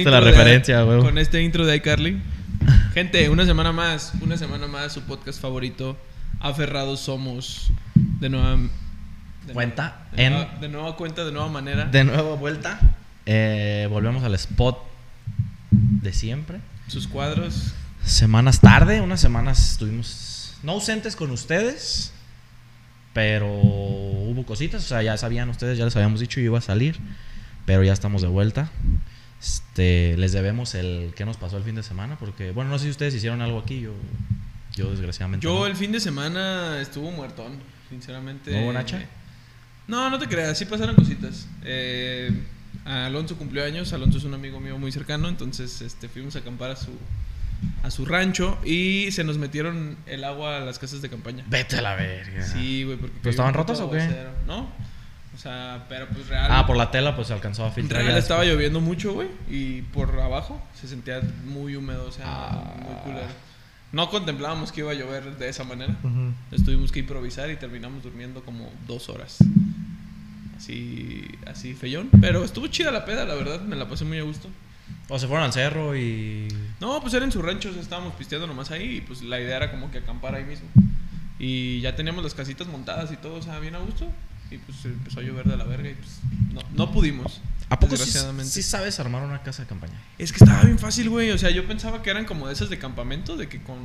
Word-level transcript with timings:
Es 0.00 0.04
la 0.06 0.20
de- 0.20 0.30
referencia, 0.30 0.82
güey. 0.82 1.00
Con 1.00 1.18
este 1.18 1.42
intro 1.42 1.66
de 1.66 1.76
iCarly. 1.76 2.20
Gente, 2.94 3.28
una 3.28 3.44
semana 3.46 3.72
más, 3.72 4.12
una 4.20 4.36
semana 4.36 4.66
más, 4.66 4.92
su 4.92 5.02
podcast 5.02 5.40
favorito. 5.40 5.96
Aferrados 6.40 7.00
somos. 7.00 7.70
De 7.94 8.28
nueva. 8.28 8.56
de 9.46 9.52
Cuenta 9.52 10.06
De, 10.12 10.24
en- 10.24 10.32
nueva, 10.32 10.54
de 10.60 10.68
nueva 10.68 10.96
cuenta, 10.96 11.24
de 11.24 11.32
nueva 11.32 11.48
manera. 11.48 11.84
De 11.84 12.02
nuevo 12.04 12.36
vuelta. 12.36 12.80
Eh, 13.26 13.86
volvemos 13.90 14.24
al 14.24 14.34
spot 14.34 14.78
de 15.70 16.12
siempre. 16.12 16.58
Sus 16.88 17.06
cuadros. 17.08 17.74
Semanas 18.04 18.60
tarde, 18.60 19.00
unas 19.00 19.20
semanas 19.20 19.72
estuvimos 19.72 20.56
no 20.62 20.72
ausentes 20.72 21.16
con 21.16 21.30
ustedes, 21.32 22.12
pero 23.12 23.46
hubo 23.52 24.44
cositas, 24.46 24.84
o 24.84 24.86
sea, 24.88 25.02
ya 25.02 25.16
sabían 25.16 25.48
ustedes, 25.48 25.78
ya 25.78 25.84
les 25.84 25.94
habíamos 25.96 26.20
dicho, 26.20 26.38
yo 26.40 26.46
iba 26.46 26.58
a 26.58 26.62
salir, 26.62 26.96
pero 27.64 27.82
ya 27.82 27.92
estamos 27.92 28.22
de 28.22 28.28
vuelta. 28.28 28.70
Este, 29.40 30.16
les 30.16 30.32
debemos 30.32 30.74
el 30.74 31.12
qué 31.14 31.24
nos 31.24 31.36
pasó 31.36 31.56
el 31.58 31.64
fin 31.64 31.74
de 31.74 31.82
semana, 31.82 32.16
porque, 32.18 32.52
bueno, 32.52 32.70
no 32.70 32.78
sé 32.78 32.84
si 32.84 32.90
ustedes 32.90 33.14
hicieron 33.14 33.42
algo 33.42 33.58
aquí, 33.58 33.80
yo, 33.80 33.92
yo 34.74 34.90
desgraciadamente. 34.90 35.44
Yo 35.44 35.60
no. 35.60 35.66
el 35.66 35.76
fin 35.76 35.92
de 35.92 36.00
semana 36.00 36.80
estuvo 36.80 37.10
muertón, 37.10 37.58
sinceramente. 37.90 38.52
¿No 38.52 38.64
hubo 38.64 38.72
Nacha? 38.72 39.02
No, 39.86 40.10
no 40.10 40.18
te 40.18 40.26
creas, 40.26 40.58
sí 40.58 40.64
pasaron 40.64 40.96
cositas. 40.96 41.46
Eh, 41.64 42.30
Alonso 42.84 43.36
cumplió 43.36 43.64
años, 43.64 43.92
Alonso 43.92 44.18
es 44.18 44.24
un 44.24 44.34
amigo 44.34 44.60
mío 44.60 44.78
muy 44.78 44.92
cercano, 44.92 45.28
entonces 45.28 45.80
este, 45.82 46.08
fuimos 46.08 46.36
a 46.36 46.40
acampar 46.40 46.70
a 46.70 46.76
su, 46.76 46.92
a 47.82 47.90
su 47.90 48.04
rancho 48.04 48.58
y 48.64 49.10
se 49.12 49.24
nos 49.24 49.38
metieron 49.38 49.96
el 50.06 50.24
agua 50.24 50.58
a 50.58 50.60
las 50.60 50.78
casas 50.78 51.02
de 51.02 51.10
campaña. 51.10 51.44
Vete 51.48 51.76
a 51.76 51.82
la 51.82 51.94
verga. 51.94 52.42
Sí, 52.42 52.84
güey, 52.84 52.96
porque... 52.96 53.16
¿Pero 53.22 53.30
estaban 53.30 53.54
rotas 53.54 53.80
o 53.80 53.90
qué? 53.90 54.00
aguacero, 54.00 54.30
¿no, 54.46 54.70
o 55.36 55.38
sea, 55.38 55.84
pero 55.88 56.08
pues 56.08 56.26
real... 56.28 56.48
Ah, 56.50 56.66
por 56.66 56.76
la 56.76 56.90
tela, 56.90 57.14
pues 57.14 57.28
se 57.28 57.34
alcanzó 57.34 57.64
a 57.66 57.70
filtrar. 57.70 58.02
Real 58.02 58.16
estaba 58.18 58.44
lloviendo 58.44 58.80
mucho, 58.80 59.12
güey, 59.12 59.28
y 59.48 59.82
por 59.82 60.18
abajo 60.18 60.60
se 60.74 60.88
sentía 60.88 61.20
muy 61.44 61.76
húmedo, 61.76 62.06
o 62.08 62.10
sea, 62.12 62.24
Ah. 62.26 62.74
muy 62.76 62.94
culero. 63.04 63.28
No 63.92 64.10
contemplábamos 64.10 64.72
que 64.72 64.80
iba 64.80 64.90
a 64.90 64.94
llover 64.94 65.36
de 65.36 65.48
esa 65.48 65.62
manera. 65.64 65.94
Ujú. 66.02 66.08
Entonces 66.44 66.64
tuvimos 66.64 66.90
que 66.90 66.98
improvisar 67.00 67.50
y 67.50 67.56
terminamos 67.56 68.02
durmiendo 68.02 68.42
como 68.44 68.68
dos 68.86 69.08
horas. 69.08 69.38
Así, 70.56 71.24
así 71.46 71.74
feyón. 71.74 72.08
Pero 72.20 72.44
estuvo 72.44 72.66
chida 72.66 72.90
la 72.90 73.04
peda, 73.04 73.24
la 73.24 73.34
verdad. 73.34 73.60
Me 73.60 73.76
la 73.76 73.88
pasé 73.88 74.04
muy 74.04 74.18
a 74.18 74.22
gusto. 74.22 74.48
O 75.08 75.18
se 75.18 75.26
fueron 75.26 75.44
al 75.44 75.52
cerro 75.52 75.96
y. 75.96 76.48
No, 76.80 77.00
pues 77.00 77.14
era 77.14 77.24
en 77.24 77.32
su 77.32 77.42
rancho, 77.42 77.70
o 77.70 77.72
sea, 77.72 77.82
estábamos 77.82 78.14
pisteando 78.14 78.46
nomás 78.46 78.70
ahí 78.70 78.96
y 78.96 79.00
pues 79.00 79.22
la 79.22 79.40
idea 79.40 79.56
era 79.56 79.70
como 79.70 79.90
que 79.90 79.98
acampar 79.98 80.34
ahí 80.34 80.44
mismo. 80.44 80.68
Y 81.38 81.80
ya 81.80 81.94
teníamos 81.94 82.24
las 82.24 82.34
casitas 82.34 82.66
montadas 82.66 83.12
y 83.12 83.16
todo, 83.16 83.34
o 83.34 83.42
sea, 83.42 83.58
bien 83.58 83.74
a 83.74 83.78
gusto. 83.78 84.06
Y 84.50 84.58
pues 84.58 84.84
empezó 84.84 85.20
a 85.20 85.22
llover 85.22 85.46
de 85.46 85.56
la 85.56 85.64
verga 85.64 85.90
y 85.90 85.94
pues 85.94 86.20
no, 86.52 86.60
no 86.74 86.92
pudimos. 86.92 87.40
¿A 87.68 87.80
poco 87.80 87.96
sí, 87.96 88.12
sí 88.44 88.62
sabes 88.62 89.00
armar 89.00 89.22
una 89.24 89.42
casa 89.42 89.62
de 89.62 89.68
campaña? 89.68 90.00
Es 90.18 90.30
que 90.32 90.44
estaba 90.44 90.62
bien 90.62 90.78
fácil, 90.78 91.08
güey. 91.10 91.30
O 91.32 91.38
sea, 91.38 91.50
yo 91.50 91.66
pensaba 91.66 92.00
que 92.02 92.10
eran 92.10 92.24
como 92.24 92.46
de 92.46 92.52
esas 92.52 92.70
de 92.70 92.78
campamento, 92.78 93.36
de 93.36 93.48
que 93.48 93.60
con... 93.60 93.78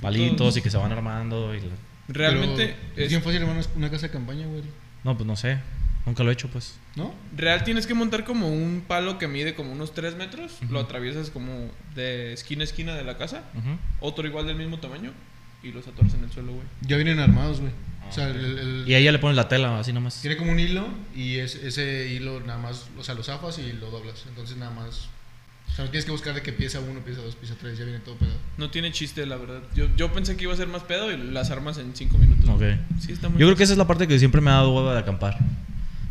Palitos 0.00 0.36
todos- 0.36 0.56
y 0.58 0.62
que 0.62 0.70
se 0.70 0.76
van 0.76 0.92
armando 0.92 1.54
y. 1.54 1.60
la- 1.60 1.66
Realmente... 2.08 2.76
Pero 2.94 3.04
es- 3.06 3.10
bien 3.10 3.22
fácil 3.22 3.42
armar 3.42 3.64
una 3.74 3.90
casa 3.90 4.06
de 4.06 4.12
campaña, 4.12 4.46
güey. 4.46 4.62
No, 5.02 5.16
pues 5.16 5.26
no 5.26 5.34
sé. 5.36 5.58
Nunca 6.06 6.22
lo 6.22 6.30
he 6.30 6.34
hecho, 6.34 6.48
pues. 6.50 6.74
¿No? 6.96 7.14
Real 7.34 7.64
tienes 7.64 7.86
que 7.86 7.94
montar 7.94 8.24
como 8.24 8.48
un 8.48 8.84
palo 8.86 9.18
que 9.18 9.26
mide 9.26 9.54
como 9.54 9.72
unos 9.72 9.94
3 9.94 10.16
metros. 10.16 10.58
Lo 10.70 10.80
atraviesas 10.80 11.30
como 11.30 11.70
de 11.94 12.32
esquina 12.34 12.60
a 12.60 12.64
esquina 12.64 12.94
de 12.94 13.04
la 13.04 13.16
casa. 13.16 13.42
Otro 14.00 14.28
igual 14.28 14.46
del 14.46 14.56
mismo 14.56 14.78
tamaño. 14.78 15.12
Y 15.64 15.72
los 15.72 15.86
atoras 15.88 16.14
en 16.14 16.24
el 16.24 16.30
suelo, 16.30 16.52
güey. 16.52 16.66
Ya 16.82 16.96
vienen 16.96 17.18
armados, 17.18 17.60
güey. 17.60 17.72
Ah, 18.02 18.06
o 18.10 18.12
sea, 18.12 18.28
el, 18.28 18.36
el- 18.58 18.84
Y 18.86 18.94
ahí 18.94 19.04
ya 19.04 19.12
le 19.12 19.18
pones 19.18 19.36
la 19.36 19.48
tela, 19.48 19.78
así 19.78 19.92
nomás. 19.92 20.20
tiene 20.20 20.36
como 20.36 20.52
un 20.52 20.60
hilo 20.60 20.86
y 21.16 21.36
es, 21.38 21.54
ese 21.54 22.08
hilo 22.12 22.40
nada 22.40 22.58
más, 22.58 22.86
o 22.98 23.02
sea, 23.02 23.14
lo 23.14 23.22
zafas 23.22 23.58
y 23.58 23.72
lo 23.72 23.90
doblas. 23.90 24.24
Entonces 24.28 24.56
nada 24.58 24.70
más. 24.72 25.08
O 25.72 25.76
sea, 25.76 25.86
no 25.86 25.90
tienes 25.90 26.04
que 26.04 26.10
buscar 26.12 26.34
de 26.34 26.42
que 26.42 26.52
pieza 26.52 26.78
uno, 26.80 27.00
pieza 27.00 27.20
dos, 27.22 27.34
pieza 27.34 27.54
tres, 27.58 27.78
ya 27.78 27.84
viene 27.84 27.98
todo 28.00 28.14
pegado. 28.16 28.36
No 28.58 28.70
tiene 28.70 28.92
chiste, 28.92 29.24
la 29.26 29.36
verdad. 29.36 29.60
Yo, 29.74 29.86
yo 29.96 30.12
pensé 30.12 30.36
que 30.36 30.44
iba 30.44 30.52
a 30.52 30.56
ser 30.56 30.68
más 30.68 30.82
pedo 30.82 31.10
y 31.10 31.16
las 31.16 31.50
armas 31.50 31.78
en 31.78 31.96
5 31.96 32.16
minutos. 32.18 32.48
Ok. 32.48 32.62
Sí, 33.00 33.12
está 33.12 33.28
muy 33.30 33.40
Yo 33.40 33.46
creo 33.46 33.56
que 33.56 33.64
esa 33.64 33.72
es 33.72 33.78
la 33.78 33.86
parte 33.86 34.06
que 34.06 34.18
siempre 34.18 34.40
me 34.40 34.50
ha 34.50 34.54
dado 34.54 34.72
hueva 34.72 34.92
de 34.92 35.00
acampar. 35.00 35.38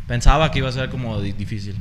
Pensaba 0.06 0.50
que 0.50 0.58
iba 0.58 0.68
a 0.68 0.72
ser 0.72 0.90
como 0.90 1.20
di- 1.20 1.32
difícil. 1.32 1.76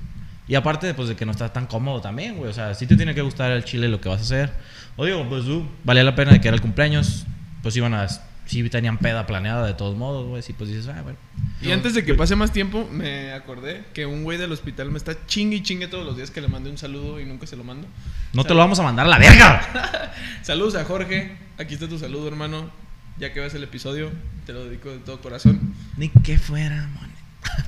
Y 0.47 0.55
aparte, 0.55 0.93
pues 0.93 1.09
de 1.09 1.15
que 1.15 1.25
no 1.25 1.31
está 1.31 1.51
tan 1.51 1.65
cómodo 1.67 1.99
también, 1.99 2.37
güey. 2.37 2.49
O 2.49 2.53
sea, 2.53 2.73
sí 2.75 2.85
te 2.87 2.95
tiene 2.95 3.13
que 3.15 3.21
gustar 3.21 3.51
el 3.51 3.65
chile 3.65 3.89
lo 3.89 3.99
que 3.99 4.07
vas 4.09 4.19
a 4.19 4.23
hacer. 4.23 4.53
O 4.95 5.05
digo, 5.05 5.27
pues 5.27 5.43
tú, 5.43 5.67
valía 5.83 6.03
la 6.03 6.15
pena 6.15 6.31
de 6.31 6.39
que 6.39 6.47
era 6.47 6.55
el 6.55 6.61
cumpleaños. 6.61 7.25
Pues 7.63 7.75
iban 7.75 7.95
a. 7.95 8.07
Sí 8.45 8.69
tenían 8.69 8.97
peda 8.97 9.25
planeada 9.25 9.65
de 9.65 9.73
todos 9.73 9.97
modos, 9.97 10.27
güey. 10.27 10.43
Sí, 10.43 10.51
pues 10.51 10.69
dices, 10.69 10.87
ah, 10.89 11.01
bueno. 11.01 11.17
Y 11.61 11.71
antes 11.71 11.93
de 11.93 12.03
que 12.03 12.13
pase 12.13 12.35
más 12.35 12.51
tiempo, 12.51 12.87
me 12.91 13.31
acordé 13.31 13.85
que 13.93 14.05
un 14.05 14.23
güey 14.23 14.37
del 14.37 14.51
hospital 14.51 14.91
me 14.91 14.97
está 14.97 15.25
chingue 15.27 15.55
y 15.55 15.63
chingue 15.63 15.87
todos 15.87 16.05
los 16.05 16.17
días 16.17 16.29
que 16.29 16.41
le 16.41 16.49
mandé 16.49 16.69
un 16.69 16.77
saludo 16.77 17.21
y 17.21 17.25
nunca 17.25 17.47
se 17.47 17.55
lo 17.55 17.63
mando. 17.63 17.87
No 18.33 18.43
te 18.43 18.49
lo 18.53 18.59
vamos 18.59 18.77
a 18.79 18.83
mandar 18.83 19.05
a 19.05 19.09
la 19.09 19.17
verga. 19.17 20.13
Saludos 20.41 20.75
a 20.75 20.83
Jorge. 20.83 21.37
Aquí 21.57 21.73
está 21.75 21.87
tu 21.87 21.97
saludo, 21.97 22.27
hermano. 22.27 22.69
Ya 23.17 23.31
que 23.31 23.39
ves 23.39 23.53
el 23.53 23.63
episodio, 23.63 24.11
te 24.45 24.51
lo 24.51 24.65
dedico 24.65 24.89
de 24.89 24.97
todo 24.97 25.21
corazón. 25.21 25.73
Ni 25.95 26.09
que 26.09 26.37
fuera, 26.37 26.87
man. 26.95 27.11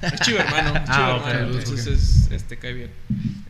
Es 0.01 0.19
chivo 0.21 0.39
hermano. 0.39 0.75
es 0.75 0.81
Ah, 0.89 1.21
hermano. 1.23 1.51
ok. 1.51 1.57
Entonces 1.59 1.87
es, 1.87 2.31
este 2.31 2.57
cae 2.57 2.73
bien. 2.73 2.91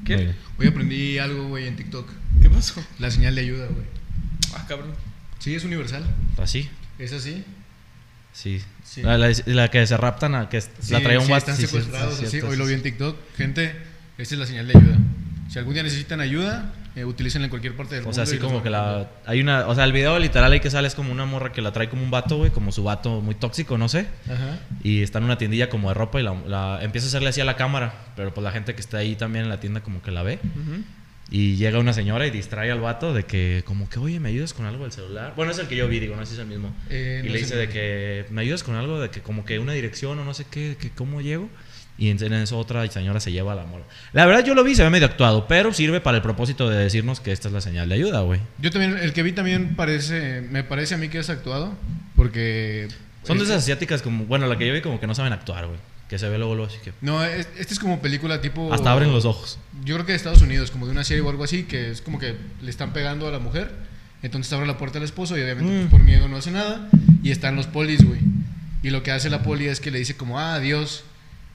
¿Qué? 0.06 0.36
Hoy 0.60 0.68
aprendí 0.68 1.18
algo, 1.18 1.48
güey, 1.48 1.68
en 1.68 1.76
TikTok. 1.76 2.08
¿Qué 2.42 2.50
pasó? 2.52 2.84
La 3.00 3.10
señal 3.10 3.34
de 3.34 3.42
ayuda, 3.42 3.66
güey. 3.68 3.86
Ah, 4.56 4.66
cabrón. 4.68 4.92
Sí, 5.46 5.54
es 5.54 5.64
universal. 5.64 6.04
Así. 6.42 6.68
¿Es 6.98 7.14
así? 7.14 7.44
Sí. 8.34 8.64
Sí. 8.84 9.04
La, 9.04 9.16
la- 9.20 9.32
la 9.46 9.70
que 9.70 9.86
se 9.86 9.96
raptan, 9.96 10.34
a 10.34 10.50
que 10.50 10.60
la 10.90 11.00
traía 11.02 11.20
un 11.20 11.28
sí, 11.28 11.34
están 11.34 11.56
sí, 11.56 11.62
sí, 11.62 11.68
secuestrados, 11.68 12.18
sí, 12.18 12.26
así. 12.26 12.42
Hoy 12.42 12.54
sí, 12.54 12.58
lo 12.58 12.64
vi 12.66 12.70
sí. 12.70 12.74
en 12.78 12.82
TikTok. 12.82 13.16
Gente, 13.38 13.76
esta 14.18 14.34
es 14.34 14.40
la 14.40 14.48
señal 14.48 14.68
de 14.68 14.76
ayuda. 14.76 14.98
Si 15.48 15.60
algún 15.60 15.76
día 15.76 15.84
necesitan 15.84 16.20
ayuda, 16.20 16.74
eh, 16.96 17.06
utilícenla 17.06 17.46
en 17.46 17.50
cualquier 17.52 17.76
parte 17.78 17.94
del 17.94 18.02
O 18.02 18.08
mundo. 18.08 18.16
sea, 18.16 18.24
así 18.24 18.40
como 18.40 18.64
que 18.64 18.72
la. 18.72 19.08
Hay 19.28 19.40
una. 19.40 19.68
O 19.68 19.76
sea, 19.76 19.84
el 19.84 19.94
video 19.94 20.18
literal 20.18 20.52
ahí 20.52 20.60
que 20.62 20.72
sale 20.72 20.88
es 20.88 20.96
como 20.96 21.12
una 21.12 21.26
morra 21.26 21.52
que 21.52 21.62
la 21.62 21.72
trae 21.72 21.90
como 21.90 22.02
un 22.02 22.10
vato, 22.10 22.38
güey. 22.38 22.50
Como 22.50 22.72
su 22.72 22.84
vato 22.84 23.22
muy 23.22 23.36
tóxico, 23.36 23.78
no 23.78 23.88
sé. 23.88 24.08
Ajá. 24.26 24.58
Y 24.84 25.04
está 25.04 25.20
en 25.20 25.26
una 25.26 25.38
tiendilla 25.38 25.70
como 25.70 25.90
de 25.90 25.94
ropa 25.94 26.20
y 26.20 26.24
la, 26.24 26.34
la- 26.48 26.80
empieza 26.82 27.06
a 27.06 27.10
hacerle 27.10 27.30
así 27.30 27.40
a 27.42 27.46
la 27.46 27.56
cámara. 27.56 27.94
Pero 28.16 28.34
pues 28.34 28.44
la 28.44 28.52
gente 28.52 28.74
que 28.74 28.82
está 28.82 28.98
ahí 28.98 29.16
también 29.16 29.44
en 29.46 29.50
la 29.50 29.60
tienda 29.60 29.82
como 29.82 30.02
que 30.02 30.10
la 30.10 30.24
ve. 30.24 30.40
Ujú. 30.44 30.82
Y 31.32 31.56
llega 31.56 31.80
una 31.80 31.92
señora 31.94 32.28
y 32.28 32.32
distrae 32.32 32.72
al 32.72 32.80
vato 32.82 33.14
de 33.14 33.24
que, 33.24 33.64
como 33.66 33.90
que, 33.90 33.98
oye, 34.00 34.20
¿me 34.20 34.30
ayudas 34.30 34.54
con 34.54 34.66
algo 34.68 34.84
del 34.84 34.92
celular? 34.92 35.34
Bueno, 35.36 35.52
es 35.52 35.58
el 35.58 35.68
que 35.68 35.76
yo 35.76 35.88
vi, 35.88 36.00
digo, 36.00 36.16
no 36.16 36.22
sé 36.26 36.28
si 36.28 36.34
es 36.36 36.40
el 36.42 36.48
mismo. 36.48 36.74
Eh, 36.90 37.22
y 37.24 37.28
no 37.28 37.34
le 37.34 37.40
dice 37.40 37.56
de 37.56 37.68
que, 37.68 38.26
¿me 38.30 38.42
ayudas 38.42 38.64
con 38.64 38.76
algo? 38.76 39.00
De 39.00 39.10
que, 39.10 39.22
como 39.22 39.44
que 39.44 39.58
una 39.58 39.74
dirección 39.74 40.20
o 40.20 40.24
no 40.26 40.34
sé 40.36 40.46
qué, 40.50 40.78
que 40.80 40.92
cómo 40.92 41.22
llego. 41.22 41.50
Y 41.98 42.10
en 42.10 42.22
eso 42.34 42.58
otra 42.60 42.86
señora 42.92 43.20
se 43.22 43.32
lleva 43.32 43.54
a 43.54 43.56
la 43.56 43.66
morra. 43.66 43.86
La 44.12 44.26
verdad, 44.26 44.44
yo 44.46 44.54
lo 44.54 44.64
vi, 44.66 44.76
se 44.76 44.84
ve 44.84 44.90
medio 44.90 45.08
actuado, 45.08 45.48
pero 45.48 45.74
sirve 45.74 46.02
para 46.02 46.18
el 46.18 46.24
propósito 46.24 46.70
de 46.70 46.78
decirnos 46.78 47.22
que 47.22 47.32
esta 47.32 47.48
es 47.48 47.54
la 47.54 47.62
señal 47.62 47.88
de 47.90 47.96
ayuda, 47.96 48.20
güey. 48.22 48.42
Yo 48.60 48.70
también, 48.70 48.98
el 48.98 49.14
que 49.14 49.24
vi 49.24 49.32
también 49.32 49.76
parece, 49.78 50.42
me 50.42 50.64
parece 50.64 50.96
a 50.96 50.98
mí 50.98 51.08
que 51.08 51.20
es 51.20 51.30
actuado, 51.30 51.74
porque... 52.16 52.88
Son 53.24 53.38
de 53.38 53.44
es- 53.46 53.50
esas 53.50 53.64
asiáticas 53.64 54.02
como, 54.02 54.26
bueno, 54.26 54.46
la 54.48 54.58
que 54.58 54.68
yo 54.68 54.74
vi 54.74 54.82
como 54.82 55.00
que 55.00 55.08
no 55.08 55.16
saben 55.16 55.32
actuar, 55.34 55.68
güey. 55.68 55.80
Que 56.10 56.20
se 56.20 56.30
ve 56.30 56.38
luego, 56.38 56.56
luego 56.56 56.72
así 56.72 56.80
que. 56.84 56.94
No, 57.02 57.24
es- 57.24 57.48
este 57.58 57.74
es 57.74 57.80
como 57.80 58.00
película 58.02 58.40
tipo... 58.42 58.72
Hasta 58.74 58.92
abren 58.92 59.12
los 59.12 59.26
ojos. 59.26 59.58
Yo 59.84 59.96
creo 59.96 60.06
que 60.06 60.12
de 60.12 60.18
Estados 60.18 60.42
Unidos, 60.42 60.70
como 60.72 60.86
de 60.86 60.92
una 60.92 61.04
serie 61.04 61.22
o 61.22 61.30
algo 61.30 61.44
así, 61.44 61.64
que 61.64 61.90
es 61.92 62.02
como 62.02 62.20
que 62.20 62.36
le 62.62 62.70
están 62.70 62.94
pegando 62.94 63.28
a 63.28 63.32
la 63.32 63.40
mujer, 63.40 63.72
entonces 64.22 64.52
abre 64.54 64.68
la 64.68 64.78
puerta 64.78 65.00
al 65.00 65.04
esposo 65.04 65.38
y 65.38 65.42
obviamente 65.42 65.72
Mm. 65.72 65.78
pues, 65.80 65.90
por 65.92 66.04
miedo 66.04 66.28
no 66.28 66.38
hace 66.38 66.52
nada, 66.52 66.90
y 67.24 67.32
están 67.32 67.56
los 67.56 67.66
polis, 67.68 68.04
güey. 68.06 68.20
Y 68.84 68.92
lo 68.92 69.02
que 69.02 69.12
hace 69.12 69.32
la 69.32 69.42
poli 69.42 69.66
es 69.68 69.80
que 69.80 69.90
le 69.90 69.98
dice 69.98 70.16
como, 70.16 70.40
ah, 70.40 70.56
adiós. 70.56 71.04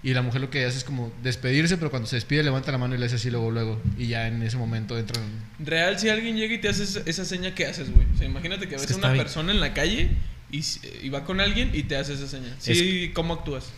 Y 0.03 0.15
la 0.15 0.23
mujer 0.23 0.41
lo 0.41 0.49
que 0.51 0.65
hace 0.65 0.79
es 0.79 0.85
como 0.85 1.13
despedirse, 1.23 1.77
pero 1.77 1.91
cuando 1.91 2.09
se 2.09 2.17
despide 2.17 2.43
levanta 2.43 2.73
la 2.73 2.79
mano 2.79 2.95
y 2.95 2.99
le 2.99 3.05
hace 3.07 3.17
así 3.17 3.31
luego, 3.31 3.51
luego. 3.51 3.81
Y 3.99 4.07
ya 4.09 4.27
en 4.27 4.43
ese 4.43 4.57
momento 4.57 4.99
entran... 4.99 5.23
Real, 5.59 5.99
si 5.99 6.09
alguien 6.09 6.37
llega 6.39 6.55
y 6.55 6.59
te 6.59 6.71
hace 6.71 6.83
esa, 6.85 7.01
esa 7.05 7.25
seña, 7.27 7.55
¿qué 7.55 7.67
haces, 7.67 7.93
güey? 7.95 8.07
O 8.15 8.17
sea, 8.19 8.27
imagínate 8.27 8.67
que 8.67 8.75
Es 8.77 8.81
ves 8.81 8.87
que 8.89 8.95
a 8.95 8.97
está 8.97 9.07
una 9.09 9.13
bien. 9.13 9.25
persona 9.25 9.53
en 9.53 9.61
la 9.61 9.75
calle 9.75 10.09
y, 10.51 10.61
s- 10.61 10.81
y 11.03 11.09
va 11.11 11.23
con 11.25 11.39
alguien 11.41 11.71
y 11.75 11.83
te 11.85 11.97
hace 11.97 12.15
esa 12.15 12.27
seña. 12.27 12.49
Sí, 12.59 13.13
¿cómo 13.15 13.35
actúas? 13.35 13.71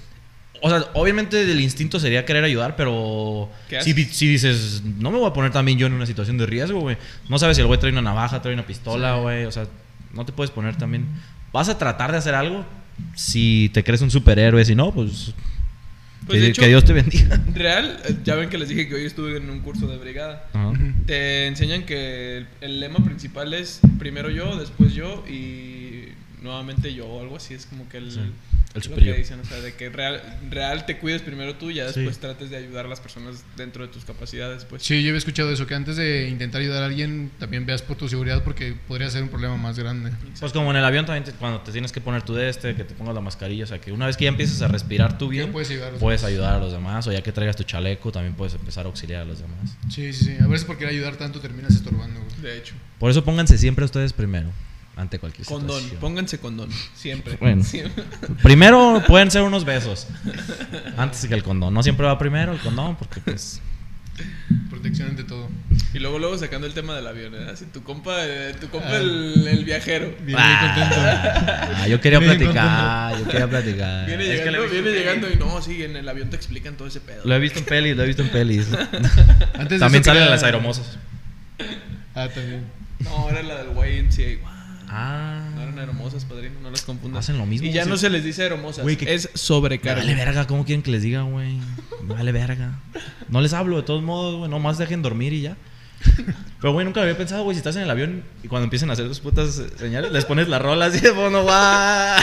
O 0.64 0.70
sea, 0.70 0.84
obviamente 0.94 1.42
el 1.42 1.60
instinto 1.60 1.98
sería 1.98 2.24
querer 2.24 2.44
ayudar, 2.44 2.76
pero 2.76 3.50
¿Qué 3.68 3.82
si, 3.82 3.92
si 4.04 4.28
dices, 4.28 4.82
no 4.84 5.10
me 5.10 5.18
voy 5.18 5.28
a 5.28 5.32
poner 5.32 5.50
también 5.50 5.76
yo 5.76 5.88
en 5.88 5.92
una 5.92 6.06
situación 6.06 6.38
de 6.38 6.46
riesgo, 6.46 6.78
güey. 6.80 6.96
No 7.28 7.38
sabes 7.38 7.56
si 7.56 7.60
el 7.60 7.66
güey 7.66 7.80
trae 7.80 7.90
una 7.92 8.00
navaja, 8.02 8.40
trae 8.40 8.54
una 8.54 8.64
pistola, 8.66 9.16
güey. 9.16 9.44
O 9.44 9.50
sea, 9.50 9.66
no 10.14 10.24
te 10.24 10.32
puedes 10.32 10.52
poner 10.52 10.76
también. 10.76 11.06
Vas 11.52 11.68
a 11.68 11.76
tratar 11.78 12.12
de 12.12 12.18
hacer 12.18 12.34
algo 12.36 12.64
si 13.16 13.70
te 13.74 13.82
crees 13.82 14.02
un 14.02 14.10
superhéroe, 14.12 14.64
si 14.64 14.74
no, 14.76 14.92
pues, 14.92 15.34
Pues, 16.26 16.36
que, 16.38 16.44
de 16.44 16.46
hecho- 16.50 16.62
que 16.62 16.68
Dios 16.68 16.84
te 16.84 16.92
bendiga. 16.92 17.40
Real, 17.54 17.98
eh, 18.04 18.14
ya 18.22 18.36
ven 18.36 18.48
que 18.48 18.56
les 18.56 18.68
dije 18.68 18.86
que 18.88 18.94
hoy 18.94 19.04
estuve 19.04 19.36
en 19.38 19.50
un 19.50 19.58
curso 19.60 19.88
de 19.88 19.98
brigada. 19.98 20.46
Te 21.06 21.48
enseñan 21.48 21.82
que 21.84 22.36
el, 22.38 22.46
el 22.60 22.78
lema 22.78 23.04
principal 23.04 23.52
es 23.52 23.80
primero 23.98 24.30
yo, 24.30 24.56
después 24.56 24.94
yo 24.94 25.24
y 25.28 26.04
nuevamente 26.40 26.94
yo 26.94 27.06
o 27.08 27.20
algo 27.20 27.36
así. 27.36 27.54
Es 27.54 27.66
como 27.66 27.88
que 27.88 27.96
el... 27.96 28.12
Sí. 28.12 28.20
El 28.74 28.80
Es 28.80 28.86
lo 28.88 28.94
superior. 28.94 29.16
que 29.16 29.22
dicen, 29.22 29.38
o 29.40 29.44
sea, 29.44 29.60
de 29.60 29.74
que 29.74 29.90
real, 29.90 30.22
real 30.50 30.86
te 30.86 30.96
cuides 30.98 31.20
primero 31.20 31.56
tú 31.56 31.70
y 31.70 31.74
ya 31.74 31.88
Sí. 31.92 32.00
después 32.00 32.18
trates 32.18 32.48
de 32.48 32.56
ayudar 32.56 32.86
a 32.86 32.88
las 32.88 33.00
personas 33.00 33.44
dentro 33.56 33.86
de 33.86 33.92
tus 33.92 34.04
capacidades, 34.06 34.64
pues. 34.64 34.82
Sí, 34.82 35.02
yo 35.02 35.10
había 35.10 35.18
escuchado 35.18 35.52
eso, 35.52 35.66
que 35.66 35.74
antes 35.74 35.96
de 35.96 36.28
intentar 36.28 36.60
ayudar 36.62 36.82
a 36.82 36.86
alguien, 36.86 37.30
también 37.38 37.66
veas 37.66 37.82
por 37.82 37.96
tu 37.98 38.08
seguridad 38.08 38.42
porque 38.44 38.74
podría 38.88 39.10
ser 39.10 39.22
un 39.22 39.28
problema 39.28 39.56
más 39.58 39.78
grande. 39.78 40.10
Pues 40.40 40.52
como 40.52 40.70
en 40.70 40.78
el 40.78 40.84
avión 40.86 41.04
también, 41.04 41.24
te- 41.24 41.32
cuando 41.32 41.60
te 41.60 41.70
tienes 41.70 41.92
que 41.92 42.00
poner 42.00 42.22
tu 42.22 42.32
de 42.32 42.48
este, 42.48 42.74
que 42.74 42.84
te 42.84 42.94
pongas 42.94 43.14
la 43.14 43.20
mascarilla, 43.20 43.64
o 43.64 43.66
sea, 43.66 43.78
que 43.78 43.92
una 43.92 44.06
vez 44.06 44.16
que 44.16 44.24
ya 44.24 44.30
empieces 44.30 44.62
a 44.62 44.68
respirar 44.68 45.18
tú 45.18 45.28
bien, 45.28 45.52
puedes 45.52 45.68
ayudar 45.70 45.88
a 45.88 45.90
los 45.92 46.00
puedes 46.00 46.20
demás. 46.22 46.32
ayudar 46.32 46.54
a 46.54 46.58
los 46.58 46.72
demás, 46.72 47.06
o 47.06 47.12
ya 47.12 47.22
que 47.22 47.32
traigas 47.32 47.56
tu 47.56 47.64
chaleco, 47.64 48.10
también 48.10 48.34
puedes 48.34 48.54
empezar 48.54 48.86
a 48.86 48.88
auxiliar 48.88 49.20
a 49.22 49.24
los 49.26 49.38
demás. 49.40 49.76
Sí, 49.90 50.12
sí, 50.14 50.24
sí. 50.24 50.36
A 50.40 50.46
veces 50.46 50.64
por 50.64 50.78
querer 50.78 50.94
ayudar 50.94 51.16
tanto 51.16 51.40
terminas 51.40 51.74
estorbando, 51.74 52.20
güey. 52.20 52.40
De 52.40 52.56
hecho. 52.58 52.74
Por 52.98 53.10
eso 53.10 53.22
pónganse 53.22 53.58
siempre 53.58 53.84
ustedes 53.84 54.12
primero, 54.14 54.50
ante 54.96 55.18
cualquier 55.18 55.46
Condón, 55.46 55.76
situación. 55.76 56.00
pónganse 56.00 56.38
condón. 56.38 56.68
Siempre. 56.94 57.36
Bueno. 57.40 57.64
Siempre. 57.64 58.04
Primero 58.42 59.02
pueden 59.06 59.30
ser 59.30 59.42
unos 59.42 59.64
besos, 59.64 60.06
antes 60.96 61.26
que 61.26 61.34
el 61.34 61.42
condón. 61.42 61.72
No 61.74 61.82
siempre 61.82 62.06
va 62.06 62.18
primero 62.18 62.52
el 62.52 62.58
condón, 62.60 62.96
porque 62.96 63.20
pues... 63.20 63.60
Protección 64.68 65.08
ante 65.08 65.24
todo. 65.24 65.48
Y 65.94 65.98
luego, 65.98 66.18
luego 66.18 66.36
sacando 66.36 66.66
el 66.66 66.74
tema 66.74 66.94
del 66.94 67.06
avión, 67.06 67.34
¿eh? 67.34 67.48
Así, 67.50 67.64
tu 67.66 67.82
compa, 67.82 68.12
eh, 68.26 68.54
tu 68.60 68.68
compa 68.68 68.88
Ah. 68.90 68.96
el, 68.98 69.46
el 69.48 69.64
viajero. 69.64 70.14
Viene 70.24 70.40
muy 70.42 70.58
contento. 70.68 70.96
Ah, 70.98 71.88
yo 71.88 72.00
quería 72.00 72.18
Bien 72.18 72.36
platicar, 72.36 73.18
yo 73.18 73.24
quería 73.26 73.48
platicar. 73.48 74.06
Viene 74.06 74.24
Es 74.24 74.40
que 74.40 74.50
llegando, 74.50 75.26
viene 75.28 75.34
y 75.34 75.38
no, 75.38 75.62
sí, 75.62 75.82
en 75.82 75.96
el 75.96 76.06
avión 76.08 76.28
te 76.28 76.36
explican 76.36 76.76
todo 76.76 76.86
ese 76.88 77.00
pedo. 77.00 77.22
Lo 77.24 77.34
he 77.34 77.38
visto 77.38 77.58
en 77.58 77.64
pelis, 77.64 77.96
lo 77.96 78.02
he 78.04 78.06
visto 78.06 78.22
en 78.22 78.28
pelis. 78.28 78.68
Antes 79.58 79.80
También 79.80 80.04
salen 80.04 80.28
las 80.28 80.42
aeromosas. 80.42 80.98
Ah, 82.14 82.28
también. 82.28 82.64
No, 83.00 83.30
era 83.30 83.42
la 83.42 83.64
del 83.64 83.68
YMCA. 83.70 84.51
Ah. 84.94 85.40
No 85.54 85.62
eran 85.62 85.78
aeromosas, 85.78 86.24
padrino, 86.26 86.60
no 86.62 86.70
las 86.70 86.82
confundas. 86.82 87.24
Hacen 87.24 87.38
lo 87.38 87.46
mismo, 87.46 87.66
Y 87.66 87.72
ya 87.72 87.86
no 87.86 87.96
se 87.96 88.10
les 88.10 88.22
dice 88.24 88.48
Güey, 88.82 88.96
que- 88.96 89.14
es 89.14 89.30
sobrecarga. 89.34 90.02
vale 90.02 90.14
verga, 90.14 90.46
¿cómo 90.46 90.64
quieren 90.66 90.82
que 90.82 90.90
les 90.90 91.02
diga, 91.02 91.22
güey? 91.22 91.58
Vale 92.02 92.30
verga. 92.32 92.78
No 93.28 93.40
les 93.40 93.54
hablo 93.54 93.76
de 93.78 93.82
todos 93.84 94.02
modos, 94.02 94.36
güey. 94.36 94.50
Nomás 94.50 94.76
dejen 94.76 95.00
dormir 95.00 95.32
y 95.32 95.40
ya. 95.42 95.56
Pero, 96.60 96.72
güey, 96.74 96.84
nunca 96.84 97.00
lo 97.00 97.04
había 97.04 97.16
pensado, 97.16 97.44
güey. 97.44 97.54
Si 97.54 97.58
estás 97.58 97.76
en 97.76 97.82
el 97.82 97.90
avión 97.90 98.22
y 98.42 98.48
cuando 98.48 98.64
empiecen 98.64 98.90
a 98.90 98.92
hacer 98.92 99.06
tus 99.08 99.20
putas 99.20 99.62
señales, 99.78 100.12
les 100.12 100.24
pones 100.26 100.48
la 100.48 100.58
rola 100.58 100.86
así 100.86 101.00
de 101.00 101.12
fondo, 101.12 101.42
guay. 101.42 102.22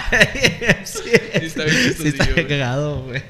Sí, 0.85 0.99
está 1.33 1.63
bien 1.63 1.93
Sí, 1.97 2.07
está 2.09 2.25
cagado, 2.47 3.03
güey. 3.05 3.23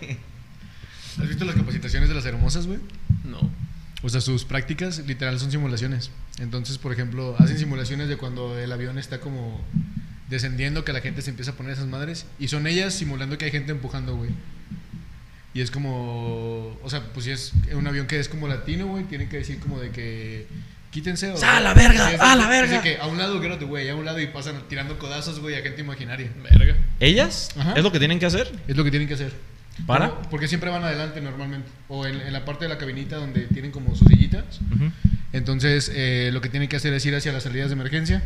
¿Has 1.21 1.27
visto 1.27 1.45
las 1.45 1.55
capacitaciones 1.55 2.09
de 2.09 2.15
las 2.15 2.25
hermosas, 2.25 2.67
güey? 2.67 2.79
No. 3.23 3.39
O 4.01 4.09
sea, 4.09 4.21
sus 4.21 4.45
prácticas 4.45 4.99
literal 5.05 5.39
son 5.39 5.51
simulaciones. 5.51 6.11
Entonces, 6.39 6.77
por 6.77 6.93
ejemplo, 6.93 7.35
hacen 7.37 7.57
simulaciones 7.57 8.07
de 8.07 8.17
cuando 8.17 8.57
el 8.57 8.71
avión 8.71 8.97
está 8.97 9.19
como 9.19 9.61
descendiendo, 10.29 10.85
que 10.85 10.93
la 10.93 11.01
gente 11.01 11.21
se 11.21 11.31
empieza 11.31 11.51
a 11.51 11.55
poner 11.55 11.73
esas 11.73 11.87
madres. 11.87 12.25
Y 12.39 12.47
son 12.47 12.65
ellas 12.67 12.93
simulando 12.93 13.37
que 13.37 13.45
hay 13.45 13.51
gente 13.51 13.71
empujando, 13.71 14.15
güey. 14.15 14.29
Y 15.53 15.61
es 15.61 15.71
como. 15.71 16.77
O 16.83 16.89
sea, 16.89 17.03
pues 17.13 17.25
si 17.25 17.31
es 17.31 17.53
un 17.73 17.85
avión 17.87 18.07
que 18.07 18.19
es 18.19 18.29
como 18.29 18.47
latino, 18.47 18.87
güey, 18.87 19.03
tienen 19.05 19.29
que 19.29 19.37
decir 19.37 19.59
como 19.59 19.79
de 19.79 19.89
que. 19.89 20.47
Quítense. 20.91 21.31
O, 21.31 21.43
¡A 21.43 21.59
la 21.59 21.73
verga! 21.73 22.07
¡A 22.19 22.35
la 22.35 22.43
es 22.43 22.49
verga! 22.49 22.77
de 22.77 22.81
que 22.81 22.97
a 22.97 23.07
un 23.07 23.17
lado, 23.17 23.39
get 23.41 23.51
out 23.51 23.61
way, 23.63 23.89
a 23.89 23.95
un 23.95 24.05
lado 24.05 24.19
y 24.19 24.27
pasan 24.27 24.63
tirando 24.69 24.97
codazos, 24.97 25.39
güey, 25.39 25.55
a 25.55 25.61
gente 25.61 25.81
imaginaria. 25.81 26.31
Verga. 26.41 26.77
¿Ellas? 26.99 27.49
Ajá. 27.57 27.73
¿Es 27.73 27.83
lo 27.83 27.91
que 27.91 27.99
tienen 27.99 28.19
que 28.19 28.25
hacer? 28.25 28.51
Es 28.67 28.75
lo 28.75 28.83
que 28.83 28.89
tienen 28.89 29.07
que 29.07 29.15
hacer. 29.15 29.33
¿Para? 29.85 30.07
No, 30.07 30.21
porque 30.29 30.47
siempre 30.47 30.69
van 30.69 30.83
adelante 30.83 31.21
normalmente. 31.21 31.69
O 31.87 32.05
en, 32.05 32.19
en 32.19 32.33
la 32.33 32.45
parte 32.45 32.65
de 32.65 32.69
la 32.69 32.77
cabinita 32.77 33.15
donde 33.15 33.41
tienen 33.47 33.71
como 33.71 33.95
sus 33.95 34.07
sillitas. 34.07 34.59
Entonces, 35.31 35.91
eh, 35.93 36.29
lo 36.33 36.41
que 36.41 36.49
tienen 36.49 36.69
que 36.69 36.75
hacer 36.75 36.93
es 36.93 37.05
ir 37.05 37.15
hacia 37.15 37.31
las 37.31 37.43
salidas 37.43 37.69
de 37.69 37.73
emergencia. 37.73 38.23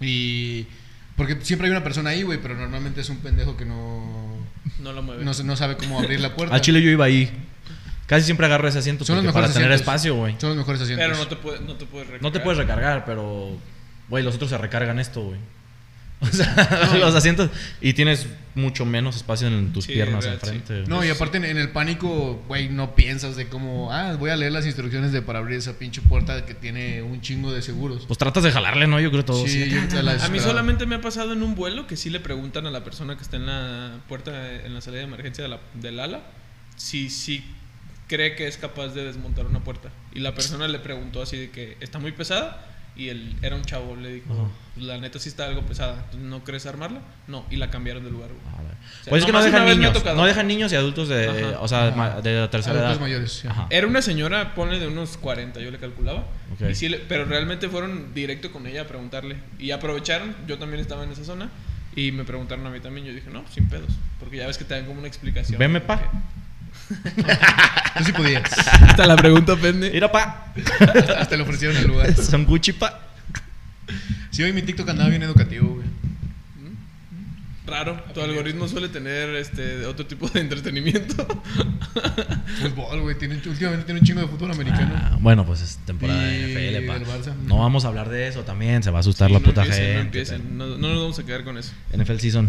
Y. 0.00 0.66
Porque 1.16 1.38
siempre 1.42 1.66
hay 1.66 1.70
una 1.70 1.84
persona 1.84 2.10
ahí, 2.10 2.22
güey, 2.22 2.38
pero 2.40 2.56
normalmente 2.56 3.00
es 3.00 3.08
un 3.08 3.18
pendejo 3.18 3.56
que 3.56 3.64
no. 3.64 4.38
No 4.80 4.92
la 4.92 5.00
mueve. 5.00 5.24
No, 5.24 5.32
no 5.44 5.56
sabe 5.56 5.76
cómo 5.76 5.98
abrir 5.98 6.20
la 6.20 6.34
puerta. 6.36 6.54
Al 6.54 6.60
chile 6.60 6.82
yo 6.82 6.90
iba 6.90 7.04
ahí. 7.04 7.30
Casi 8.06 8.24
siempre 8.24 8.44
agarro 8.44 8.68
ese 8.68 8.78
asiento 8.78 9.04
Son 9.04 9.16
los 9.16 9.24
porque 9.24 9.28
mejores 9.28 9.52
para 9.52 9.62
tener 9.62 9.72
espacio, 9.72 10.16
güey. 10.16 10.34
Son 10.38 10.50
los 10.50 10.58
mejores 10.58 10.82
asientos. 10.82 11.06
Pero 11.06 11.16
no 11.16 11.28
te, 11.28 11.36
puede, 11.36 11.60
no 11.60 11.76
te 11.76 11.86
puedes 11.86 12.08
recargar. 12.08 12.22
No 12.22 12.32
te 12.32 12.40
puedes 12.40 12.58
recargar, 12.58 13.04
pero. 13.04 13.56
Güey, 14.08 14.24
los 14.24 14.34
otros 14.34 14.50
se 14.50 14.58
recargan 14.58 14.98
esto, 14.98 15.22
güey. 15.22 15.38
O 16.32 16.34
sea, 16.34 16.94
los 17.00 17.14
asientos. 17.14 17.50
Y 17.80 17.94
tienes 17.94 18.26
mucho 18.54 18.84
menos 18.84 19.16
espacio 19.16 19.48
en 19.48 19.72
tus 19.72 19.86
Sí, 19.86 19.92
piernas 19.92 20.24
enfrente. 20.26 20.84
No, 20.86 21.02
y 21.04 21.08
aparte 21.08 21.38
en, 21.38 21.44
en 21.44 21.58
el 21.58 21.70
pánico, 21.70 22.42
güey, 22.48 22.68
no 22.68 22.94
piensas 22.94 23.34
de 23.34 23.48
cómo. 23.48 23.92
Ah, 23.92 24.14
voy 24.18 24.30
a 24.30 24.36
leer 24.36 24.52
las 24.52 24.64
instrucciones 24.66 25.10
de 25.12 25.22
para 25.22 25.40
abrir 25.40 25.58
esa 25.58 25.78
pinche 25.78 26.00
puerta 26.02 26.44
que 26.46 26.54
tiene 26.54 27.02
un 27.02 27.20
chingo 27.22 27.52
de 27.52 27.60
seguros. 27.62 28.04
Pues 28.06 28.18
tratas 28.18 28.44
de 28.44 28.52
jalarle, 28.52 28.86
¿no? 28.86 29.00
Yo 29.00 29.10
creo 29.10 29.24
todo. 29.24 29.46
Sí, 29.46 29.62
así. 29.62 29.70
yo 29.70 29.88
te 29.88 30.02
la 30.02 30.12
A 30.24 30.28
mí 30.28 30.38
solamente 30.38 30.86
me 30.86 30.94
ha 30.96 31.00
pasado 31.00 31.32
en 31.32 31.42
un 31.42 31.54
vuelo 31.54 31.86
que 31.86 31.96
sí 31.96 32.08
le 32.10 32.20
preguntan 32.20 32.66
a 32.66 32.70
la 32.70 32.84
persona 32.84 33.16
que 33.16 33.22
está 33.22 33.36
en 33.36 33.46
la 33.46 33.98
puerta, 34.08 34.52
en 34.64 34.74
la 34.74 34.80
salida 34.80 35.00
de 35.00 35.06
emergencia 35.06 35.42
de 35.42 35.48
la- 35.50 35.60
del 35.74 35.98
ala, 35.98 36.20
si 36.76 37.10
sí 37.10 37.44
cree 38.08 38.36
que 38.36 38.46
es 38.46 38.58
capaz 38.58 38.88
de 38.88 39.04
desmontar 39.04 39.46
una 39.46 39.64
puerta. 39.64 39.88
Y 40.14 40.20
la 40.20 40.34
persona 40.34 40.68
le 40.68 40.78
preguntó 40.78 41.22
así 41.22 41.36
de 41.38 41.50
que 41.50 41.76
está 41.80 41.98
muy 41.98 42.12
pesada 42.12 42.66
y 42.96 43.08
él 43.08 43.34
era 43.42 43.56
un 43.56 43.62
chavo, 43.62 43.96
le 43.96 44.14
dijo, 44.14 44.32
Ajá. 44.32 44.48
"Pues, 44.74 44.86
la 44.86 44.98
neta 44.98 45.18
sí 45.18 45.28
está 45.28 45.46
algo 45.46 45.62
pesada, 45.62 45.94
¿Entonces, 46.04 46.20
¿no 46.20 46.44
crees 46.44 46.66
armarla? 46.66 47.00
No, 47.26 47.44
y 47.50 47.56
la 47.56 47.70
cambiaron 47.70 48.04
de 48.04 48.10
lugar. 48.10 48.28
güey. 48.28 48.54
A 48.54 48.62
ver. 48.62 48.72
sea, 49.02 49.10
pues 49.10 49.22
es 49.22 49.26
que 49.26 49.32
no 49.32 49.42
dejan 49.42 49.64
niños. 49.66 50.04
No 50.04 50.24
dejan 50.26 50.46
niños 50.46 50.72
y 50.72 50.76
adultos 50.76 51.08
de. 51.08 51.28
Ajá. 51.28 51.60
O 51.60 51.68
sea, 51.68 51.88
Ajá. 51.88 52.20
de 52.20 52.40
la 52.40 52.50
tercera 52.50 52.74
Adultos 52.76 52.92
edad. 52.96 53.00
mayores, 53.00 53.32
sí. 53.32 53.48
Era 53.70 53.86
una 53.86 54.02
señora, 54.02 54.54
ponle 54.54 54.78
de 54.78 54.88
unos 54.88 55.16
40, 55.16 55.60
yo 55.60 55.70
le 55.70 55.78
calculaba. 55.78 56.26
Ok. 56.54 56.70
Y 56.70 56.74
sí 56.74 56.94
pero 57.08 57.24
realmente 57.24 57.68
fueron 57.68 58.12
directo 58.14 58.50
con 58.52 58.66
ella 58.66 58.82
a 58.82 58.86
preguntarle. 58.86 59.36
Y 59.58 59.70
aprovecharon, 59.70 60.34
yo 60.46 60.58
también 60.58 60.80
estaba 60.80 61.04
en 61.04 61.12
esa 61.12 61.24
zona. 61.24 61.50
Y 61.94 62.10
me 62.12 62.24
preguntaron 62.24 62.66
a 62.66 62.70
mí 62.70 62.80
también. 62.80 63.06
Yo 63.06 63.12
dije, 63.12 63.28
no, 63.30 63.44
sin 63.50 63.68
pedos. 63.68 63.90
Porque 64.18 64.38
ya 64.38 64.46
ves 64.46 64.56
que 64.58 64.64
te 64.64 64.74
dan 64.74 64.86
como 64.86 64.98
una 64.98 65.08
explicación. 65.08 65.58
Veme, 65.58 65.80
pa. 65.80 66.00
Tú 67.98 68.04
sí 68.04 68.12
podías. 68.12 68.50
Hasta 68.82 69.06
la 69.06 69.16
pregunta 69.16 69.56
pende. 69.56 69.90
Mira, 69.90 70.10
pa. 70.10 70.52
hasta, 71.18 71.36
le 71.36 71.42
ofrecieron 71.42 71.76
el 71.76 71.86
lugar. 71.86 72.14
Son 72.14 72.44
Gucci, 72.44 72.72
pa. 72.72 73.00
Sí, 74.30 74.42
hoy 74.42 74.52
mi 74.52 74.62
TikTok 74.62 74.88
andaba 74.88 75.10
bien 75.10 75.22
educativo, 75.22 75.74
güey. 75.74 75.86
Raro. 77.64 78.02
Tu 78.12 78.20
algoritmo 78.20 78.66
suele 78.66 78.88
tener 78.88 79.34
este 79.36 79.86
otro 79.86 80.04
tipo 80.04 80.28
de 80.28 80.40
entretenimiento. 80.40 81.14
Fútbol, 82.60 83.00
güey. 83.02 83.16
Tiene, 83.16 83.36
últimamente 83.36 83.84
tiene 83.84 84.00
un 84.00 84.06
chingo 84.06 84.20
de 84.20 84.26
fútbol 84.26 84.50
americano. 84.50 84.92
Ah, 84.96 85.16
bueno, 85.20 85.46
pues 85.46 85.62
es 85.62 85.78
temporada 85.86 86.22
Y 86.34 86.52
de 86.52 86.80
NFL, 86.80 86.86
pa. 86.88 86.98
del 86.98 87.06
Barça. 87.06 87.34
No 87.46 87.58
vamos 87.58 87.84
a 87.84 87.88
hablar 87.88 88.08
de 88.08 88.26
eso 88.26 88.42
también. 88.42 88.82
Se 88.82 88.90
va 88.90 88.98
a 88.98 89.00
asustar 89.00 89.28
Sí, 89.28 89.34
la 89.34 89.38
no 89.38 89.44
puta 89.44 89.62
empiecen, 89.62 89.84
gente. 89.84 89.94
No, 89.94 90.00
empiecen. 90.02 90.58
No, 90.58 90.66
no 90.66 90.88
nos 90.88 91.00
vamos 91.02 91.18
a 91.20 91.24
quedar 91.24 91.44
con 91.44 91.56
eso. 91.56 91.72
NFL 91.96 92.16
season. 92.18 92.48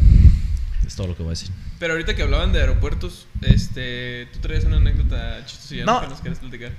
Es 0.85 0.95
todo 0.95 1.07
lo 1.07 1.15
que 1.15 1.23
voy 1.23 1.29
a 1.31 1.35
decir. 1.37 1.49
Pero 1.79 1.93
ahorita 1.93 2.15
que 2.15 2.23
hablaban 2.23 2.51
de 2.53 2.59
aeropuertos, 2.61 3.27
este, 3.41 4.27
tú 4.33 4.39
traes 4.39 4.63
una 4.65 4.77
anécdota 4.77 5.45
chistosilla 5.45 5.85
No. 5.85 6.01
que 6.01 6.07
nos 6.07 6.19
quieres 6.21 6.39
platicar. 6.39 6.71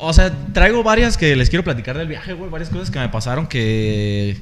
O 0.00 0.12
sea, 0.12 0.32
traigo 0.52 0.82
varias 0.82 1.16
que 1.16 1.36
les 1.36 1.48
quiero 1.50 1.62
platicar 1.64 1.96
del 1.98 2.08
viaje, 2.08 2.32
güey. 2.32 2.50
Varias 2.50 2.70
cosas 2.70 2.90
que 2.90 2.98
me 2.98 3.08
pasaron 3.08 3.46
que. 3.46 4.38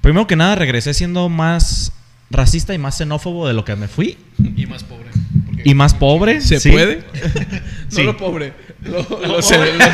Primero 0.00 0.26
que 0.26 0.36
nada, 0.36 0.54
regresé 0.56 0.94
siendo 0.94 1.28
más 1.28 1.92
racista 2.30 2.74
y 2.74 2.78
más 2.78 2.96
xenófobo 2.98 3.46
de 3.46 3.54
lo 3.54 3.64
que 3.64 3.76
me 3.76 3.88
fui. 3.88 4.18
Y 4.56 4.66
más 4.66 4.84
pobre. 4.84 5.06
porque- 5.46 5.62
Y 5.64 5.74
más 5.74 5.94
pobre. 5.94 6.40
¿Se 6.40 6.60
sí. 6.60 6.70
puede? 6.70 7.04
no 7.90 7.96
Sí. 7.96 8.02
lo 8.02 8.16
pobre. 8.16 8.52
Lo, 8.82 9.02
lo 9.08 9.26
Lo 9.36 9.42
sé, 9.42 9.54
pobre. 9.56 9.72
lo 9.78 9.84
sé. 9.84 9.90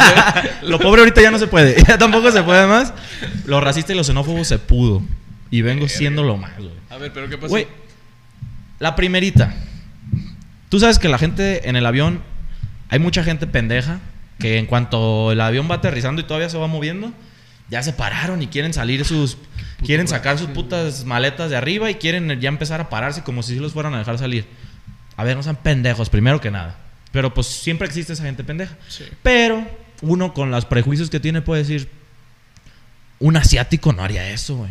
Lo 0.63 0.79
pobre 0.79 1.01
ahorita 1.03 1.21
ya 1.23 1.31
no 1.31 1.39
se 1.39 1.47
puede. 1.47 1.77
Ya 1.87 1.99
tampoco 1.99 2.31
se 2.33 2.43
puede 2.43 2.67
más. 2.67 2.93
Lo 3.47 3.61
racista 3.61 3.93
y 3.93 3.97
lo 3.97 4.05
xenófobo 4.05 4.45
se 4.45 4.59
pudo. 4.59 5.03
Y 5.51 5.63
vengo 5.63 5.89
siendo 5.89 6.23
lo 6.23 6.37
más, 6.37 6.57
güey. 6.59 6.71
A 6.91 6.97
ver, 6.99 7.13
pero 7.13 7.29
¿qué 7.29 7.37
pasó? 7.39 7.49
Güey, 7.51 7.67
la 8.79 8.97
primerita. 8.97 9.55
Tú 10.69 10.81
sabes 10.81 10.99
que 10.99 11.09
la 11.09 11.19
gente 11.19 11.69
en 11.69 11.77
el 11.77 11.87
avión, 11.87 12.23
hay 12.89 12.99
mucha 12.99 13.23
gente 13.23 13.47
pendeja 13.47 14.01
que 14.39 14.59
en 14.59 14.67
cuanto 14.67 15.33
el 15.33 15.41
avión 15.41 15.69
va 15.71 15.77
aterrizando 15.77 16.21
y 16.21 16.25
todavía 16.25 16.49
se 16.49 16.59
va 16.59 16.67
moviendo, 16.67 17.13
ya 17.71 17.83
se 17.83 17.93
pararon 17.93 18.43
y 18.43 18.47
quieren 18.47 18.73
salir 18.73 19.05
sus... 19.05 19.39
Quieren 19.85 20.09
sacar 20.09 20.39
sus 20.39 20.49
putas 20.49 21.05
maletas 21.05 21.51
de 21.51 21.57
arriba 21.57 21.89
y 21.89 21.95
quieren 21.95 22.41
ya 22.41 22.49
empezar 22.49 22.81
a 22.81 22.89
pararse 22.89 23.23
como 23.23 23.45
si 23.45 23.55
sí 23.55 23.61
los 23.61 23.73
fueran 23.73 23.95
a 23.95 23.99
dejar 23.99 24.19
salir. 24.19 24.45
A 25.17 25.23
ver, 25.23 25.37
no 25.37 25.43
sean 25.45 25.55
pendejos, 25.55 26.11
primero 26.11 26.41
que 26.41 26.51
nada. 26.51 26.77
Pero 27.13 27.33
pues 27.33 27.47
siempre 27.47 27.87
existe 27.87 28.13
esa 28.13 28.25
gente 28.25 28.43
pendeja. 28.43 28.77
Sí. 28.89 29.05
Pero 29.23 29.65
uno 30.03 30.35
con 30.35 30.51
los 30.51 30.65
prejuicios 30.65 31.11
que 31.11 31.21
tiene 31.21 31.43
puede 31.43 31.63
decir, 31.63 31.89
un 33.21 33.37
asiático 33.37 33.93
no 33.93 34.03
haría 34.03 34.29
eso, 34.31 34.57
güey. 34.57 34.71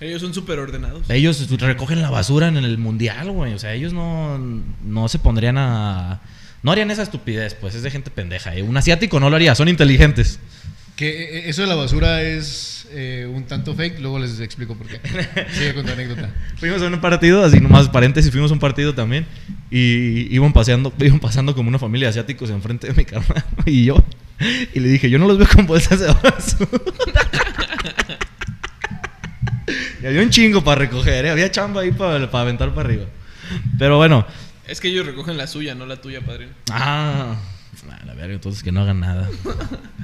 Ellos 0.00 0.20
son 0.20 0.34
súper 0.34 0.58
ordenados. 0.58 1.08
Ellos 1.08 1.48
recogen 1.58 2.02
la 2.02 2.10
basura 2.10 2.48
en 2.48 2.56
el 2.58 2.76
mundial, 2.76 3.30
güey. 3.30 3.54
O 3.54 3.58
sea, 3.58 3.72
ellos 3.72 3.92
no, 3.92 4.38
no 4.38 5.08
se 5.08 5.18
pondrían 5.18 5.56
a. 5.58 6.20
No 6.62 6.72
harían 6.72 6.90
esa 6.90 7.02
estupidez, 7.02 7.54
pues 7.54 7.74
es 7.74 7.82
de 7.82 7.90
gente 7.90 8.10
pendeja. 8.10 8.54
¿eh? 8.54 8.62
Un 8.62 8.76
asiático 8.76 9.20
no 9.20 9.30
lo 9.30 9.36
haría, 9.36 9.54
son 9.54 9.68
inteligentes. 9.68 10.38
Que 10.96 11.38
eh, 11.38 11.48
eso 11.48 11.62
de 11.62 11.68
la 11.68 11.76
basura 11.76 12.22
es 12.22 12.88
eh, 12.90 13.30
un 13.32 13.44
tanto 13.44 13.74
fake, 13.74 14.00
luego 14.00 14.18
les 14.18 14.40
explico 14.40 14.74
por 14.74 14.86
qué. 14.86 15.00
Sigue 15.52 15.74
con 15.74 15.86
tu 15.86 15.92
anécdota. 15.92 16.30
Fuimos 16.56 16.82
a 16.82 16.86
un 16.86 17.00
partido, 17.00 17.44
así 17.44 17.60
nomás 17.60 17.88
paréntesis, 17.88 18.30
fuimos 18.30 18.50
a 18.50 18.54
un 18.54 18.60
partido 18.60 18.94
también. 18.94 19.26
Y 19.70 20.34
iban 20.34 20.52
paseando, 20.52 20.92
iban 20.98 21.20
pasando 21.20 21.54
como 21.54 21.68
una 21.68 21.78
familia 21.78 22.08
de 22.08 22.10
asiáticos 22.10 22.50
enfrente 22.50 22.88
de 22.88 22.94
mi 22.94 23.04
carnal 23.06 23.44
y 23.64 23.84
yo. 23.84 24.02
Y 24.74 24.80
le 24.80 24.88
dije, 24.88 25.08
yo 25.08 25.18
no 25.18 25.26
los 25.26 25.38
veo 25.38 25.48
con 25.48 25.66
bolsas 25.66 26.00
de 26.00 26.06
basura. 26.06 26.68
Había 30.06 30.22
un 30.22 30.30
chingo 30.30 30.62
para 30.62 30.80
recoger, 30.80 31.26
¿eh? 31.26 31.30
había 31.30 31.50
chamba 31.50 31.82
ahí 31.82 31.92
para, 31.92 32.30
para 32.30 32.42
aventar 32.42 32.70
para 32.70 32.88
arriba. 32.88 33.04
Pero 33.78 33.96
bueno, 33.96 34.26
Es 34.66 34.80
que 34.80 34.88
ellos 34.88 35.06
recogen 35.06 35.36
la 35.36 35.46
suya, 35.46 35.74
no 35.74 35.86
la 35.86 36.00
tuya, 36.00 36.20
padrino. 36.20 36.52
Ah, 36.70 37.36
la 38.04 38.14
verga, 38.14 38.34
entonces 38.34 38.62
que 38.62 38.72
no 38.72 38.82
hagan 38.82 39.00
nada. 39.00 39.28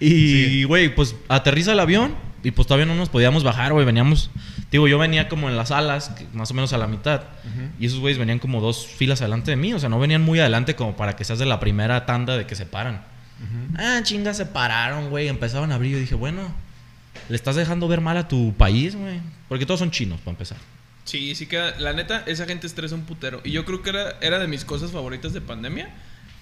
Y, 0.00 0.64
güey, 0.64 0.94
pues 0.94 1.14
aterriza 1.28 1.72
el 1.72 1.80
avión 1.80 2.14
y 2.42 2.50
pues 2.50 2.66
todavía 2.66 2.84
no 2.84 2.94
nos 2.94 3.08
podíamos 3.08 3.42
bajar, 3.42 3.72
güey. 3.72 3.86
Veníamos, 3.86 4.30
digo, 4.70 4.86
yo 4.86 4.98
venía 4.98 5.28
como 5.28 5.48
en 5.48 5.56
las 5.56 5.70
alas, 5.70 6.12
más 6.34 6.50
o 6.50 6.54
menos 6.54 6.72
a 6.74 6.78
la 6.78 6.86
mitad. 6.86 7.22
Y 7.78 7.86
esos 7.86 8.00
güeyes 8.00 8.18
venían 8.18 8.38
como 8.38 8.60
dos 8.60 8.86
filas 8.86 9.22
adelante 9.22 9.50
de 9.50 9.56
mí. 9.56 9.72
O 9.72 9.78
sea, 9.78 9.88
no 9.88 9.98
venían 9.98 10.20
muy 10.20 10.40
adelante 10.40 10.74
como 10.74 10.96
para 10.96 11.16
que 11.16 11.24
seas 11.24 11.38
de 11.38 11.46
la 11.46 11.58
primera 11.58 12.04
tanda 12.04 12.36
de 12.36 12.46
que 12.46 12.54
se 12.54 12.66
paran. 12.66 13.02
Ah, 13.78 14.00
chinga, 14.02 14.34
se 14.34 14.44
pararon, 14.46 15.08
güey. 15.08 15.28
Empezaron 15.28 15.72
a 15.72 15.76
abrir. 15.76 15.92
Yo 15.92 15.98
dije, 15.98 16.14
bueno, 16.16 16.42
le 17.28 17.36
estás 17.36 17.56
dejando 17.56 17.88
ver 17.88 18.00
mal 18.00 18.16
a 18.16 18.28
tu 18.28 18.54
país, 18.54 18.96
güey. 18.96 19.20
Porque 19.48 19.66
todos 19.66 19.80
son 19.80 19.90
chinos, 19.90 20.20
para 20.20 20.32
empezar. 20.32 20.58
Sí, 21.04 21.34
sí 21.34 21.46
queda. 21.46 21.78
La 21.78 21.92
neta, 21.92 22.22
esa 22.26 22.46
gente 22.46 22.66
estresa 22.66 22.94
un 22.94 23.02
putero. 23.02 23.40
Y 23.44 23.52
yo 23.52 23.64
creo 23.64 23.82
que 23.82 23.90
era, 23.90 24.16
era 24.20 24.38
de 24.38 24.46
mis 24.46 24.64
cosas 24.64 24.90
favoritas 24.90 25.32
de 25.32 25.40
pandemia. 25.40 25.94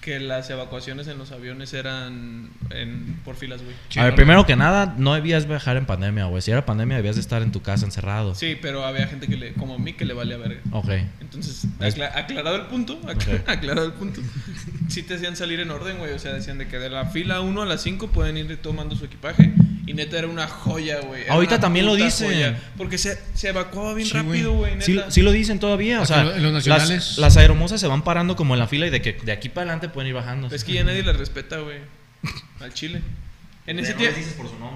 Que 0.03 0.19
las 0.19 0.49
evacuaciones 0.49 1.07
en 1.07 1.17
los 1.17 1.31
aviones 1.31 1.73
eran 1.73 2.49
en, 2.71 3.19
por 3.23 3.35
filas, 3.37 3.61
güey. 3.63 3.73
Sí, 3.87 3.99
a 3.99 4.03
ver, 4.03 4.11
no, 4.13 4.15
primero 4.17 4.45
que 4.45 4.55
nada, 4.57 4.95
no 4.97 5.13
debías 5.13 5.47
viajar 5.47 5.77
en 5.77 5.85
pandemia, 5.85 6.25
güey. 6.25 6.41
Si 6.41 6.51
era 6.51 6.65
pandemia, 6.65 6.97
debías 6.97 7.15
de 7.15 7.21
estar 7.21 7.41
en 7.41 7.53
tu 7.53 7.61
casa 7.61 7.85
encerrado. 7.85 8.35
Sí, 8.35 8.57
pero 8.61 8.85
había 8.85 9.07
gente 9.07 9.27
que 9.27 9.37
le, 9.37 9.53
como 9.53 9.75
a 9.75 9.77
mí, 9.77 9.93
que 9.93 10.03
le 10.03 10.13
valía 10.13 10.35
verga. 10.37 10.59
Ok. 10.71 10.89
Entonces, 11.21 11.65
Es- 11.79 11.95
acla- 11.95 12.11
aclarado 12.15 12.57
el 12.57 12.63
punto, 12.63 12.99
acla- 13.07 13.35
Ok. 13.35 13.43
aclarado 13.49 13.87
el 13.87 13.93
punto. 13.93 14.19
Sí 14.89 15.03
te 15.03 15.13
hacían 15.15 15.37
salir 15.37 15.61
en 15.61 15.71
orden, 15.71 15.97
güey. 15.99 16.11
O 16.11 16.19
sea, 16.19 16.33
decían 16.33 16.57
de 16.57 16.67
que 16.67 16.79
de 16.79 16.89
la 16.89 17.05
fila 17.05 17.39
1 17.39 17.61
a 17.61 17.65
la 17.65 17.77
5 17.77 18.09
pueden 18.09 18.35
ir 18.35 18.57
tomando 18.57 18.95
su 18.97 19.05
equipaje. 19.05 19.53
Y 19.85 19.93
neta 19.93 20.17
era 20.17 20.27
una 20.27 20.47
joya, 20.47 21.01
güey. 21.01 21.27
Ahorita 21.27 21.59
también 21.59 21.85
lo 21.85 21.95
dicen. 21.95 22.27
joya. 22.29 22.57
Porque 22.77 22.97
se, 22.97 23.17
se 23.33 23.49
evacuaba 23.49 23.93
bien 23.93 24.07
Sí, 24.07 24.13
rápido, 24.13 24.53
güey. 24.53 24.81
Sí, 24.81 24.97
sí 25.09 25.21
lo 25.21 25.31
dicen 25.33 25.59
todavía, 25.59 26.01
o 26.01 26.05
sea, 26.05 26.21
en 26.21 26.41
los 26.43 26.53
las, 26.53 26.67
nacionales. 26.67 27.17
las 27.17 27.35
aeromosas 27.35 27.81
se 27.81 27.87
van 27.87 28.01
parando 28.01 28.37
como 28.37 28.53
en 28.53 28.59
la 28.61 28.67
fila 28.67 28.87
y 28.87 28.89
de 28.91 29.01
que 29.01 29.11
de 29.13 29.31
aquí 29.33 29.49
para 29.49 29.63
adelante 29.65 29.89
pueden 29.93 30.09
ir 30.09 30.15
bajando. 30.15 30.47
Es 30.53 30.63
que 30.63 30.73
ya 30.73 30.83
nadie 30.83 31.03
le 31.03 31.13
respeta, 31.13 31.59
güey. 31.59 31.79
Al 32.59 32.73
chile. 32.73 33.01
En 33.65 33.79
ese, 33.79 33.93
tiempo, 33.93 34.19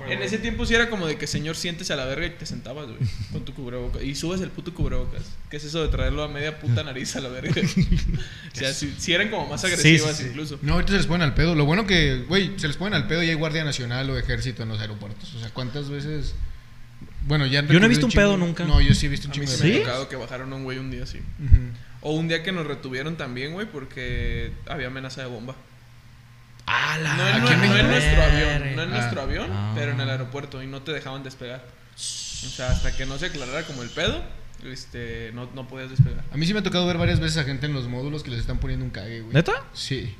en 0.08 0.22
ese 0.22 0.38
tiempo 0.38 0.66
sí 0.66 0.74
era 0.74 0.90
como 0.90 1.08
de 1.08 1.18
que 1.18 1.28
señor 1.28 1.58
siéntese 1.58 1.92
a 1.92 1.98
la 1.98 2.06
verga 2.06 2.26
y 2.26 2.30
te 2.30 2.46
sentabas, 2.46 2.88
güey, 2.88 3.00
con 3.34 3.44
tu 3.44 3.54
cubrebocas. 3.54 4.02
Y 4.02 4.16
subes 4.16 4.40
el 4.40 4.50
puto 4.50 4.74
cubrebocas. 4.74 5.24
¿Qué 5.50 5.58
es 5.58 5.66
eso 5.66 5.82
de 5.82 5.90
traerlo 5.90 6.24
a 6.24 6.30
media 6.30 6.58
puta 6.58 6.84
nariz 6.86 7.14
a 7.18 7.20
la 7.20 7.28
verga? 7.28 7.62
o 7.62 8.56
sea, 8.56 8.74
sí, 8.74 8.96
sí 8.98 9.14
eran 9.14 9.30
como 9.30 9.46
más 9.46 9.60
Sí, 9.60 9.68
sí, 9.68 9.74
agresivas 9.74 10.18
sí. 10.18 10.28
incluso. 10.30 10.58
No, 10.62 10.76
ahorita 10.76 10.94
se 10.94 11.00
les 11.00 11.08
ponen 11.08 11.24
al 11.24 11.34
pedo. 11.34 11.54
Lo 11.54 11.66
bueno 11.66 11.86
que, 11.86 12.24
güey, 12.30 12.54
se 12.58 12.70
les 12.70 12.78
ponen 12.78 12.94
al 12.94 13.08
pedo 13.08 13.22
y 13.24 13.30
hay 13.30 13.36
Guardia 13.36 13.66
Nacional 13.66 14.10
o 14.10 14.18
Ejército 14.18 14.64
en 14.64 14.70
los 14.70 14.80
aeropuertos. 14.80 15.36
O 15.36 15.40
sea, 15.42 15.50
¿cuántas 15.50 15.90
veces? 15.90 16.34
Bueno, 17.26 17.46
ya 17.46 17.66
Yo 17.68 17.82
no 17.82 17.88
he 17.88 17.90
visto 17.90 18.06
un 18.06 18.14
pedo 18.14 18.38
nunca. 18.38 18.64
No, 18.64 18.80
yo 18.80 18.94
sí 18.94 19.08
he 19.08 19.10
visto 19.10 19.28
un 19.28 19.34
chingo 19.34 19.48
sí 19.48 19.64
de 19.64 19.70
me 19.70 19.76
ha 19.76 19.80
tocado 19.80 20.08
que 20.08 20.16
bajaron 20.16 20.54
a 20.54 20.56
un 20.56 20.64
güey 20.64 20.78
un 20.78 20.92
día 20.92 21.04
así. 21.04 21.18
Ujú. 21.18 21.58
O 22.10 22.14
un 22.14 22.30
día 22.30 22.42
que 22.42 22.54
nos 22.54 22.66
retuvieron 22.66 23.18
también, 23.18 23.52
güey, 23.52 23.68
porque 23.68 24.52
había 24.70 24.88
amenaza 24.88 25.20
de 25.22 25.28
bomba. 25.28 25.56
¡Ah, 26.66 26.98
la 27.02 27.16
No 27.18 27.28
en, 27.28 27.42
no 27.44 27.76
en 27.78 27.88
nuestro 27.90 28.24
avión, 28.24 28.76
no 28.78 28.84
en 28.84 28.90
Ah. 28.94 28.98
nuestro 28.98 29.22
avión, 29.22 29.50
Ah. 29.52 29.74
pero 29.76 29.92
en 29.92 30.00
el 30.00 30.10
aeropuerto 30.10 30.64
y 30.64 30.68
no 30.68 30.82
te 30.82 30.94
dejaban 30.94 31.24
despegar. 31.24 31.64
O 31.96 31.98
sea, 32.50 32.70
hasta 32.70 32.96
que 32.96 33.06
no 33.06 33.18
se 33.18 33.26
aclarara 33.26 33.64
como 33.64 33.84
el 33.84 33.90
pedo, 33.90 34.24
este, 34.66 35.32
no, 35.34 35.50
no 35.54 35.68
podías 35.68 35.90
despegar. 35.90 36.24
A 36.32 36.38
mí 36.38 36.46
sí 36.46 36.54
me 36.54 36.60
ha 36.60 36.64
tocado 36.64 36.88
ver 36.88 36.98
varias 36.98 37.20
veces 37.20 37.38
a 37.40 37.44
gente 37.44 37.66
en 37.66 37.74
los 37.74 37.88
módulos 37.90 38.24
que 38.24 38.30
les 38.32 38.40
están 38.40 38.60
poniendo 38.60 38.86
un 38.86 38.92
cague, 38.92 39.22
güey. 39.22 39.34
¿Neta? 39.34 39.52
Sí. 39.74 40.16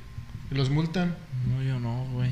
Y 0.50 0.54
Los 0.54 0.68
multan. 0.70 1.14
No, 1.46 1.62
yo 1.62 1.78
no, 1.80 2.04
güey. 2.12 2.30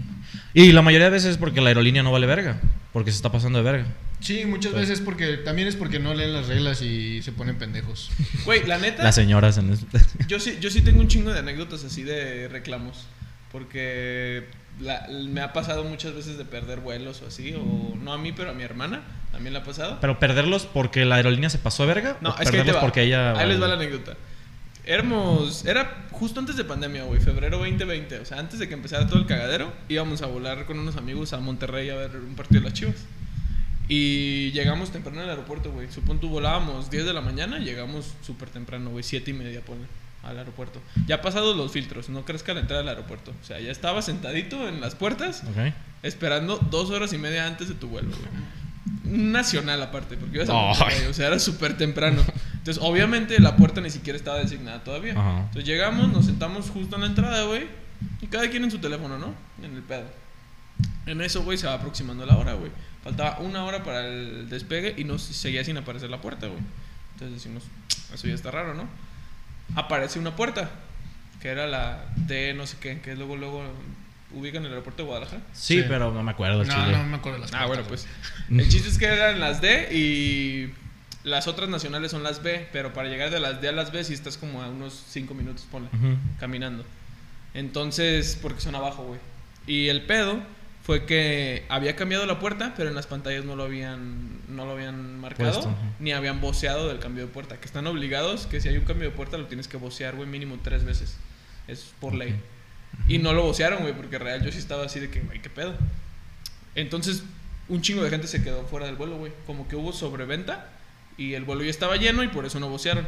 Y 0.54 0.72
la 0.72 0.82
mayoría 0.82 1.06
de 1.06 1.12
veces 1.12 1.30
es 1.32 1.38
porque 1.38 1.60
la 1.62 1.68
aerolínea 1.68 2.02
no 2.02 2.12
vale 2.12 2.26
verga. 2.26 2.60
Porque 2.96 3.10
se 3.10 3.16
está 3.16 3.30
pasando 3.30 3.58
de 3.58 3.64
verga. 3.70 3.86
Sí, 4.20 4.46
muchas 4.46 4.72
veces 4.72 5.02
porque 5.02 5.36
también 5.36 5.68
es 5.68 5.76
porque 5.76 5.98
no 5.98 6.14
leen 6.14 6.32
las 6.32 6.46
reglas 6.46 6.80
y 6.80 7.20
se 7.20 7.30
ponen 7.30 7.58
pendejos. 7.58 8.10
Güey, 8.46 8.64
la 8.66 8.78
neta, 8.78 9.02
Las 9.04 9.16
señoras 9.16 9.58
en 9.58 9.70
este. 9.70 10.00
yo 10.28 10.40
sí, 10.40 10.56
yo 10.62 10.70
sí 10.70 10.80
tengo 10.80 11.00
un 11.02 11.08
chingo 11.08 11.30
de 11.30 11.40
anécdotas 11.40 11.84
así 11.84 12.04
de 12.04 12.48
reclamos. 12.48 13.04
Porque 13.52 14.46
la- 14.80 15.06
me 15.28 15.42
ha 15.42 15.52
pasado 15.52 15.84
muchas 15.84 16.14
veces 16.14 16.38
de 16.38 16.46
perder 16.46 16.80
vuelos 16.80 17.20
o 17.20 17.26
así. 17.26 17.52
O 17.52 17.94
no 18.02 18.14
a 18.14 18.16
mí, 18.16 18.32
pero 18.32 18.48
a 18.48 18.54
mi 18.54 18.62
hermana. 18.62 19.02
También 19.30 19.52
le 19.52 19.58
ha 19.58 19.62
pasado. 19.64 19.98
Pero 20.00 20.18
perderlos 20.18 20.64
porque 20.64 21.04
la 21.04 21.16
aerolínea 21.16 21.50
se 21.50 21.58
pasó 21.58 21.82
de 21.82 21.88
verga. 21.88 22.16
No, 22.22 22.30
o 22.30 22.32
es 22.32 22.36
que 22.36 22.40
ahí 22.40 22.46
te 22.46 22.50
perderlos 22.52 22.76
va. 22.76 22.80
porque 22.80 23.02
ella. 23.02 23.38
Ahí 23.38 23.46
les 23.46 23.60
va 23.60 23.68
la 23.68 23.74
anécdota. 23.74 24.16
Éramos, 24.86 25.64
era 25.64 26.06
justo 26.12 26.38
antes 26.38 26.56
de 26.56 26.62
pandemia, 26.64 27.02
güey, 27.04 27.20
febrero 27.20 27.58
2020. 27.58 28.20
O 28.20 28.24
sea, 28.24 28.38
antes 28.38 28.58
de 28.60 28.68
que 28.68 28.74
empezara 28.74 29.06
todo 29.08 29.18
el 29.18 29.26
cagadero, 29.26 29.72
íbamos 29.88 30.22
a 30.22 30.26
volar 30.26 30.64
con 30.64 30.78
unos 30.78 30.96
amigos 30.96 31.32
a 31.32 31.38
Monterrey 31.38 31.90
a 31.90 31.96
ver 31.96 32.16
un 32.16 32.36
partido 32.36 32.60
de 32.60 32.68
las 32.68 32.72
chivas. 32.78 32.94
Y 33.88 34.50
llegamos 34.52 34.90
temprano 34.92 35.20
al 35.22 35.30
aeropuerto, 35.30 35.72
güey. 35.72 35.90
Supón 35.90 36.20
tú 36.20 36.28
volábamos 36.28 36.90
10 36.90 37.04
de 37.04 37.12
la 37.12 37.20
mañana, 37.20 37.58
llegamos 37.58 38.14
súper 38.22 38.48
temprano, 38.48 38.90
güey, 38.90 39.02
7 39.02 39.30
y 39.30 39.34
media, 39.34 39.60
ponle, 39.60 39.86
al 40.22 40.38
aeropuerto. 40.38 40.80
Ya 41.06 41.20
pasados 41.20 41.56
los 41.56 41.72
filtros, 41.72 42.08
no 42.08 42.24
crees 42.24 42.42
que 42.44 42.52
a 42.52 42.54
la 42.54 42.60
entrada 42.60 42.82
al 42.82 42.88
aeropuerto. 42.88 43.32
O 43.42 43.44
sea, 43.44 43.58
ya 43.60 43.70
estaba 43.72 44.02
sentadito 44.02 44.68
en 44.68 44.80
las 44.80 44.94
puertas, 44.94 45.42
Ok. 45.50 45.72
esperando 46.04 46.58
dos 46.70 46.90
horas 46.90 47.12
y 47.12 47.18
media 47.18 47.46
antes 47.46 47.68
de 47.68 47.74
tu 47.74 47.88
vuelo, 47.88 48.08
güey. 48.10 48.65
Nacional 49.04 49.82
aparte, 49.82 50.16
porque 50.16 50.36
ibas 50.36 50.48
a. 50.48 50.52
Monterrey, 50.52 51.06
o 51.08 51.14
sea, 51.14 51.28
era 51.28 51.38
súper 51.38 51.76
temprano. 51.76 52.22
Entonces, 52.54 52.82
obviamente, 52.82 53.38
la 53.40 53.56
puerta 53.56 53.80
ni 53.80 53.90
siquiera 53.90 54.16
estaba 54.16 54.38
designada 54.38 54.82
todavía. 54.82 55.12
Ajá. 55.12 55.38
Entonces, 55.38 55.64
llegamos, 55.64 56.08
nos 56.12 56.26
sentamos 56.26 56.70
justo 56.70 56.96
en 56.96 57.02
la 57.02 57.08
entrada, 57.08 57.44
güey, 57.44 57.66
y 58.20 58.26
cada 58.26 58.48
quien 58.50 58.64
en 58.64 58.70
su 58.70 58.78
teléfono, 58.78 59.18
¿no? 59.18 59.34
En 59.62 59.74
el 59.74 59.82
pedo. 59.82 60.04
En 61.06 61.20
eso, 61.20 61.42
güey, 61.42 61.56
se 61.56 61.66
va 61.66 61.74
aproximando 61.74 62.26
la 62.26 62.36
hora, 62.36 62.54
güey. 62.54 62.70
Faltaba 63.04 63.38
una 63.38 63.64
hora 63.64 63.84
para 63.84 64.06
el 64.06 64.48
despegue 64.48 64.94
y 64.96 65.04
nos 65.04 65.22
seguía 65.22 65.62
sin 65.64 65.78
aparecer 65.78 66.10
la 66.10 66.20
puerta, 66.20 66.48
güey. 66.48 66.58
Entonces 67.12 67.36
decimos, 67.36 67.62
eso 68.12 68.26
ya 68.26 68.34
está 68.34 68.50
raro, 68.50 68.74
¿no? 68.74 68.88
Aparece 69.76 70.18
una 70.18 70.34
puerta, 70.34 70.70
que 71.40 71.48
era 71.48 71.66
la 71.66 72.04
D 72.16 72.54
no 72.54 72.66
sé 72.66 72.76
qué, 72.80 73.00
que 73.00 73.14
luego, 73.14 73.36
luego 73.36 73.62
ubican 74.32 74.64
el 74.64 74.70
aeropuerto 74.70 75.02
de 75.02 75.06
Guadalajara. 75.08 75.42
Sí, 75.52 75.80
Sí. 75.80 75.84
pero 75.88 76.12
no 76.12 76.22
me 76.22 76.30
acuerdo. 76.32 76.64
No, 76.64 76.72
chile. 76.72 76.96
no 76.96 77.04
me 77.04 77.16
acuerdo 77.16 77.38
de 77.38 77.42
las 77.44 77.54
Ah, 77.54 77.66
bueno, 77.66 77.82
pues. 77.84 78.06
El 78.50 78.68
chiste 78.68 78.88
es 78.88 78.98
que 78.98 79.06
eran 79.06 79.40
las 79.40 79.60
D 79.60 79.88
y 79.92 80.72
las 81.24 81.46
otras 81.48 81.68
nacionales 81.68 82.10
son 82.10 82.22
las 82.22 82.42
B, 82.42 82.68
pero 82.72 82.92
para 82.92 83.08
llegar 83.08 83.30
de 83.30 83.40
las 83.40 83.60
D 83.60 83.68
a 83.68 83.72
las 83.72 83.92
B 83.92 84.02
sí 84.04 84.12
estás 84.14 84.36
como 84.36 84.62
a 84.62 84.68
unos 84.68 85.04
5 85.08 85.34
minutos, 85.34 85.66
ponle, 85.70 85.88
Ujú. 85.92 86.16
caminando. 86.38 86.84
Entonces, 87.54 88.38
porque 88.40 88.60
son 88.60 88.74
abajo, 88.74 89.04
güey. 89.04 89.20
Y 89.66 89.88
el 89.88 90.02
pedo 90.02 90.40
fue 90.82 91.04
que 91.06 91.64
había 91.68 91.96
cambiado 91.96 92.26
la 92.26 92.38
puerta, 92.38 92.74
pero 92.76 92.88
en 92.88 92.94
las 92.94 93.06
pantallas 93.06 93.44
no 93.44 93.56
lo 93.56 93.64
habían, 93.64 94.28
no 94.48 94.64
lo 94.66 94.72
habían 94.72 95.18
marcado, 95.20 95.50
Puesto, 95.52 95.70
ajá. 95.70 95.78
ni 95.98 96.12
habían 96.12 96.40
voceado 96.40 96.86
del 96.88 96.98
cambio 97.00 97.26
de 97.26 97.32
puerta. 97.32 97.56
Que 97.58 97.66
están 97.66 97.86
obligados 97.86 98.46
que 98.46 98.60
si 98.60 98.68
hay 98.68 98.76
un 98.76 98.84
cambio 98.84 99.08
de 99.10 99.16
puerta 99.16 99.36
lo 99.38 99.46
tienes 99.46 99.66
que 99.68 99.76
vocear, 99.78 100.14
güey, 100.14 100.28
mínimo 100.28 100.58
tres 100.62 100.84
veces. 100.84 101.16
Es 101.66 101.92
por 102.00 102.14
ley. 102.14 102.38
Y 103.08 103.18
no 103.18 103.32
lo 103.32 103.42
vocearon, 103.42 103.82
güey, 103.82 103.94
porque 103.94 104.18
real 104.18 104.44
yo 104.44 104.50
sí 104.50 104.58
estaba 104.58 104.84
así 104.84 105.00
de 105.00 105.10
que, 105.10 105.20
güey, 105.20 105.40
qué 105.40 105.50
pedo. 105.50 105.74
Entonces, 106.74 107.22
un 107.68 107.80
chingo 107.80 108.02
de 108.02 108.10
gente 108.10 108.26
se 108.26 108.42
quedó 108.42 108.64
fuera 108.64 108.86
del 108.86 108.96
vuelo, 108.96 109.16
güey. 109.16 109.32
Como 109.46 109.68
que 109.68 109.76
hubo 109.76 109.92
sobreventa 109.92 110.70
y 111.16 111.34
el 111.34 111.44
vuelo 111.44 111.62
ya 111.62 111.70
estaba 111.70 111.96
lleno 111.96 112.22
y 112.22 112.28
por 112.28 112.46
eso 112.46 112.60
no 112.60 112.68
vocearon. 112.68 113.06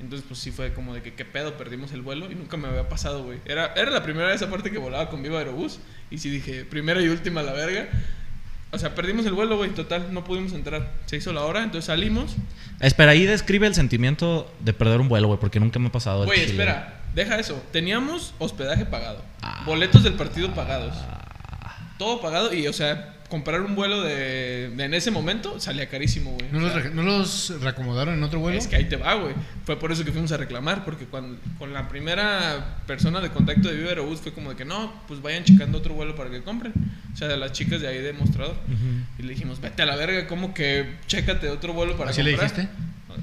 Entonces, 0.00 0.24
pues 0.28 0.38
sí 0.38 0.52
fue 0.52 0.72
como 0.72 0.94
de 0.94 1.02
que 1.02 1.14
qué 1.14 1.24
pedo, 1.24 1.56
perdimos 1.56 1.92
el 1.92 2.02
vuelo 2.02 2.30
y 2.30 2.34
nunca 2.34 2.56
me 2.56 2.68
había 2.68 2.88
pasado, 2.88 3.24
güey. 3.24 3.38
Era, 3.44 3.72
era 3.74 3.90
la 3.90 4.02
primera 4.02 4.28
vez 4.28 4.40
aparte 4.42 4.70
que 4.70 4.78
volaba 4.78 5.10
con 5.10 5.22
Viva 5.22 5.38
Aerobús 5.38 5.80
y 6.10 6.18
sí 6.18 6.30
dije, 6.30 6.64
primera 6.64 7.02
y 7.02 7.08
última 7.08 7.42
la 7.42 7.52
verga. 7.52 7.88
O 8.70 8.78
sea, 8.78 8.94
perdimos 8.94 9.26
el 9.26 9.32
vuelo, 9.32 9.56
güey, 9.56 9.70
total, 9.70 10.12
no 10.12 10.24
pudimos 10.24 10.52
entrar. 10.52 10.92
Se 11.06 11.16
hizo 11.16 11.32
la 11.32 11.42
hora, 11.42 11.64
entonces 11.64 11.86
salimos. 11.86 12.36
Espera, 12.80 13.12
ahí 13.12 13.24
describe 13.24 13.66
el 13.66 13.74
sentimiento 13.74 14.52
de 14.60 14.72
perder 14.72 15.00
un 15.00 15.08
vuelo, 15.08 15.26
güey, 15.26 15.40
porque 15.40 15.58
nunca 15.58 15.78
me 15.78 15.88
ha 15.88 15.92
pasado. 15.92 16.26
Güey, 16.26 16.42
espera, 16.42 16.97
deja 17.14 17.38
eso. 17.38 17.62
Teníamos 17.72 18.34
hospedaje 18.38 18.84
pagado, 18.86 19.22
Ah. 19.42 19.62
boletos 19.66 20.02
del 20.02 20.14
partido 20.14 20.52
pagados, 20.54 20.94
todo 21.98 22.20
pagado 22.20 22.52
y, 22.54 22.66
o 22.68 22.72
sea, 22.72 23.14
comprar 23.28 23.60
un 23.60 23.74
vuelo 23.74 24.00
de, 24.02 24.70
de 24.74 24.84
en 24.84 24.94
ese 24.94 25.10
momento 25.10 25.60
salía 25.60 25.88
carísimo, 25.90 26.30
güey. 26.30 26.46
¿No 26.50 26.58
O 26.58 26.60
los, 26.62 26.72
sea, 26.72 26.82
re- 26.82 26.90
¿No 26.90 27.02
los 27.02 27.60
reacomodaron 27.60 28.14
en 28.14 28.22
otro 28.22 28.40
vuelo? 28.40 28.56
Es 28.56 28.66
que 28.66 28.76
ahí 28.76 28.86
te 28.88 28.96
va, 28.96 29.14
güey. 29.14 29.34
Fue 29.66 29.78
por 29.78 29.92
eso 29.92 30.02
que 30.04 30.12
fuimos 30.12 30.32
a 30.32 30.38
reclamar, 30.38 30.84
porque 30.84 31.04
cuando 31.04 31.38
con 31.58 31.74
la 31.74 31.88
primera 31.88 32.78
persona 32.86 33.20
de 33.20 33.30
contacto 33.30 33.68
de 33.68 33.74
Viva 33.76 33.90
Aerobús 33.90 34.20
fue 34.20 34.32
como 34.32 34.50
de 34.50 34.56
que 34.56 34.64
no, 34.64 34.92
pues 35.08 35.20
vayan 35.20 35.44
checando 35.44 35.76
otro 35.78 35.92
vuelo 35.94 36.14
para 36.16 36.30
que 36.30 36.42
compren. 36.42 36.72
O 37.12 37.16
sea, 37.16 37.28
de 37.28 37.36
las 37.36 37.52
chicas 37.52 37.80
de 37.82 37.88
ahí 37.88 37.98
de 37.98 38.12
mostrador. 38.12 38.56
Y 39.18 39.22
le 39.22 39.30
dijimos, 39.34 39.60
vete 39.60 39.82
a 39.82 39.86
la 39.86 39.96
verga, 39.96 40.26
¿cómo 40.26 40.54
que 40.54 40.96
chécate 41.06 41.48
otro 41.50 41.72
vuelo 41.74 41.96
para 41.98 42.10
¿Así 42.10 42.22
le 42.22 42.30
comprar? 42.36 42.50
dijiste? 42.56 42.72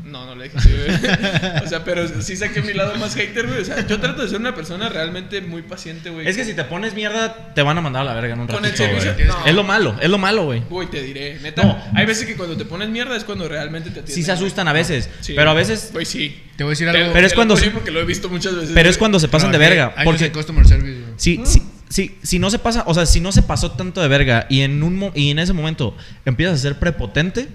No, 0.04 0.26
no 0.26 0.36
le 0.36 0.46
dije 0.46 0.58
así, 0.58 0.70
güey. 0.70 1.62
o 1.66 1.68
sea, 1.68 1.84
pero 1.84 2.08
sí 2.22 2.36
saqué 2.36 2.62
mi 2.62 2.74
lado 2.74 2.96
más 2.98 3.16
hater, 3.16 3.48
güey. 3.48 3.62
O 3.62 3.66
sea, 3.66 3.86
yo 3.88 4.00
trato 4.00 4.22
de 4.22 4.28
ser 4.30 4.40
una 4.40 4.54
persona 4.56 4.90
realmente 4.90 5.42
muy 5.42 5.62
paciente, 5.62 6.10
güey. 6.10 6.28
Es 6.28 6.36
que 6.36 6.46
si 6.46 6.54
te 6.54 6.64
pones 6.64 6.94
mierda, 6.94 7.54
te 7.54 7.62
van 7.62 7.78
a 7.78 7.82
mandar 7.82 8.02
a 8.04 8.06
la 8.06 8.14
verga 8.14 8.34
en 8.34 8.42
un 8.42 8.48
Con 8.48 8.66
el 8.66 8.76
servicio- 8.76 9.16
no. 9.28 9.46
Es 9.46 9.54
lo 9.56 9.64
malo, 9.64 9.96
es 10.02 10.10
lo 10.10 10.18
malo, 10.18 10.46
güey. 10.46 10.62
Güey, 10.70 10.90
te 10.90 11.02
diré, 11.02 11.40
neta. 11.42 11.64
No. 11.64 11.78
Hay 11.96 12.06
veces 12.06 12.26
que 12.28 12.36
cuando 12.36 12.56
te 12.58 12.66
pones 12.66 12.90
mierda 12.90 13.16
es 13.16 13.24
cuando 13.24 13.48
realmente 13.48 13.90
te 13.90 14.00
atienden. 14.02 14.16
Sí 14.16 14.24
se 14.24 14.32
asustan 14.32 14.68
a 14.68 14.74
veces, 14.74 15.10
Sí. 15.22 15.34
pero 15.36 15.50
a 15.50 15.54
veces... 15.54 15.90
Güey, 15.94 16.06
sí. 16.06 16.42
Te 16.56 16.64
voy 16.64 16.72
a 16.72 16.74
decir 16.74 16.88
algo. 16.90 17.12
Pero 17.14 17.28
es 17.28 17.34
cuando 17.34 17.58
se- 17.58 17.72
porque 17.72 17.92
lo 17.92 18.00
he 18.00 18.06
visto 18.06 18.30
muchas 18.30 18.56
veces. 18.56 18.72
Pero 18.74 18.90
es 18.90 18.98
cuando 18.98 19.20
se 19.20 19.28
pasan 19.28 19.52
de 19.52 19.58
verga. 19.58 19.94
años 19.96 20.04
Porque 20.06 20.32
customer 20.32 20.68
service, 20.68 21.00
güey. 21.02 21.14
si, 21.18 21.42
si, 21.46 21.62
si, 21.90 22.18
si 22.24 22.40
no 22.40 22.50
se 22.50 22.60
pasa, 22.60 22.84
o 22.88 22.94
sea, 22.94 23.06
si 23.06 23.20
no 23.22 23.32
se 23.32 23.42
pasó 23.42 23.72
tanto 23.72 24.02
de 24.02 24.08
verga 24.08 24.46
y 24.50 24.62
en, 24.62 24.82
un, 24.84 25.12
y 25.16 25.32
en 25.32 25.40
ese 25.40 25.52
momento 25.54 25.96
empiezas 26.26 26.56
a 26.56 26.62
ser 26.62 26.80
prepotente, 26.80 27.48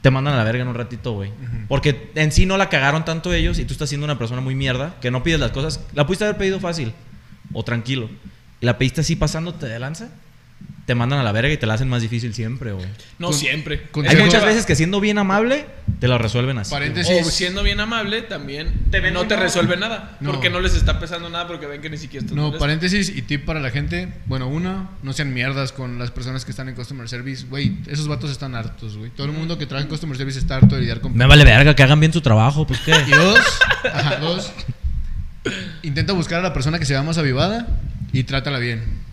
te 0.00 0.10
mandan 0.10 0.34
a 0.34 0.36
la 0.36 0.44
verga 0.44 0.62
en 0.62 0.68
un 0.68 0.74
ratito, 0.74 1.12
güey. 1.12 1.32
Porque 1.68 2.10
en 2.14 2.32
sí 2.32 2.46
no 2.46 2.56
la 2.56 2.68
cagaron 2.68 3.04
tanto 3.04 3.32
ellos 3.32 3.58
y 3.58 3.64
tú 3.64 3.72
estás 3.72 3.88
siendo 3.88 4.04
una 4.04 4.18
persona 4.18 4.40
muy 4.40 4.54
mierda 4.54 4.96
que 5.00 5.10
no 5.10 5.22
pides 5.22 5.40
las 5.40 5.50
cosas. 5.50 5.80
La 5.94 6.06
pudiste 6.06 6.24
haber 6.24 6.36
pedido 6.36 6.60
fácil 6.60 6.92
o 7.52 7.64
tranquilo. 7.64 8.08
Y 8.60 8.66
la 8.66 8.78
pediste 8.78 9.00
así 9.00 9.16
pasándote 9.16 9.66
de 9.66 9.78
lanza. 9.78 10.10
Te 10.88 10.94
mandan 10.94 11.18
a 11.18 11.22
la 11.22 11.32
verga 11.32 11.52
y 11.52 11.58
te 11.58 11.66
la 11.66 11.74
hacen 11.74 11.86
más 11.86 12.00
difícil 12.00 12.32
siempre, 12.32 12.72
güey. 12.72 12.86
No 13.18 13.26
Con- 13.26 13.36
siempre. 13.36 13.82
con- 13.90 14.08
Hay 14.08 14.16
muchas 14.16 14.42
veces 14.42 14.64
que 14.64 14.74
siendo 14.74 15.00
bien 15.02 15.18
amable, 15.18 15.66
te 16.00 16.08
lo 16.08 16.16
resuelven 16.16 16.56
así. 16.56 16.70
Paréntesis. 16.70 17.26
O 17.26 17.30
siendo 17.30 17.62
bien 17.62 17.78
amable, 17.78 18.22
también 18.22 18.72
Te 18.90 19.00
ven 19.00 19.12
no 19.12 19.26
te 19.26 19.36
resuelve 19.36 19.76
nada. 19.76 20.16
No. 20.20 20.30
Porque 20.30 20.48
no 20.48 20.60
les 20.60 20.74
está 20.74 20.98
pesando 20.98 21.28
nada 21.28 21.46
porque 21.46 21.66
ven 21.66 21.82
que 21.82 21.90
ni 21.90 21.98
siquiera 21.98 22.24
estás 22.24 22.34
No, 22.34 22.44
molesto. 22.44 22.58
paréntesis 22.58 23.10
y 23.14 23.20
tip 23.20 23.44
para 23.44 23.60
la 23.60 23.68
gente. 23.70 24.08
Bueno, 24.24 24.48
una, 24.48 24.88
no 25.02 25.12
sean 25.12 25.34
mierdas 25.34 25.72
con 25.72 25.98
las 25.98 26.10
personas 26.10 26.46
que 26.46 26.52
están 26.52 26.70
en 26.70 26.74
customer 26.74 27.06
service. 27.06 27.44
Güey, 27.50 27.76
esos 27.86 28.08
vatos 28.08 28.30
están 28.30 28.54
hartos, 28.54 28.96
güey. 28.96 29.10
Todo 29.10 29.26
el 29.26 29.32
mundo 29.34 29.58
que 29.58 29.66
trabaja 29.66 29.82
en 29.84 29.90
customer 29.90 30.16
service 30.16 30.38
está 30.38 30.56
harto 30.56 30.74
de 30.74 30.80
lidiar 30.80 31.02
con... 31.02 31.14
Me 31.14 31.26
vale 31.26 31.44
verga 31.44 31.76
que 31.76 31.82
hagan 31.82 32.00
bien 32.00 32.14
su 32.14 32.22
trabajo, 32.22 32.66
pues 32.66 32.80
qué. 32.80 32.92
Y 33.06 33.10
dos, 33.10 33.40
ajá, 33.92 34.16
dos, 34.16 34.52
intenta 35.82 36.14
buscar 36.14 36.40
a 36.40 36.42
la 36.42 36.54
persona 36.54 36.78
que 36.78 36.86
se 36.86 36.94
vea 36.94 37.02
más 37.02 37.18
avivada 37.18 37.66
y 38.10 38.24
trátala 38.24 38.58
bien. 38.58 39.06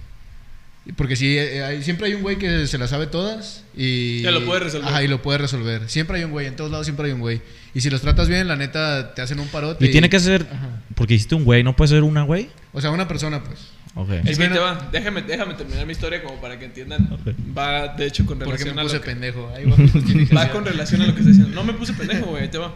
Porque 0.95 1.15
si 1.15 1.37
siempre 1.81 2.07
hay 2.07 2.13
un 2.13 2.21
güey 2.21 2.37
que 2.37 2.67
se 2.67 2.77
la 2.77 2.87
sabe 2.87 3.07
todas 3.07 3.63
y 3.75 4.21
Que 4.21 4.31
lo 4.31 4.45
puede 4.45 4.59
resolver. 4.61 4.87
Ajá, 4.87 5.03
y 5.03 5.07
lo 5.07 5.21
puede 5.21 5.39
resolver. 5.39 5.89
Siempre 5.89 6.17
hay 6.17 6.23
un 6.23 6.31
güey, 6.31 6.45
en 6.45 6.55
todos 6.55 6.69
lados 6.69 6.85
siempre 6.85 7.07
hay 7.07 7.13
un 7.13 7.21
güey. 7.21 7.41
Y 7.73 7.81
si 7.81 7.89
los 7.89 8.01
tratas 8.01 8.29
bien, 8.29 8.47
la 8.47 8.55
neta 8.55 9.15
te 9.15 9.21
hacen 9.21 9.39
un 9.39 9.47
parote. 9.47 9.83
Y 9.85 9.91
tiene 9.91 10.09
que 10.09 10.19
ser. 10.19 10.45
Ajá. 10.51 10.83
Porque 10.93 11.15
hiciste 11.15 11.33
un 11.33 11.43
güey, 11.43 11.63
no 11.63 11.75
puede 11.75 11.89
ser 11.89 12.03
una 12.03 12.23
güey. 12.23 12.49
O 12.71 12.81
sea, 12.81 12.91
una 12.91 13.07
persona 13.07 13.43
pues. 13.43 13.59
Ok. 13.95 14.09
Es 14.25 14.37
que 14.37 14.47
te 14.47 14.59
va. 14.59 14.89
Déjame, 14.91 15.21
déjame 15.23 15.55
terminar 15.55 15.85
mi 15.85 15.93
historia 15.93 16.21
como 16.21 16.39
para 16.39 16.59
que 16.59 16.65
entiendan. 16.65 17.09
Ok. 17.13 17.33
Va, 17.57 17.87
de 17.95 18.05
hecho, 18.05 18.25
con 18.25 18.37
Porque 18.37 18.63
relación 18.63 18.75
me 18.75 18.81
a 18.81 18.83
puse 18.83 18.95
lo 18.97 19.01
que, 19.01 19.09
pendejo. 19.09 19.51
Ahí 19.55 19.65
va 19.65 19.75
justificación. 19.77 20.37
Va 20.37 20.49
con 20.51 20.65
relación 20.65 21.01
a 21.01 21.07
lo 21.07 21.13
que 21.13 21.21
está 21.21 21.31
diciendo. 21.31 21.55
No 21.55 21.63
me 21.63 21.73
puse 21.73 21.93
pendejo, 21.93 22.27
güey. 22.27 22.43
ahí 22.43 22.49
Te 22.49 22.57
va. 22.57 22.75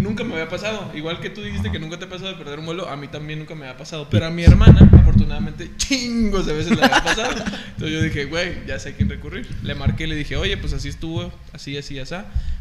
Nunca 0.00 0.24
me 0.24 0.32
había 0.32 0.48
pasado. 0.48 0.90
Igual 0.94 1.20
que 1.20 1.28
tú 1.28 1.42
dijiste 1.42 1.70
que 1.70 1.78
nunca 1.78 1.98
te 1.98 2.06
ha 2.06 2.08
pasado 2.08 2.30
de 2.30 2.36
perder 2.36 2.58
un 2.58 2.64
vuelo, 2.64 2.88
a 2.88 2.96
mí 2.96 3.06
también 3.08 3.38
nunca 3.38 3.54
me 3.54 3.66
había 3.66 3.76
pasado. 3.76 4.08
Pero 4.10 4.24
a 4.24 4.30
mi 4.30 4.42
hermana, 4.42 4.88
afortunadamente, 4.98 5.70
chingos 5.76 6.46
de 6.46 6.54
veces 6.54 6.74
le 6.74 6.82
había 6.82 7.04
pasado. 7.04 7.32
Entonces 7.32 7.90
yo 7.90 8.00
dije, 8.00 8.24
güey, 8.24 8.66
ya 8.66 8.78
sé 8.78 8.88
a 8.88 8.96
quién 8.96 9.10
recurrir. 9.10 9.46
Le 9.62 9.74
marqué 9.74 10.04
y 10.04 10.06
le 10.06 10.16
dije, 10.16 10.36
oye, 10.36 10.56
pues 10.56 10.72
así 10.72 10.88
estuvo, 10.88 11.30
así, 11.52 11.76
así, 11.76 11.98
así. 11.98 12.14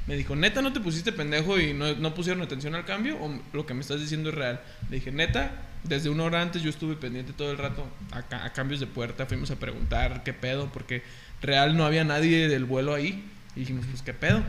Me 0.06 0.18
dijo, 0.18 0.36
neta, 0.36 0.62
¿no 0.62 0.74
te 0.74 0.82
pusiste 0.82 1.14
pendejo 1.14 1.58
y 1.58 1.74
no, 1.74 1.96
no 1.96 2.14
pusieron 2.14 2.42
atención 2.42 2.76
al 2.76 2.84
cambio? 2.84 3.18
¿O 3.22 3.42
lo 3.54 3.66
que 3.66 3.74
me 3.74 3.80
estás 3.80 4.02
diciendo 4.02 4.30
es 4.30 4.36
real? 4.36 4.60
Le 4.90 4.98
dije, 4.98 5.14
neta, 5.14 5.52
desde 5.86 6.10
una 6.10 6.26
hora 6.26 6.42
antes 6.42 6.62
yo 6.62 6.70
estuve 6.70 6.96
pendiente 6.98 7.32
todo 7.32 7.52
el 7.52 7.58
rato 7.58 7.88
a, 8.12 8.46
a 8.46 8.52
cambios 8.52 8.82
de 8.82 8.88
puerta. 8.88 9.26
Fuimos 9.26 9.50
a 9.50 9.56
preguntar 9.56 10.24
qué 10.24 10.34
pedo, 10.34 10.70
porque 10.74 11.04
real 11.42 11.78
no 11.78 11.86
había 11.86 12.04
nadie 12.04 12.50
del 12.50 12.66
vuelo 12.66 12.94
ahí. 12.94 13.24
Y 13.56 13.62
dijimos, 13.62 13.86
pues 13.90 14.02
qué 14.02 14.14
pedo. 14.14 14.44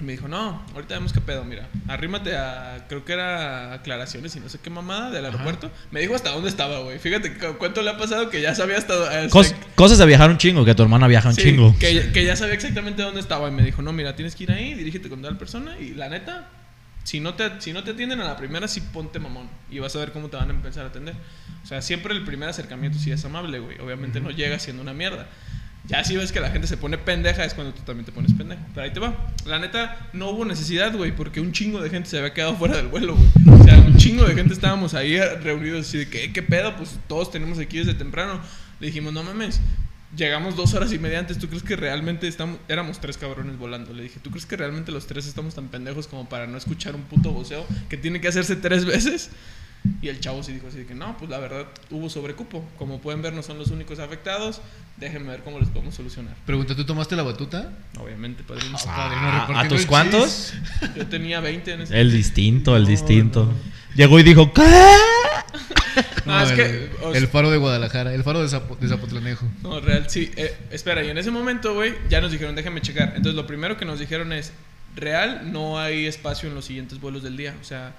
Me 0.00 0.12
dijo, 0.12 0.28
no, 0.28 0.64
ahorita 0.74 0.94
vemos 0.94 1.12
qué 1.12 1.20
pedo, 1.20 1.44
mira. 1.44 1.68
Arrímate 1.86 2.34
a, 2.36 2.86
creo 2.88 3.04
que 3.04 3.12
era 3.12 3.74
aclaraciones 3.74 4.34
y 4.34 4.40
no 4.40 4.48
sé 4.48 4.58
qué 4.62 4.70
mamada 4.70 5.10
del 5.10 5.24
aeropuerto. 5.26 5.70
Me 5.90 6.00
dijo 6.00 6.14
hasta 6.14 6.30
dónde 6.30 6.48
estaba, 6.48 6.78
güey. 6.80 6.98
Fíjate 6.98 7.34
cu- 7.34 7.58
cuánto 7.58 7.82
le 7.82 7.90
ha 7.90 7.98
pasado 7.98 8.30
que 8.30 8.40
ya 8.40 8.54
sabía 8.54 8.78
hasta... 8.78 8.94
hasta- 8.94 9.28
Cos- 9.28 9.54
cosas 9.74 9.98
de 9.98 10.06
viajar 10.06 10.30
un 10.30 10.38
chingo, 10.38 10.64
que 10.64 10.74
tu 10.74 10.82
hermana 10.82 11.06
viaja 11.06 11.28
un 11.28 11.34
Sí, 11.34 11.42
chingo. 11.42 11.76
Que, 11.78 12.12
que 12.12 12.24
ya 12.24 12.34
sabía 12.36 12.54
exactamente 12.54 13.02
dónde 13.02 13.20
estaba. 13.20 13.48
Y 13.48 13.52
me 13.52 13.62
dijo, 13.62 13.82
no, 13.82 13.92
mira, 13.92 14.16
tienes 14.16 14.34
que 14.34 14.44
ir 14.44 14.52
ahí, 14.52 14.72
dirígete 14.74 15.08
con 15.10 15.20
tal 15.20 15.36
persona. 15.36 15.78
Y 15.78 15.90
la 15.94 16.08
neta, 16.08 16.48
si 17.04 17.20
no 17.20 17.34
te, 17.34 17.60
si 17.60 17.72
no 17.74 17.84
te 17.84 17.90
atienden 17.90 18.20
a 18.20 18.24
la 18.24 18.36
primera, 18.38 18.68
sí 18.68 18.80
ponte 18.80 19.18
mamón. 19.18 19.48
Y 19.70 19.80
vas 19.80 19.94
a 19.96 19.98
ver 19.98 20.12
cómo 20.12 20.28
te 20.28 20.36
van 20.38 20.48
a 20.48 20.52
empezar 20.54 20.84
a 20.84 20.88
atender. 20.88 21.14
O 21.62 21.66
sea, 21.66 21.82
siempre 21.82 22.14
el 22.14 22.24
primer 22.24 22.48
acercamiento 22.48 22.98
sí 22.98 23.10
es 23.12 23.22
amable, 23.26 23.58
güey. 23.58 23.78
Obviamente 23.80 24.20
no 24.20 24.30
llega 24.30 24.58
siendo 24.58 24.80
una 24.80 24.94
mierda. 24.94 25.26
Ya 25.86 26.04
si 26.04 26.16
ves 26.16 26.30
que 26.30 26.40
la 26.40 26.50
gente 26.50 26.66
se 26.66 26.76
pone 26.76 26.98
pendeja 26.98 27.44
es 27.44 27.54
cuando 27.54 27.74
tú 27.74 27.82
también 27.82 28.04
te 28.04 28.12
pones 28.12 28.32
pendejo. 28.32 28.60
Pero 28.74 28.84
ahí 28.84 28.92
te 28.92 29.00
va. 29.00 29.14
La 29.46 29.58
neta, 29.58 30.08
no 30.12 30.30
hubo 30.30 30.44
necesidad, 30.44 30.94
güey, 30.94 31.14
porque 31.14 31.40
un 31.40 31.52
chingo 31.52 31.80
de 31.80 31.90
gente 31.90 32.08
se 32.08 32.18
había 32.18 32.32
quedado 32.32 32.56
fuera 32.58 32.76
del 32.76 32.86
vuelo, 32.86 33.16
güey. 33.16 33.60
O 33.60 33.64
sea, 33.64 33.78
un 33.78 33.96
chingo 33.96 34.24
de 34.24 34.34
gente 34.34 34.54
estábamos 34.54 34.94
ahí 34.94 35.16
eh, 35.16 35.36
reunidos 35.36 35.88
así 35.88 35.98
de 35.98 36.08
que, 36.08 36.32
¿qué 36.32 36.42
pedo? 36.42 36.76
Pues 36.76 36.98
todos 37.08 37.30
tenemos 37.30 37.58
aquí 37.58 37.78
desde 37.78 37.94
temprano. 37.94 38.40
Le 38.78 38.86
dijimos, 38.86 39.12
no 39.12 39.22
mames, 39.22 39.60
llegamos 40.16 40.56
dos 40.56 40.74
horas 40.74 40.92
y 40.92 40.98
media 40.98 41.18
antes. 41.18 41.38
¿Tú 41.38 41.48
crees 41.48 41.62
que 41.62 41.76
realmente 41.76 42.28
estamos, 42.28 42.58
éramos 42.68 43.00
tres 43.00 43.16
cabrones 43.16 43.58
volando? 43.58 43.92
Le 43.92 44.04
dije, 44.04 44.20
¿tú 44.22 44.30
crees 44.30 44.46
que 44.46 44.56
realmente 44.56 44.92
los 44.92 45.06
tres 45.06 45.26
estamos 45.26 45.54
tan 45.54 45.68
pendejos 45.68 46.06
como 46.06 46.28
para 46.28 46.46
no 46.46 46.56
escuchar 46.56 46.94
un 46.94 47.02
puto 47.02 47.32
voceo 47.32 47.66
que 47.88 47.96
tiene 47.96 48.20
que 48.20 48.28
hacerse 48.28 48.56
tres 48.56 48.84
veces? 48.84 49.30
Y 50.02 50.08
el 50.08 50.20
chavo 50.20 50.42
sí 50.42 50.52
dijo 50.52 50.68
así 50.68 50.78
de 50.78 50.86
que 50.86 50.94
no, 50.94 51.16
pues 51.16 51.30
la 51.30 51.38
verdad 51.38 51.66
hubo 51.90 52.10
sobrecupo. 52.10 52.64
Como 52.78 53.00
pueden 53.00 53.22
ver, 53.22 53.32
no 53.32 53.42
son 53.42 53.58
los 53.58 53.68
únicos 53.70 53.98
afectados. 53.98 54.60
Déjenme 54.98 55.30
ver 55.30 55.42
cómo 55.42 55.58
les 55.58 55.68
podemos 55.70 55.94
solucionar. 55.94 56.34
Pregunta, 56.44 56.74
¿tú 56.76 56.84
tomaste 56.84 57.16
la 57.16 57.22
batuta? 57.22 57.72
Obviamente, 57.98 58.42
padrino. 58.42 58.76
Ah, 58.86 58.96
padrino, 58.96 59.22
Ah, 59.58 59.60
¿A 59.62 59.68
tus 59.68 59.86
cuántos? 59.86 60.52
Yo 60.96 61.06
tenía 61.06 61.40
20 61.40 61.72
en 61.72 61.80
ese 61.82 61.98
El 62.00 62.12
distinto, 62.12 62.76
el 62.76 62.82
No, 62.82 62.88
distinto. 62.88 63.44
no. 63.46 63.52
Llegó 63.96 64.18
y 64.20 64.22
dijo, 64.22 64.52
¿qué? 64.52 64.62
No, 66.24 66.34
No, 66.38 66.42
es 66.44 66.50
el, 66.50 66.56
que. 66.56 66.90
o 67.02 67.14
el 67.14 67.26
faro 67.28 67.50
de 67.50 67.56
Guadalajara, 67.56 68.14
el 68.14 68.22
faro 68.22 68.40
de, 68.40 68.48
Zapo- 68.48 68.78
de 68.78 68.88
Zapotlanejo. 68.88 69.46
No, 69.62 69.80
real, 69.80 70.08
sí. 70.08 70.30
Eh, 70.36 70.54
espera, 70.70 71.02
y 71.02 71.08
en 71.10 71.18
ese 71.18 71.30
momento, 71.30 71.74
güey, 71.74 71.94
ya 72.08 72.20
nos 72.20 72.30
dijeron, 72.30 72.54
déjame 72.54 72.80
checar. 72.80 73.08
Entonces, 73.16 73.34
lo 73.34 73.46
primero 73.46 73.76
que 73.76 73.84
nos 73.84 73.98
dijeron 73.98 74.32
es: 74.32 74.52
real, 74.94 75.50
no 75.52 75.80
hay 75.80 76.06
espacio 76.06 76.48
en 76.48 76.54
los 76.54 76.64
siguientes 76.66 77.00
vuelos 77.00 77.22
del 77.22 77.36
día. 77.36 77.54
O 77.60 77.64
sea, 77.64 77.94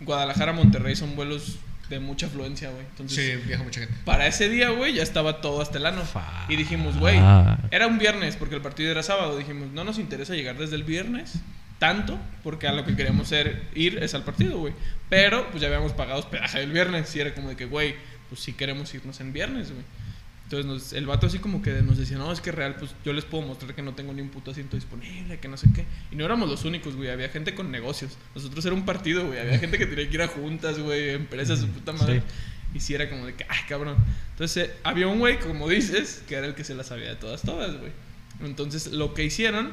Guadalajara, 0.00 0.52
Monterrey 0.52 0.96
son 0.96 1.16
vuelos 1.16 1.56
de 1.88 2.00
mucha 2.00 2.26
afluencia, 2.26 2.70
güey. 2.70 2.84
Entonces, 2.84 3.38
Sí, 3.40 3.46
viaja 3.46 3.62
mucha 3.62 3.80
gente. 3.80 3.94
para 4.04 4.26
ese 4.26 4.48
día, 4.48 4.70
güey, 4.70 4.94
ya 4.94 5.02
estaba 5.02 5.40
todo 5.40 5.60
hasta 5.62 5.78
el 5.78 5.86
ano. 5.86 6.02
Y 6.48 6.56
dijimos, 6.56 6.98
güey, 6.98 7.16
Ah. 7.20 7.58
era 7.70 7.86
un 7.86 7.98
viernes 7.98 8.36
porque 8.36 8.56
el 8.56 8.60
partido 8.62 8.90
era 8.90 9.02
sábado. 9.02 9.38
Dijimos, 9.38 9.68
no 9.72 9.84
nos 9.84 9.98
interesa 9.98 10.34
llegar 10.34 10.58
desde 10.58 10.74
el 10.76 10.82
viernes 10.82 11.34
tanto 11.78 12.18
porque 12.42 12.66
a 12.66 12.72
lo 12.72 12.84
que 12.84 12.96
queremos 12.96 13.28
ser, 13.28 13.62
ir 13.74 13.98
es 14.02 14.14
al 14.14 14.24
partido, 14.24 14.58
güey. 14.58 14.72
Pero 15.08 15.48
pues 15.50 15.60
ya 15.60 15.68
habíamos 15.68 15.92
pagado 15.92 16.18
hospedaje 16.20 16.60
el 16.62 16.72
viernes 16.72 17.14
y 17.14 17.20
era 17.20 17.34
como 17.34 17.50
de 17.50 17.56
que, 17.56 17.66
güey, 17.66 17.94
pues 18.28 18.40
sí 18.40 18.52
queremos 18.54 18.92
irnos 18.94 19.20
en 19.20 19.32
viernes, 19.32 19.70
güey. 19.70 19.84
Entonces 20.46 20.66
nos- 20.66 20.92
el 20.92 21.06
vato 21.06 21.26
así 21.26 21.40
como 21.40 21.60
que 21.60 21.72
nos 21.82 21.98
decía, 21.98 22.18
no, 22.18 22.30
es 22.30 22.40
que 22.40 22.52
real, 22.52 22.76
pues 22.76 22.92
yo 23.04 23.12
les 23.12 23.24
puedo 23.24 23.44
mostrar 23.44 23.74
que 23.74 23.82
no 23.82 23.94
tengo 23.94 24.12
ni 24.12 24.22
un 24.22 24.28
puto 24.28 24.52
asiento 24.52 24.76
disponible, 24.76 25.40
que 25.40 25.48
no 25.48 25.56
sé 25.56 25.66
qué. 25.74 25.84
Y 26.12 26.16
no 26.16 26.24
éramos 26.24 26.48
los 26.48 26.64
únicos, 26.64 26.94
güey, 26.94 27.10
había 27.10 27.28
gente 27.30 27.52
con 27.54 27.72
negocios. 27.72 28.16
Nosotros 28.34 28.64
era 28.64 28.74
un 28.74 28.84
partido, 28.84 29.26
güey, 29.26 29.40
había 29.40 29.58
gente 29.58 29.76
que 29.76 29.86
tenía 29.86 30.08
que 30.08 30.14
ir 30.14 30.22
a 30.22 30.28
juntas, 30.28 30.78
güey, 30.78 31.10
empresas, 31.10 31.58
su 31.58 31.66
puta 31.68 31.92
madre. 31.92 32.22
Y 32.74 32.80
sí 32.80 32.94
era 32.94 33.10
como 33.10 33.26
de 33.26 33.34
que, 33.34 33.44
ay, 33.48 33.58
cabrón. 33.68 33.96
Entonces 34.32 34.68
eh, 34.68 34.74
había 34.84 35.08
un 35.08 35.18
güey, 35.18 35.38
como 35.40 35.68
dices, 35.68 36.22
que 36.28 36.36
era 36.36 36.46
el 36.46 36.54
que 36.54 36.62
se 36.62 36.74
la 36.76 36.84
sabía 36.84 37.08
de 37.08 37.16
todas, 37.16 37.42
todas, 37.42 37.76
güey. 37.78 37.90
Entonces 38.44 38.88
lo 38.92 39.14
que 39.14 39.24
hicieron 39.24 39.72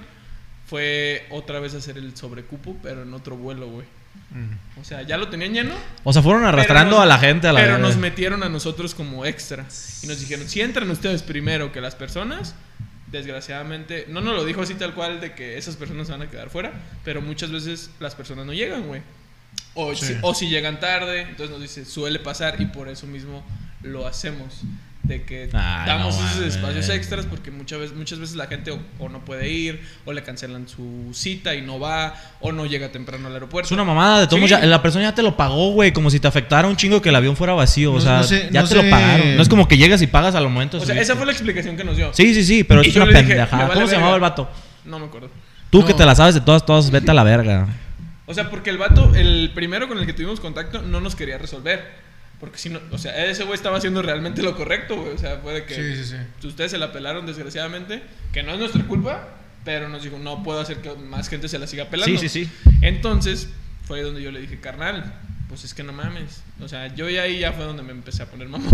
fue 0.65 1.25
otra 1.29 1.59
vez 1.59 1.73
hacer 1.75 1.97
el 1.97 2.15
sobrecupo, 2.15 2.77
pero 2.81 3.03
en 3.03 3.13
otro 3.13 3.35
vuelo, 3.35 3.67
güey. 3.67 3.85
Mm. 4.31 4.79
O 4.81 4.83
sea, 4.83 5.03
ya 5.03 5.17
lo 5.17 5.29
tenían 5.29 5.53
lleno. 5.53 5.75
O 6.03 6.11
sea, 6.11 6.21
fueron 6.23 6.43
arrastrando 6.45 6.95
nos- 6.95 7.03
a 7.03 7.05
la 7.05 7.19
gente 7.19 7.47
a 7.47 7.53
la 7.53 7.59
Pero 7.61 7.73
verga. 7.73 7.87
nos 7.87 7.97
metieron 7.97 8.41
a 8.43 8.49
nosotros 8.49 8.95
como 8.95 9.25
extra. 9.25 9.65
Y 10.01 10.07
nos 10.07 10.19
dijeron, 10.19 10.47
si 10.49 10.61
entran 10.61 10.89
ustedes 10.89 11.21
primero 11.23 11.71
que 11.71 11.81
las 11.81 11.93
personas, 11.95 12.55
desgraciadamente, 13.11 14.05
no 14.09 14.21
nos 14.21 14.35
lo 14.35 14.43
dijo 14.45 14.61
así 14.61 14.73
tal 14.73 14.93
cual 14.95 15.21
de 15.21 15.33
que 15.35 15.57
esas 15.57 15.75
personas 15.75 16.07
se 16.07 16.13
van 16.13 16.23
a 16.23 16.29
quedar 16.29 16.49
fuera, 16.49 16.73
pero 17.03 17.21
muchas 17.21 17.51
veces 17.51 17.91
las 17.99 18.15
personas 18.15 18.45
no 18.45 18.53
llegan, 18.53 18.87
güey. 18.87 19.01
O, 19.75 19.93
Sí. 19.95 20.05
si, 20.07 20.17
o 20.21 20.33
si 20.33 20.49
llegan 20.49 20.79
tarde, 20.79 21.21
entonces 21.21 21.49
nos 21.51 21.61
dice, 21.61 21.85
suele 21.85 22.19
pasar 22.19 22.59
y 22.59 22.65
por 22.65 22.89
eso 22.89 23.05
mismo 23.07 23.43
lo 23.83 24.07
hacemos. 24.07 24.61
De 25.03 25.23
que 25.23 25.49
Ay, 25.51 25.85
damos 25.85 26.17
no 26.17 26.25
esos 26.25 26.45
espacios 26.55 26.87
extras 26.87 27.25
porque 27.25 27.51
muchas 27.51 27.77
veces, 27.77 27.93
muchas 27.97 28.19
veces 28.19 28.37
la 28.37 28.47
gente 28.47 28.71
o, 28.71 28.79
o 28.99 29.09
no 29.09 29.25
puede 29.25 29.49
ir, 29.49 29.81
o 30.05 30.13
le 30.13 30.23
cancelan 30.23 30.65
su 30.69 31.09
cita 31.13 31.53
y 31.55 31.61
no 31.61 31.77
va, 31.77 32.15
o 32.39 32.53
no 32.53 32.65
llega 32.65 32.89
temprano 32.89 33.27
al 33.27 33.33
aeropuerto. 33.33 33.67
Es 33.67 33.71
una 33.73 33.83
mamada 33.83 34.21
de 34.21 34.27
todo. 34.27 34.39
Sí. 34.39 34.47
ya- 34.47 34.65
la 34.65 34.81
persona 34.81 35.03
ya 35.03 35.13
te 35.13 35.21
lo 35.21 35.35
pagó, 35.35 35.71
güey. 35.73 35.91
Como 35.91 36.09
si 36.09 36.21
te 36.21 36.27
afectara 36.29 36.69
un 36.69 36.77
chingo 36.77 37.01
que 37.01 37.09
el 37.09 37.15
avión 37.17 37.35
fuera 37.35 37.51
vacío. 37.51 37.91
O 37.91 37.99
sea, 37.99 38.19
no 38.19 38.23
sé- 38.23 38.47
ya 38.49 38.61
no 38.61 38.67
te 38.69 38.75
lo 38.75 38.89
pagaron. 38.89 39.35
No 39.35 39.41
es 39.41 39.49
como 39.49 39.67
que 39.67 39.75
llegas 39.77 40.01
y 40.01 40.07
pagas 40.07 40.35
a 40.35 40.39
los 40.39 40.49
momentos. 40.49 40.81
O 40.81 40.85
sea, 40.85 40.95
esa 40.99 41.17
fue 41.17 41.25
la 41.25 41.33
explicación 41.33 41.75
que 41.75 41.83
nos 41.83 41.97
dio. 41.97 42.13
Sí, 42.13 42.33
sí, 42.33 42.43
sí, 42.45 42.63
pero 42.63 42.81
Y 42.81 42.87
es 42.87 42.95
una 42.95 43.05
pendejada. 43.07 43.63
vale 43.63 43.73
¿Cómo 43.73 43.87
se 43.87 43.95
llamaba 43.95 44.15
el 44.15 44.21
vato? 44.21 44.49
No 44.85 44.99
me 44.99 45.07
acuerdo. 45.07 45.29
Tú 45.69 45.81
No. 45.81 45.85
que 45.85 45.93
te 45.93 46.05
la 46.05 46.15
sabes 46.15 46.33
de 46.35 46.39
todas, 46.41 46.65
todas, 46.65 46.89
vete 46.91 47.11
a 47.11 47.13
la 47.13 47.23
verga. 47.23 47.67
O 48.25 48.33
sea, 48.33 48.49
porque 48.49 48.69
el 48.69 48.77
vato, 48.77 49.11
el 49.15 49.51
primero 49.53 49.89
con 49.89 49.97
el 49.97 50.05
que 50.05 50.13
tuvimos 50.13 50.39
contacto, 50.39 50.81
no 50.81 51.01
nos 51.01 51.13
quería 51.13 51.37
resolver. 51.37 52.02
Porque 52.43 52.57
si 52.57 52.69
no, 52.69 52.81
o 52.91 52.97
sea, 52.97 53.25
ese 53.25 53.45
güey 53.45 53.55
estaba 53.55 53.77
haciendo 53.77 54.01
realmente 54.01 54.43
lo 54.43 54.53
correcto, 54.53 54.97
güey. 54.97 55.13
O 55.13 55.17
sea, 55.17 55.37
fue 55.37 55.53
de 55.53 55.65
que 55.65 55.75
Sí, 55.75 55.95
sí, 56.03 56.17
sí. 56.41 56.45
ustedes 56.47 56.71
se 56.71 56.77
la 56.77 56.91
pelaron 56.91 57.25
desgraciadamente, 57.25 58.03
que 58.33 58.43
no 58.43 58.51
es 58.51 58.59
nuestra 58.59 58.83
culpa, 58.83 59.29
pero 59.63 59.87
nos 59.87 60.03
dijo, 60.03 60.19
no 60.19 60.43
puedo 60.43 60.59
hacer 60.59 60.79
que 60.81 60.93
más 60.93 61.29
gente 61.29 61.47
se 61.47 61.57
la 61.57 61.67
siga 61.67 61.85
pelando. 61.85 62.19
Sí, 62.19 62.27
sí, 62.27 62.43
sí. 62.43 62.51
Entonces, 62.81 63.47
fue 63.87 64.01
donde 64.01 64.21
yo 64.21 64.29
le 64.29 64.41
dije, 64.41 64.59
carnal, 64.59 65.13
pues 65.53 65.65
es 65.65 65.75
que 65.75 65.83
no 65.83 65.93
mames. 65.93 66.41
O 66.63 66.67
sea, 66.67 66.87
yo 66.95 67.07
ya 67.11 67.21
ahí 67.21 67.37
ya 67.37 67.51
fue 67.51 67.63
donde 67.63 67.83
me 67.83 67.91
empecé 67.91 68.23
a 68.23 68.25
poner 68.25 68.49
mamón. 68.49 68.73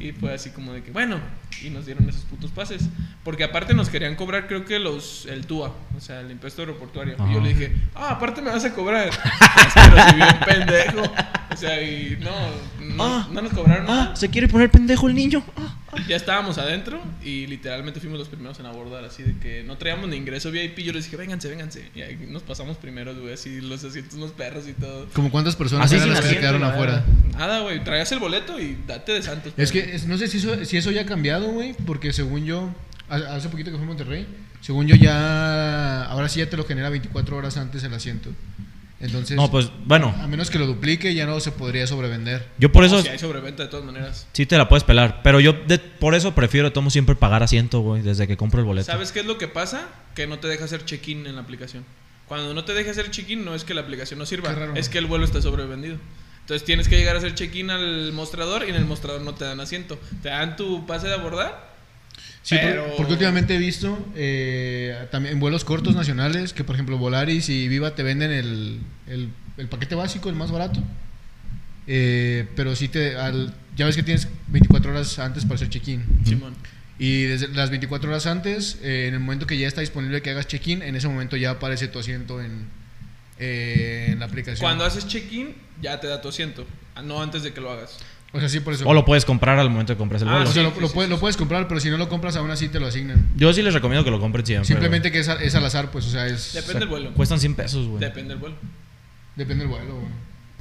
Y 0.00 0.10
fue 0.10 0.34
así 0.34 0.50
como 0.50 0.72
de 0.72 0.82
que, 0.82 0.90
bueno, 0.90 1.20
y 1.62 1.70
nos 1.70 1.86
dieron 1.86 2.08
esos 2.08 2.22
putos 2.22 2.50
pases. 2.50 2.82
Porque 3.22 3.44
aparte 3.44 3.74
nos 3.74 3.88
querían 3.90 4.16
cobrar, 4.16 4.48
creo 4.48 4.64
que 4.64 4.80
los 4.80 5.24
el 5.26 5.46
TUA, 5.46 5.68
o 5.96 6.00
sea, 6.00 6.18
el 6.20 6.32
impuesto 6.32 6.62
aeroportuario. 6.62 7.14
Y 7.30 7.32
yo 7.34 7.40
le 7.40 7.50
dije, 7.50 7.76
ah, 7.94 8.10
aparte 8.10 8.42
me 8.42 8.50
vas 8.50 8.64
a 8.64 8.74
cobrar. 8.74 9.08
lo 9.94 10.06
vi 10.06 10.16
bien 10.16 10.40
pendejo. 10.44 11.02
O 11.52 11.56
sea, 11.56 11.80
y 11.80 12.18
no, 12.20 12.30
no, 12.96 13.04
Ah. 13.04 13.28
no 13.30 13.40
nos 13.42 13.52
cobraron 13.52 13.86
nada. 13.86 14.10
Ah, 14.12 14.16
se 14.16 14.28
quiere 14.30 14.48
poner 14.48 14.72
pendejo 14.72 15.06
el 15.06 15.14
niño. 15.14 15.44
Ah, 15.56 15.76
Ya 16.08 16.16
estábamos 16.16 16.58
adentro 16.58 17.00
y 17.22 17.46
literalmente 17.46 18.00
fuimos 18.00 18.18
los 18.18 18.28
primeros 18.28 18.58
en 18.60 18.66
abordar, 18.66 19.04
así 19.04 19.22
de 19.22 19.38
que 19.38 19.62
no 19.62 19.76
traíamos 19.78 20.08
ni 20.08 20.16
ingreso 20.16 20.50
VIP. 20.50 20.78
Yo 20.80 20.92
les 20.92 21.04
dije, 21.04 21.16
vénganse, 21.16 21.48
vénganse. 21.48 21.88
Y 21.94 22.02
ahí 22.02 22.26
nos 22.28 22.42
pasamos 22.42 22.76
primero, 22.76 23.14
güey, 23.14 23.34
así 23.34 23.60
los 23.60 23.82
asientos, 23.84 24.14
unos 24.14 24.32
perros 24.32 24.68
y 24.68 24.72
todo. 24.74 25.06
Como 25.14 25.30
cuántas 25.30 25.56
personas 25.56 25.86
Así 25.86 25.96
eran 25.96 26.10
las 26.10 26.20
que 26.20 26.28
se 26.28 26.38
quedaron 26.38 26.60
la 26.60 26.68
afuera. 26.70 27.04
Nada, 27.38 27.60
güey, 27.60 27.82
traías 27.84 28.10
el 28.12 28.18
boleto 28.18 28.60
y 28.60 28.76
date 28.86 29.12
de 29.12 29.22
santos. 29.22 29.52
Es 29.56 29.72
que 29.72 29.94
es- 29.94 30.06
no 30.06 30.18
sé 30.18 30.28
si 30.28 30.38
eso, 30.38 30.64
si 30.64 30.76
eso 30.76 30.90
ya 30.90 31.02
ha 31.02 31.06
cambiado, 31.06 31.46
güey, 31.52 31.74
porque 31.86 32.12
según 32.12 32.44
yo, 32.44 32.70
ha- 33.08 33.34
hace 33.36 33.48
poquito 33.48 33.70
que 33.70 33.76
fui 33.76 33.84
a 33.84 33.88
Monterrey, 33.88 34.26
según 34.60 34.86
yo 34.86 34.96
ya, 34.96 36.04
ahora 36.04 36.28
sí 36.28 36.40
ya 36.40 36.48
te 36.48 36.56
lo 36.56 36.64
genera 36.64 36.88
24 36.90 37.36
horas 37.36 37.56
antes 37.56 37.82
el 37.84 37.92
asiento. 37.94 38.30
Entonces, 39.04 39.36
No, 39.36 39.50
pues, 39.50 39.70
bueno, 39.84 40.14
a 40.18 40.26
menos 40.26 40.50
que 40.50 40.58
lo 40.58 40.66
duplique, 40.66 41.14
ya 41.14 41.26
no 41.26 41.38
se 41.38 41.52
podría 41.52 41.86
sobrevender. 41.86 42.48
yo 42.58 42.72
por 42.72 42.82
No, 42.82 42.86
eso 42.86 43.02
si 43.02 43.08
hay 43.08 43.18
sobreventa 43.18 43.62
de 43.62 43.68
todas 43.68 43.84
maneras. 43.84 44.26
sí 44.32 44.46
te 44.46 44.56
la 44.56 44.66
puedes 44.68 44.82
pelar. 44.82 45.20
Pero 45.22 45.40
yo 45.40 45.52
de- 45.52 45.78
por 45.78 46.14
eso 46.14 46.34
prefiero, 46.34 46.72
tomo 46.72 46.88
siempre 46.90 47.14
pagar 47.14 47.42
asiento, 47.42 47.80
güey, 47.80 48.00
desde 48.02 48.26
que 48.26 48.36
compro 48.36 48.60
el 48.60 48.66
boleto. 48.66 48.86
¿Sabes 48.86 49.12
qué 49.12 49.20
es 49.20 49.26
lo 49.26 49.36
que 49.38 49.46
pasa? 49.46 49.88
Que 50.14 50.26
no 50.26 50.38
te 50.38 50.48
deja 50.48 50.64
hacer 50.64 50.84
check-in 50.84 51.26
en 51.26 51.34
la 51.36 51.42
aplicación. 51.42 51.84
Cuando 52.26 52.54
no 52.54 52.64
te 52.64 52.72
deja 52.72 52.90
hacer 52.92 53.10
check-in, 53.10 53.44
no 53.44 53.54
es 53.54 53.64
que 53.64 53.74
la 53.74 53.82
aplicación 53.82 54.18
no 54.18 54.24
sirva, 54.24 54.52
raro. 54.52 54.72
es 54.74 54.88
que 54.88 54.96
el 54.98 55.04
vuelo 55.06 55.26
está 55.26 55.42
sobrevendido. 55.42 55.96
Entonces 56.40 56.64
tienes 56.64 56.88
que 56.88 56.96
llegar 56.96 57.14
a 57.14 57.18
hacer 57.18 57.34
check-in 57.34 57.70
al 57.70 58.12
mostrador 58.12 58.64
y 58.66 58.70
en 58.70 58.76
el 58.76 58.86
mostrador 58.86 59.20
no 59.20 59.34
te 59.34 59.44
dan 59.44 59.60
asiento. 59.60 59.98
Te 60.22 60.30
dan 60.30 60.56
tu 60.56 60.86
pase 60.86 61.06
de 61.08 61.14
abordar. 61.14 61.73
Sí, 62.44 62.56
Pero- 62.60 62.94
porque 62.96 63.12
últimamente 63.14 63.54
he 63.56 63.58
visto 63.58 63.98
eh, 64.14 65.08
también 65.10 65.32
en 65.34 65.40
vuelos 65.40 65.64
cortos 65.64 65.96
nacionales 65.96 66.52
que, 66.52 66.62
por 66.62 66.76
ejemplo, 66.76 66.98
Volaris 66.98 67.48
y 67.48 67.66
Viva 67.68 67.94
te 67.96 68.02
venden 68.04 68.30
el, 68.30 68.80
el- 69.08 69.30
el 69.56 69.66
paquete 69.68 69.94
básico, 69.96 70.28
el 70.28 70.36
más 70.36 70.50
barato. 70.52 70.80
Eh, 71.86 72.46
pero 72.56 72.76
sí 72.76 72.88
te. 72.88 73.16
al- 73.16 73.54
ya 73.76 73.86
ves 73.86 73.96
que 73.96 74.02
tienes 74.02 74.28
24 74.48 74.90
horas 74.92 75.18
antes 75.18 75.44
para 75.44 75.56
hacer 75.56 75.68
check-in. 75.70 76.02
Y 76.98 77.22
desde 77.24 77.48
las 77.48 77.70
24 77.70 78.08
horas 78.10 78.26
antes, 78.26 78.78
eh, 78.82 79.06
en 79.08 79.14
el 79.14 79.20
momento 79.20 79.46
que 79.46 79.58
ya 79.58 79.66
está 79.66 79.80
disponible 79.80 80.22
que 80.22 80.30
hagas 80.30 80.46
check-in, 80.46 80.82
en 80.82 80.94
ese 80.96 81.08
momento 81.08 81.36
ya 81.36 81.50
aparece 81.50 81.88
tu 81.88 81.98
asiento 81.98 82.40
en, 82.40 82.66
en 83.38 84.18
la 84.20 84.26
aplicación. 84.26 84.60
Cuando 84.64 84.84
haces 84.84 85.06
check-in, 85.08 85.54
ya 85.82 85.98
te 85.98 86.06
da 86.06 86.20
tu 86.20 86.28
asiento. 86.28 86.66
ah, 86.94 87.02
No 87.02 87.20
antes 87.22 87.42
de 87.42 87.52
que 87.52 87.60
lo 87.60 87.70
hagas. 87.72 87.98
O 88.34 88.40
sea, 88.40 88.48
sí, 88.48 88.60
por 88.60 88.74
eso. 88.74 88.86
O 88.86 88.92
lo 88.92 89.04
puedes 89.04 89.24
comprar 89.24 89.58
al 89.60 89.70
momento 89.70 89.92
de 89.92 89.96
compras 89.96 90.20
el 90.22 90.28
Ah, 90.28 90.32
vuelo. 90.34 90.50
O 90.50 90.52
sea, 90.52 90.62
lo, 90.64 90.72
puedes, 90.72 91.08
lo 91.08 91.18
puedes 91.20 91.36
comprar, 91.36 91.68
pero 91.68 91.78
si 91.80 91.88
no 91.88 91.96
lo 91.96 92.08
compras, 92.08 92.34
aún 92.36 92.50
así 92.50 92.68
te 92.68 92.80
lo 92.80 92.86
asignan. 92.86 93.28
Yo 93.36 93.52
sí 93.54 93.62
les 93.62 93.72
recomiendo 93.72 94.04
que 94.04 94.10
lo 94.10 94.18
compren 94.20 94.44
siempre. 94.44 94.66
Simplemente 94.66 95.12
que 95.12 95.20
es, 95.20 95.28
al- 95.28 95.40
es 95.40 95.54
al 95.54 95.64
azar, 95.64 95.90
pues, 95.92 96.04
o 96.06 96.10
sea, 96.10 96.26
es. 96.26 96.52
Depende 96.52 96.80
del 96.80 96.88
vuelo. 96.88 97.12
Cuestan 97.14 97.38
100 97.38 97.54
pesos, 97.54 97.86
güey. 97.86 98.00
Depende 98.00 98.30
del 98.30 98.38
vuelo. 98.38 98.56
Depende 99.36 99.64
del 99.64 99.68
vuelo, 99.68 99.94
güey. 99.94 100.06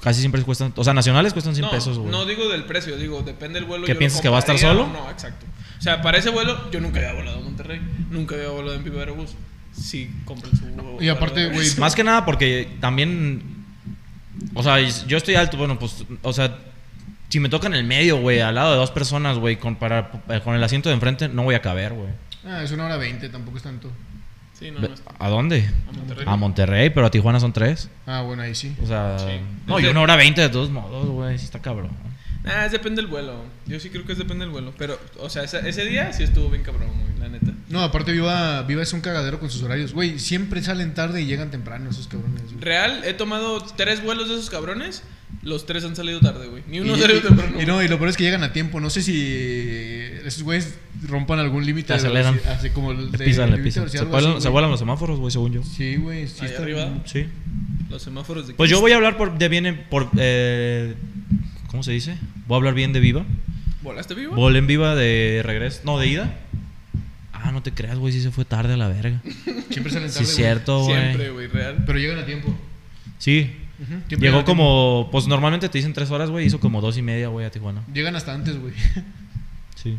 Casi 0.02 0.20
siempre 0.20 0.42
cuestan. 0.44 0.72
O 0.76 0.84
sea, 0.84 0.94
nacionales 0.94 1.34
cuestan 1.34 1.56
100 1.56 1.66
no, 1.66 1.72
pesos, 1.72 1.98
güey. 1.98 2.12
no 2.12 2.26
digo 2.26 2.48
del 2.50 2.66
precio, 2.66 2.96
digo, 2.98 3.22
depende 3.24 3.60
del 3.60 3.66
vuelo. 3.68 3.86
¿Qué 3.86 3.94
yo 3.94 4.00
piensas, 4.00 4.22
que 4.22 4.30
va 4.30 4.36
a 4.36 4.40
estar 4.40 4.58
solo? 4.60 4.88
No, 4.88 5.10
exacto. 5.10 5.46
O 5.80 5.82
sea, 5.82 6.02
para 6.02 6.18
ese 6.20 6.30
vuelo, 6.30 6.70
yo 6.72 6.80
nunca 6.80 7.00
había 7.00 7.14
volado 7.14 7.40
a 7.40 7.42
Monterrey. 7.42 7.82
Nunca 8.12 8.36
había 8.36 8.50
volado 8.50 8.76
en 8.76 8.84
Viva 8.84 9.00
Aerobús. 9.00 9.32
Sí, 9.72 10.12
compren 10.26 10.56
su. 10.56 10.64
Y 11.02 11.10
aparte, 11.10 11.48
güey, 11.48 11.68
Más 11.78 11.96
que 11.96 12.04
nada 12.04 12.24
porque 12.26 12.70
también. 12.80 13.42
O 14.54 14.62
sea, 14.62 14.80
yo 14.80 15.18
estoy 15.18 15.36
alto, 15.36 15.58
bueno, 15.58 15.80
pues. 15.80 16.06
O 16.22 16.34
sea, 16.34 16.58
si 17.30 17.40
me 17.40 17.50
toca 17.50 17.68
en 17.68 17.74
el 17.74 17.84
medio, 17.84 18.18
güey, 18.18 18.42
al 18.42 18.56
lado 18.56 18.72
de 18.72 18.78
dos 18.78 18.92
personas, 18.92 19.38
güey, 19.38 19.58
con, 19.58 19.76
para, 19.76 20.12
con 20.44 20.56
el 20.56 20.64
asiento 20.64 20.90
de 20.90 20.96
enfrente, 20.96 21.30
no 21.30 21.44
voy 21.44 21.56
a 21.56 21.62
caber, 21.62 21.94
güey. 21.94 22.10
Ah, 22.46 22.62
es 22.64 22.72
una 22.72 22.86
hora 22.86 22.98
veinte, 22.98 23.30
tampoco 23.30 23.58
es 23.58 23.64
tanto. 23.64 23.90
Sí, 24.58 24.70
no, 24.70 24.80
no 24.80 24.94
está. 24.94 25.12
¿A 25.18 25.30
dónde? 25.30 25.70
A 25.90 25.92
Monterrey. 25.92 26.26
A 26.28 26.36
Monterrey, 26.36 26.90
pero 26.92 27.08
a 27.08 27.12
Tijuana 27.12 27.40
son 27.40 27.54
tres. 27.54 27.90
Ah, 28.06 28.22
bueno, 28.22 28.44
ahí 28.44 28.54
sí. 28.54 28.76
O 28.84 28.86
sea. 28.86 29.18
Sí. 29.18 29.40
No, 29.66 29.80
y 29.80 29.86
una 29.88 30.02
hora 30.02 30.16
veinte 30.16 30.42
de 30.42 30.50
todos 30.50 30.70
modos, 30.70 31.08
güey. 31.08 31.38
Sí 31.40 31.46
está 31.46 31.60
cabrón. 31.60 31.92
Ah, 32.46 32.66
es 32.66 32.72
depende 32.72 33.02
del 33.02 33.10
vuelo. 33.10 33.46
Yo 33.66 33.80
sí 33.80 33.90
creo 33.90 34.06
que 34.06 34.12
es 34.12 34.18
depende 34.18 34.44
del 34.46 34.52
vuelo. 34.52 34.74
Pero, 34.78 35.00
o 35.20 35.30
sea, 35.30 35.44
ese, 35.44 35.68
ese 35.68 35.86
día 35.86 36.12
sí 36.14 36.24
estuvo 36.24 36.50
bien 36.50 36.62
cabrón, 36.62 36.90
güey, 36.90 37.18
la 37.20 37.30
neta. 37.30 37.54
No, 37.70 37.82
aparte 37.82 38.12
Viva, 38.12 38.62
Viva 38.64 38.84
es 38.84 38.92
un 38.94 39.02
cagadero 39.02 39.40
con 39.40 39.50
sus 39.50 39.64
horarios. 39.64 39.94
Güey, 39.94 40.20
siempre 40.20 40.62
salen 40.62 40.94
tarde 40.94 41.22
y 41.22 41.26
llegan 41.26 41.52
temprano 41.52 41.90
esos 41.90 42.08
cabrones. 42.08 42.44
güey. 42.44 42.60
Real, 42.60 43.02
he 43.06 43.14
tomado 43.14 43.62
tres 43.62 44.04
vuelos 44.04 44.28
de 44.28 44.36
esos 44.36 44.50
cabrones. 44.50 45.04
Los 45.44 45.66
tres 45.66 45.84
han 45.84 45.96
salido 45.96 46.20
tarde, 46.22 46.48
güey. 46.48 46.64
Ni 46.70 46.80
uno 46.80 46.96
y, 46.96 47.00
salió 47.02 47.22
temprano. 47.22 47.62
y 47.62 47.66
no, 47.66 47.84
y 47.84 47.88
lo 47.90 47.98
peor 47.98 48.10
es 48.10 48.18
que 48.18 48.24
llegan 48.24 48.44
a 48.44 48.54
tiempo. 48.54 48.80
No 48.80 48.90
sé 48.90 49.02
si 49.02 49.22
esos 50.26 50.42
güeyes 50.44 50.76
rompan 51.08 51.40
algún 51.40 51.66
límite. 51.66 51.94
Aceleran. 51.94 52.40
Así 52.48 52.70
como 52.70 52.92
el 52.92 53.12
Le 53.12 53.18
de 53.18 53.26
pisan, 53.26 53.52
le 53.52 53.58
pisan. 53.58 53.90
Se 53.90 54.04
vuelan, 54.06 54.36
se 54.36 54.48
güey. 54.48 54.52
vuelan 54.54 54.72
los 54.72 54.80
semáforos, 54.80 55.20
güey, 55.20 55.32
según 55.32 55.52
yo. 55.54 55.64
Sí, 55.64 55.98
güey. 55.98 56.28
Sí 56.30 56.38
Ahí 56.42 56.48
está- 56.48 56.62
arriba. 56.64 56.90
Sí. 57.06 57.26
Los 57.90 58.02
semáforos 58.02 58.48
de 58.48 58.54
Pues 58.54 58.70
yo 58.70 58.80
voy 58.80 58.94
a 58.94 58.96
hablar 58.96 59.18
por, 59.18 59.38
de 59.38 59.50
bien, 59.50 59.86
por, 59.90 60.10
eh, 60.18 60.96
¿cómo 61.68 61.84
se 61.84 61.92
dice? 61.92 62.18
Voy 62.48 62.56
a 62.56 62.58
hablar 62.58 62.74
bien 62.74 62.94
de 62.94 63.00
Viva. 63.02 63.26
¿Volaste 63.82 64.14
vivo? 64.14 64.36
Volé 64.36 64.60
en 64.60 64.68
Viva 64.68 64.96
de 64.96 65.42
regreso, 65.44 65.82
no, 65.84 66.00
de 66.00 66.08
ida. 66.08 66.34
Ah, 67.34 67.52
no 67.52 67.62
te 67.62 67.72
creas, 67.74 67.98
güey, 68.00 68.14
sí 68.14 68.22
se 68.22 68.32
fue 68.32 68.46
tarde 68.46 68.76
a 68.76 68.78
la 68.78 68.88
verga. 68.88 69.22
Siempre 69.70 69.92
salen 69.92 70.08
Sí, 70.10 70.20
tarde. 70.20 70.30
es 70.30 70.36
cierto, 70.36 70.86
Siempre, 70.86 71.32
güey. 71.32 71.48
güey, 71.48 71.62
real. 71.62 71.84
Pero 71.86 72.00
llegan 72.00 72.18
a 72.20 72.26
tiempo. 72.26 72.56
Sí. 73.18 73.52
Llegó 74.10 74.46
como, 74.46 75.10
pues 75.12 75.28
normalmente 75.28 75.70
te 75.70 75.78
dicen 75.78 75.94
tres 75.94 76.10
horas, 76.12 76.30
güey, 76.30 76.46
hizo 76.46 76.60
como 76.60 76.82
dos 76.82 76.98
y 76.98 77.02
media, 77.02 77.28
güey, 77.28 77.46
a 77.46 77.52
Tijuana. 77.52 77.84
Llegan 77.94 78.16
hasta 78.16 78.34
antes, 78.34 78.58
güey. 78.60 78.74
Sí. 79.76 79.98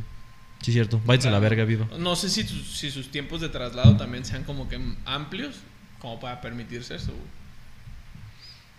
Sí, 0.63 0.73
cierto. 0.73 1.01
Váyanse 1.05 1.29
a 1.29 1.31
la 1.31 1.39
verga, 1.41 1.65
Viva. 1.65 1.87
No 1.99 2.17
sé 2.17 2.31
si, 2.31 2.43
sus- 2.45 2.77
si 2.79 2.91
sus 2.91 3.11
tiempos 3.11 3.41
de 3.43 3.51
traslado 3.51 3.97
también 3.97 4.25
sean 4.25 4.45
como 4.45 4.67
que 4.69 4.81
amplios, 5.05 5.57
como 5.99 6.19
para 6.21 6.41
permitirse 6.41 6.95
eso, 6.95 7.09
güey. 7.13 7.44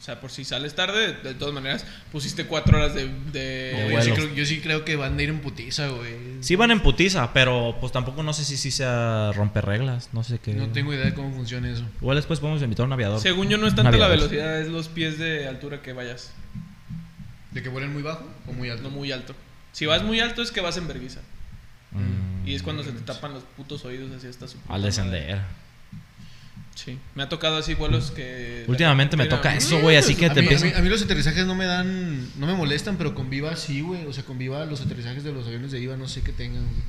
O 0.06 0.08
sea, 0.08 0.22
por 0.22 0.30
si 0.30 0.46
sales 0.46 0.76
tarde, 0.76 1.13
de 1.24 1.34
todas 1.34 1.52
maneras, 1.52 1.84
pusiste 2.12 2.46
cuatro 2.46 2.78
horas 2.78 2.94
de... 2.94 3.10
de- 3.34 3.89
yo, 3.91 4.02
sí 4.04 4.12
creo, 4.12 4.36
yo 4.36 4.46
sí 4.46 4.62
creo 4.62 4.86
que 4.86 4.96
van 4.96 5.18
a 5.18 5.24
ir 5.24 5.30
en 5.30 5.39
putiza, 5.39 5.88
güey. 5.88 6.13
Sí 6.41 6.56
van 6.56 6.70
en 6.70 6.80
putiza, 6.80 7.34
pero 7.34 7.76
pues 7.82 7.91
tampoco 7.91 8.22
no 8.22 8.32
sé 8.32 8.46
si 8.46 8.56
sí 8.56 8.70
sea 8.70 9.32
romper 9.34 9.65
reglas, 9.65 10.10
no 10.13 10.24
sé 10.24 10.38
qué. 10.38 10.54
No 10.54 10.68
tengo 10.68 10.94
idea 10.94 11.06
de 11.06 11.15
cómo 11.15 11.34
funciona 11.34 11.72
eso. 11.72 11.84
Igual 12.02 12.18
después 12.18 12.39
podemos 12.39 12.62
invitar 12.62 12.84
a 12.84 12.86
un 12.86 12.94
aviador. 12.94 13.20
Según 13.20 13.50
yo 13.50 13.58
no 13.58 13.65
es 13.65 13.74
tanto 13.74 13.98
la 13.98 14.08
velocidad, 14.08 14.62
es 14.62 14.68
los 14.68 14.89
pies 14.89 15.18
de 15.18 15.48
altura 15.48 15.82
que 15.82 15.91
vayas, 15.94 16.34
¿De 17.50 17.63
que 17.63 17.70
vuelen 17.70 17.91
muy 17.91 18.04
bajo 18.04 18.30
o 18.46 18.54
muy 18.54 18.70
alto? 18.70 18.84
no 18.84 18.91
muy 18.91 19.12
alto. 19.12 19.34
Si 19.72 19.88
vas 19.88 20.04
muy 20.04 20.20
alto 20.20 20.44
es 20.44 20.52
que 20.52 20.62
vas 20.62 20.78
en 20.78 20.88
vergüenza. 20.88 21.22
Mm, 21.94 22.48
Y 22.48 22.54
es 22.54 22.62
cuando 22.62 22.84
se 22.84 22.91
te 22.91 23.02
tapan 23.02 23.34
los 23.34 23.41
putos 23.41 23.84
oídos 23.86 24.12
así 24.12 24.28
hasta 24.28 24.48
su 24.48 24.60
Al 24.70 24.82
madre. 24.84 25.41
Sí. 26.75 26.99
Me 27.15 27.23
ha 27.23 27.29
tocado 27.29 27.57
así 27.57 27.73
vuelos 27.73 28.11
que... 28.11 28.65
Últimamente 28.67 29.17
me 29.17 29.25
toca 29.25 29.55
eso, 29.55 29.79
güey, 29.79 29.95
así 29.95 30.15
que 30.15 30.27
a, 30.27 30.33
te 30.33 30.41
mí, 30.41 30.53
a, 30.53 30.59
mí, 30.59 30.71
a 30.75 30.81
mí 30.81 30.89
los 30.89 31.01
aterrizajes 31.01 31.45
no 31.45 31.55
me 31.55 31.65
dan, 31.65 32.29
no 32.38 32.45
me 32.45 32.53
molestan, 32.53 32.97
pero 32.97 33.15
con 33.15 33.29
Viva 33.29 33.55
sí, 33.55 33.81
güey. 33.81 34.05
O 34.05 34.13
sea, 34.13 34.23
con 34.25 34.38
Viva 34.38 34.65
los 34.65 34.81
aterrizajes 34.81 35.23
de 35.23 35.31
los 35.31 35.47
aviones 35.47 35.71
de 35.71 35.79
Viva 35.79 35.97
no 35.97 36.07
sé 36.07 36.21
qué 36.21 36.33
tengan, 36.33 36.63
güey. 36.63 36.83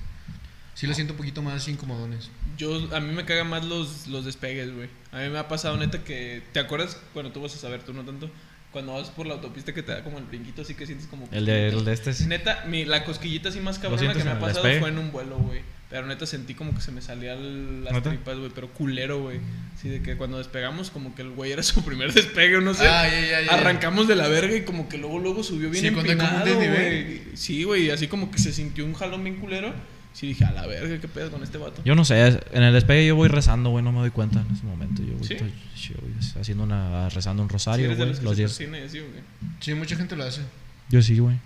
Sí 0.74 0.86
los 0.86 0.96
siento 0.96 1.14
un 1.14 1.16
poquito 1.16 1.40
más 1.40 1.66
incomodones. 1.68 2.30
Yo, 2.58 2.94
a 2.94 3.00
mí 3.00 3.14
me 3.14 3.24
cagan 3.24 3.48
más 3.48 3.64
los, 3.64 4.08
los 4.08 4.26
despegues, 4.26 4.74
güey. 4.74 4.90
A 5.10 5.20
mí 5.20 5.30
me 5.30 5.38
ha 5.38 5.48
pasado 5.48 5.76
neta 5.78 6.04
que... 6.04 6.42
¿Te 6.52 6.60
acuerdas? 6.60 7.00
Bueno, 7.14 7.32
tú 7.32 7.40
vas 7.40 7.54
a 7.54 7.58
saber, 7.58 7.82
tú 7.82 7.94
no 7.94 8.04
tanto. 8.04 8.28
Cuando 8.72 8.92
vas 8.92 9.08
por 9.08 9.26
la 9.26 9.34
autopista 9.34 9.72
que 9.72 9.82
te 9.82 9.92
da 9.92 10.04
como 10.04 10.18
el 10.18 10.24
brinquito 10.24 10.60
así 10.60 10.74
que 10.74 10.84
sientes 10.84 11.06
como... 11.06 11.26
El 11.32 11.46
de, 11.46 11.68
el 11.68 11.82
de 11.82 11.92
este 11.94 12.12
sí. 12.12 12.26
Neta, 12.26 12.64
mi, 12.66 12.84
la 12.84 13.04
cosquillita 13.04 13.48
así 13.48 13.60
más 13.60 13.78
cabrona 13.78 14.12
que 14.12 14.22
me 14.22 14.32
ha 14.32 14.38
pasado 14.38 14.68
fue 14.78 14.88
en 14.90 14.98
un 14.98 15.12
vuelo, 15.12 15.38
güey. 15.38 15.62
Pero 15.88 16.04
neta 16.06 16.26
sentí 16.26 16.54
como 16.54 16.74
que 16.74 16.80
se 16.80 16.90
me 16.90 17.00
salían 17.00 17.84
las 17.84 18.02
tripas, 18.02 18.36
güey. 18.38 18.50
Pero 18.52 18.68
culero, 18.72 19.20
güey. 19.22 19.38
Así 19.74 19.88
de 19.88 20.02
que 20.02 20.16
cuando 20.16 20.38
despegamos, 20.38 20.90
como 20.90 21.14
que 21.14 21.22
el 21.22 21.30
güey 21.30 21.52
era 21.52 21.62
su 21.62 21.84
primer 21.84 22.12
despegue, 22.14 22.56
o 22.56 22.60
no 22.60 22.74
sé. 22.74 22.88
Ah, 22.88 23.08
ya, 23.08 23.20
ya, 23.20 23.40
ya. 23.42 23.52
Arrancamos 23.54 24.08
de 24.08 24.16
la 24.16 24.26
verga 24.26 24.56
y 24.56 24.62
como 24.62 24.88
que 24.88 24.98
luego, 24.98 25.20
luego 25.20 25.44
subió 25.44 25.70
bien 25.70 25.82
Sí, 25.82 25.86
empinado, 25.88 26.54
güey. 26.56 27.22
Sí, 27.34 27.62
güey. 27.62 27.90
Así 27.90 28.08
como 28.08 28.30
que 28.32 28.38
se 28.38 28.52
sintió 28.52 28.84
un 28.84 28.94
jalón 28.94 29.22
bien 29.22 29.36
culero. 29.36 29.72
Sí 30.12 30.28
dije, 30.28 30.44
a 30.46 30.50
la 30.50 30.66
verga, 30.66 30.98
¿qué 30.98 31.08
pedo 31.08 31.30
con 31.30 31.42
este 31.42 31.58
vato? 31.58 31.82
Yo 31.84 31.94
no 31.94 32.02
sé, 32.04 32.26
en 32.52 32.62
el 32.62 32.72
despegue 32.72 33.06
yo 33.06 33.14
voy 33.16 33.28
rezando, 33.28 33.68
güey, 33.68 33.84
no 33.84 33.92
me 33.92 33.98
doy 34.00 34.10
cuenta 34.10 34.40
en 34.40 34.50
ese 34.56 34.64
momento. 34.64 35.02
Yo, 35.02 35.12
güey, 35.12 35.24
¿Sí? 35.28 35.34
estoy- 35.34 35.52
yo 35.76 35.94
voy 36.00 36.10
haciendo 36.40 36.64
una, 36.64 37.10
rezando 37.10 37.42
un 37.42 37.50
Sí, 37.50 37.52
rosario, 37.52 37.94
güey, 37.94 38.08
los 38.08 38.18
que 38.20 38.24
los 38.24 38.36
días. 38.36 38.50
así, 38.52 38.64
güey. 38.66 39.10
Sí, 39.60 39.74
mucha 39.74 39.94
gente 39.94 40.16
lo 40.16 40.24
hace. 40.24 40.40
Yo 40.88 41.02
sí, 41.02 41.18
güey. 41.18 41.36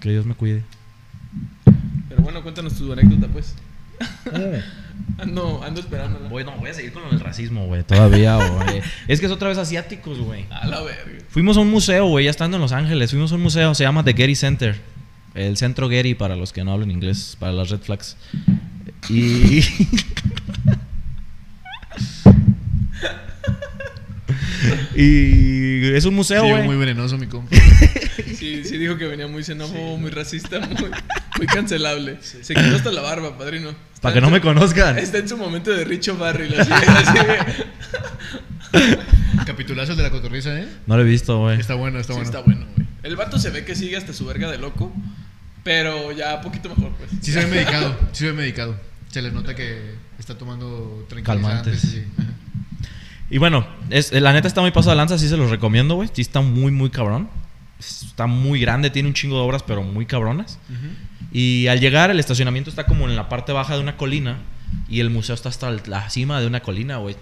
Que 0.00 0.08
Dios 0.10 0.24
me 0.24 0.34
cuide. 0.34 0.62
Pero 2.08 2.22
bueno, 2.22 2.42
cuéntanos 2.42 2.74
tu 2.74 2.92
anécdota, 2.92 3.28
pues. 3.28 3.54
Ando, 5.18 5.62
ando 5.62 5.80
esperándola. 5.80 6.28
Voy, 6.28 6.44
no, 6.44 6.52
voy 6.58 6.68
a 6.70 6.74
seguir 6.74 6.92
con 6.92 7.02
el 7.10 7.18
racismo, 7.20 7.66
güey, 7.66 7.82
todavía, 7.84 8.36
güey. 8.36 8.82
es 9.08 9.18
que 9.20 9.26
es 9.26 9.32
otra 9.32 9.48
vez 9.48 9.56
asiáticos, 9.56 10.18
güey. 10.18 10.44
A 10.50 10.66
la 10.66 10.82
verga. 10.82 11.24
Fuimos 11.30 11.56
a 11.56 11.60
un 11.60 11.70
museo, 11.70 12.06
güey, 12.06 12.26
ya 12.26 12.30
estando 12.30 12.56
en 12.58 12.60
Los 12.60 12.72
Ángeles. 12.72 13.10
Fuimos 13.10 13.32
a 13.32 13.36
un 13.36 13.42
museo, 13.42 13.74
se 13.74 13.84
llama 13.84 14.04
The 14.04 14.12
Getty 14.12 14.34
Center. 14.34 14.76
El 15.34 15.56
centro 15.56 15.88
Getty 15.88 16.14
para 16.14 16.36
los 16.36 16.52
que 16.52 16.64
no 16.64 16.72
hablan 16.72 16.90
inglés, 16.90 17.36
para 17.38 17.52
las 17.52 17.70
red 17.70 17.80
flags. 17.80 18.16
Y. 19.08 19.60
y 24.94 25.94
es 25.94 26.04
un 26.04 26.14
museo, 26.14 26.42
Sí, 26.42 26.50
güey. 26.50 26.64
muy 26.64 26.76
venenoso, 26.76 27.16
mi 27.16 27.26
compa. 27.26 27.56
Sí, 28.34 28.64
sí 28.64 28.76
dijo 28.76 28.96
que 28.96 29.06
venía 29.06 29.28
muy 29.28 29.42
xenófobo, 29.44 29.96
muy 29.98 30.10
racista, 30.10 30.60
muy, 30.60 30.90
muy 31.38 31.46
cancelable. 31.46 32.18
Se 32.22 32.54
quitó 32.54 32.76
hasta 32.76 32.90
la 32.92 33.02
barba, 33.02 33.36
padrino. 33.36 33.70
Está 33.70 34.00
Para 34.02 34.14
que 34.14 34.20
no 34.20 34.28
su- 34.28 34.32
me 34.32 34.40
conozcan. 34.40 34.98
Está 34.98 35.18
en 35.18 35.28
su 35.28 35.36
momento 35.36 35.70
de 35.70 35.84
Richo 35.84 36.16
Barril, 36.16 36.54
así, 36.58 36.70
de 39.96 40.02
la 40.02 40.10
cotorriza, 40.10 40.58
¿eh? 40.58 40.68
No 40.86 40.96
lo 40.96 41.02
he 41.02 41.06
visto, 41.06 41.38
güey. 41.38 41.58
Está 41.60 41.74
bueno, 41.74 41.98
está 41.98 42.12
Sí, 42.12 42.18
bueno. 42.18 42.28
está 42.30 42.40
bueno, 42.42 42.66
güey. 42.76 42.86
El 43.02 43.16
vato 43.16 43.38
se 43.38 43.50
ve 43.50 43.64
que 43.64 43.74
sigue 43.74 43.96
hasta 43.96 44.12
su 44.12 44.26
verga 44.26 44.50
de 44.50 44.58
loco. 44.58 44.92
Pero 45.62 46.12
ya 46.12 46.40
poquito 46.42 46.68
mejor, 46.68 46.92
pues. 46.96 47.10
Sí 47.22 47.32
se 47.32 47.44
ve 47.44 47.46
medicado, 47.50 47.96
sí 48.12 48.20
se 48.24 48.26
ve 48.26 48.32
medicado. 48.34 48.78
Se 49.10 49.20
le 49.22 49.32
nota 49.32 49.54
que 49.54 49.94
está 50.18 50.36
tomando 50.38 51.04
tranquilizantes. 51.08 51.80
Calmantes. 51.80 51.80
Sí. 51.80 52.04
Y 53.28 53.38
bueno, 53.38 53.66
es, 53.90 54.12
la 54.12 54.32
neta 54.32 54.46
está 54.46 54.60
muy 54.60 54.70
pasado 54.70 54.90
de 54.92 54.98
lanza, 54.98 55.18
sí 55.18 55.28
se 55.28 55.36
los 55.36 55.50
recomiendo, 55.50 55.96
güey. 55.96 56.08
Sí 56.12 56.22
está 56.22 56.40
muy, 56.42 56.70
muy 56.70 56.90
cabrón. 56.90 57.28
Está 57.80 58.28
muy 58.28 58.60
grande, 58.60 58.88
tiene 58.88 59.08
un 59.08 59.14
chingo 59.14 59.34
de 59.34 59.42
obras, 59.42 59.64
pero 59.64 59.82
muy 59.82 60.06
cabronas. 60.06 60.60
Ujú. 60.70 60.86
Y 61.32 61.66
al 61.66 61.80
llegar, 61.80 62.10
el 62.10 62.20
estacionamiento 62.20 62.70
está 62.70 62.86
como 62.86 63.08
en 63.08 63.16
la 63.16 63.28
parte 63.28 63.52
baja 63.52 63.74
de 63.74 63.80
una 63.80 63.96
colina 63.96 64.38
y 64.88 65.00
el 65.00 65.10
museo 65.10 65.34
está 65.34 65.48
hasta 65.48 65.70
la 65.70 66.08
cima 66.10 66.40
de 66.40 66.46
una 66.46 66.60
colina, 66.60 66.96
güey. 66.98 67.16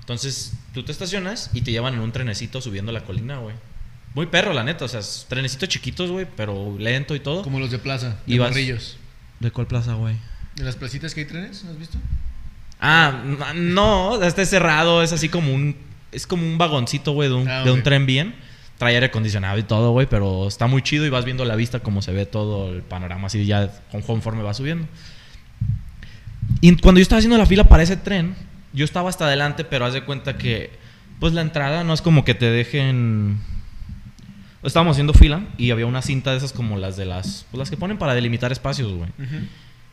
Entonces, 0.00 0.52
tú 0.72 0.82
te 0.82 0.92
estacionas 0.92 1.50
y 1.52 1.62
te 1.62 1.70
llevan 1.70 1.94
en 1.94 2.00
un 2.00 2.12
trenecito 2.12 2.60
subiendo 2.60 2.92
la 2.92 3.04
colina, 3.04 3.38
güey. 3.38 3.54
Muy 4.14 4.26
perro, 4.26 4.52
la 4.52 4.62
neta. 4.62 4.84
O 4.84 4.88
sea, 4.88 5.00
trenecitos 5.28 5.68
chiquitos, 5.68 6.10
güey, 6.10 6.26
pero 6.36 6.76
lento 6.78 7.14
y 7.14 7.20
todo. 7.20 7.42
Como 7.42 7.58
los 7.58 7.70
de 7.70 7.78
plaza, 7.78 8.18
de 8.26 8.38
morrillos. 8.38 8.98
¿De 9.40 9.50
cuál 9.50 9.66
plaza, 9.66 9.94
güey? 9.94 10.14
¿En 10.58 10.64
las 10.64 10.76
placitas 10.76 11.14
que 11.14 11.20
hay 11.20 11.26
trenes? 11.26 11.64
¿No 11.64 11.70
has 11.70 11.78
visto? 11.78 11.98
Ah, 12.80 13.22
no, 13.54 14.22
está 14.22 14.44
cerrado, 14.44 15.02
es 15.02 15.12
así 15.12 15.28
como 15.28 15.52
un 15.52 15.76
es 16.14 16.26
como 16.26 16.46
un 16.46 16.58
vagoncito, 16.58 17.12
güey, 17.12 17.28
de 17.28 17.34
un, 17.34 17.48
Ah, 17.48 17.64
de 17.64 17.70
un 17.70 17.82
tren 17.82 18.06
bien. 18.06 18.34
Trae 18.84 18.94
aire 18.96 19.06
acondicionado 19.06 19.58
y 19.58 19.62
todo, 19.62 19.92
güey, 19.92 20.06
pero 20.06 20.46
está 20.48 20.66
muy 20.66 20.82
chido 20.82 21.06
y 21.06 21.10
vas 21.10 21.24
viendo 21.24 21.44
la 21.44 21.56
vista 21.56 21.80
como 21.80 22.02
se 22.02 22.12
ve 22.12 22.26
todo 22.26 22.72
el 22.72 22.82
panorama 22.82 23.26
así 23.28 23.46
ya 23.46 23.70
con- 23.90 24.02
conforme 24.02 24.42
va 24.42 24.52
subiendo. 24.54 24.86
Y 26.60 26.76
cuando 26.76 26.98
yo 26.98 27.02
estaba 27.02 27.18
haciendo 27.18 27.38
la 27.38 27.46
fila 27.46 27.64
para 27.64 27.82
ese 27.82 27.96
tren, 27.96 28.34
yo 28.72 28.84
estaba 28.84 29.08
hasta 29.08 29.26
adelante, 29.26 29.64
pero 29.64 29.84
haz 29.84 29.94
de 29.94 30.02
cuenta 30.04 30.36
que 30.36 30.70
pues 31.20 31.32
la 31.32 31.40
entrada 31.40 31.84
no 31.84 31.94
es 31.94 32.02
como 32.02 32.24
que 32.24 32.34
te 32.34 32.50
dejen 32.50 33.38
Estábamos 34.62 34.92
haciendo 34.94 35.12
fila 35.12 35.42
y 35.58 35.70
había 35.72 35.84
una 35.86 36.00
cinta 36.00 36.30
de 36.32 36.38
esas 36.38 36.52
como 36.54 36.78
las 36.78 36.96
de 36.96 37.04
las 37.04 37.46
pues 37.50 37.58
las 37.58 37.70
que 37.70 37.76
ponen 37.76 37.98
para 37.98 38.14
delimitar 38.14 38.50
espacios, 38.50 38.92
güey. 38.92 39.10
Ujú. 39.18 39.46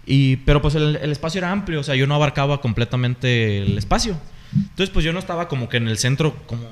Y, 0.06 0.38
pero 0.38 0.62
pues 0.62 0.76
el, 0.76 0.96
el 0.96 1.12
espacio 1.12 1.40
era 1.40 1.52
amplio, 1.52 1.80
o 1.82 1.84
sea, 1.84 1.96
yo 1.96 2.08
no 2.08 2.16
abarcaba 2.16 2.62
completamente 2.62 3.62
el 3.62 3.78
espacio. 3.78 4.18
Entonces, 4.54 4.90
pues 4.90 5.06
yo 5.06 5.14
no 5.14 5.20
estaba 5.20 5.48
como 5.48 5.70
que 5.70 5.78
en 5.78 5.88
el 5.88 5.98
centro, 5.98 6.36
como 6.46 6.64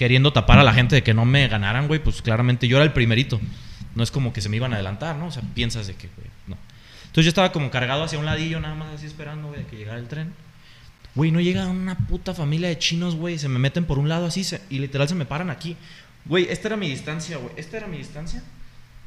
queriendo 0.00 0.32
tapar 0.32 0.58
a 0.58 0.64
la 0.64 0.72
gente 0.72 0.94
de 0.94 1.02
que 1.02 1.12
no 1.12 1.26
me 1.26 1.46
ganaran, 1.46 1.86
güey, 1.86 2.02
pues 2.02 2.22
claramente 2.22 2.66
yo 2.66 2.78
era 2.78 2.86
el 2.86 2.92
primerito. 2.94 3.38
No 3.94 4.02
es 4.02 4.10
como 4.10 4.32
que 4.32 4.40
se 4.40 4.48
me 4.48 4.56
iban 4.56 4.72
a 4.72 4.76
adelantar, 4.76 5.16
¿no? 5.16 5.26
O 5.26 5.30
sea, 5.30 5.42
piensas 5.54 5.88
de 5.88 5.94
que, 5.94 6.08
güey, 6.16 6.26
no. 6.46 6.56
Entonces 7.02 7.26
yo 7.26 7.28
estaba 7.28 7.52
como 7.52 7.70
cargado 7.70 8.02
hacia 8.02 8.18
un 8.18 8.24
ladillo, 8.24 8.60
nada 8.60 8.74
más 8.74 8.94
así 8.94 9.04
esperando, 9.04 9.48
güey, 9.48 9.66
que 9.66 9.76
llegara 9.76 9.98
el 9.98 10.08
tren. 10.08 10.32
Güey, 11.14 11.32
no 11.32 11.38
llega 11.38 11.66
una 11.66 11.98
puta 11.98 12.32
familia 12.32 12.70
de 12.70 12.78
chinos, 12.78 13.14
güey, 13.14 13.38
se 13.38 13.50
me 13.50 13.58
meten 13.58 13.84
por 13.84 13.98
un 13.98 14.08
lado 14.08 14.24
así 14.24 14.42
y 14.70 14.78
literal 14.78 15.06
se 15.06 15.14
me 15.14 15.26
paran 15.26 15.50
aquí. 15.50 15.76
Güey, 16.24 16.46
esta 16.48 16.68
era 16.68 16.78
mi 16.78 16.88
distancia, 16.88 17.36
güey. 17.36 17.52
Esta 17.58 17.76
era 17.76 17.86
mi 17.86 17.98
distancia 17.98 18.42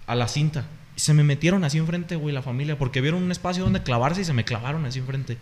a 0.06 0.14
la 0.14 0.28
cinta. 0.28 0.66
Se 0.96 1.16
me 1.16 1.24
metieron 1.24 1.64
así 1.64 1.80
enfrente, 1.80 2.18
güey, 2.18 2.36
la 2.36 2.44
familia, 2.44 2.78
porque 2.78 3.02
vieron 3.02 3.24
un 3.24 3.32
espacio 3.32 3.64
donde 3.64 3.82
clavarse 3.82 4.22
y 4.22 4.26
se 4.26 4.34
me 4.34 4.46
clavaron 4.46 4.86
así 4.86 5.00
enfrente. 5.00 5.40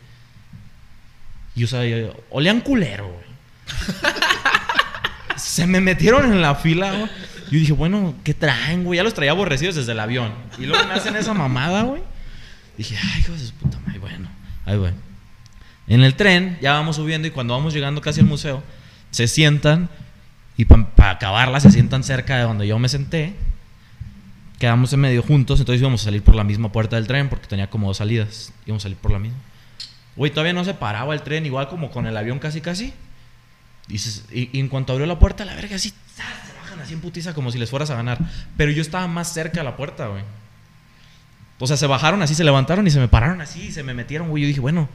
Y 1.55 1.65
o 1.65 1.67
sea, 1.67 1.81
olían 2.29 2.61
culero, 2.61 3.09
güey. 3.09 3.25
se 5.51 5.67
me 5.67 5.81
metieron 5.81 6.31
en 6.31 6.41
la 6.41 6.55
fila, 6.55 6.93
güey. 6.93 7.09
Yo 7.51 7.59
dije, 7.59 7.73
bueno, 7.73 8.15
¿qué 8.23 8.33
traen, 8.33 8.85
güey? 8.85 8.95
Ya 8.95 9.03
los 9.03 9.13
traía 9.13 9.31
aborrecidos 9.31 9.75
desde 9.75 9.91
el 9.91 9.99
avión. 9.99 10.31
Y 10.57 10.65
luego 10.65 10.87
me 10.87 10.93
hacen 10.93 11.13
esa 11.17 11.33
mamada, 11.33 11.83
güey. 11.83 12.01
Dije, 12.77 12.95
ay, 12.97 13.19
hijos 13.19 13.47
de 13.47 13.51
puta 13.59 13.77
madre, 13.79 13.99
bueno, 13.99 14.29
ahí 14.65 14.77
güey. 14.77 14.93
En 15.87 16.03
el 16.03 16.15
tren 16.15 16.57
ya 16.61 16.71
vamos 16.71 16.95
subiendo 16.95 17.27
y 17.27 17.31
cuando 17.31 17.53
vamos 17.53 17.73
llegando 17.73 17.99
casi 17.99 18.21
al 18.21 18.27
museo, 18.27 18.63
se 19.09 19.27
sientan 19.27 19.89
y 20.55 20.63
para 20.63 21.11
acabarla 21.11 21.59
se 21.59 21.69
sientan 21.69 22.05
cerca 22.05 22.37
de 22.37 22.43
donde 22.43 22.65
yo 22.65 22.79
me 22.79 22.87
senté. 22.87 23.35
Quedamos 24.57 24.93
en 24.93 25.01
medio 25.01 25.21
juntos, 25.21 25.59
entonces 25.59 25.81
íbamos 25.81 25.99
a 26.03 26.05
salir 26.05 26.23
por 26.23 26.35
la 26.35 26.45
misma 26.45 26.71
puerta 26.71 26.95
del 26.95 27.07
tren 27.07 27.27
porque 27.27 27.47
tenía 27.47 27.69
como 27.69 27.87
dos 27.87 27.97
salidas. 27.97 28.53
Íbamos 28.65 28.83
a 28.83 28.85
salir 28.85 28.97
por 28.97 29.11
la 29.11 29.19
misma. 29.19 29.39
Güey, 30.15 30.31
todavía 30.31 30.53
no 30.53 30.63
se 30.63 30.73
paraba 30.73 31.13
el 31.13 31.23
tren, 31.23 31.45
igual 31.45 31.67
como 31.67 31.91
con 31.91 32.07
el 32.07 32.15
avión 32.15 32.39
casi 32.39 32.61
casi. 32.61 32.93
Dices, 33.91 34.25
y, 34.31 34.49
y 34.51 34.59
en 34.59 34.67
cuanto 34.69 34.93
abrió 34.93 35.05
la 35.05 35.19
puerta, 35.19 35.45
la 35.45 35.55
verga 35.55 35.75
así, 35.75 35.89
se 35.89 36.53
bajan 36.61 36.79
así 36.79 36.93
en 36.93 37.01
putiza 37.01 37.33
como 37.33 37.51
si 37.51 37.57
les 37.59 37.69
fueras 37.69 37.89
a 37.89 37.95
ganar. 37.95 38.19
Pero 38.57 38.71
yo 38.71 38.81
estaba 38.81 39.07
más 39.07 39.33
cerca 39.33 39.59
de 39.59 39.63
la 39.63 39.75
puerta, 39.77 40.07
güey. 40.07 40.23
O 41.59 41.67
sea, 41.67 41.77
se 41.77 41.85
bajaron 41.85 42.21
así, 42.23 42.33
se 42.33 42.43
levantaron 42.43 42.87
y 42.87 42.89
se 42.89 42.99
me 42.99 43.07
pararon 43.07 43.39
así, 43.39 43.67
y 43.67 43.71
se 43.71 43.83
me 43.83 43.93
metieron, 43.93 44.29
güey. 44.29 44.41
Yo 44.41 44.47
dije, 44.47 44.59
bueno, 44.59 44.89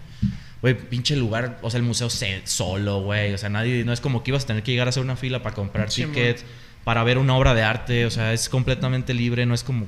güey, 0.62 0.74
pinche 0.76 1.14
lugar, 1.14 1.60
o 1.62 1.70
sea, 1.70 1.78
el 1.78 1.84
museo 1.84 2.10
se, 2.10 2.42
solo, 2.44 3.02
güey. 3.02 3.32
O 3.34 3.38
sea, 3.38 3.48
nadie, 3.48 3.84
no 3.84 3.92
es 3.92 4.00
como 4.00 4.24
que 4.24 4.32
ibas 4.32 4.44
a 4.44 4.46
tener 4.48 4.64
que 4.64 4.72
llegar 4.72 4.88
a 4.88 4.90
hacer 4.90 5.02
una 5.02 5.14
fila 5.14 5.42
para 5.44 5.54
comprar 5.54 5.92
Sí, 5.92 6.04
tickets, 6.04 6.44
para 6.82 7.04
ver 7.04 7.18
una 7.18 7.36
obra 7.36 7.54
de 7.54 7.62
arte. 7.62 8.04
O 8.04 8.10
sea, 8.10 8.32
es 8.32 8.48
completamente 8.48 9.14
libre, 9.14 9.46
no 9.46 9.54
es 9.54 9.62
como 9.62 9.86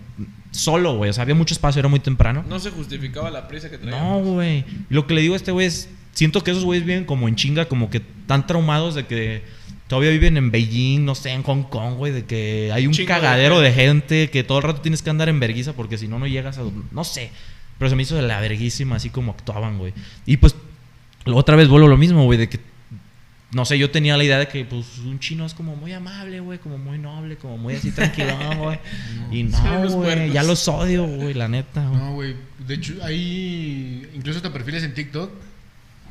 solo, 0.53 0.97
güey. 0.97 1.11
O 1.11 1.13
sea, 1.13 1.23
había 1.23 1.35
mucho 1.35 1.53
espacio, 1.53 1.81
era 1.81 1.89
muy 1.89 1.99
temprano. 1.99 2.45
No 2.49 2.61
se 2.61 2.71
justificaba 2.71 3.29
la 3.29 3.49
prisa 3.49 3.71
que 3.71 3.79
traían. 3.79 3.99
No, 3.99 4.21
güey. 4.21 4.65
Lo 4.89 5.09
que 5.09 5.15
le 5.15 5.21
digo 5.23 5.35
a 5.35 5.37
este 5.37 5.51
güey 5.51 5.67
es, 5.67 5.89
siento 6.19 6.43
que 6.43 6.51
esos 6.51 6.65
güeyes 6.65 6.85
viven 6.85 7.05
como 7.05 7.29
en 7.29 7.37
chinga, 7.37 7.67
como 7.67 7.91
que 7.91 8.01
tan 8.01 8.45
traumados 8.45 8.97
de 8.97 9.07
que 9.07 9.45
todavía 9.87 10.11
viven 10.11 10.37
en 10.37 10.51
Beijing, 10.51 11.05
no 11.05 11.15
sé, 11.15 11.31
en 11.31 11.45
Hong 11.45 11.63
Kong, 11.63 11.95
güey, 11.95 12.13
de 12.13 12.25
que 12.25 12.73
hay 12.75 12.89
un 12.89 12.93
Chingo 12.93 13.07
cagadero 13.07 13.61
de 13.61 13.73
gente, 13.73 14.29
que 14.29 14.43
todo 14.43 14.59
el 14.59 14.65
rato 14.65 14.81
tienes 14.81 15.01
que 15.01 15.11
andar 15.11 15.29
en 15.29 15.39
verguiza 15.39 15.75
porque 15.75 15.97
si 15.97 16.09
no, 16.09 16.19
no 16.19 16.27
llegas 16.27 16.59
a... 16.59 16.63
No 16.91 17.05
sé. 17.05 17.31
Pero 17.79 17.89
se 17.89 17.95
me 17.95 18.03
hizo 18.03 18.17
de 18.17 18.23
la 18.23 18.41
verguísima 18.41 18.97
así 18.97 19.11
como 19.11 19.31
actuaban, 19.31 19.79
güey. 19.79 19.93
Y 20.27 20.39
pues, 20.39 20.57
otra 21.25 21.55
vez 21.55 21.69
vuelvo 21.69 21.87
lo 21.87 21.97
mismo, 21.97 22.25
güey, 22.25 22.37
de 22.37 22.49
que... 22.49 22.59
No 23.53 23.65
sé, 23.65 23.79
yo 23.79 23.93
tenía 23.93 24.17
la 24.17 24.25
idea 24.25 24.41
de 24.41 24.49
que 24.49 24.65
pues 24.65 24.99
un 24.99 25.21
chino 25.21 25.47
es 25.47 25.55
como 25.55 25.77
muy 25.77 25.93
amable, 25.93 26.41
güey, 26.41 26.59
como 26.59 26.79
muy 26.79 26.99
noble, 26.99 27.37
como 27.37 27.59
muy 27.59 27.77
así 27.77 27.93
tranquilón, 27.93 28.59
güey. 28.59 28.79
Y 29.31 29.45
no, 29.45 29.89
güey, 29.91 30.33
ya 30.33 30.43
los 30.43 30.67
odio, 30.67 31.07
güey, 31.07 31.33
la 31.33 31.47
neta. 31.47 31.81
No, 31.85 32.15
güey. 32.15 32.35
De 32.67 32.75
hecho, 32.75 32.95
hay 33.03 34.07
incluso 34.15 34.39
hasta 34.39 34.53
perfiles 34.53 34.83
en 34.83 34.95
TikTok 34.95 35.31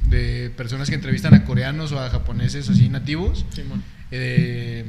de 0.03 0.51
personas 0.55 0.89
que 0.89 0.95
entrevistan 0.95 1.33
a 1.33 1.43
coreanos 1.45 1.91
o 1.91 1.99
a 1.99 2.09
japoneses 2.09 2.69
así 2.69 2.89
nativos. 2.89 3.45
Simón. 3.53 3.83
eh, 4.11 4.85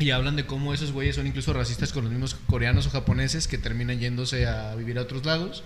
y 0.00 0.10
hablan 0.10 0.36
de 0.36 0.46
cómo 0.46 0.72
esos 0.74 0.92
güeyes 0.92 1.16
son 1.16 1.26
incluso 1.26 1.52
racistas 1.52 1.92
con 1.92 2.04
los 2.04 2.12
mismos 2.12 2.36
coreanos 2.46 2.86
o 2.86 2.90
japoneses 2.90 3.48
que 3.48 3.58
terminan 3.58 3.98
yéndose 3.98 4.46
a 4.46 4.74
vivir 4.76 4.96
a 4.98 5.02
otros 5.02 5.26
lados 5.26 5.64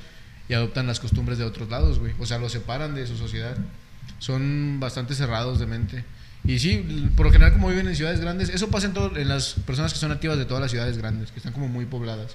y 0.48 0.54
adoptan 0.54 0.86
las 0.86 1.00
costumbres 1.00 1.36
de 1.38 1.44
otros 1.44 1.68
lados, 1.68 1.98
güey. 1.98 2.12
O 2.18 2.24
sea, 2.26 2.38
los 2.38 2.50
separan 2.52 2.94
de 2.94 3.06
su 3.06 3.16
sociedad. 3.18 3.56
Son 4.18 4.78
bastante 4.80 5.14
cerrados 5.14 5.58
de 5.58 5.66
mente. 5.66 6.04
Y 6.44 6.58
sí, 6.58 7.10
por 7.16 7.26
lo 7.26 7.32
general 7.32 7.52
como 7.52 7.68
viven 7.68 7.86
en 7.88 7.94
ciudades 7.94 8.20
grandes, 8.20 8.48
eso 8.48 8.68
pasa 8.68 8.86
en, 8.86 8.94
todo- 8.94 9.16
en 9.16 9.28
las 9.28 9.54
personas 9.66 9.92
que 9.92 9.98
son 9.98 10.08
nativas 10.08 10.38
de 10.38 10.44
todas 10.44 10.60
las 10.62 10.70
ciudades 10.70 10.96
grandes, 10.98 11.30
que 11.30 11.36
están 11.38 11.52
como 11.52 11.68
muy 11.68 11.84
pobladas. 11.84 12.34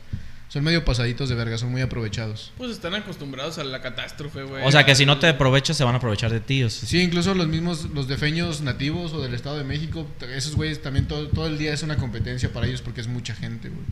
Son 0.49 0.63
medio 0.63 0.85
pasaditos 0.85 1.27
de 1.27 1.35
verga, 1.35 1.57
son 1.57 1.71
muy 1.71 1.81
aprovechados. 1.81 2.53
Pues 2.57 2.71
están 2.71 2.95
acostumbrados 2.95 3.57
a 3.57 3.65
la 3.65 3.81
catástrofe, 3.81 4.43
güey. 4.43 4.63
O 4.65 4.71
sea, 4.71 4.85
que 4.85 4.95
si 4.95 5.05
no 5.05 5.19
te 5.19 5.27
aprovechas, 5.27 5.75
se 5.75 5.83
van 5.83 5.95
a 5.95 5.97
aprovechar 5.97 6.31
de 6.31 6.39
ti. 6.39 6.63
o 6.63 6.69
sea, 6.69 6.87
Sí, 6.87 7.01
incluso 7.01 7.33
los 7.33 7.47
mismos, 7.47 7.89
los 7.93 8.07
defeños 8.07 8.61
nativos 8.61 9.11
o 9.13 9.21
del 9.21 9.33
Estado 9.33 9.57
de 9.57 9.65
México, 9.65 10.07
esos 10.33 10.55
güeyes 10.55 10.81
también 10.81 11.05
todo, 11.05 11.27
todo 11.27 11.47
el 11.47 11.57
día 11.57 11.73
es 11.73 11.83
una 11.83 11.97
competencia 11.97 12.51
para 12.53 12.65
ellos 12.65 12.81
porque 12.81 13.01
es 13.01 13.07
mucha 13.07 13.35
gente, 13.35 13.67
güey. 13.69 13.83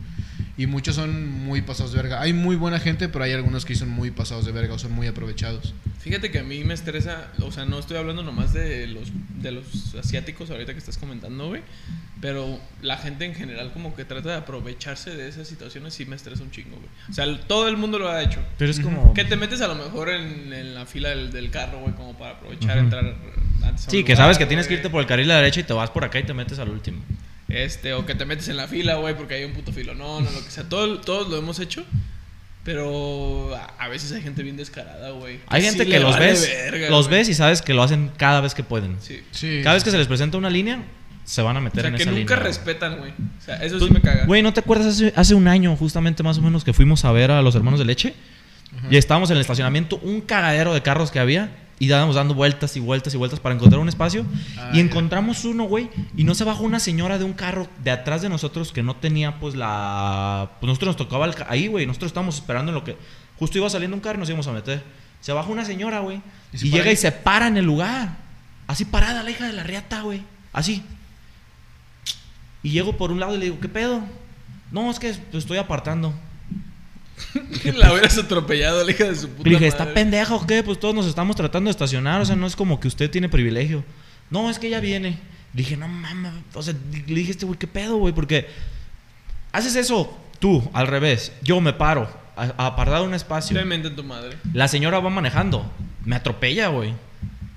Y 0.58 0.66
muchos 0.66 0.94
son 0.94 1.30
muy 1.30 1.60
pasados 1.60 1.92
de 1.92 1.98
verga. 2.00 2.22
Hay 2.22 2.32
muy 2.32 2.56
buena 2.56 2.80
gente, 2.80 3.10
pero 3.10 3.24
hay 3.24 3.32
algunos 3.32 3.66
que 3.66 3.74
son 3.74 3.90
muy 3.90 4.10
pasados 4.10 4.46
de 4.46 4.52
verga 4.52 4.72
o 4.72 4.78
son 4.78 4.92
muy 4.92 5.06
aprovechados. 5.06 5.74
Fíjate 6.00 6.30
que 6.30 6.38
a 6.38 6.44
mí 6.44 6.64
me 6.64 6.72
estresa, 6.72 7.30
o 7.42 7.52
sea, 7.52 7.66
no 7.66 7.78
estoy 7.78 7.98
hablando 7.98 8.22
nomás 8.22 8.54
de 8.54 8.86
los, 8.86 9.10
de 9.42 9.52
los 9.52 9.94
asiáticos 9.96 10.50
ahorita 10.50 10.72
que 10.72 10.78
estás 10.78 10.96
comentando, 10.96 11.48
güey. 11.48 11.60
Pero 12.22 12.58
la 12.80 12.96
gente 12.96 13.26
en 13.26 13.34
general 13.34 13.70
como 13.74 13.94
que 13.94 14.06
trata 14.06 14.30
de 14.30 14.36
aprovecharse 14.36 15.14
de 15.14 15.28
esas 15.28 15.46
situaciones 15.46 15.92
sí 15.92 16.06
me 16.06 16.16
estresa 16.16 16.42
un 16.46 16.50
chingo, 16.50 16.76
güey. 16.76 16.88
O 17.10 17.12
sea, 17.12 17.24
el- 17.24 17.40
todo 17.40 17.68
el 17.68 17.76
mundo 17.76 17.98
lo 17.98 18.08
ha 18.10 18.22
hecho. 18.22 18.40
Pero 18.58 18.70
es 18.70 18.80
como. 18.80 19.12
Que 19.14 19.24
te 19.24 19.36
metes 19.36 19.60
a 19.60 19.68
lo 19.68 19.74
mejor 19.74 20.08
en, 20.10 20.52
en 20.52 20.74
la 20.74 20.86
fila 20.86 21.10
del, 21.10 21.30
del 21.30 21.50
carro, 21.50 21.80
güey, 21.80 21.94
como 21.94 22.16
para 22.16 22.32
aprovechar, 22.32 22.76
Ujú. 22.76 22.84
entrar 22.84 23.04
antes 23.04 23.64
a 23.64 23.68
un 23.70 23.78
Sí, 23.90 24.02
que 24.04 24.12
lugar, 24.12 24.16
sabes 24.24 24.38
que 24.38 24.46
tienes 24.46 24.66
que 24.66 24.74
irte 24.74 24.88
por 24.90 25.00
el 25.00 25.06
carril 25.06 25.30
a 25.30 25.34
la 25.34 25.40
derecha 25.40 25.60
y 25.60 25.64
te 25.64 25.72
vas 25.72 25.90
por 25.90 26.04
acá 26.04 26.18
y 26.18 26.22
te 26.24 26.34
metes 26.34 26.58
al 26.58 26.70
último. 26.70 27.02
Este, 27.48 27.92
o 27.94 28.04
que 28.06 28.14
te 28.16 28.24
metes 28.24 28.48
en 28.48 28.56
la 28.56 28.66
fila, 28.66 28.96
güey, 28.96 29.14
porque 29.16 29.34
hay 29.34 29.44
un 29.44 29.52
puto 29.52 29.72
filo. 29.72 29.94
No, 29.94 30.20
no, 30.20 30.30
lo 30.30 30.44
que 30.44 30.50
sea. 30.50 30.64
Todo, 30.64 31.00
todos 31.00 31.28
lo 31.28 31.36
hemos 31.36 31.60
hecho. 31.60 31.84
Pero 32.64 33.54
a, 33.78 33.86
veces 33.86 34.10
hay 34.10 34.22
gente 34.22 34.42
bien 34.42 34.56
descarada, 34.56 35.10
güey. 35.10 35.38
Hay 35.46 35.62
gente 35.62 35.86
que 35.86 36.00
los 36.00 36.14
vale 36.14 36.26
ves, 36.26 36.48
verga, 36.48 36.90
los 36.90 37.06
güey. 37.06 37.20
ves 37.20 37.28
y 37.28 37.34
sabes 37.34 37.62
que 37.62 37.74
lo 37.74 37.82
hacen 37.84 38.10
cada 38.16 38.40
vez 38.40 38.54
que 38.54 38.64
pueden. 38.64 38.96
Sí. 39.00 39.22
Sí. 39.30 39.60
Cada 39.62 39.74
vez 39.74 39.84
que 39.84 39.92
se 39.92 39.98
les 39.98 40.08
presenta 40.08 40.36
una 40.36 40.50
línea, 40.50 40.82
se 41.26 41.42
van 41.42 41.56
a 41.56 41.58
O 41.58 41.62
meter 41.62 41.82
sea, 41.82 41.90
en 41.90 41.96
que 41.96 42.02
esa 42.04 42.10
nunca 42.12 42.34
línea. 42.36 42.48
respetan, 42.48 42.96
güey. 42.96 43.10
O 43.10 43.44
sea, 43.44 43.56
eso 43.62 43.78
Tú- 43.78 43.88
sí 43.88 43.92
me 43.92 44.00
caga. 44.00 44.24
Güey, 44.24 44.42
¿no 44.42 44.54
te 44.54 44.60
acuerdas 44.60 44.86
hace, 44.86 45.12
hace 45.14 45.34
un 45.34 45.46
año, 45.48 45.76
justamente 45.76 46.22
más 46.22 46.38
o 46.38 46.42
menos, 46.42 46.64
que 46.64 46.72
fuimos 46.72 47.04
a 47.04 47.12
ver 47.12 47.30
a 47.30 47.42
los 47.42 47.54
hermanos 47.54 47.78
de 47.78 47.84
leche? 47.84 48.14
Y 48.90 48.96
estábamos 48.96 49.30
en 49.30 49.36
el 49.36 49.40
estacionamiento, 49.42 49.98
un 50.02 50.20
cagadero 50.22 50.72
de 50.72 50.80
carros 50.82 51.10
que 51.10 51.18
había. 51.18 51.50
Y 51.78 51.88
dábamos 51.88 52.14
dando 52.16 52.32
vueltas 52.32 52.74
y 52.78 52.80
vueltas 52.80 53.12
y 53.12 53.18
vueltas 53.18 53.38
para 53.38 53.54
encontrar 53.54 53.80
un 53.82 53.88
espacio. 53.90 54.24
Ah, 54.56 54.70
y 54.72 54.80
encontramos 54.80 55.44
uno, 55.44 55.64
güey. 55.64 55.90
Y 56.16 56.24
no 56.24 56.34
se 56.34 56.42
bajó 56.44 56.62
una 56.64 56.80
señora 56.80 57.18
de 57.18 57.24
un 57.24 57.34
carro 57.34 57.68
de 57.84 57.90
atrás 57.90 58.22
de 58.22 58.30
nosotros 58.30 58.72
que 58.72 58.82
no 58.82 58.96
tenía, 58.96 59.38
pues, 59.40 59.54
la. 59.54 60.52
Pues 60.58 60.68
nosotros 60.68 60.88
nos 60.88 60.96
tocaba 60.96 61.26
el 61.26 61.34
ca- 61.34 61.46
ahí, 61.50 61.66
güey. 61.66 61.84
Nosotros 61.84 62.08
estábamos 62.10 62.36
esperando 62.36 62.70
en 62.70 62.76
lo 62.76 62.82
que. 62.84 62.96
Justo 63.38 63.58
iba 63.58 63.68
saliendo 63.68 63.94
un 63.94 64.00
carro 64.00 64.16
y 64.16 64.20
nos 64.20 64.28
íbamos 64.30 64.46
a 64.46 64.52
meter. 64.52 64.82
Se 65.20 65.32
bajó 65.32 65.52
una 65.52 65.66
señora, 65.66 66.00
güey. 66.00 66.22
¿Y 66.54 66.70
llega 66.70 66.84
ahí? 66.86 66.92
y 66.92 66.96
se 66.96 67.12
para 67.12 67.46
en 67.48 67.58
el 67.58 67.66
lugar. 67.66 68.16
Así 68.68 68.86
parada, 68.86 69.22
la 69.22 69.30
hija 69.30 69.46
de 69.46 69.52
la 69.52 69.62
riata, 69.62 70.00
güey. 70.00 70.22
Así. 70.54 70.82
Y 72.66 72.70
llego 72.70 72.96
por 72.96 73.12
un 73.12 73.20
lado 73.20 73.36
y 73.36 73.38
le 73.38 73.44
digo, 73.44 73.60
¿qué 73.60 73.68
pedo? 73.68 74.02
No, 74.72 74.90
es 74.90 74.98
que 74.98 75.14
estoy 75.32 75.56
apartando. 75.56 76.12
la 77.76 77.92
hubieras 77.92 78.18
atropellado, 78.18 78.82
la 78.82 78.90
hija 78.90 79.04
de 79.04 79.14
su 79.14 79.28
puta 79.28 79.48
Le 79.48 79.50
dije, 79.50 79.66
madre. 79.66 79.68
¿está 79.68 79.94
pendejo 79.94 80.34
o 80.34 80.46
qué? 80.48 80.64
Pues 80.64 80.80
todos 80.80 80.92
nos 80.92 81.06
estamos 81.06 81.36
tratando 81.36 81.68
de 81.68 81.70
estacionar, 81.70 82.20
o 82.20 82.24
sea, 82.24 82.34
no 82.34 82.44
es 82.44 82.56
como 82.56 82.80
que 82.80 82.88
usted 82.88 83.08
tiene 83.08 83.28
privilegio. 83.28 83.84
No, 84.30 84.50
es 84.50 84.58
que 84.58 84.66
ella 84.66 84.80
viene. 84.80 85.10
Le 85.54 85.62
dije, 85.62 85.76
no 85.76 85.86
mames, 85.86 86.32
o 86.54 86.60
sea, 86.60 86.74
le 86.90 87.14
dije 87.14 87.30
este 87.30 87.46
güey, 87.46 87.56
¿qué 87.56 87.68
pedo, 87.68 87.98
güey? 87.98 88.12
Porque 88.12 88.48
haces 89.52 89.76
eso 89.76 90.18
tú, 90.40 90.68
al 90.72 90.88
revés. 90.88 91.30
Yo 91.44 91.60
me 91.60 91.72
paro 91.72 92.10
a, 92.34 92.52
a 92.56 92.66
apartar 92.66 93.02
un 93.02 93.14
espacio. 93.14 93.56
Te 93.56 93.90
tu 93.90 94.02
madre. 94.02 94.38
La 94.52 94.66
señora 94.66 94.98
va 94.98 95.08
manejando. 95.08 95.70
Me 96.04 96.16
atropella, 96.16 96.66
güey. 96.66 96.94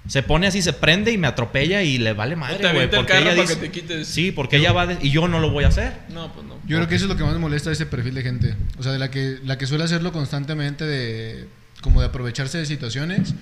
Se 0.10 0.24
pone 0.24 0.48
así, 0.48 0.62
se 0.62 0.74
prende 0.74 1.12
y 1.14 1.18
me 1.18 1.28
atropella 1.28 1.84
y 1.84 1.98
le 2.00 2.12
vale 2.14 2.36
madre, 2.36 2.58
güey. 2.74 2.90
Porque 2.90 3.14
carro 3.14 3.22
ella 3.22 3.30
para 3.32 3.42
dice... 3.44 3.54
que 3.56 3.62
te 3.68 3.72
quites. 3.72 4.08
Sí, 4.08 4.32
porque 4.32 4.58
ella 4.58 4.74
va... 4.74 4.88
de- 4.88 4.98
Y 5.02 5.12
yo 5.12 5.28
no 5.30 5.40
lo 5.40 5.52
voy 5.52 5.64
a 5.64 5.68
hacer. 5.68 5.94
No, 6.10 6.34
pues 6.34 6.46
no. 6.48 6.56
Yo 6.68 6.78
creo 6.78 6.88
que 6.90 6.96
eso 6.96 7.06
es 7.06 7.10
lo 7.10 7.16
que 7.16 7.24
más 7.24 7.32
me 7.34 7.40
molesta 7.40 7.70
de 7.70 7.76
ese 7.76 7.86
perfil 7.86 8.16
de 8.16 8.24
gente. 8.24 8.56
O 8.78 8.84
sea, 8.84 8.92
de 8.92 9.00
la 9.00 9.10
que, 9.12 9.38
la 9.46 9.58
que 9.58 9.66
suele 9.68 9.84
hacerlo 9.86 10.12
constantemente 10.12 10.84
de 10.86 11.48
como 11.82 12.02
de 12.02 12.08
aprovecharse 12.08 12.58
de 12.58 12.66
situaciones. 12.66 13.34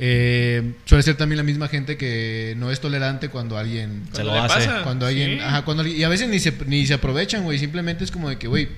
Eh, 0.00 0.74
suele 0.84 1.02
ser 1.02 1.16
también 1.16 1.36
la 1.38 1.42
misma 1.42 1.66
gente 1.68 1.96
que 1.96 2.54
no 2.56 2.70
es 2.70 2.80
tolerante 2.80 3.28
cuando 3.30 3.58
alguien 3.58 4.04
Se 4.06 4.22
Cuando 4.22 4.32
lo 4.32 4.38
le 4.38 4.46
hace. 4.46 4.66
pasa. 4.68 4.82
cuando 4.84 5.06
alguien, 5.06 5.38
Sí. 5.38 5.40
ajá, 5.40 5.62
cuando 5.64 5.84
y 5.86 6.04
a 6.04 6.08
veces 6.08 6.28
ni 6.28 6.38
se 6.38 6.52
ni 6.66 6.86
se 6.86 6.94
aprovechan, 6.94 7.42
güey, 7.42 7.58
simplemente 7.58 8.04
es 8.04 8.10
como 8.12 8.28
de 8.28 8.38
que, 8.38 8.46
güey, 8.46 8.68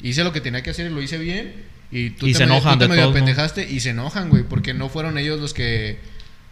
hice 0.00 0.22
lo 0.22 0.32
que 0.32 0.40
tenía 0.40 0.62
que 0.62 0.70
hacer 0.70 0.86
y 0.90 0.94
lo 0.94 1.02
hice 1.02 1.18
bien 1.18 1.54
y 1.90 2.10
tú 2.10 2.26
Y 2.28 2.32
te 2.32 2.38
se 2.38 2.44
medio- 2.46 2.58
enojan 2.58 2.74
tú 2.74 2.78
te 2.78 2.84
de 2.84 2.88
medio 2.88 3.02
todos 3.02 3.14
modos. 3.14 3.26
pendejaste 3.26 3.68
y 3.68 3.80
se 3.80 3.90
enojan, 3.90 4.28
güey, 4.30 4.44
porque 4.44 4.72
no 4.72 4.88
fueron 4.88 5.18
ellos 5.18 5.40
los 5.40 5.54
que 5.54 5.98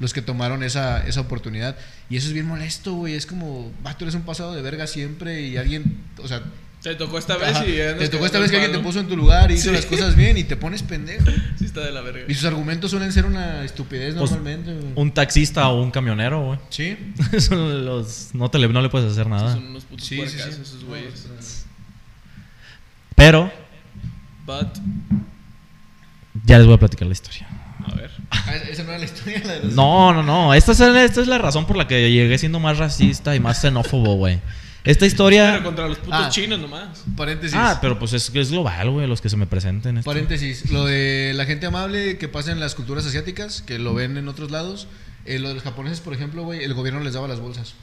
los 0.00 0.12
que 0.12 0.22
tomaron 0.22 0.62
esa, 0.62 1.06
esa 1.06 1.20
oportunidad. 1.20 1.76
Y 2.08 2.16
eso 2.16 2.28
es 2.28 2.32
bien 2.32 2.46
molesto, 2.46 2.94
güey. 2.94 3.14
Es 3.14 3.26
como, 3.26 3.72
va, 3.86 3.96
tú 3.98 4.04
eres 4.04 4.14
un 4.14 4.22
pasado 4.22 4.54
de 4.54 4.62
verga 4.62 4.86
siempre 4.86 5.42
y 5.42 5.56
alguien, 5.56 5.98
o 6.22 6.28
sea, 6.28 6.42
Te 6.82 6.94
tocó 6.94 7.18
esta 7.18 7.36
vez 7.36 7.56
Ajá. 7.56 7.66
y 7.66 7.72
Te 7.98 8.08
tocó 8.08 8.24
esta 8.24 8.38
vez 8.38 8.50
que 8.52 8.56
alguien 8.58 8.72
te 8.72 8.78
puso 8.78 9.00
en 9.00 9.08
tu 9.08 9.16
lugar 9.16 9.50
y 9.50 9.54
hizo 9.54 9.70
Sí. 9.70 9.74
las 9.74 9.86
cosas 9.86 10.14
bien 10.14 10.36
y 10.38 10.44
te 10.44 10.56
pones 10.56 10.82
pendejo. 10.84 11.24
Sí, 11.58 11.64
está 11.64 11.80
de 11.80 11.90
la 11.90 12.02
verga. 12.02 12.20
Y 12.28 12.34
sus 12.34 12.44
argumentos 12.44 12.92
suelen 12.92 13.10
ser 13.12 13.26
una 13.26 13.64
estupidez 13.64 14.14
Pues, 14.14 14.30
normalmente. 14.30 14.72
güey. 14.74 14.92
Un 14.94 15.12
taxista 15.12 15.68
o 15.70 15.82
un 15.82 15.90
camionero, 15.90 16.40
güey. 16.44 16.58
Sí. 16.70 16.96
Son 17.40 17.84
los... 17.84 18.30
No, 18.32 18.48
te 18.48 18.60
le, 18.60 18.68
no 18.68 18.80
le 18.80 18.88
puedes 18.90 19.10
hacer 19.10 19.26
nada. 19.26 19.54
Son 19.54 19.66
unos 19.66 19.84
putos 19.84 20.06
Sí, 20.06 20.14
sí, 20.14 20.20
puercazos 20.22 20.54
sí. 20.54 20.62
esos 20.62 20.84
güeyes. 20.84 21.26
Pero 23.16 23.50
But, 24.46 24.68
ya 26.44 26.58
les 26.58 26.66
voy 26.66 26.76
a 26.76 26.78
platicar 26.78 27.06
la 27.08 27.12
historia. 27.12 27.48
a 27.86 27.94
ver. 27.94 28.10
Ah, 28.30 28.54
Esa 28.70 28.82
no 28.82 28.90
era 28.90 28.98
la 28.98 29.04
historia, 29.06 29.40
la 29.44 29.52
de 29.54 29.64
los- 29.64 29.74
No, 29.74 30.12
no, 30.12 30.22
no. 30.22 30.54
Esta 30.54 30.72
es, 30.72 30.80
esta 30.80 31.20
es 31.22 31.26
la 31.26 31.38
razón 31.38 31.66
por 31.66 31.76
la 31.76 31.86
que 31.88 32.10
llegué 32.10 32.36
siendo 32.38 32.60
más 32.60 32.78
racista 32.78 33.34
y 33.34 33.40
más 33.40 33.60
xenófobo, 33.60 34.16
güey. 34.16 34.40
Esta 34.84 35.04
historia... 35.06 35.50
Pero 35.52 35.64
contra 35.64 35.88
los 35.88 35.98
putos 35.98 36.14
Ah. 36.14 36.28
chinos 36.30 36.58
nomás. 36.58 37.04
Paréntesis. 37.16 37.56
Ah, 37.58 37.78
pero 37.80 37.98
pues 37.98 38.12
es, 38.14 38.30
es 38.34 38.50
global, 38.50 38.90
güey, 38.90 39.06
los 39.06 39.20
que 39.20 39.28
se 39.28 39.36
me 39.36 39.46
presenten. 39.46 39.98
esto. 39.98 40.08
Paréntesis. 40.10 40.70
Lo 40.70 40.84
de 40.86 41.32
la 41.34 41.44
gente 41.46 41.66
amable 41.66 42.16
que 42.18 42.28
pasa 42.28 42.52
en 42.52 42.60
las 42.60 42.74
culturas 42.74 43.04
asiáticas, 43.06 43.60
que 43.62 43.78
lo 43.78 43.92
ven 43.94 44.16
en 44.16 44.28
otros 44.28 44.50
lados. 44.50 44.86
Eh, 45.26 45.38
lo 45.38 45.48
de 45.48 45.54
los 45.54 45.62
japoneses, 45.62 46.00
por 46.00 46.14
ejemplo, 46.14 46.42
güey, 46.44 46.64
el 46.64 46.72
gobierno 46.74 47.00
les 47.00 47.12
daba 47.14 47.28
las 47.28 47.40
bolsas. 47.40 47.74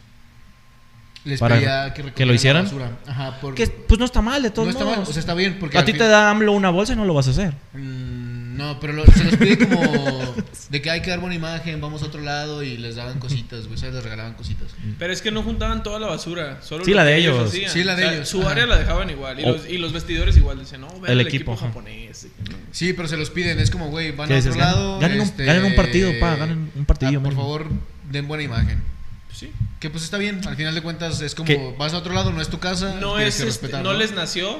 Les 1.25 1.39
Para 1.39 1.55
pedía 1.55 1.93
que, 1.93 2.12
que 2.13 2.25
lo 2.25 2.34
hicieran. 2.34 2.63
basura. 2.65 2.91
Ajá, 3.08 3.39
por- 3.41 3.55
Que, 3.55 3.67
pues 3.67 3.99
no 3.99 4.05
está 4.05 4.21
mal, 4.21 4.41
de 4.43 4.51
todos 4.51 4.67
no 4.67 4.71
está 4.71 4.86
mal, 4.86 4.95
modos. 4.95 5.10
o 5.10 5.13
sea, 5.13 5.19
está 5.19 5.34
bien. 5.34 5.58
Porque 5.60 5.77
a 5.77 5.84
ti 5.86 5.91
fin- 5.91 5.99
te 5.99 6.08
da 6.08 6.29
AMLO 6.29 6.51
una 6.53 6.69
bolsa 6.69 6.93
y 6.93 6.95
no 6.95 7.05
lo 7.05 7.13
vas 7.15 7.27
a 7.27 7.31
hacer. 7.31 7.53
Mm, 7.73 8.25
no, 8.56 8.80
pero 8.80 8.94
lo- 8.94 9.06
se 9.06 9.24
los 9.24 9.36
pide 9.36 9.58
como 9.68 10.36
de 10.70 10.82
que 10.82 10.89
hay 10.89 11.02
que 11.02 11.10
dar 11.10 11.20
buena 11.20 11.36
imagen, 11.36 11.80
vamos 11.82 12.02
a 12.02 12.06
otro 12.08 12.22
lado 12.22 12.63
y 12.63 12.78
les 12.78 12.96
daban 12.96 13.20
cositas, 13.20 13.68
güey, 13.68 13.78
¿sabes? 13.78 13.96
Les 13.96 14.04
regalaban 14.04 14.34
cositas. 14.34 14.70
Pero 14.98 15.13
es 15.13 15.22
que 15.22 15.32
no 15.32 15.44
juntaban 15.44 15.84
toda 15.84 16.00
la 16.00 16.08
basura. 16.08 16.62
Solo 16.62 16.86
Sí, 16.86 16.91
lo 16.91 16.98
la 16.98 17.04
que 17.06 17.10
de 17.12 17.18
ellos. 17.18 17.48
hacían. 17.50 17.72
Sí, 17.72 17.84
la 17.84 17.96
de 17.96 18.04
O 18.04 18.08
sea, 18.08 18.15
ellos. 18.18 18.30
Su 18.30 18.41
Ajá. 18.41 18.52
área 18.52 18.65
la 18.65 18.78
dejaban 18.78 19.10
igual. 19.10 19.39
Y, 19.39 19.44
O- 19.44 19.52
los, 19.54 19.70
y 19.70 19.78
los 19.78 19.94
vestidores 19.94 20.36
igual. 20.38 20.60
Dicen, 20.60 20.82
no, 20.82 20.88
vean 21.00 21.13
El 21.13 21.20
el, 21.20 21.28
equipo, 21.28 21.52
equipo, 21.52 21.54
ajá. 21.54 21.68
japonés. 21.68 22.28
Sí, 22.72 22.94
pero 22.94 23.08
se 23.08 23.18
los 23.18 23.30
piden, 23.30 23.60
es 23.60 23.70
como, 23.72 23.89
güey, 23.89 24.12
van 24.12 24.28
¿Qué 24.28 24.36
a 24.36 24.39
otro 24.39 24.54
Ganen- 24.54 24.58
lado. 24.58 25.00
ganen 25.00 25.20
un- 25.20 25.26
este, 25.28 25.46
ganen 25.46 25.63
un 25.65 25.76
partido, 25.76 26.12
pa, 26.20 26.36
ganen 26.36 26.72
un 26.76 26.86
partidillo 26.86 27.20
ah, 27.20 27.24
por 27.24 27.36
favor, 27.36 27.68
den 28.12 28.28
buena 28.28 28.44
imagen. 28.44 28.82
Pues 29.28 29.38
sí. 29.39 29.52
Que 29.80 29.89
pues 29.89 30.04
está 30.04 30.18
bien, 30.18 30.39
al 30.48 30.56
final 30.56 30.74
de 30.74 30.82
cuentas 30.82 31.22
es 31.22 31.36
como, 31.36 31.48
¿Qué? 31.48 31.76
vas 31.78 31.94
a 31.94 31.98
otro 31.98 32.13
lado, 32.13 32.32
no 32.32 32.41
es 32.41 32.48
tu 32.50 32.60
casa. 32.60 32.98
No, 33.02 33.20
es, 33.20 33.41
que 33.41 33.48
este, 33.50 33.68
no 33.84 33.94
les 33.94 34.13
nació. 34.13 34.58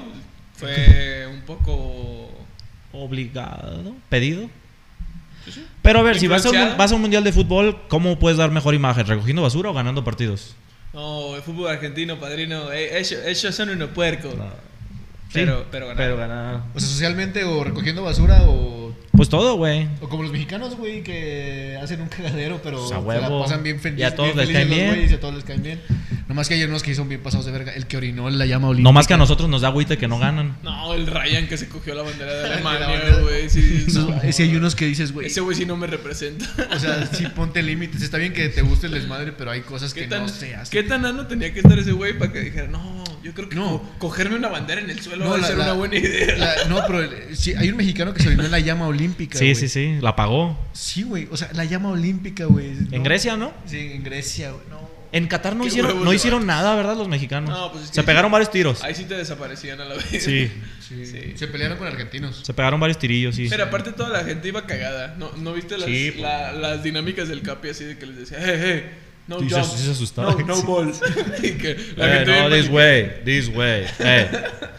Fue 0.58 1.28
un 1.34 1.42
poco. 1.42 2.32
Obligado. 3.04 3.96
Pedido. 4.10 4.50
sí. 5.52 5.66
Pero 5.82 6.00
a 6.00 6.04
ver, 6.04 6.18
si 6.20 6.28
vas 6.28 6.46
a, 6.46 6.50
un, 6.52 6.78
vas 6.78 6.92
a 6.92 6.96
un 6.96 7.02
mundial 7.02 7.24
de 7.24 7.32
fútbol, 7.32 7.78
¿cómo 7.88 8.18
puedes 8.18 8.38
dar 8.38 8.52
mejor 8.52 8.74
imagen? 8.74 9.06
¿Recogiendo 9.06 9.42
basura 9.42 9.70
o 9.70 9.74
ganando 9.74 10.04
partidos? 10.04 10.56
No, 10.94 11.36
el 11.36 11.42
fútbol 11.42 11.70
argentino, 11.70 12.20
padrino. 12.20 12.72
eh, 12.72 12.98
ellos, 13.00 13.20
ellos 13.26 13.54
son 13.56 13.70
unos 13.70 13.90
puercos. 13.90 14.34
Sí, 14.34 15.42
Pero, 15.42 15.66
pero 15.70 15.88
ganar. 15.88 16.04
Pero 16.04 16.18
ganar. 16.18 16.56
O 16.74 16.80
sea, 16.80 16.88
socialmente 16.90 17.44
o 17.44 17.64
recogiendo 17.64 18.02
basura 18.04 18.44
o, 18.48 18.94
Pues 19.12 19.28
todo, 19.28 19.56
güey. 19.58 19.88
o 20.02 20.08
como 20.08 20.24
los 20.24 20.32
mexicanos, 20.32 20.78
güey, 20.78 21.04
que 21.04 21.78
hacen 21.82 22.00
un 22.02 22.08
cagadero, 22.08 22.62
pero 22.64 22.88
se 22.88 22.94
la 22.94 23.30
pasan 23.40 23.62
bien 23.62 23.80
felices. 23.82 24.00
Y 24.02 24.04
a 24.04 24.16
todos 24.16 24.34
bien 24.34 24.48
les 24.48 24.56
caen 24.56 24.70
los 24.70 24.78
bien. 24.78 24.90
güeyes, 24.90 25.12
y 25.12 25.14
a 25.16 25.20
todos 25.20 25.36
les 25.36 25.44
caen 25.44 25.62
bien. 25.64 25.82
Nomás 26.36 26.50
que 26.50 26.56
hay 26.56 26.64
unos 26.66 26.84
que 26.84 26.94
son 26.94 27.08
bien 27.08 27.22
pasados 27.24 27.46
de 27.46 27.54
verga. 27.54 27.72
El 27.74 27.88
que 27.88 27.96
orinó 27.96 28.28
en 28.28 28.38
la 28.38 28.46
llama 28.46 28.68
olímpica. 28.68 28.84
No 28.84 28.92
más 28.92 29.08
que 29.08 29.14
a 29.14 29.18
nosotros 29.18 29.48
nos 29.48 29.62
da 29.62 29.70
agüite 29.70 29.98
que 29.98 30.10
no 30.10 30.20
ganan. 30.20 30.58
No, 30.64 30.94
el 30.94 31.08
Ryan 31.08 31.48
que 31.48 31.56
se 31.58 31.70
cogió 31.70 31.96
la 31.96 32.02
bandera 32.02 32.34
de 32.34 32.42
La 32.50 32.54
Alemania, 32.56 33.20
güey. 33.22 33.50
Sí, 33.50 33.86
No, 33.94 34.10
no. 34.10 34.22
ese 34.22 34.44
hay 34.44 34.54
unos 34.58 34.76
que 34.76 34.86
dices, 34.86 35.14
güey. 35.14 35.28
Ese 35.28 35.40
güey 35.40 35.56
sí 35.56 35.66
no 35.66 35.78
me 35.78 35.88
representa. 35.88 36.46
O 36.76 36.78
sea, 36.78 37.08
sí 37.14 37.26
ponte 37.34 37.64
límites. 37.64 38.02
Está 38.02 38.18
bien 38.18 38.34
que 38.34 38.50
te 38.50 38.62
guste 38.64 38.88
el 38.88 38.94
desmadre, 38.94 39.32
pero 39.32 39.50
hay 39.52 39.62
cosas 39.62 39.94
¿Qué 39.94 40.02
que 40.02 40.08
tan, 40.08 40.24
no 40.24 40.28
se 40.28 40.54
hacen. 40.56 40.72
¿Qué 40.72 40.86
tan 40.86 41.06
ano 41.06 41.26
tenía 41.26 41.54
que 41.54 41.60
estar 41.62 41.80
ese 41.80 41.94
güey 41.94 42.20
para 42.20 42.34
que 42.34 42.42
dijera, 42.42 42.68
no, 42.68 43.02
yo 43.24 43.34
creo 43.34 43.48
que 43.48 43.56
No. 43.56 43.82
co- 43.82 43.94
cogerme 44.00 44.36
una 44.36 44.50
bandera 44.50 44.82
en 44.82 44.90
el 44.90 45.00
suelo 45.02 45.24
No, 45.24 45.32
va 45.32 45.38
a 45.38 45.40
la- 45.40 45.48
ser 45.48 45.58
la- 45.58 45.64
una 45.64 45.74
buena 45.74 45.96
idea? 45.96 46.36
La- 46.38 46.66
no, 46.68 46.82
pero 46.86 47.02
el- 47.02 47.38
sí, 47.38 47.54
hay 47.58 47.70
un 47.70 47.78
mexicano 47.78 48.14
que 48.14 48.22
se 48.22 48.28
orinó 48.28 48.44
en 48.44 48.52
la 48.52 48.60
llama 48.60 48.88
olímpica. 48.88 49.40
Sí, 49.40 49.56
sí, 49.56 49.70
sí. 49.70 50.00
La 50.02 50.18
pagó. 50.18 50.60
Sí, 50.74 51.04
güey. 51.04 51.30
O 51.32 51.38
sea, 51.38 51.50
la 51.54 51.64
llama 51.64 51.92
olímpica, 51.92 52.44
güey. 52.44 52.72
En. 52.92 53.04
Grecia, 53.04 53.38
¿no? 53.38 53.54
Sí, 53.66 53.78
en 53.80 54.04
Grecia, 54.04 54.52
güey. 54.52 54.64
No. 54.70 54.85
En 55.16 55.28
Qatar 55.28 55.56
no 55.56 55.66
hicieron, 55.66 56.04
no 56.04 56.14
hicieron 56.14 56.46
nada, 56.46 56.76
¿verdad? 56.76 56.96
Los 56.98 57.08
mexicanos. 57.08 57.50
No, 57.50 57.72
pues 57.72 57.86
es 57.86 57.90
que 57.92 57.96
Se 57.96 58.02
sí. 58.02 58.06
pegaron 58.06 58.32
varios 58.32 58.52
tiros. 58.52 58.84
Ahí 58.84 58.94
sí 58.94 59.06
te 59.06 59.16
desaparecían 59.16 59.80
a 59.82 59.86
la 59.86 59.96
vez. 59.96 60.06
Sí. 60.10 60.52
Sí. 60.88 61.06
Sí. 61.06 61.34
Se 61.36 61.48
pelearon 61.48 61.78
con 61.78 61.88
argentinos. 61.88 62.42
Se 62.44 62.54
pegaron 62.54 62.80
varios 62.80 63.00
tirillos, 63.00 63.36
sí. 63.36 63.48
Pero 63.50 63.64
aparte 63.64 63.92
toda 63.94 64.10
la 64.10 64.24
gente 64.26 64.48
iba 64.50 64.66
cagada. 64.68 65.16
¿No, 65.18 65.32
no 65.38 65.54
viste 65.54 65.78
las, 65.78 65.86
Sí, 65.88 66.12
la- 66.20 66.52
las 66.52 66.84
dinámicas 66.84 67.28
del 67.30 67.42
Capi 67.42 67.70
así 67.70 67.86
de 67.86 67.98
que 67.98 68.06
les 68.06 68.18
decía, 68.18 68.38
hey, 68.42 68.60
hey, 68.62 68.84
no 69.28 69.40
Sí, 69.40 69.50
se- 69.50 69.56
jump, 69.56 69.66
sí 69.78 69.84
se 69.86 69.92
asustaban. 69.92 70.38
no, 70.38 70.46
no 70.56 70.62
ball. 70.64 70.92
y 71.44 71.52
que 71.54 71.76
la 71.96 72.14
Eh, 72.14 72.18
gente 72.26 72.42
no, 72.42 72.50
this 72.56 72.70
way, 72.70 73.12
this 73.26 73.48
way, 73.48 73.86
hey, 73.98 74.28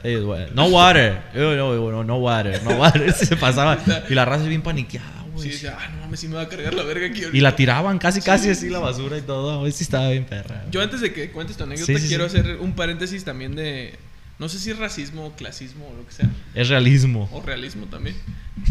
this 0.02 0.20
way. 0.22 0.46
No 0.54 0.66
water, 0.66 1.18
Eh, 1.34 1.38
no, 1.56 1.74
no, 1.74 2.04
no 2.04 2.16
water, 2.18 2.62
no 2.62 2.70
water. 2.76 3.12
Se 3.14 3.36
pasaba. 3.36 3.78
Y 4.08 4.14
la 4.14 4.24
raza 4.26 4.42
es 4.44 4.48
bien 4.50 4.62
paniqueada, 4.62 5.24
Sí, 5.38 5.48
güey. 5.48 5.52
decía, 5.52 5.76
ah, 5.80 5.88
no 5.94 6.00
mames, 6.02 6.20
sí 6.20 6.28
me 6.28 6.34
va 6.36 6.42
a 6.42 6.48
cargar 6.48 6.74
la 6.74 6.82
verga 6.82 7.06
aquí 7.06 7.20
y 7.20 7.24
ahorita". 7.24 7.42
la 7.42 7.56
tiraban 7.56 7.98
casi, 7.98 8.20
casi 8.20 8.50
así 8.50 8.68
la 8.68 8.78
basura 8.78 9.16
y 9.18 9.22
todo. 9.22 9.60
Güey, 9.60 9.72
sí 9.72 9.84
estaba 9.84 10.08
bien 10.10 10.24
perra. 10.24 10.64
Yo 10.70 10.80
antes 10.82 11.00
de 11.00 11.12
que 11.12 11.30
cuentes 11.30 11.56
tu 11.56 11.64
anécdota, 11.64 11.92
Sí, 11.92 11.98
sí, 11.98 12.08
quiero 12.08 12.28
sí. 12.28 12.38
hacer 12.38 12.56
un 12.58 12.72
paréntesis 12.74 13.24
también 13.24 13.54
de, 13.56 13.94
no 14.38 14.48
sé 14.48 14.58
si 14.58 14.70
es 14.70 14.78
racismo, 14.78 15.34
clasismo 15.36 15.88
o 15.88 15.96
lo 15.96 16.06
que 16.06 16.12
sea. 16.12 16.28
Es 16.54 16.68
realismo. 16.68 17.28
O 17.32 17.40
realismo 17.42 17.86
también. 17.86 18.16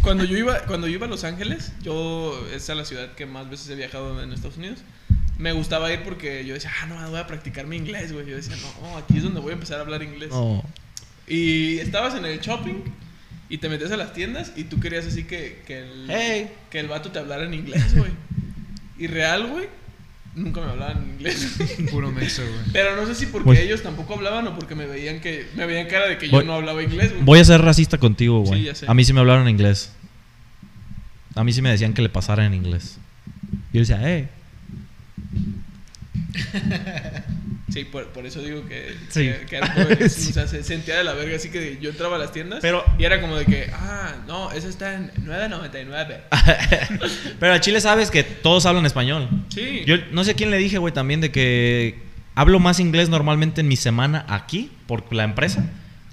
Cuando 0.02 0.24
yo 0.24 0.38
iba, 0.38 0.60
cuando 0.66 0.88
yo 0.88 0.94
iba 0.96 1.06
a 1.06 1.10
Los 1.10 1.24
Ángeles, 1.24 1.72
yo 1.82 2.46
esa 2.54 2.74
es 2.74 2.78
la 2.78 2.86
ciudad 2.86 3.14
que 3.14 3.26
más 3.26 3.50
veces 3.50 3.70
he 3.70 3.76
viajado 3.76 4.22
en 4.22 4.32
Estados 4.34 4.58
Unidos. 4.58 4.80
Me 5.38 5.52
gustaba 5.52 5.92
ir 5.92 6.02
porque 6.04 6.46
yo 6.46 6.54
decía, 6.54 6.72
ah, 6.82 6.86
no, 6.86 7.10
voy 7.10 7.20
a 7.20 7.28
practicar 7.28 7.68
mi 7.68 7.76
inglés, 7.76 8.14
güey. 8.14 8.26
Yo 8.26 8.36
decía, 8.36 8.56
no, 8.82 8.98
aquí 8.98 9.18
es 9.18 9.24
donde 9.24 9.42
voy 9.42 9.52
a 9.52 9.54
empezar 9.54 9.80
a 9.80 9.82
hablar 9.82 10.02
inglés. 10.02 10.30
No. 10.30 10.64
Y 11.28 11.78
estabas 11.80 12.16
en 12.16 12.26
el 12.26 12.40
shopping 12.40 12.84
y 13.50 13.58
te 13.60 13.70
metías 13.70 13.92
a 13.92 13.98
las 13.98 14.14
tiendas 14.14 14.52
y 14.56 14.64
tú 14.66 14.80
querías 14.80 15.06
así 15.06 15.24
que, 15.24 15.62
que, 15.68 15.80
el, 15.80 16.06
Hey. 16.10 16.50
que 16.70 16.80
el 16.80 16.88
vato 16.88 17.12
te 17.12 17.20
hablara 17.20 17.44
en 17.46 17.54
inglés, 17.54 17.96
güey. 17.96 18.12
Y 18.98 19.08
real, 19.08 19.48
güey, 19.48 19.68
nunca 20.36 20.62
me 20.62 20.72
hablaban 20.72 21.04
en 21.04 21.10
inglés. 21.16 21.56
Puro 21.92 22.12
mexo, 22.12 22.42
güey. 22.42 22.72
Pero 22.74 22.96
no 22.96 23.06
sé 23.06 23.14
si 23.16 23.26
porque 23.28 23.46
Voy- 23.50 23.58
ellos 23.58 23.84
tampoco 23.84 24.16
hablaban 24.16 24.48
o 24.48 24.56
porque 24.56 24.74
me 24.76 24.86
veían 24.86 25.20
que 25.22 25.48
me 25.56 25.66
veían 25.66 25.88
cara 25.88 26.08
de 26.08 26.18
que 26.18 26.28
Voy- 26.30 26.42
yo 26.42 26.48
no 26.48 26.54
hablaba 26.54 26.82
inglés, 26.82 27.12
güey. 27.12 27.24
Voy 27.24 27.40
a 27.40 27.46
ser 27.46 27.62
racista 27.62 27.98
contigo, 27.98 28.40
güey. 28.42 28.62
Sí, 28.62 28.66
ya 28.68 28.76
sé. 28.76 28.86
a 28.88 28.94
mí 28.94 29.04
sí 29.06 29.14
me 29.14 29.20
hablaron 29.20 29.44
en 29.44 29.50
inglés. 29.50 29.92
A 31.36 31.44
mí 31.44 31.52
sí 31.54 31.62
me 31.62 31.70
decían 31.70 31.94
que 31.94 32.02
le 32.02 32.10
pasara 32.10 32.46
en 32.46 32.54
inglés. 32.54 32.98
Y 33.74 33.78
yo 33.78 33.80
decía, 33.82 34.00
hey. 34.04 34.30
Sí, 37.76 37.84
por, 37.84 38.08
por 38.08 38.26
eso 38.26 38.42
digo 38.42 38.66
que, 38.68 38.96
Sí. 39.10 39.26
que, 39.26 39.46
que 39.48 39.56
era 39.58 39.74
como- 39.74 39.86
Sí. 40.10 40.30
o 40.30 40.34
sea, 40.34 40.48
se 40.48 40.64
sentía 40.64 40.96
de 40.98 41.04
la 41.04 41.14
verga, 41.14 41.36
así 41.36 41.50
que 41.50 41.78
yo 41.82 41.90
entraba 41.90 42.16
a 42.16 42.20
las 42.20 42.32
tiendas 42.32 42.60
Pero- 42.62 42.84
y 42.98 43.04
era 43.04 43.20
como 43.20 43.36
de 43.36 43.46
que, 43.46 43.70
ah, 43.74 44.16
no, 44.28 44.52
esa 44.54 44.70
está 44.70 44.94
en 44.96 45.12
9.99. 45.26 46.22
Pero 47.40 47.54
a 47.54 47.60
Chile 47.60 47.82
sabes 47.82 48.12
que 48.12 48.24
todos 48.24 48.66
hablan 48.66 48.86
español. 48.86 49.28
Sí. 49.50 49.84
Yo 49.86 49.98
no 50.12 50.24
sé 50.24 50.36
quién 50.36 50.52
le 50.52 50.58
dije, 50.58 50.78
güey, 50.78 50.94
también 50.94 51.20
de 51.22 51.32
que 51.32 52.00
hablo 52.34 52.60
más 52.60 52.80
inglés 52.80 53.10
normalmente 53.10 53.62
en 53.62 53.68
mi 53.68 53.76
semana 53.76 54.26
aquí, 54.30 54.72
por 54.88 55.14
la 55.14 55.24
empresa, 55.24 55.66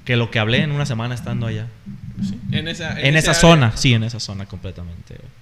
que 0.04 0.16
lo 0.16 0.30
que 0.30 0.38
hablé 0.40 0.62
en 0.62 0.72
una 0.72 0.84
semana 0.86 1.14
estando 1.14 1.46
allá. 1.46 1.66
Sí, 2.22 2.38
En 2.52 2.68
esa, 2.68 2.98
En, 3.00 3.16
ese 3.16 3.30
esa 3.30 3.34
zona, 3.34 3.76
sí, 3.76 3.94
en 3.94 4.02
esa 4.04 4.18
zona 4.20 4.46
completamente. 4.46 5.14
güey. 5.14 5.41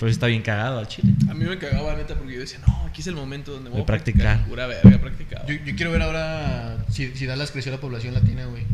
Pero 0.00 0.10
está 0.10 0.26
bien 0.28 0.40
cagado 0.40 0.78
al 0.78 0.88
Chile. 0.88 1.12
A 1.28 1.34
mí 1.34 1.44
me 1.44 1.58
cagaba 1.58 1.94
neta 1.94 2.14
porque 2.14 2.32
yo 2.32 2.40
decía, 2.40 2.58
no, 2.66 2.86
aquí 2.86 3.02
es 3.02 3.06
el 3.06 3.14
momento 3.14 3.52
donde 3.52 3.68
voy 3.68 3.82
a 3.82 3.86
practicar. 3.86 4.46
Pura 4.46 4.66
verga, 4.66 4.98
practicado. 4.98 5.46
Yo, 5.46 5.54
yo 5.62 5.76
quiero 5.76 5.92
ver 5.92 6.00
ahora 6.00 6.78
si, 6.90 7.14
si 7.14 7.26
Dallas 7.26 7.50
creció 7.50 7.70
la 7.70 7.80
población 7.80 8.14
latina, 8.14 8.46
güey. 8.46 8.64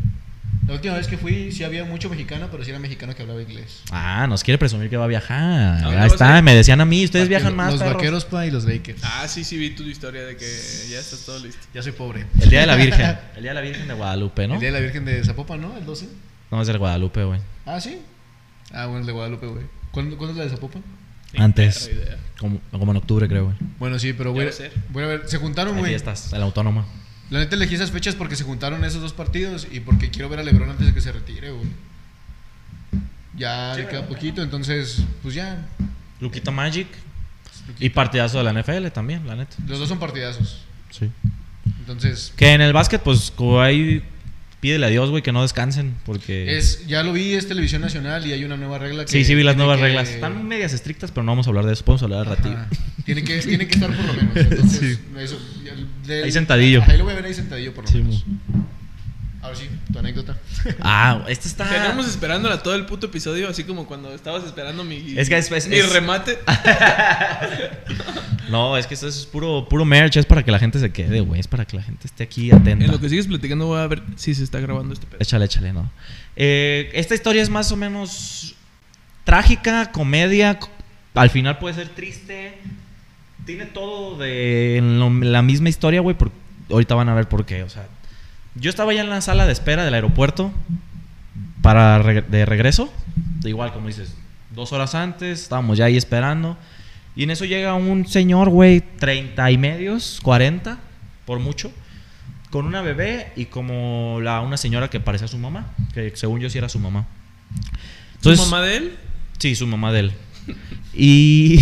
La 0.69 0.75
última 0.75 0.95
vez 0.95 1.09
que 1.09 1.19
fui, 1.19 1.51
sí 1.51 1.65
había 1.65 1.85
mucho 1.85 2.09
mexicano, 2.09 2.47
pero 2.51 2.63
sí 2.63 2.71
era 2.71 2.79
mexicano 2.79 3.15
que 3.15 3.23
hablaba 3.23 3.43
inglés. 3.43 3.83
Ah, 3.91 4.27
nos 4.29 4.45
quiere 4.45 4.57
presumir 4.57 4.89
que 4.89 4.97
va 4.97 5.05
a 5.05 5.09
viajar. 5.09 5.83
dónde 5.83 5.99
Ahí 5.99 6.07
está, 6.07 6.41
me 6.43 6.55
decían 6.55 6.81
a 6.81 6.85
mí, 6.85 7.05
ustedes 7.05 7.29
viajan 7.29 7.57
más. 7.57 7.73
Los 7.73 7.83
perros. 7.83 7.97
vaqueros, 7.97 8.25
pa, 8.25 8.47
y 8.47 8.53
los 8.53 8.65
Lakers. 8.65 9.01
Ah, 9.03 9.27
sí, 9.27 9.43
sí, 9.43 9.57
vi 9.57 9.71
tu 9.71 9.83
historia 9.83 10.23
de 10.23 10.37
que 10.37 10.47
ya 10.91 11.01
estás 11.01 11.21
todo 11.27 11.41
listo. 11.41 11.61
Ya 11.75 11.83
soy 11.83 11.91
pobre. 11.93 12.27
El 12.41 12.51
día 12.51 12.61
de 12.61 12.67
la 12.67 12.77
Virgen. 12.77 13.19
El 13.37 13.43
día 13.43 13.51
de 13.51 13.55
la 13.55 13.61
Virgen 13.63 13.89
de 13.89 13.95
Guadalupe, 13.95 14.47
¿no? 14.47 14.55
El 14.55 14.61
día 14.61 14.69
de 14.71 14.75
la 14.75 14.81
Virgen 14.81 15.05
de 15.05 15.25
Zapopan, 15.25 15.61
¿no? 15.61 15.77
El 15.77 15.85
12. 15.85 16.09
No, 16.53 16.63
es 16.63 16.69
el 16.69 16.79
Guadalupe, 16.79 17.25
güey. 17.25 17.41
Ah, 17.65 17.81
sí. 17.81 18.01
Ah, 18.73 18.87
bueno, 18.87 19.01
el 19.01 19.07
de 19.07 19.13
Guadalupe, 19.13 19.47
güey. 19.47 19.65
¿Cuándo, 19.91 20.17
¿Cuándo 20.17 20.33
es 20.33 20.39
la 20.39 20.45
de 20.45 20.51
Zapopan? 20.51 20.83
Antes. 21.39 21.91
Como, 22.39 22.61
como 22.71 22.91
en 22.93 22.99
octubre, 22.99 23.27
creo, 23.29 23.45
güey. 23.47 23.57
Bueno, 23.79 23.99
sí, 23.99 24.13
pero 24.13 24.33
voy, 24.33 24.45
va 24.45 24.51
a- 24.51 24.53
a 24.53 24.57
ser. 24.57 24.73
voy 24.91 25.03
a 25.05 25.07
ver. 25.07 25.23
Se 25.27 25.39
juntaron, 25.39 25.75
Ahí 25.77 25.81
güey. 25.81 25.95
estás, 25.95 26.33
el 26.33 26.43
autónoma. 26.43 26.85
La 27.31 27.39
neta 27.41 27.57
elegí 27.57 27.75
esas 27.75 27.91
fechas 27.91 28.15
porque 28.15 28.37
se 28.37 28.45
juntaron 28.45 28.85
esos 28.85 29.01
dos 29.01 29.13
partidos 29.13 29.67
y 29.73 29.81
porque 29.81 30.11
quiero 30.11 30.29
ver 30.29 30.39
a 30.41 30.43
LeBron 30.43 30.71
antes 30.71 30.87
de 30.87 30.95
que 30.95 31.01
se 31.01 31.13
retire, 31.13 31.51
güey. 31.51 31.67
Ya 33.37 33.75
le 33.77 33.87
queda 33.87 34.07
poquito, 34.07 34.43
entonces, 34.43 35.03
pues 35.23 35.35
ya. 35.35 35.67
Luquita 36.21 36.51
Magic. 36.51 36.87
Y 37.81 37.89
partidazo 37.91 38.39
de 38.39 38.45
la 38.45 38.53
NFL 38.53 38.91
también, 38.93 39.27
la 39.27 39.35
neta. 39.35 39.57
Los 39.67 39.79
dos 39.79 39.89
son 39.89 39.99
partidazos. 39.99 40.63
Sí. 40.91 41.11
Entonces, 41.81 42.33
Que 42.37 42.53
en 42.53 42.61
el 42.61 42.73
básquet, 42.73 43.03
pues, 43.03 43.33
como 43.35 43.61
ahí, 43.61 44.03
pídele 44.61 44.87
a 44.87 44.89
Dios, 44.89 45.11
güey, 45.11 45.23
que 45.23 45.33
no 45.33 45.43
descansen. 45.43 45.95
Porque. 46.05 46.57
es, 46.57 46.87
ya 46.87 47.03
lo 47.03 47.13
vi, 47.13 47.35
es 47.35 47.47
televisión 47.49 47.83
nacional 47.83 48.27
y 48.27 48.33
hay 48.33 48.45
una 48.45 48.57
nueva 48.57 48.79
regla 48.79 49.05
que. 49.05 49.11
sí, 49.13 49.25
sí, 49.25 49.35
vi 49.35 49.43
las 49.43 49.57
nuevas 49.57 49.77
que- 49.79 49.83
reglas. 49.85 50.09
Están 50.09 50.47
medias 50.47 50.73
estrictas, 50.73 51.11
pero 51.11 51.25
no 51.25 51.33
vamos 51.33 51.47
a 51.47 51.51
hablar 51.51 51.67
de 51.67 51.73
eso. 51.73 51.85
Podemos 51.85 52.03
hablar 52.03 52.21
al 52.21 52.27
ratillo. 52.37 52.57
Ajá. 52.57 52.69
Tiene 53.05 53.23
que, 53.25 53.39
tiene 53.43 53.67
que 53.69 53.75
estar 53.75 53.95
por 53.95 54.05
lo 54.05 54.13
menos. 54.15 54.37
Entonces, 54.37 54.81
Sí. 54.99 54.99
eso, 55.19 55.39
del- 56.07 56.25
Ahí 56.25 56.33
sentadillo. 56.33 56.83
Ahí 56.87 56.99
lo 56.99 57.05
voy 57.05 57.13
a 57.13 57.17
ver 57.17 57.25
ahí 57.27 57.35
sentadillo 57.35 57.73
por 57.75 57.85
lo 57.85 57.91
Sí, 57.91 57.99
menos. 57.99 58.25
Ahora 59.47 59.57
sí, 59.57 59.69
tu 59.93 59.99
anécdota. 59.99 60.37
Ah, 60.81 61.25
este 61.29 61.47
está. 61.49 61.69
Tenemos 61.69 62.09
esperándola 62.09 62.63
todo 62.63 62.75
el 62.75 62.85
puto 62.87 63.07
episodio, 63.07 63.49
así 63.49 63.63
como 63.65 63.87
cuando 63.87 64.13
estabas 64.13 64.43
esperando 64.45 64.83
mi, 64.83 65.15
Es 65.17 65.29
que 65.29 65.37
es- 65.39 65.51
es- 65.53 65.69
mi 65.69 65.77
es- 65.77 65.93
remate. 65.93 66.39
No, 68.51 68.77
es 68.77 68.87
que 68.87 68.95
esto 68.95 69.09
es 69.09 69.27
puro, 69.27 69.69
puro 69.69 69.85
merch. 69.85 70.17
Es 70.17 70.27
para 70.27 70.45
que 70.45 70.51
la 70.53 70.59
gente 70.61 70.79
se 70.79 70.93
quede, 70.93 71.21
güey. 71.21 71.41
Es 71.41 71.49
para 71.49 71.65
que 71.65 71.77
la 71.77 71.83
gente 71.83 72.07
esté 72.07 72.23
aquí 72.25 72.51
atenta. 72.53 72.85
En 72.85 72.91
lo 72.93 73.01
que 73.01 73.09
sigues 73.09 73.27
platicando 73.27 73.67
voy 73.67 73.81
a 73.81 73.87
ver 73.89 74.03
si 74.17 74.35
se 74.37 74.45
está 74.45 74.61
grabando 74.61 74.95
este 74.95 75.05
pedo. 75.07 75.19
Échale, 75.21 75.47
échale, 75.47 75.73
no. 75.73 75.91
Eh, 76.37 76.91
esta 76.95 77.15
historia 77.17 77.43
es 77.43 77.51
más 77.51 77.73
o 77.73 77.77
menos 77.77 78.55
trágica, 79.25 79.91
comedia. 79.91 80.59
co- 80.61 80.71
Al 81.15 81.31
final 81.31 81.59
puede 81.59 81.75
ser 81.75 81.89
triste. 81.89 82.59
Tiene 83.45 83.67
todo 83.67 84.17
de 84.17 84.77
en 84.77 84.99
lo- 85.01 85.11
la 85.11 85.43
misma 85.43 85.69
historia, 85.69 86.01
güey. 86.01 86.17
por- 86.17 86.31
Ahorita 86.71 86.95
van 86.97 87.09
a 87.09 87.15
ver 87.15 87.29
por 87.29 87.47
qué. 87.47 87.63
O 87.65 87.69
sea, 87.69 87.87
yo 88.59 88.71
estaba 88.71 88.93
ya 88.95 89.03
en 89.03 89.11
la 89.11 89.21
sala 89.21 89.47
de 89.47 89.53
espera 89.53 89.85
del 89.85 89.95
aeropuerto 89.95 90.53
para 91.63 92.03
reg- 92.03 92.27
de 92.27 92.45
regreso. 92.47 92.93
Igual, 93.45 93.73
como 93.73 93.89
dices, 93.89 94.15
dos 94.55 94.73
horas 94.73 94.95
antes, 94.95 95.43
estábamos 95.43 95.79
ya 95.79 95.85
ahí 95.87 95.97
esperando. 95.97 96.57
Y 97.15 97.23
en 97.25 97.31
eso 97.31 97.45
llega 97.45 97.75
un 97.75 98.07
señor, 98.07 98.51
güey, 98.51 98.83
30 98.99 99.51
y 99.51 99.59
medios, 99.59 100.21
40, 100.23 100.79
por 101.25 101.39
mucho 101.41 101.73
con 102.51 102.65
una 102.65 102.81
bebé 102.81 103.33
y 103.37 103.47
como 103.47 104.19
la, 104.23 104.41
una 104.41 104.57
señora 104.57 104.89
que 104.89 104.99
parecía 105.01 105.29
su 105.29 105.37
mamá, 105.37 105.67
que 105.93 106.13
según 106.15 106.41
yo 106.41 106.49
sí 106.49 106.57
era 106.57 106.69
su 106.71 106.79
mamá. 106.79 107.05
¿Tu 108.23 108.31
Entonces, 108.31 108.47
mamá 108.51 108.63
de 108.65 108.77
él? 108.77 108.97
Sí, 109.39 109.55
su 109.55 109.67
mamá 109.67 109.93
de 109.93 110.01
él. 110.01 110.13
Y 110.95 111.59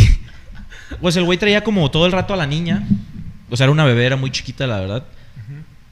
pues 1.00 1.16
el 1.16 1.24
güey 1.24 1.38
traía 1.38 1.64
como 1.64 1.90
todo 1.90 2.06
el 2.06 2.12
rato 2.12 2.34
a 2.34 2.36
la 2.36 2.46
niña. 2.46 2.86
O 3.50 3.56
sea, 3.56 3.64
era 3.64 3.72
una 3.72 3.84
bebé, 3.84 4.04
era 4.06 4.16
muy 4.16 4.30
chiquita, 4.30 4.66
la 4.66 4.78
verdad. 4.80 5.04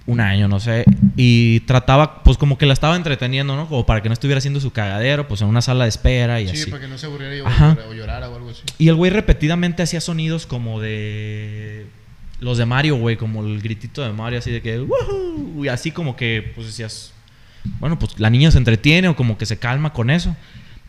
Un 0.07 0.21
año, 0.21 0.49
no 0.49 0.59
sé. 0.59 0.85
Y 1.17 1.61
trataba, 1.61 2.23
pues 2.25 2.37
como 2.37 2.59
que 2.59 2.67
la 2.67 2.73
estaba 2.73 2.97
entreteniendo, 2.97 3.55
¿no? 3.57 3.69
Como 3.69 3.87
para 3.87 4.03
que 4.03 4.09
no 4.09 4.13
estuviera 4.15 4.39
haciendo 4.39 4.59
su 4.61 4.73
cagadero, 4.73 5.29
pues 5.29 5.43
en 5.43 5.49
una 5.49 5.63
sala 5.63 5.85
de 5.85 5.91
espera 5.91 6.41
y 6.41 6.49
Sí, 6.49 6.63
así. 6.63 6.71
para 6.71 6.83
que 6.83 6.89
no 6.89 6.99
se 6.99 7.07
aburriera 7.07 7.37
y 7.37 7.41
o 7.41 7.95
llorara 7.95 8.29
o 8.29 8.35
algo 8.37 8.51
así. 8.51 8.63
Y 8.79 8.89
el 8.89 8.97
güey 8.97 9.11
repetidamente 9.13 9.83
hacía 9.83 10.01
sonidos 10.01 10.47
como 10.47 10.81
de. 10.81 11.87
Los 12.41 12.59
de 12.59 12.67
Mario, 12.67 12.97
güey, 12.97 13.17
como 13.17 13.45
el 13.47 13.61
gritito 13.63 14.03
de 14.03 14.13
Mario, 14.13 14.41
así 14.41 14.51
de 14.51 14.61
que. 14.61 14.81
"Woohoo", 14.81 15.65
Y 15.65 15.69
así 15.69 15.93
como 15.93 16.17
que, 16.17 16.51
pues 16.57 16.67
decías. 16.67 17.13
Bueno, 17.79 17.97
pues 17.97 18.19
la 18.19 18.29
niña 18.29 18.51
se 18.51 18.59
entretiene 18.59 19.07
o 19.09 19.15
como 19.15 19.39
que 19.39 19.47
se 19.47 19.59
calma 19.59 19.93
con 19.93 20.11
eso. 20.11 20.35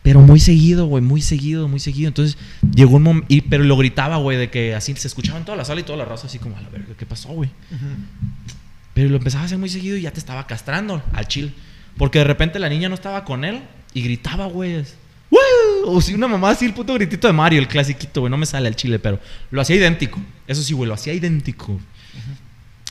Pero 0.02 0.20
muy 0.20 0.40
seguido, 0.40 0.86
güey, 0.86 1.02
muy 1.04 1.22
seguido, 1.22 1.68
muy 1.68 1.78
seguido. 1.80 2.08
Entonces 2.08 2.36
llegó 2.74 2.96
un 2.96 3.04
momento. 3.04 3.28
Pero 3.48 3.62
lo 3.62 3.76
gritaba, 3.76 4.16
güey, 4.16 4.36
de 4.36 4.50
que 4.50 4.74
así 4.74 4.92
se 4.96 5.06
escuchaba 5.06 5.38
en 5.38 5.44
toda 5.44 5.56
la 5.56 5.64
sala 5.64 5.80
y 5.80 5.84
toda 5.84 5.96
la 5.98 6.04
raza, 6.04 6.26
así 6.26 6.38
como, 6.40 6.56
a 6.56 6.60
la 6.60 6.68
verga, 6.68 6.94
¿qué 6.98 7.06
pasó, 7.06 7.28
güey? 7.28 7.48
Pero 8.94 9.10
lo 9.10 9.16
empezaba 9.16 9.42
a 9.42 9.46
hacer 9.46 9.58
muy 9.58 9.68
seguido 9.68 9.96
y 9.96 10.02
ya 10.02 10.12
te 10.12 10.20
estaba 10.20 10.46
castrando 10.46 11.02
al 11.12 11.26
chill. 11.28 11.52
Porque 11.96 12.18
de 12.18 12.24
repente 12.24 12.58
la 12.58 12.68
niña 12.68 12.88
no 12.88 12.94
estaba 12.94 13.24
con 13.24 13.44
él 13.44 13.62
y 13.92 14.02
gritaba, 14.02 14.46
güey. 14.46 14.84
O 15.86 16.00
si 16.00 16.14
una 16.14 16.28
mamá 16.28 16.50
así, 16.50 16.64
el 16.64 16.72
puto 16.74 16.94
gritito 16.94 17.26
de 17.26 17.32
Mario, 17.32 17.58
el 17.60 17.68
clasiquito, 17.68 18.20
güey. 18.20 18.30
No 18.30 18.36
me 18.36 18.46
sale 18.46 18.68
al 18.68 18.76
chile, 18.76 18.98
pero 18.98 19.18
lo 19.50 19.60
hacía 19.60 19.76
idéntico. 19.76 20.20
Eso 20.46 20.62
sí, 20.62 20.72
güey, 20.74 20.88
lo 20.88 20.94
hacía 20.94 21.12
idéntico. 21.12 21.80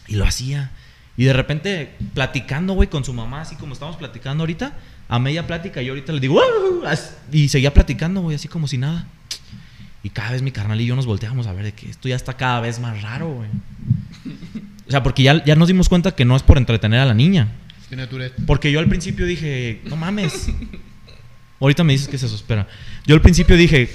Y 0.08 0.16
lo 0.16 0.26
hacía. 0.26 0.72
Y 1.16 1.24
de 1.26 1.34
repente, 1.34 1.96
platicando, 2.14 2.74
güey, 2.74 2.90
con 2.90 3.06
su 3.06 3.14
mamá, 3.14 3.42
así 3.42 3.56
como 3.56 3.74
estamos 3.74 3.96
platicando 3.96 4.42
ahorita, 4.44 4.78
a 5.08 5.20
media 5.20 5.48
plática, 5.48 5.82
yo 5.82 5.94
ahorita 5.94 6.12
le 6.12 6.20
digo, 6.20 6.42
as- 6.86 7.18
y 7.32 7.48
seguía 7.50 7.74
platicando, 7.74 8.22
güey, 8.22 8.36
así 8.36 8.48
como 8.48 8.68
si 8.68 8.78
nada. 8.78 9.08
Y 10.02 10.10
cada 10.10 10.32
vez 10.32 10.42
mi 10.42 10.52
carnal 10.52 10.82
y 10.82 10.86
yo 10.86 10.96
nos 10.96 11.06
volteábamos 11.06 11.48
a 11.48 11.54
ver 11.54 11.64
de 11.66 11.72
que 11.74 11.90
esto 11.90 12.10
ya 12.10 12.16
está 12.16 12.36
cada 12.36 12.60
vez 12.60 12.80
más 12.80 13.02
raro, 13.02 13.30
güey. 13.30 13.50
O 14.94 14.96
sea, 14.96 15.02
porque 15.02 15.24
ya, 15.24 15.44
ya 15.44 15.56
nos 15.56 15.68
dimos 15.68 15.90
cuenta 15.90 16.12
que 16.16 16.24
no 16.24 16.36
es 16.36 16.44
por 16.44 16.60
entretener 16.60 17.00
a 17.00 17.06
la 17.06 17.16
niña. 17.16 17.48
Tiene. 17.90 18.08
Porque 18.46 18.72
yo 18.72 18.80
al 18.80 18.88
principio 18.88 19.26
dije, 19.26 19.82
no 19.86 19.96
mames. 19.96 20.50
Ahorita 21.60 21.84
me 21.84 21.94
dices 21.94 22.08
que 22.08 22.18
se 22.20 22.28
espera. 22.28 22.68
Yo 23.08 23.16
al 23.16 23.22
principio 23.22 23.56
dije, 23.58 23.90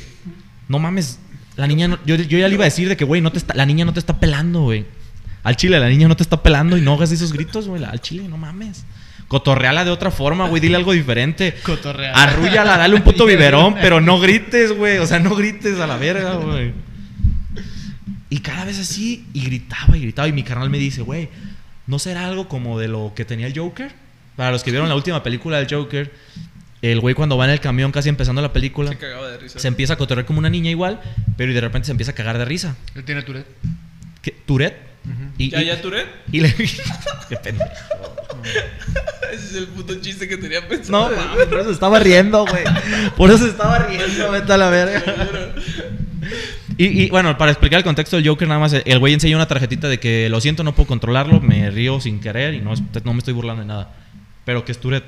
no 0.66 0.80
mames, 0.80 1.20
la 1.57 1.68
niña 1.68 1.86
no- 1.86 1.99
yo, 2.05 2.16
yo 2.16 2.36
ya 2.38 2.49
le 2.49 2.55
iba 2.55 2.64
a 2.64 2.66
decir 2.66 2.88
de 2.88 2.96
que, 2.96 3.05
güey, 3.05 3.20
no 3.20 3.30
te 3.30 3.38
está, 3.38 3.55
la 3.55 3.64
niña 3.64 3.84
no 3.84 3.92
te 3.92 4.01
está 4.01 4.18
pelando, 4.18 4.62
güey. 4.62 4.86
Al 5.44 5.55
chile, 5.57 5.78
la 5.78 5.88
niña 5.88 6.09
no 6.09 6.16
te 6.16 6.24
está 6.24 6.42
pelando 6.42 6.76
y 6.76 6.80
no 6.80 6.94
hagas 6.94 7.12
esos 7.12 7.32
gritos, 7.32 7.68
güey. 7.68 7.84
Al 7.84 8.01
chile, 8.01 8.26
no 8.28 8.36
mames. 8.36 8.84
Cotorreala 9.28 9.84
de 9.84 9.90
otra 9.92 10.11
forma, 10.11 10.49
güey. 10.49 10.61
Dile 10.61 10.74
algo 10.76 10.92
diferente. 10.92 11.55
Cotorreala. 11.62 12.16
Arrúllala, 12.22 12.76
dale 12.76 12.96
un 12.96 13.03
puto 13.03 13.24
biberón, 13.26 13.74
pero 13.80 14.01
no 14.01 14.18
grites, 14.18 14.72
güey. 14.72 14.99
O 14.99 15.07
sea, 15.07 15.20
no 15.20 15.36
grites 15.36 15.78
a 15.78 15.86
la 15.86 15.96
verga, 15.96 16.34
güey. 16.34 16.72
Y 18.31 18.41
cada 18.41 18.64
vez 18.64 18.79
así, 18.79 19.26
y 19.33 19.45
gritaba 19.45 19.97
y 19.97 20.01
gritaba. 20.03 20.29
Y 20.29 20.33
mi 20.33 20.43
carnal 20.43 20.68
me 20.70 20.79
dice, 20.79 21.03
güey, 21.03 21.29
¿no 21.87 21.99
será 21.99 22.26
algo 22.26 22.49
como 22.49 22.79
de 22.79 22.89
lo 22.89 23.12
que 23.16 23.24
tenía 23.24 23.47
el 23.47 23.59
Joker? 23.59 23.93
Para 24.37 24.51
los 24.53 24.62
que 24.62 24.70
vieron 24.70 24.89
la 24.89 24.95
última 24.95 25.22
película 25.22 25.59
del 25.59 25.66
Joker, 25.68 26.12
el 26.83 27.01
güey 27.01 27.14
cuando 27.14 27.37
va 27.37 27.47
en 27.47 27.51
el 27.53 27.61
camión 27.61 27.91
casi 27.91 28.09
empezando 28.09 28.41
la 28.43 28.53
película, 28.53 28.91
Se 28.91 28.99
cagaba 28.99 29.29
de 29.31 29.39
risa. 29.39 29.59
se 29.59 29.66
empieza 29.68 29.95
a 29.95 29.97
cotorrear 29.97 30.26
como 30.26 30.39
una 30.39 30.51
niña 30.51 30.70
igual, 30.70 31.01
pero 31.37 31.51
y 31.51 31.55
de 31.55 31.61
repente 31.61 31.87
se 31.87 31.91
empieza 31.93 32.12
a 32.12 32.14
cagar 32.14 32.39
de 32.39 32.45
risa. 32.45 32.76
Él 32.95 33.03
tiene 33.05 33.22
Tourette. 33.22 33.47
¿Qué? 34.22 34.31
¿Tourette? 34.47 34.76
Y, 35.39 35.49
¿Ya, 35.51 35.62
y- 35.62 35.66
ya, 35.66 35.81
Tourette? 35.81 36.09
y 36.33 36.41
le... 36.41 36.55
Qué 37.29 37.37
pendejo. 37.43 37.70
Ese 39.33 39.45
es 39.47 39.55
el 39.55 39.66
puto 39.68 39.95
chiste 40.01 40.29
que 40.29 40.37
tenía 40.37 40.66
pensado. 40.68 41.11
No, 41.11 41.16
mames, 41.16 41.47
por 41.47 41.59
eso 41.59 41.68
se 41.68 41.74
estaba 41.74 41.99
riendo, 41.99 42.45
güey. 42.47 42.64
Por 43.16 43.31
eso 43.31 43.45
se 43.45 43.51
estaba 43.51 43.79
riendo, 43.81 44.31
vete 44.31 44.53
a 44.53 44.57
la 44.57 44.70
verga. 44.70 45.03
Y, 46.79 46.87
y, 47.03 47.11
bueno, 47.11 47.37
para 47.37 47.51
explicar 47.51 47.79
el 47.79 47.85
contexto 47.85 48.16
del 48.16 48.26
Joker, 48.26 48.47
nada 48.49 48.61
más, 48.61 48.72
el 48.72 48.99
güey 49.01 49.12
enseña 49.12 49.37
una 49.37 49.49
tarjetita 49.49 49.89
de 49.89 49.99
que 49.99 50.29
lo 50.29 50.41
siento, 50.41 50.62
no 50.64 50.74
puedo 50.74 50.87
controlarlo, 50.87 51.41
me 51.41 51.68
río 51.70 52.01
sin 52.01 52.20
querer 52.20 52.55
y 52.55 52.61
no, 52.61 52.72
es- 52.72 52.83
no 53.05 53.12
me 53.12 53.18
estoy 53.18 53.35
burlando 53.35 53.62
de 53.62 53.66
nada. 53.68 53.95
Pero 54.45 54.64
que 54.64 54.72
es 54.72 54.79
Tourette. 54.79 55.05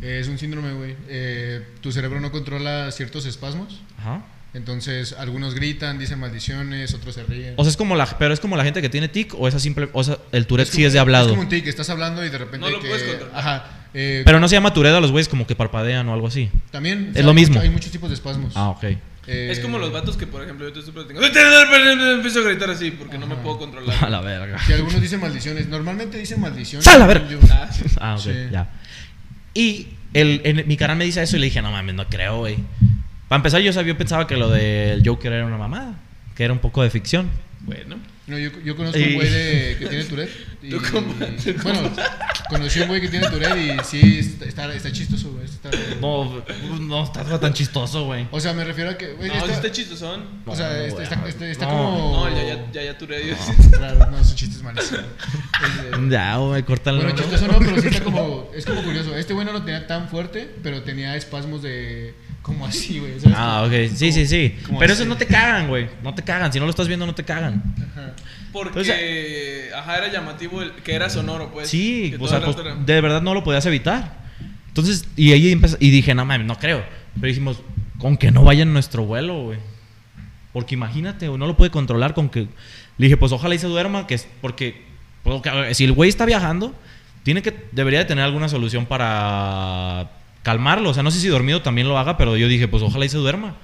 Eh, 0.00 0.18
es 0.20 0.26
un 0.28 0.38
síndrome, 0.38 0.72
güey. 0.72 0.96
Eh, 1.08 1.62
tu 1.80 1.92
cerebro 1.92 2.18
no 2.20 2.32
controla 2.32 2.90
ciertos 2.92 3.26
espasmos. 3.26 3.80
Ajá. 4.00 4.22
Entonces, 4.54 5.14
algunos 5.18 5.54
gritan, 5.54 5.98
dicen 5.98 6.18
maldiciones, 6.18 6.92
otros 6.94 7.14
se 7.14 7.22
ríen. 7.24 7.54
O 7.56 7.64
sea, 7.64 7.70
es 7.70 7.76
como 7.76 7.94
la, 7.94 8.06
pero 8.18 8.34
es 8.34 8.40
como 8.40 8.56
la 8.56 8.64
gente 8.64 8.82
que 8.82 8.88
tiene 8.88 9.08
tic 9.08 9.34
o 9.38 9.48
esa 9.48 9.58
simple, 9.58 9.88
o 9.92 10.04
sea, 10.04 10.18
el 10.32 10.46
Tourette 10.46 10.68
sí 10.68 10.76
como- 10.78 10.86
es 10.88 10.92
de 10.92 10.98
hablado. 10.98 11.26
Es 11.26 11.30
como 11.30 11.42
un 11.42 11.48
tic, 11.48 11.66
estás 11.66 11.88
hablando 11.90 12.24
y 12.24 12.28
de 12.30 12.36
repente 12.38 12.58
No 12.66 12.70
lo 12.70 12.80
que- 12.80 12.88
puedes 12.88 13.02
controlar. 13.04 13.38
Ajá. 13.38 13.66
eh, 13.94 14.22
Pero 14.24 14.40
no 14.40 14.48
se 14.48 14.54
llama 14.56 14.72
Tourette 14.74 14.94
a 14.96 15.00
los 15.00 15.10
güeyes 15.10 15.28
como 15.28 15.46
que 15.46 15.54
parpadean 15.54 16.08
o 16.08 16.12
algo 16.14 16.26
así. 16.26 16.50
También. 16.70 17.10
es 17.12 17.16
hay 17.18 17.22
lo 17.22 17.32
mismo. 17.34 17.54
mucho- 17.54 17.62
hay 17.64 17.70
muchos 17.70 17.90
tipos 17.92 18.08
de 18.10 18.14
espasmos. 18.14 18.52
Ah, 18.56 18.70
ok. 18.70 18.84
Eh, 19.26 19.48
Es 19.52 19.60
como 19.60 19.78
los 19.78 19.92
vatos 19.92 20.16
que, 20.16 20.26
por 20.26 20.42
ejemplo, 20.42 20.66
yo 20.66 20.72
te 20.72 20.80
estoy 20.80 20.94
platicando. 20.94 21.24
Empiezo 21.26 22.40
a 22.40 22.42
gritar 22.42 22.70
así 22.70 22.90
porque 22.90 23.18
no 23.18 23.26
me 23.26 23.36
puedo 23.36 23.54
A 23.56 23.58
controlar. 23.58 24.10
la 24.10 24.20
verga. 24.20 24.58
Que 24.66 24.74
algunos 24.74 25.00
dicen 25.00 25.20
maldiciones. 25.20 25.68
Normalmente 25.68 26.18
dicen 26.18 26.40
maldiciones. 26.40 26.84
¡Sal 26.84 27.02
a 27.02 27.06
ver! 27.06 27.28
Yo- 27.28 27.38
Ah, 27.50 27.68
sí. 27.72 27.82
Ah, 28.00 28.14
ok, 28.16 28.20
Sí. 28.22 28.30
ya. 28.50 28.68
Y 29.54 29.88
el, 30.14 30.40
en- 30.44 30.66
mi 30.66 30.76
canal 30.76 30.96
me 30.96 31.04
dice 31.04 31.22
eso 31.22 31.36
y 31.36 31.40
le 31.40 31.46
dije, 31.46 31.62
no 31.62 31.70
mames, 31.70 31.94
no 31.94 32.06
creo, 32.08 32.38
güey. 32.38 32.56
Para 33.28 33.38
empezar, 33.38 33.60
yo 33.60 33.72
sabía, 33.72 33.92
yo 33.92 33.98
pensaba 33.98 34.26
que 34.26 34.36
lo 34.36 34.50
del 34.50 35.02
Joker 35.06 35.32
era 35.32 35.46
una 35.46 35.56
mamada, 35.56 35.94
que 36.34 36.44
era 36.44 36.52
un 36.52 36.58
poco 36.58 36.82
de 36.82 36.90
ficción. 36.90 37.30
Bueno. 37.60 37.96
No, 38.24 38.38
yo, 38.38 38.50
yo 38.64 38.76
conozco 38.76 38.98
Y- 39.00 39.02
un 39.04 39.14
güey 39.14 39.28
de- 39.30 39.76
que 39.80 39.86
tiene 39.86 40.04
Tourette. 40.04 40.30
y- 40.62 40.70
¿Tú 40.70 40.80
cómo? 40.92 41.12
¿Tú 41.12 41.54
cómo? 41.60 41.74
bueno, 41.74 41.90
conocí 42.48 42.78
un 42.80 42.86
güey 42.88 43.00
que 43.00 43.08
tiene 43.08 43.28
Tourette 43.28 43.56
y 43.58 43.84
sí, 43.84 44.18
está, 44.20 44.44
está, 44.44 44.72
está 44.74 44.92
chistoso, 44.92 45.32
güey. 45.32 45.44
está- 45.44 45.70
No, 46.00 46.44
no 46.80 47.02
está 47.02 47.40
tan 47.40 47.52
chistoso, 47.52 48.04
güey. 48.04 48.28
O 48.30 48.38
sea, 48.38 48.52
me 48.52 48.62
refiero 48.62 48.90
a 48.90 48.96
que, 48.96 49.12
güey, 49.14 49.28
No, 49.28 49.44
está- 49.46 49.72
chistosón. 49.72 50.24
o 50.46 50.54
sea, 50.54 50.68
No, 50.68 50.74
está, 50.76 51.02
está, 51.02 51.28
está- 51.28 51.46
está 51.48 51.66
no. 51.66 51.72
como... 51.72 52.28
No, 52.28 52.36
ya, 52.36 52.44
ya, 52.44 52.70
ya, 52.72 52.82
ya 52.84 52.98
Tourette. 52.98 53.36
No, 53.70 53.70
claro, 53.78 54.10
no, 54.12 54.22
su 54.24 54.36
chiste 54.36 54.56
es 54.56 54.62
malísimo. 54.62 55.00
Este, 55.00 56.08
Ya, 56.10 56.36
güey, 56.36 56.62
córtalo. 56.62 56.98
Bueno, 56.98 57.14
¿no? 57.14 57.18
chistoso 57.22 57.46
no, 57.48 57.58
pero 57.58 57.80
sí 57.80 57.88
está 57.88 58.04
como. 58.04 58.50
Es 58.54 58.64
como 58.64 58.82
curioso. 58.84 59.16
Este 59.16 59.32
güey 59.34 59.44
no 59.44 59.52
lo 59.52 59.62
tenía 59.64 59.86
tan 59.88 60.08
fuerte, 60.08 60.48
pero 60.62 60.82
tenía 60.82 61.16
espasmos 61.16 61.62
de. 61.62 62.14
Como 62.42 62.66
así, 62.66 62.98
güey. 62.98 63.12
Ah, 63.36 63.62
ok. 63.64 63.94
Sí, 63.94 64.10
sí, 64.10 64.26
sí. 64.26 64.56
Pero 64.66 64.82
así. 64.84 64.92
esos 64.94 65.06
no 65.06 65.16
te 65.16 65.26
cagan, 65.26 65.68
güey. 65.68 65.88
No 66.02 66.12
te 66.12 66.22
cagan. 66.24 66.52
Si 66.52 66.58
no 66.58 66.64
lo 66.64 66.70
estás 66.70 66.88
viendo, 66.88 67.06
no 67.06 67.14
te 67.14 67.22
cagan. 67.22 67.62
Ajá. 67.92 68.11
Porque, 68.52 68.84
sea- 68.84 69.78
ajá, 69.78 69.98
era 69.98 70.12
llamativo 70.12 70.62
el, 70.62 70.72
que 70.72 70.94
era 70.94 71.08
sonoro, 71.10 71.50
pues. 71.52 71.68
Sí, 71.68 72.14
o 72.20 72.28
sea, 72.28 72.42
pues, 72.44 72.56
era- 72.58 72.74
de 72.76 73.00
verdad 73.00 73.22
no 73.22 73.34
lo 73.34 73.42
podías 73.44 73.64
evitar. 73.66 74.20
Entonces, 74.68 75.06
y 75.16 75.32
ahí 75.32 75.58
y 75.80 75.90
dije, 75.90 76.14
no 76.14 76.24
mames, 76.24 76.46
no 76.46 76.58
creo. 76.58 76.84
Pero 77.14 77.26
dijimos, 77.26 77.60
con 77.98 78.16
que 78.16 78.30
no 78.30 78.42
vaya 78.42 78.62
en 78.62 78.72
nuestro 78.72 79.04
vuelo, 79.04 79.42
güey. 79.42 79.58
Porque 80.52 80.74
imagínate, 80.74 81.26
no 81.26 81.46
lo 81.46 81.56
puede 81.56 81.70
controlar 81.70 82.14
con 82.14 82.28
que. 82.28 82.40
Le 82.98 83.06
dije, 83.06 83.16
pues 83.16 83.32
ojalá 83.32 83.54
y 83.54 83.58
se 83.58 83.66
duerma, 83.68 84.06
que 84.06 84.14
es 84.14 84.28
porque. 84.40 84.82
pues, 85.22 85.40
que- 85.42 85.74
si 85.74 85.84
el 85.84 85.92
güey 85.92 86.08
está 86.10 86.24
viajando, 86.26 86.74
tiene 87.22 87.42
que. 87.42 87.54
Debería 87.72 88.00
de 88.00 88.04
tener 88.06 88.24
alguna 88.24 88.48
solución 88.48 88.86
para 88.86 90.10
calmarlo. 90.42 90.90
O 90.90 90.94
sea, 90.94 91.02
no 91.02 91.10
sé 91.10 91.20
si 91.20 91.28
dormido 91.28 91.62
también 91.62 91.88
lo 91.88 91.98
haga, 91.98 92.16
pero 92.16 92.36
yo 92.36 92.48
dije, 92.48 92.68
pues 92.68 92.82
ojalá 92.82 93.04
y 93.04 93.08
se 93.08 93.16
duerma. 93.18 93.56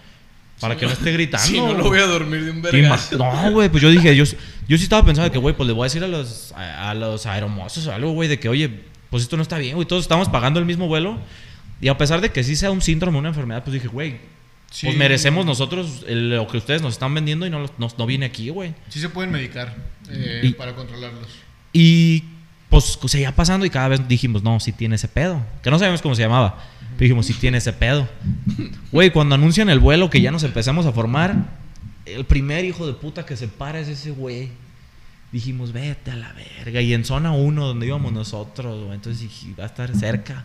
Para 0.61 0.77
que 0.77 0.87
no 0.87 0.93
esté 0.93 1.13
gritando. 1.13 1.47
Si 1.47 1.57
no, 1.59 1.73
lo 1.75 1.85
voy 1.85 1.99
a 2.01 2.07
dormir 2.07 2.45
de 2.45 2.51
un 2.51 2.63
vergazo. 2.63 3.17
No, 3.19 3.53
güey, 3.53 3.69
pues 3.69 3.83
yo 3.83 3.91
dije, 3.91 4.15
yo, 4.17 4.25
yo 4.25 4.77
sí 4.77 4.83
estaba 4.83 5.05
pensando 5.05 5.31
que, 5.31 5.39
güey, 5.39 5.55
pues 5.57 5.67
le 5.67 5.73
voy 5.73 5.83
a 5.83 5.87
decir 5.87 6.03
a 6.05 6.09
los, 6.09 6.53
a, 6.53 6.91
a 6.91 6.95
los 6.95 7.27
aeromosos 7.27 7.87
o 7.87 7.93
algo, 7.93 8.11
güey, 8.13 8.29
de 8.29 8.39
que, 8.41 8.49
oye, 8.49 8.69
pues 9.11 9.23
esto 9.23 9.37
no 9.37 9.43
está 9.43 9.59
bien, 9.59 9.75
güey, 9.77 9.87
todos 9.87 10.03
estamos 10.03 10.29
pagando 10.29 10.59
el 10.61 10.67
mismo 10.67 10.87
vuelo. 10.89 11.19
Y 11.81 11.89
a 11.89 11.97
pesar 11.97 12.21
de 12.21 12.31
que 12.33 12.43
sí 12.43 12.57
sea 12.57 12.71
un 12.73 12.83
síndrome, 12.83 13.19
una 13.19 13.29
enfermedad, 13.29 13.63
pues 13.63 13.75
dije, 13.75 13.89
güey, 13.89 14.17
Sí. 14.71 14.85
pues 14.87 14.99
merecemos 14.99 15.47
nosotros 15.47 16.05
el- 16.09 16.29
lo 16.31 16.47
que 16.47 16.59
ustedes 16.59 16.83
nos 16.83 16.93
están 16.93 17.15
vendiendo 17.15 17.47
y 17.47 17.51
no, 17.51 17.65
nos- 17.79 17.97
no 17.99 18.05
viene 18.07 18.27
aquí, 18.27 18.51
güey. 18.51 18.75
Sí 18.91 19.01
se 19.01 19.09
pueden 19.09 19.31
medicar 19.33 19.75
eh, 20.11 20.41
Y- 20.43 20.51
para 20.53 20.75
controlarlos. 20.75 21.27
Y 21.73 22.25
pues 22.69 22.99
seguía 23.07 23.35
pasando 23.35 23.65
y 23.65 23.71
cada 23.71 23.89
vez 23.89 24.07
dijimos, 24.09 24.43
no, 24.43 24.61
sí 24.61 24.73
tiene 24.73 24.97
ese 24.97 25.09
pedo. 25.09 25.41
Que 25.63 25.71
no 25.71 25.79
sabemos 25.79 26.03
cómo 26.03 26.15
se 26.15 26.21
llamaba. 26.23 26.63
Pero 26.99 27.05
dijimos, 27.07 27.27
sí 27.27 27.35
tiene 27.35 27.59
ese 27.59 27.73
pedo. 27.73 28.09
Güey, 28.91 29.13
cuando 29.13 29.37
anuncian 29.37 29.71
el 29.71 29.79
vuelo 29.79 30.11
que 30.11 30.21
ya 30.21 30.33
nos 30.33 30.43
empezamos 30.43 30.85
a 30.85 30.91
formar, 30.91 31.45
el 32.05 32.25
primer 32.25 32.65
hijo 32.65 32.89
de 32.89 32.93
puta 32.93 33.25
que 33.25 33.37
se 33.37 33.47
para 33.47 33.79
es 33.79 33.87
ese 33.87 34.11
güey. 34.11 34.49
Dijimos, 35.31 35.73
vete 35.73 36.11
a 36.11 36.17
la 36.17 36.33
verga. 36.33 36.81
Y 36.81 36.93
en 36.95 37.05
zona 37.05 37.31
1, 37.31 37.67
donde 37.69 37.87
íbamos 37.87 38.13
nosotros, 38.13 38.81
güey. 38.81 38.97
Entonces 38.97 39.23
dije, 39.23 39.55
va 39.57 39.63
a 39.63 39.67
estar 39.69 39.95
cerca. 39.95 40.45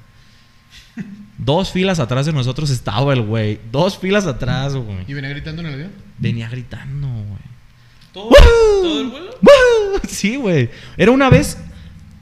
Dos 1.39 1.71
filas 1.71 1.99
atrás 1.99 2.27
de 2.27 2.33
nosotros 2.33 2.69
estaba 2.69 3.13
el 3.13 3.23
güey. 3.23 3.59
Dos 3.71 3.97
filas 3.97 4.27
atrás, 4.27 4.75
güey. 4.75 5.05
¿Y 5.07 5.13
venía 5.15 5.31
gritando 5.31 5.63
en 5.63 5.69
el 5.69 5.73
avión? 5.73 5.91
Venía 6.19 6.49
gritando, 6.49 7.07
güey. 7.07 7.53
¿Todo, 8.13 8.29
¿Todo 8.29 9.01
el 9.01 9.07
vuelo? 9.07 9.31
¡Woo! 9.41 10.01
Sí, 10.07 10.35
güey. 10.35 10.69
Era 10.97 11.09
una 11.09 11.31
vez 11.31 11.57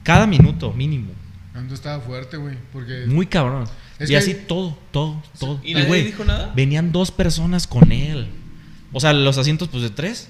cada 0.02 0.26
minuto, 0.26 0.72
mínimo. 0.72 1.12
Ando 1.52 1.74
estaba 1.74 2.00
fuerte, 2.00 2.38
güey. 2.38 2.56
Porque. 2.72 3.04
Muy 3.06 3.26
cabrón. 3.26 3.66
Es 4.02 4.10
y 4.10 4.12
que- 4.12 4.16
así 4.18 4.34
todo, 4.34 4.76
todo, 4.90 5.22
todo. 5.38 5.60
¿Y 5.62 5.74
nadie 5.74 5.86
güey, 5.86 6.04
dijo 6.04 6.24
nada? 6.24 6.52
Venían 6.54 6.92
dos 6.92 7.10
personas 7.10 7.66
con 7.66 7.92
él. 7.92 8.28
O 8.92 9.00
sea, 9.00 9.12
los 9.12 9.38
asientos, 9.38 9.68
pues 9.68 9.82
de 9.82 9.90
tres. 9.90 10.28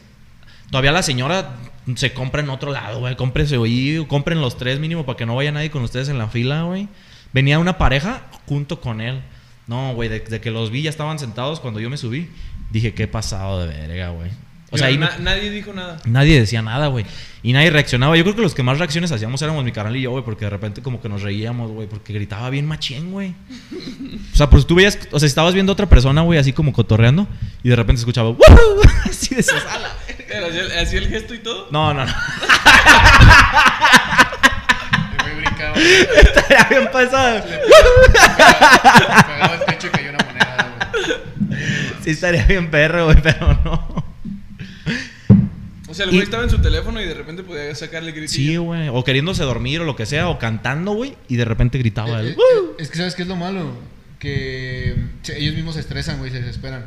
Todavía 0.71 0.93
la 0.93 1.03
señora 1.03 1.57
se 1.97 2.13
compra 2.13 2.43
en 2.43 2.51
otro 2.51 2.73
lado, 2.73 3.01
güey. 3.01 3.17
Cómprese 3.17 3.57
oído, 3.59 4.07
compren 4.09 4.41
los 4.41 4.57
tres 4.57 4.79
mínimo 4.79 5.05
para 5.05 5.17
que 5.17 5.27
no 5.27 5.35
vaya 5.37 5.53
nadie 5.53 5.71
con 5.71 5.83
ustedes 5.83 6.09
en 6.09 6.19
la 6.19 6.29
fila, 6.29 6.63
güey. 6.63 6.89
Venía 7.33 7.59
una 7.59 7.77
pareja 7.79 8.23
junto 8.47 8.81
con 8.81 9.01
él. 9.01 9.21
No, 9.67 9.95
güey, 9.95 10.09
de, 10.09 10.21
de 10.21 10.41
que 10.41 10.51
los 10.51 10.71
vi 10.71 10.83
ya 10.83 10.91
estaban 10.91 11.19
sentados 11.19 11.61
cuando 11.61 11.81
yo 11.81 11.91
me 11.91 11.97
subí. 11.97 12.29
Dije, 12.71 12.95
qué 12.95 13.07
pasado 13.09 13.61
de 13.61 13.67
verga, 13.67 14.11
güey. 14.11 14.31
O 14.73 14.79
sea, 14.79 14.87
ahí 14.89 14.97
no- 14.99 15.07
na- 15.07 15.19
nadie 15.19 15.51
dijo 15.51 15.73
nada. 15.73 15.99
Nadie 16.07 16.39
decía 16.41 16.63
nada, 16.63 16.87
güey. 16.89 17.05
Y 17.43 17.53
nadie 17.53 17.71
reaccionaba. 17.71 18.17
Yo 18.17 18.23
creo 18.25 18.35
que 18.37 18.43
los 18.43 18.55
que 18.55 18.63
más 18.63 18.79
reacciones 18.79 19.13
hacíamos 19.13 19.41
éramos 19.43 19.65
mi 19.65 19.73
carnal 19.73 19.97
y 19.97 20.03
yo, 20.03 20.11
güey, 20.13 20.25
porque 20.25 20.45
de 20.47 20.51
repente 20.51 20.81
como 20.83 21.01
que 21.01 21.09
nos 21.09 21.23
reíamos, 21.23 21.71
güey, 21.71 21.87
porque 21.89 22.13
gritaba 22.13 22.49
bien 22.51 22.67
machín, 22.67 23.11
güey. 23.13 23.35
O 24.33 24.37
sea, 24.37 24.49
pues 24.49 24.67
tú 24.67 24.75
veías, 24.75 24.99
o 25.11 25.19
sea, 25.21 25.27
estabas 25.27 25.53
viendo 25.55 25.73
a 25.73 25.75
otra 25.75 25.89
persona, 25.89 26.23
güey, 26.23 26.39
así 26.39 26.53
como 26.53 26.73
cotorreando, 26.73 27.27
y 27.63 27.69
de 27.69 27.77
repente 27.77 28.01
escuchaba, 28.01 28.31
"Woo", 28.31 28.39
así 29.05 29.35
de 29.35 29.43
sala. 29.43 29.93
Pero 30.29 30.47
hacía, 30.81 30.99
el- 31.01 31.09
gesto 31.09 31.35
y 31.35 31.39
todo. 31.41 31.69
No, 31.71 31.93
no, 31.93 32.07
no. 32.07 32.13
Estaría 35.75 36.67
bien 36.71 36.89
pasado. 36.93 37.43
Pegaba 37.45 39.55
el 39.55 39.65
techo 39.67 39.87
y 39.87 39.91
cayó 39.91 40.11
una 40.11 40.19
moneda, 40.25 40.69
güey. 40.77 40.89
Sí, 42.05 42.11
estaría 42.11 42.45
bien 42.45 42.71
perro, 42.71 43.07
güey, 43.07 43.17
pero 43.23 43.59
no. 43.65 44.05
O 45.93 45.95
sea, 45.95 46.05
el 46.05 46.11
güey 46.11 46.21
Y- 46.23 46.25
estaba 46.25 46.43
en 46.43 46.49
su 46.51 46.59
teléfono 46.59 47.01
y 47.01 47.05
de 47.05 47.13
repente 47.15 47.43
podía 47.43 47.75
sacarle 47.75 48.13
gritillo. 48.13 48.51
Sí, 48.51 48.57
güey. 48.57 48.89
O 48.89 49.05
queriéndose 49.05 49.43
dormir 49.45 49.83
o 49.83 49.85
lo 49.85 49.95
que 49.95 50.07
sea, 50.07 50.29
o 50.31 50.39
cantando, 50.39 50.93
güey, 50.93 51.15
y 51.29 51.37
de 51.37 51.45
repente 51.45 51.77
gritaba 51.79 52.21
Eh, 52.23 52.29
él. 52.29 52.29
eh. 52.31 52.37
Es 52.79 52.89
que, 52.89 52.97
¿sabes 52.97 53.15
qué 53.15 53.23
es 53.23 53.29
lo 53.29 53.37
malo? 53.37 53.77
Que 54.19 54.97
che, 55.23 55.39
ellos 55.39 55.55
mismos 55.55 55.75
se 55.75 55.81
estresan, 55.83 56.19
güey, 56.19 56.31
se 56.31 56.41
desesperan. 56.41 56.87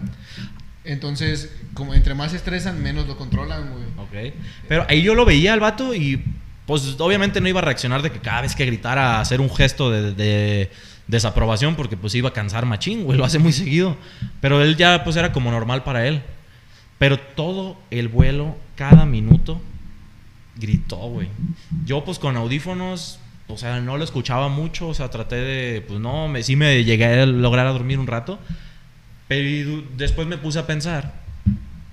Entonces, 0.83 1.51
como 1.73 1.93
entre 1.93 2.13
más 2.15 2.31
se 2.31 2.37
estresan, 2.37 2.81
menos 2.81 3.07
lo 3.07 3.17
controlan, 3.17 3.69
güey. 3.71 3.83
Ok. 4.31 4.33
Pero 4.67 4.85
ahí 4.89 5.01
yo 5.01 5.15
lo 5.15 5.23
veía 5.25 5.53
al 5.53 5.59
vato 5.59 5.93
y 5.95 6.23
pues 6.65 6.95
obviamente 6.99 7.41
no 7.41 7.47
iba 7.49 7.59
a 7.59 7.63
reaccionar 7.63 8.01
de 8.01 8.11
que 8.11 8.19
cada 8.19 8.41
vez 8.41 8.55
que 8.55 8.65
gritara 8.65 9.17
a 9.17 9.21
hacer 9.21 9.39
un 9.39 9.53
gesto 9.53 9.91
de, 9.91 10.13
de 10.13 10.71
desaprobación 11.07 11.75
porque 11.75 11.95
pues 11.97 12.15
iba 12.15 12.29
a 12.29 12.33
cansar 12.33 12.65
machín, 12.65 13.03
güey, 13.03 13.17
lo 13.17 13.25
hace 13.25 13.37
muy 13.39 13.53
seguido. 13.53 13.97
Pero 14.41 14.61
él 14.63 14.75
ya 14.77 15.03
pues 15.03 15.15
era 15.15 15.31
como 15.31 15.51
normal 15.51 15.83
para 15.83 16.07
él. 16.07 16.23
Pero 16.97 17.19
todo 17.19 17.77
el 17.91 18.07
vuelo, 18.07 18.55
cada 18.75 19.05
minuto, 19.05 19.61
gritó, 20.57 20.97
güey. 20.97 21.29
Yo 21.85 22.03
pues 22.03 22.19
con 22.19 22.37
audífonos, 22.37 23.19
o 23.47 23.57
sea, 23.57 23.79
no 23.81 23.97
lo 23.97 24.03
escuchaba 24.03 24.49
mucho, 24.49 24.87
o 24.87 24.93
sea, 24.93 25.09
traté 25.09 25.35
de, 25.35 25.81
pues 25.81 25.99
no, 25.99 26.27
me, 26.27 26.43
sí 26.43 26.55
me 26.55 26.83
llegué 26.83 27.05
a 27.05 27.25
lograr 27.25 27.67
a 27.67 27.71
dormir 27.71 27.99
un 27.99 28.07
rato. 28.07 28.39
Pero 29.27 29.83
después 29.97 30.27
me 30.27 30.37
puse 30.37 30.59
a 30.59 30.67
pensar 30.67 31.13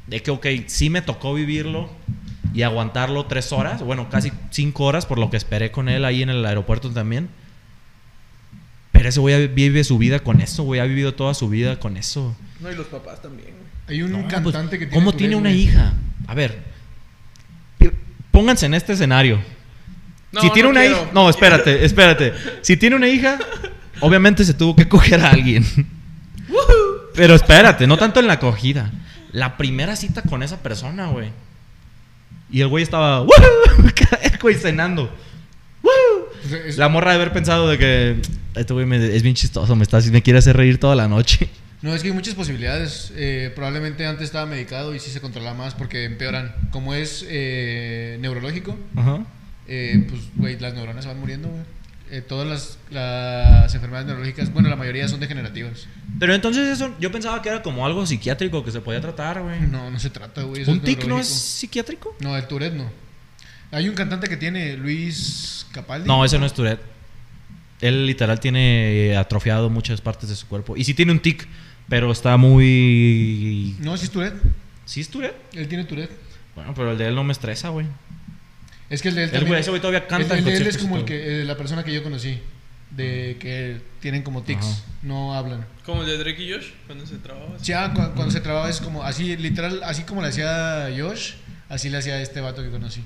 de 0.07 0.23
que, 0.23 0.31
ok, 0.31 0.47
sí 0.67 0.91
me 0.91 1.03
tocó 1.03 1.33
vivirlo 1.35 1.89
y 2.55 2.63
aguantarlo 2.63 3.25
tres 3.27 3.53
horas, 3.53 3.83
bueno, 3.83 4.11
casi 4.11 4.33
cinco 4.51 4.85
horas 4.85 5.07
por 5.07 5.19
lo 5.19 5.31
que 5.31 5.39
esperé 5.39 5.71
con 5.71 5.89
él 5.89 6.05
ahí 6.05 6.23
en 6.23 6.29
el 6.29 6.45
aeropuerto 6.45 6.91
también. 6.91 7.31
Pero 8.93 9.09
ese 9.09 9.21
güey 9.21 9.49
vive 9.49 9.83
su 9.85 9.97
vida 9.97 10.21
con 10.21 10.41
eso, 10.43 10.63
güey, 10.63 10.81
ha 10.81 10.85
vivido 10.85 11.15
toda 11.15 11.33
su 11.33 11.49
vida 11.49 11.81
con 11.81 11.97
eso. 11.97 12.37
No, 12.61 12.71
y 12.71 12.75
los 12.75 12.87
papás 12.87 13.23
también, 13.23 13.49
güey. 13.49 13.63
Hay 13.89 14.03
un 14.03 14.13
No, 14.13 14.19
pues, 14.21 14.33
cantante 14.33 14.79
que 14.79 14.87
tiene. 14.87 14.95
¿Cómo 14.95 15.13
tiene 15.17 15.35
una 15.35 15.51
hija? 15.51 15.95
A 16.27 16.35
ver, 16.35 16.63
pónganse 18.33 18.67
en 18.67 18.75
este 18.75 18.95
escenario. 18.95 19.39
No, 20.33 20.41
si 20.41 20.51
tiene 20.51 20.65
no 20.65 20.71
una 20.71 20.81
quiero. 20.81 20.97
hija. 20.97 21.11
No, 21.15 21.29
espérate, 21.31 21.85
espérate. 21.85 22.33
Si 22.63 22.77
tiene 22.77 22.97
una 22.97 23.07
hija, 23.07 23.39
obviamente 24.01 24.45
se 24.45 24.55
tuvo 24.55 24.75
que 24.75 24.89
coger 24.89 25.21
a 25.21 25.31
alguien. 25.31 25.65
Pero 27.15 27.35
espérate, 27.35 27.87
no 27.87 27.97
tanto 27.99 28.19
en 28.19 28.27
la 28.27 28.33
acogida. 28.35 28.91
La 29.33 29.57
primera 29.57 29.95
cita 29.97 30.23
con 30.23 30.43
esa 30.43 30.63
persona, 30.63 31.07
güey. 31.09 31.31
Y 32.51 32.61
el 32.63 32.69
güey 32.69 32.83
estaba. 32.83 33.25
Güey, 34.43 34.57
cenando. 34.57 35.09
La 36.77 36.89
morra 36.89 37.11
de 37.11 37.17
haber 37.17 37.33
pensado 37.33 37.69
de 37.69 37.79
que. 37.79 38.23
Este 38.57 38.73
güey 38.75 38.85
me- 38.87 39.15
es 39.15 39.23
bien 39.23 39.35
chistoso, 39.37 39.77
me, 39.77 39.85
está, 39.85 40.01
me 40.11 40.21
quiere 40.23 40.39
hacer 40.41 40.57
reír 40.57 40.79
toda 40.81 40.95
la 40.97 41.07
noche. 41.09 41.49
No, 41.83 41.95
es 41.95 42.03
que 42.03 42.09
hay 42.09 42.15
muchas 42.15 42.35
posibilidades. 42.35 43.13
Eh, 43.17 43.51
probablemente 43.55 44.07
antes 44.07 44.25
estaba 44.27 44.47
medicado 44.47 44.95
y 44.95 45.01
sí 45.01 45.11
se 45.11 45.21
controla 45.21 45.53
más 45.53 45.75
porque 45.75 46.05
empeoran. 46.05 46.55
Como 46.71 46.95
es 46.95 47.27
eh, 47.29 48.19
neurológico, 48.21 48.79
Ajá. 48.97 49.25
eh, 49.67 50.07
pues, 50.09 50.23
güey, 50.37 50.59
las 50.59 50.75
neuronas 50.75 51.05
se 51.05 51.09
van 51.09 51.19
muriendo, 51.21 51.49
güey. 51.49 51.63
Todas 52.29 52.47
las, 52.47 52.79
las 52.91 53.75
enfermedades 53.75 54.07
neurológicas, 54.07 54.53
bueno, 54.53 54.69
la 54.69 54.77
mayoría 54.77 55.09
son 55.09 55.19
degenerativas. 55.19 55.89
Pero 56.19 56.35
entonces 56.35 56.69
eso, 56.69 56.95
yo 57.01 57.11
pensaba 57.11 57.41
que 57.41 57.49
era 57.49 57.63
como 57.63 57.87
algo 57.87 58.05
psiquiátrico 58.05 58.63
que 58.63 58.71
se 58.71 58.83
podía 58.83 59.01
tratar, 59.01 59.41
güey. 59.41 59.63
No, 59.63 59.91
no 59.91 59.99
se 59.99 60.11
trata, 60.11 60.43
güey. 60.43 60.69
¿Un 60.69 60.81
tic 60.81 61.07
no 61.07 61.19
es 61.19 61.27
psiquiátrico? 61.27 62.15
No, 62.21 62.37
el 62.37 62.47
Tourette 62.47 62.75
no. 62.75 62.91
Hay 63.71 63.89
un 63.89 63.95
cantante 63.95 64.29
que 64.29 64.37
tiene, 64.37 64.77
Luis 64.77 65.67
Capaldi. 65.73 66.07
No, 66.07 66.23
ese 66.23 66.39
no 66.39 66.45
es 66.45 66.53
Tourette. 66.53 66.83
Él 67.81 68.07
literal 68.07 68.39
tiene 68.39 69.17
atrofiado 69.17 69.71
muchas 69.71 70.03
partes 70.03 70.29
de 70.29 70.37
su 70.37 70.47
cuerpo. 70.47 70.77
Y 70.77 70.85
sí 70.85 70.93
tiene 70.93 71.13
un 71.13 71.21
tic, 71.21 71.49
pero 71.89 72.11
está 72.13 72.37
muy... 72.37 73.77
No, 73.81 73.97
sí 73.97 74.05
es 74.05 74.11
Tourette. 74.11 74.37
¿Sí 74.85 75.01
es 75.01 75.09
Tourette? 75.09 75.37
Él 75.55 75.69
tiene 75.69 75.85
Tourette. 75.85 76.11
Bueno, 76.55 76.75
pero 76.75 76.93
el 76.93 76.99
de 76.99 77.09
él 77.09 77.15
no 77.15 77.25
me 77.25 77.33
estresa, 77.33 77.69
güey. 77.71 77.87
Es 78.91 79.01
que 79.03 79.09
el 79.09 79.15
de 79.15 79.23
él 79.25 79.29
El 79.29 79.33
también- 79.33 79.49
güey, 79.49 79.61
ese 79.61 79.71
güey 79.71 79.81
todavía 79.81 80.07
canta 80.07 80.35
El, 80.35 80.41
el 80.41 80.45
de 80.45 80.57
él 80.57 80.67
es 80.67 80.79
como 80.79 80.97
el 80.99 81.05
que, 81.05 81.43
eh, 81.43 81.45
la 81.45 81.57
persona 81.57 81.83
que 81.85 81.93
yo 81.93 82.03
conocí. 82.03 82.39
De 82.91 83.39
que 83.41 83.81
tienen 84.01 84.23
como 84.23 84.43
tics, 84.43 84.67
Ajá. 84.67 84.83
no 85.03 85.35
hablan. 85.35 85.65
Como 85.87 86.03
el 86.03 86.09
de 86.09 86.19
Drake 86.19 86.43
y 86.45 86.53
Josh, 86.53 86.67
cuando 86.87 87.07
se 87.07 87.17
trababa. 87.17 87.57
Ya 87.63 87.89
cu- 87.95 88.13
cuando, 88.15 88.31
se 88.31 88.43
trababa 88.43 88.69
es 88.69 88.83
como 88.83 89.03
así, 89.03 89.35
literal, 89.39 89.81
así 89.85 90.03
como 90.03 90.21
le 90.21 90.29
hacía 90.29 90.91
Josh, 90.95 91.33
así 91.71 91.89
le 91.89 91.97
hacía 91.97 92.21
este 92.21 92.43
vato 92.43 92.63
que 92.63 92.69
conocí. 92.71 93.01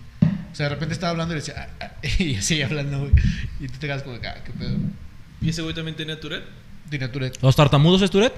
O 0.53 0.57
sea, 0.57 0.65
de 0.65 0.71
repente 0.71 0.93
estaba 0.93 1.11
hablando 1.13 1.35
y 1.35 1.37
le 1.37 1.41
decía, 1.43 1.69
ah, 1.81 1.87
ah, 2.03 2.07
y 2.19 2.35
así 2.35 2.61
hablando, 2.63 2.99
güey. 2.99 3.13
Y 3.61 3.69
tú 3.69 3.75
te 3.79 3.87
quedas 3.87 4.03
como, 4.03 4.17
ah, 4.17 4.35
qué 4.45 4.51
pedo. 4.59 4.77
¿Y 5.41 5.51
ese 5.51 5.63
güey 5.63 5.73
también 5.73 5.97
tenía 5.97 6.19
Tourette? 6.19 6.47
Tiene 6.91 7.07
Tourette. 7.07 7.41
¿Los 7.41 7.55
tartamudos 7.55 8.03
es 8.03 8.11
Tourette? 8.11 8.35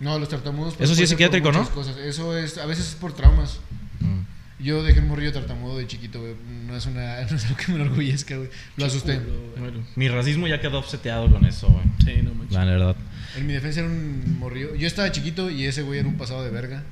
No, 0.00 0.18
los 0.18 0.28
tartamudos. 0.28 0.74
Eso 0.78 0.94
sí 0.94 1.04
es 1.04 1.10
psiquiátrico, 1.10 1.52
¿no? 1.52 1.68
Cosas. 1.70 1.96
Eso 1.96 2.36
es, 2.36 2.58
a 2.58 2.66
veces 2.66 2.88
es 2.88 2.94
por 2.94 3.14
traumas. 3.14 3.60
Yo 4.58 4.82
dejé 4.82 5.00
un 5.00 5.08
morrillo 5.08 5.32
tartamudo 5.34 5.76
de 5.76 5.86
chiquito, 5.86 6.18
güey. 6.18 6.34
No 6.66 6.74
es, 6.76 6.86
una, 6.86 7.20
no 7.30 7.36
es 7.36 7.44
algo 7.44 7.56
que 7.58 7.72
me 7.72 7.82
enorgullezca, 7.82 8.36
güey. 8.36 8.48
Lo 8.78 8.86
asusté. 8.86 9.20
Bueno, 9.58 9.84
mi 9.96 10.08
racismo 10.08 10.46
ya 10.48 10.60
quedó 10.60 10.82
seteado 10.82 11.30
con 11.30 11.44
eso, 11.44 11.68
güey. 11.68 11.84
Sí, 12.04 12.22
no 12.22 12.32
manches. 12.34 12.54
La 12.56 12.64
verdad. 12.64 12.96
En 13.36 13.46
mi 13.46 13.52
defensa 13.52 13.80
era 13.80 13.88
un 13.90 14.38
morrillo. 14.38 14.74
Yo 14.74 14.86
estaba 14.86 15.12
chiquito 15.12 15.50
y 15.50 15.64
ese 15.66 15.82
güey 15.82 15.98
era 16.00 16.08
un 16.08 16.16
pasado 16.16 16.42
de 16.42 16.50
verga. 16.50 16.82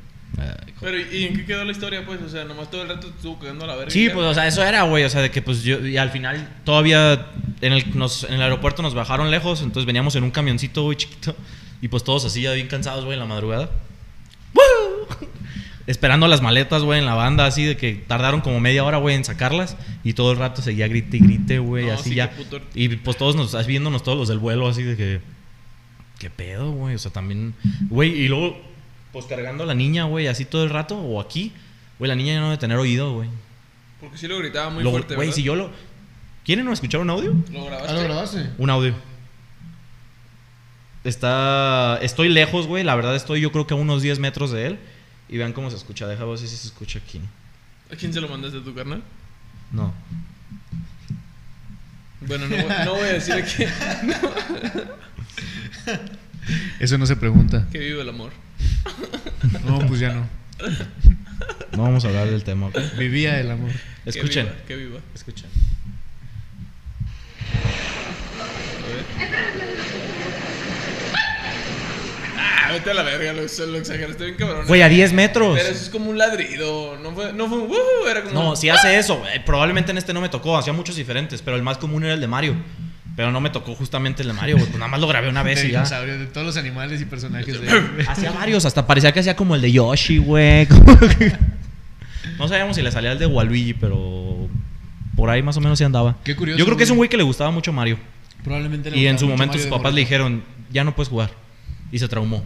Pero, 0.81 0.99
¿y 0.99 1.25
en 1.25 1.37
qué 1.37 1.45
quedó 1.47 1.65
la 1.65 1.71
historia, 1.73 2.05
pues? 2.05 2.21
O 2.21 2.29
sea, 2.29 2.45
nomás 2.45 2.71
todo 2.71 2.83
el 2.83 2.89
rato 2.89 3.07
te 3.09 3.17
estuvo 3.17 3.39
cagando 3.39 3.65
a 3.65 3.69
la 3.69 3.77
verga. 3.77 3.91
Sí, 3.91 4.11
pues, 4.13 4.27
o 4.27 4.35
sea, 4.35 4.47
eso 4.47 4.63
era, 4.65 4.83
güey. 4.83 5.05
O 5.05 5.09
sea, 5.09 5.23
de 5.23 5.31
que, 5.31 5.41
pues, 5.41 5.63
yo... 5.63 5.79
Y 5.87 5.97
al 5.97 6.11
final, 6.11 6.47
todavía 6.65 7.29
en 7.61 7.73
el, 7.73 7.97
nos- 7.97 8.25
en 8.25 8.35
el 8.35 8.43
aeropuerto 8.43 8.83
nos 8.83 8.95
bajaron 8.95 9.31
lejos. 9.31 9.63
Entonces, 9.63 9.87
veníamos 9.87 10.17
en 10.17 10.25
un 10.25 10.31
camioncito, 10.33 10.83
güey, 10.83 10.99
chiquito. 10.99 11.35
Y, 11.85 11.89
pues, 11.89 12.03
todos 12.03 12.25
así, 12.25 12.41
ya 12.41 12.53
bien 12.55 12.67
cansados, 12.67 13.05
güey, 13.05 13.13
en 13.13 13.21
la 13.21 13.27
madrugada. 13.27 13.69
¡Woo! 14.55 15.07
Esperando 15.87 16.27
las 16.29 16.41
maletas, 16.41 16.83
güey, 16.83 16.99
en 16.99 17.05
la 17.05 17.13
banda. 17.15 17.45
Así 17.45 17.63
de 17.63 17.77
que 17.77 17.93
tardaron 17.93 18.41
como 18.41 18.59
media 18.59 18.83
hora, 18.85 18.97
güey, 18.97 19.15
en 19.15 19.23
sacarlas. 19.23 19.77
Y 20.03 20.15
todo 20.15 20.33
el 20.33 20.39
rato 20.39 20.63
seguía 20.63 20.89
grite 20.89 21.19
y 21.19 21.21
grite, 21.21 21.59
güey. 21.59 21.89
No, 21.89 21.93
así 21.93 22.09
sí, 22.09 22.15
ya. 22.15 22.33
Y, 22.75 22.89
pues, 22.89 23.19
todos 23.19 23.37
nos... 23.37 23.55
así 23.55 23.69
Viéndonos 23.69 24.03
todos 24.03 24.17
los 24.17 24.29
del 24.29 24.39
vuelo, 24.39 24.67
así 24.67 24.83
de 24.83 24.97
que... 24.97 25.21
¿Qué 26.19 26.31
pedo, 26.31 26.73
güey? 26.73 26.95
O 26.95 26.99
sea, 26.99 27.13
también... 27.13 27.55
Güey, 27.91 28.13
y 28.19 28.29
luego... 28.29 28.59
Pues, 29.13 29.27
cargando 29.27 29.65
a 29.65 29.67
la 29.67 29.75
niña, 29.75 30.05
güey, 30.05 30.27
así 30.27 30.47
todo 30.47 30.65
el 30.65 30.71
rato. 30.71 30.97
O 30.97 31.21
aquí. 31.21 31.53
Güey, 31.99 32.09
la 32.09 32.15
niña 32.15 32.33
ya 32.33 32.41
no 32.41 32.47
debe 32.47 32.57
tener 32.57 32.79
oído, 32.79 33.13
güey. 33.13 33.29
Porque 34.01 34.17
sí 34.17 34.27
lo 34.27 34.39
gritaba 34.39 34.71
muy 34.71 34.83
Lo- 34.83 34.91
fuerte, 34.91 35.17
Güey, 35.17 35.33
si 35.33 35.43
yo 35.43 35.55
lo. 35.55 35.69
¿Quieren 36.47 36.67
escuchar 36.69 37.03
un 37.03 37.11
audio? 37.11 37.35
¿Lo 37.53 37.67
grabaste? 37.67 37.91
¿Ah, 37.91 37.95
lo 37.95 38.03
grabaste? 38.05 38.51
Un 38.57 38.71
audio. 38.71 38.95
Está. 41.05 41.99
Estoy 42.03 42.29
lejos, 42.31 42.67
güey. 42.67 42.83
La 42.85 42.95
verdad, 42.97 43.15
estoy 43.15 43.41
yo 43.41 43.53
creo 43.53 43.67
que 43.67 43.75
a 43.75 43.77
unos 43.77 44.03
10 44.03 44.19
metros 44.19 44.51
de 44.51 44.67
él. 44.67 44.79
Y 45.29 45.37
vean 45.39 45.53
cómo 45.53 45.71
se 45.71 45.77
escucha. 45.77 46.07
Deja 46.07 46.25
ver 46.25 46.39
si 46.39 46.49
se 46.49 46.67
escucha 46.67 46.99
aquí. 46.99 47.21
¿A 47.93 47.97
quién 47.97 48.13
se 48.13 48.21
lo 48.21 48.29
mandaste 48.29 48.59
a 48.59 48.63
tu 48.65 48.75
carnal? 48.75 49.03
No. 49.73 49.93
Bueno, 52.27 52.47
no, 52.49 52.57
voy- 52.57 52.73
no 52.87 52.93
voy 52.95 53.03
a 53.03 53.13
decir 53.13 53.35
aquí 53.35 53.65
Eso 56.81 56.97
no 56.97 57.05
se 57.07 57.17
pregunta. 57.17 57.67
que 57.71 57.79
vive 57.79 58.01
el 58.01 58.09
amor. 58.09 58.31
No, 59.67 59.81
pues 59.87 60.01
ya 60.01 60.13
no. 60.15 60.27
No 61.77 61.83
vamos 61.83 62.05
a 62.05 62.09
hablar 62.09 62.29
del 62.31 62.45
tema. 62.45 62.71
Vivía 62.99 63.39
el 63.41 63.51
amor. 63.51 63.71
Escuchen. 64.07 64.47
Que 64.47 64.53
viva. 64.53 64.67
Que 64.67 64.77
viva. 64.77 65.01
Escuchen. 65.15 65.49
A 68.83 68.87
ver. 68.89 69.05
Ah, 72.39 72.64
vete 72.75 72.91
a 72.91 72.95
la 72.95 73.03
verga, 73.03 73.33
lo, 73.33 73.43
lo 73.43 73.79
exageraste 73.79 74.25
bien 74.25 74.37
cabrón. 74.37 74.67
Güey, 74.67 74.83
a 74.83 74.89
10 74.89 75.13
metros. 75.13 75.57
Pero 75.59 75.69
eso 75.71 75.83
es 75.85 75.91
como 75.91 76.11
un 76.11 76.19
ladrido. 76.19 76.99
No 77.03 77.13
fue, 77.13 77.33
no 77.33 77.49
fue 77.49 77.59
un 77.59 77.71
"Woohoo", 77.71 78.09
era 78.11 78.23
como. 78.23 78.35
No, 78.35 78.51
un- 78.51 78.57
si 78.57 78.69
hace 78.69 78.99
eso. 78.99 79.23
eh, 79.35 79.41
probablemente 79.45 79.91
en 79.93 79.99
este 79.99 80.13
no 80.13 80.21
me 80.21 80.29
tocó. 80.29 80.57
Hacía 80.59 80.73
muchos 80.73 80.97
diferentes. 80.97 81.41
Pero 81.43 81.57
el 81.57 81.63
más 81.63 81.79
común 81.79 82.05
era 82.05 82.15
el 82.15 82.21
de 82.21 82.27
Mario. 82.29 82.55
Pero 83.17 83.31
no 83.31 83.41
me 83.41 83.51
tocó 83.51 83.75
justamente 83.77 84.23
el 84.23 84.29
de 84.29 84.35
Mario. 84.35 84.57
Pues 84.59 84.73
nada 84.75 84.89
más 84.89 85.01
lo 85.01 85.07
grabé 85.07 85.29
una 85.29 85.43
vez 85.45 85.61
de 85.63 85.69
y 85.69 85.71
ya. 85.73 85.79
dinosaurio, 85.79 86.19
de 86.19 86.27
todos 86.27 86.45
los 86.47 86.57
animales 86.57 87.01
y 87.01 87.05
personajes 87.05 87.61
de. 87.61 88.05
Hacía 88.09 88.33
varios, 88.33 88.65
hasta 88.65 88.87
parecía 88.87 89.13
que 89.13 89.21
hacía 89.21 89.37
como 89.37 89.55
el 89.55 89.61
de 89.63 89.73
Yoshi, 89.73 90.19
güey. 90.19 90.67
No 92.39 92.49
sabíamos 92.49 92.75
si 92.77 92.83
le 92.83 92.91
salía 92.91 93.13
el 93.13 93.19
de 93.19 93.27
Waluigi, 93.27 93.75
pero 93.75 94.49
por 95.15 95.31
ahí 95.31 95.43
más 95.43 95.57
o 95.57 95.61
menos 95.61 95.79
sí 95.79 95.85
andaba. 95.85 96.17
Qué 96.25 96.35
curioso, 96.35 96.59
Yo 96.59 96.65
creo 96.65 96.77
que 96.77 96.85
es 96.85 96.91
un 96.91 96.97
güey 96.97 97.09
que 97.09 97.17
le 97.17 97.23
gustaba 97.23 97.51
mucho 97.51 97.73
Mario. 97.73 97.99
Probablemente 98.43 98.91
le 98.91 98.99
Y 98.99 99.07
en 99.07 99.19
su 99.19 99.27
momento 99.27 99.53
Mario 99.53 99.63
sus 99.63 99.71
papás 99.71 99.95
le 99.95 100.01
dijeron, 100.01 100.43
ya 100.73 100.85
no 100.85 100.95
puedes 100.97 101.09
jugar. 101.09 101.31
Y 101.93 101.99
se 101.99 102.09
traumó. 102.09 102.45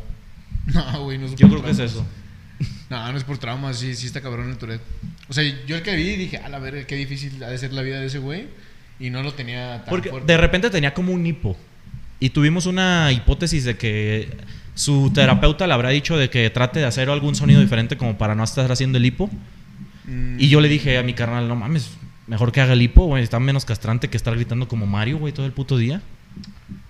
No, 0.74 1.04
güey, 1.04 1.18
no 1.18 1.26
es 1.26 1.34
Yo 1.36 1.48
por 1.48 1.60
creo 1.60 1.64
que 1.64 1.70
es 1.70 1.76
traumas. 1.76 1.94
eso. 1.94 2.06
No, 2.90 3.12
no 3.12 3.18
es 3.18 3.24
por 3.24 3.36
trauma, 3.38 3.72
sí, 3.74 3.94
sí 3.94 4.06
está 4.06 4.20
cabrón 4.22 4.48
el 4.48 4.56
Tourette. 4.56 4.80
O 5.28 5.32
sea, 5.34 5.44
yo 5.66 5.76
el 5.76 5.82
que 5.82 5.94
vi 5.94 6.16
dije, 6.16 6.38
a 6.38 6.48
la 6.48 6.58
verga, 6.58 6.84
qué 6.86 6.96
difícil 6.96 7.42
ha 7.44 7.50
de 7.50 7.58
ser 7.58 7.72
la 7.74 7.82
vida 7.82 8.00
de 8.00 8.06
ese 8.06 8.18
güey. 8.18 8.46
Y 8.98 9.10
no 9.10 9.22
lo 9.22 9.32
tenía 9.34 9.82
tan 9.84 9.90
Porque 9.90 10.08
fuerte. 10.10 10.32
de 10.32 10.38
repente 10.38 10.70
tenía 10.70 10.94
como 10.94 11.12
un 11.12 11.24
hipo. 11.26 11.56
Y 12.18 12.30
tuvimos 12.30 12.64
una 12.66 13.12
hipótesis 13.12 13.64
de 13.64 13.76
que 13.76 14.34
su 14.74 15.10
terapeuta 15.14 15.66
le 15.66 15.74
habrá 15.74 15.90
dicho 15.90 16.16
de 16.16 16.30
que 16.30 16.48
trate 16.50 16.80
de 16.80 16.86
hacer 16.86 17.10
algún 17.10 17.34
sonido 17.36 17.60
diferente 17.60 17.96
como 17.98 18.16
para 18.18 18.34
no 18.34 18.42
estar 18.42 18.72
haciendo 18.72 18.96
el 18.98 19.04
hipo. 19.06 19.28
Mm, 20.06 20.40
Y 20.40 20.48
yo 20.48 20.60
le 20.62 20.68
dije 20.68 20.96
a 20.98 21.02
mi 21.02 21.12
carnal, 21.12 21.46
no 21.46 21.54
mames, 21.56 21.90
mejor 22.26 22.50
que 22.52 22.60
haga 22.62 22.72
el 22.72 22.80
hipo, 22.82 23.04
güey. 23.04 23.22
Está 23.22 23.38
menos 23.38 23.64
castrante 23.66 24.08
que 24.08 24.16
estar 24.16 24.34
gritando 24.34 24.66
como 24.66 24.86
Mario, 24.86 25.18
güey, 25.18 25.32
todo 25.34 25.44
el 25.46 25.52
puto 25.52 25.76
día. 25.76 26.00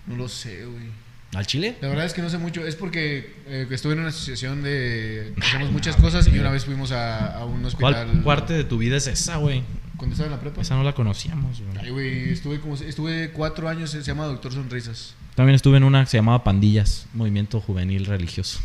No 0.07 0.17
lo 0.17 0.29
sé, 0.29 0.65
güey. 0.65 0.87
¿Al 1.35 1.47
chile? 1.47 1.77
La 1.81 1.89
verdad 1.89 2.07
es 2.07 2.15
que 2.15 2.23
no 2.23 2.31
sé 2.31 2.39
mucho. 2.39 2.67
Es 2.67 2.75
porque 2.75 3.35
eh, 3.47 3.67
estuve 3.71 3.93
en 3.93 4.01
una 4.01 4.09
asociación 4.09 4.63
de. 4.63 5.35
Hacemos 5.41 5.71
muchas 5.71 5.97
cosas 5.97 6.27
y 6.27 6.39
una 6.39 6.51
vez 6.51 6.65
fuimos 6.65 6.91
a, 6.93 7.35
a 7.35 7.45
un 7.45 7.65
hospital. 7.65 8.07
¿Cuál 8.07 8.23
parte 8.25 8.55
de 8.55 8.65
tu 8.65 8.79
vida 8.79 8.97
es 8.97 9.07
esa, 9.07 9.37
güey? 9.37 9.63
Cuando 9.99 10.15
estaba 10.15 10.29
en 10.29 10.37
la 10.37 10.41
prepa. 10.41 10.63
Esa 10.63 10.75
no 10.77 10.83
la 10.85 10.95
conocíamos, 10.95 11.61
güey. 11.61 11.77
Ay, 11.85 11.91
güey, 11.91 12.31
estuve, 12.31 12.61
como, 12.61 12.75
estuve 12.77 13.31
cuatro 13.33 13.69
años, 13.69 13.91
se 13.91 14.01
llama 14.03 14.25
Doctor 14.25 14.53
Sonrisas. 14.53 15.15
También 15.35 15.55
estuve 15.55 15.77
en 15.77 15.85
una 15.85 16.03
que 16.05 16.11
se 16.11 16.17
llamaba 16.17 16.43
Pandillas, 16.43 17.07
movimiento 17.15 17.61
juvenil 17.61 18.07
religioso. 18.07 18.61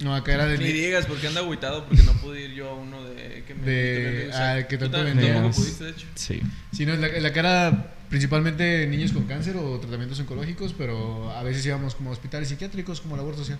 No, 0.00 0.14
acá 0.14 0.34
era 0.34 0.46
de. 0.46 0.58
Ni 0.58 0.64
digas 0.72 1.06
porque 1.06 1.26
anda 1.28 1.40
agüitado 1.40 1.86
porque 1.86 2.02
no 2.02 2.12
pude 2.14 2.44
ir 2.46 2.50
yo 2.54 2.70
a 2.70 2.74
uno 2.74 3.02
de 3.04 3.44
que 3.46 3.54
me 3.54 3.62
De- 3.64 4.00
mi 4.00 4.06
amigo 4.16 4.28
Isaac. 4.30 4.64
ah, 4.64 4.68
que 4.68 4.78
tanto 4.78 5.04
vendías. 5.04 5.56
pudiste, 5.56 5.84
de 5.84 5.90
hecho. 5.90 6.06
Sí. 6.14 6.40
Sí, 6.72 6.84
no, 6.86 6.96
la, 6.96 7.08
la 7.08 7.32
cara 7.32 7.94
principalmente 8.10 8.86
niños 8.86 9.12
con 9.12 9.24
cáncer 9.24 9.56
o 9.56 9.78
tratamientos 9.78 10.18
oncológicos, 10.20 10.74
pero 10.76 11.30
a 11.32 11.42
veces 11.42 11.64
íbamos 11.66 11.94
como 11.94 12.10
a 12.10 12.12
hospitales 12.14 12.48
psiquiátricos, 12.48 13.00
como 13.00 13.16
labor 13.16 13.36
social. 13.36 13.58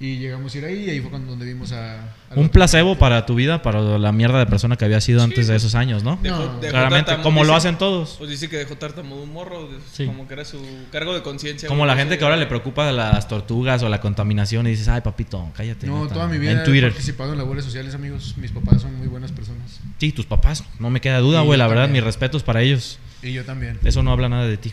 Y 0.00 0.18
llegamos 0.18 0.52
a 0.52 0.58
ir 0.58 0.64
ahí 0.64 0.84
y 0.86 0.90
ahí 0.90 1.00
fue 1.00 1.10
cuando 1.10 1.30
donde 1.30 1.46
vimos 1.46 1.70
a... 1.70 2.00
a 2.02 2.34
Un 2.34 2.48
placebo 2.48 2.98
para 2.98 3.24
tu 3.24 3.36
vida, 3.36 3.62
para 3.62 3.80
la 3.98 4.10
mierda 4.10 4.40
de 4.40 4.46
persona 4.46 4.76
que 4.76 4.84
había 4.84 5.00
sido 5.00 5.20
Sí, 5.20 5.24
antes 5.26 5.46
de 5.46 5.54
esos 5.54 5.76
años, 5.76 6.02
¿no? 6.02 6.16
No, 6.16 6.20
Dejó- 6.22 6.58
dejó 6.60 6.72
Claramente, 6.72 7.16
como 7.22 7.44
lo 7.44 7.54
hacen 7.54 7.78
todos. 7.78 8.16
Pues 8.18 8.28
dice 8.28 8.48
que 8.48 8.56
dejó 8.56 8.74
tartamudo 8.76 9.22
un 9.22 9.32
morro, 9.32 9.68
Sí. 9.92 10.04
como 10.06 10.26
que 10.26 10.34
era 10.34 10.44
su 10.44 10.60
cargo 10.90 11.14
de 11.14 11.22
conciencia. 11.22 11.68
Como 11.68 11.86
la 11.86 11.94
gente 11.94 12.18
que 12.18 12.24
ahora 12.24 12.36
le 12.36 12.46
preocupa 12.46 12.84
de 12.84 12.92
las 12.92 13.28
tortugas 13.28 13.80
o 13.84 13.88
la 13.88 14.00
contaminación 14.00 14.66
y 14.66 14.70
dices, 14.70 14.88
ay, 14.88 15.02
papito, 15.02 15.48
cállate. 15.56 15.86
No, 15.86 16.02
neta". 16.02 16.14
toda 16.14 16.26
mi 16.26 16.38
vida 16.38 16.50
En 16.50 16.58
he 16.58 16.64
Twitter. 16.64 16.90
participado 16.90 17.30
en 17.32 17.38
labores 17.38 17.64
sociales, 17.64 17.94
amigos. 17.94 18.34
Mis 18.38 18.50
papás 18.50 18.82
son 18.82 18.96
muy 18.98 19.06
buenas 19.06 19.30
personas. 19.30 19.78
Sí, 19.98 20.10
tus 20.10 20.26
papás, 20.26 20.64
no 20.80 20.90
me 20.90 21.00
queda 21.00 21.18
duda, 21.20 21.42
güey. 21.42 21.56
La 21.60 21.68
verdad, 21.68 21.84
también. 21.84 22.02
mis 22.02 22.06
respetos 22.12 22.42
para 22.42 22.60
ellos. 22.62 22.98
Y 23.22 23.32
yo 23.34 23.44
también. 23.44 23.78
Eso 23.84 24.02
no 24.02 24.10
habla 24.10 24.28
nada 24.28 24.46
de 24.48 24.56
ti. 24.56 24.72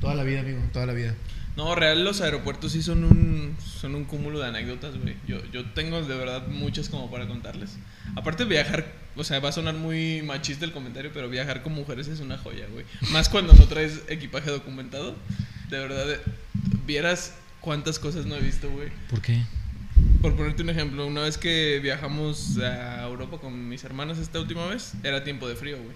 Toda 0.00 0.14
la 0.14 0.22
vida, 0.22 0.38
amigo, 0.40 0.60
toda 0.72 0.86
la 0.86 0.92
vida. 0.92 1.14
No, 1.56 1.74
real, 1.74 2.02
los 2.02 2.22
aeropuertos 2.22 2.72
sí 2.72 2.82
son 2.82 3.04
un, 3.04 3.56
son 3.60 3.94
un 3.94 4.04
cúmulo 4.04 4.40
de 4.40 4.46
anécdotas, 4.46 4.96
güey. 4.96 5.16
Yo, 5.26 5.38
yo 5.52 5.64
tengo 5.72 6.00
de 6.00 6.16
verdad 6.16 6.46
muchas 6.46 6.88
como 6.88 7.10
para 7.10 7.28
contarles. 7.28 7.76
Aparte, 8.16 8.44
viajar, 8.44 8.86
o 9.16 9.24
sea, 9.24 9.38
va 9.38 9.50
a 9.50 9.52
sonar 9.52 9.74
muy 9.74 10.22
machista 10.22 10.64
el 10.64 10.72
comentario, 10.72 11.10
pero 11.12 11.28
viajar 11.28 11.62
con 11.62 11.74
mujeres 11.74 12.08
es 12.08 12.20
una 12.20 12.38
joya, 12.38 12.66
güey. 12.72 12.86
Más 13.10 13.28
cuando 13.28 13.52
no 13.52 13.66
traes 13.66 14.00
equipaje 14.08 14.50
documentado. 14.50 15.14
De 15.68 15.78
verdad, 15.78 16.10
eh, 16.10 16.20
vieras 16.86 17.34
cuántas 17.60 17.98
cosas 17.98 18.24
no 18.24 18.34
he 18.34 18.40
visto, 18.40 18.70
güey. 18.70 18.88
¿Por 19.10 19.20
qué? 19.20 19.42
Por 20.22 20.34
ponerte 20.36 20.62
un 20.62 20.70
ejemplo, 20.70 21.06
una 21.06 21.22
vez 21.22 21.36
que 21.36 21.80
viajamos 21.82 22.58
a 22.58 23.04
Europa 23.04 23.38
con 23.38 23.68
mis 23.68 23.84
hermanas 23.84 24.18
esta 24.18 24.40
última 24.40 24.66
vez, 24.66 24.94
era 25.02 25.22
tiempo 25.22 25.48
de 25.48 25.56
frío, 25.56 25.76
güey. 25.76 25.94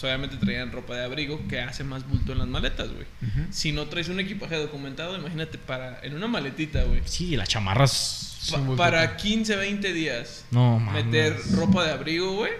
Pues 0.00 0.04
obviamente 0.10 0.36
traían 0.38 0.72
ropa 0.72 0.96
de 0.96 1.04
abrigo 1.04 1.46
que 1.46 1.60
hace 1.60 1.84
más 1.84 2.08
bulto 2.08 2.32
en 2.32 2.38
las 2.38 2.48
maletas, 2.48 2.88
güey. 2.90 3.04
Si 3.50 3.70
no 3.72 3.86
traes 3.88 4.08
un 4.08 4.18
equipaje 4.18 4.56
documentado, 4.56 5.14
imagínate 5.14 5.58
para 5.58 6.00
en 6.02 6.14
una 6.14 6.26
maletita, 6.26 6.82
güey. 6.84 7.02
Sí, 7.04 7.36
las 7.36 7.50
chamarras. 7.50 8.48
Pa- 8.50 8.76
para 8.76 9.16
15, 9.18 9.56
20 9.56 9.92
días 9.92 10.46
No, 10.50 10.78
mames. 10.78 11.04
meter 11.04 11.36
ropa 11.52 11.84
de 11.84 11.92
abrigo, 11.92 12.32
güey. 12.34 12.52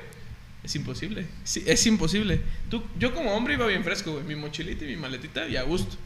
Es 0.62 0.76
imposible. 0.76 1.26
Sí, 1.42 1.64
es 1.66 1.86
imposible. 1.86 2.42
Tú, 2.68 2.84
yo 2.98 3.14
como 3.14 3.32
hombre 3.34 3.54
iba 3.54 3.66
bien 3.66 3.82
fresco, 3.84 4.12
güey. 4.12 4.24
Mi 4.24 4.36
mochilita 4.36 4.84
y 4.84 4.88
mi 4.88 4.96
maletita 4.96 5.48
y 5.48 5.56
a 5.56 5.62
gusto. 5.62 5.96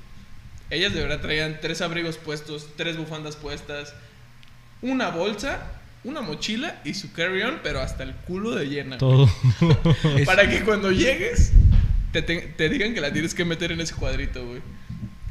Ellas 0.70 0.94
de 0.94 1.00
verdad 1.02 1.20
traían 1.20 1.58
tres 1.60 1.80
abrigos 1.80 2.16
puestos, 2.16 2.68
tres 2.76 2.96
bufandas 2.96 3.34
puestas, 3.34 3.92
una 4.82 5.08
bolsa, 5.10 5.66
una 6.04 6.20
mochila 6.20 6.80
y 6.84 6.94
su 6.94 7.12
carry-on, 7.12 7.60
pero 7.62 7.80
hasta 7.80 8.02
el 8.02 8.12
culo 8.14 8.54
de 8.54 8.66
llena. 8.68 8.98
Todo. 8.98 9.28
Para 10.26 10.48
que 10.48 10.60
cuando 10.60 10.92
llegues 10.92 11.52
te, 12.12 12.22
te- 12.22 12.42
te 12.56 12.68
digan 12.68 12.94
que 12.94 13.00
la 13.00 13.12
tienes 13.12 13.34
que 13.34 13.44
meter 13.44 13.72
en 13.72 13.80
ese 13.80 13.94
cuadrito, 13.94 14.46
güey. 14.46 14.60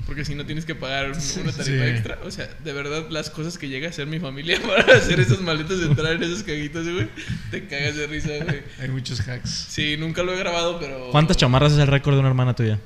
Porque 0.06 0.26
si 0.26 0.36
no 0.36 0.46
tienes 0.46 0.66
que 0.66 0.76
pagar 0.76 1.06
una 1.12 1.14
tarifa 1.52 1.64
Sí. 1.64 1.74
extra. 1.76 2.20
O 2.26 2.30
sea, 2.32 2.50
de 2.62 2.74
verdad, 2.74 3.06
las 3.10 3.30
cosas 3.30 3.58
que 3.58 3.70
llega 3.70 3.88
a 3.88 3.90
hacer 3.90 4.06
mi 4.06 4.20
familia 4.20 4.60
para 4.68 4.98
hacer 4.98 5.20
esas 5.22 5.40
maletas 5.40 5.80
entrar 5.82 6.14
en 6.14 6.24
esas 6.24 6.44
caguitas, 6.44 6.84
güey, 6.88 7.08
te 7.52 7.66
cagas 7.68 7.96
de 7.96 8.08
risa, 8.08 8.30
güey. 8.44 8.64
Hay 8.82 8.90
muchos 8.90 9.22
hacks. 9.22 9.50
Sí, 9.70 9.96
nunca 9.98 10.22
lo 10.24 10.34
he 10.34 10.38
grabado, 10.38 10.78
pero. 10.80 11.10
¿Cuántas 11.12 11.38
chamarras 11.38 11.72
es 11.72 11.80
el 11.80 11.88
récord 11.88 12.16
de 12.16 12.20
una 12.20 12.28
hermana 12.30 12.54
tuya? 12.54 12.80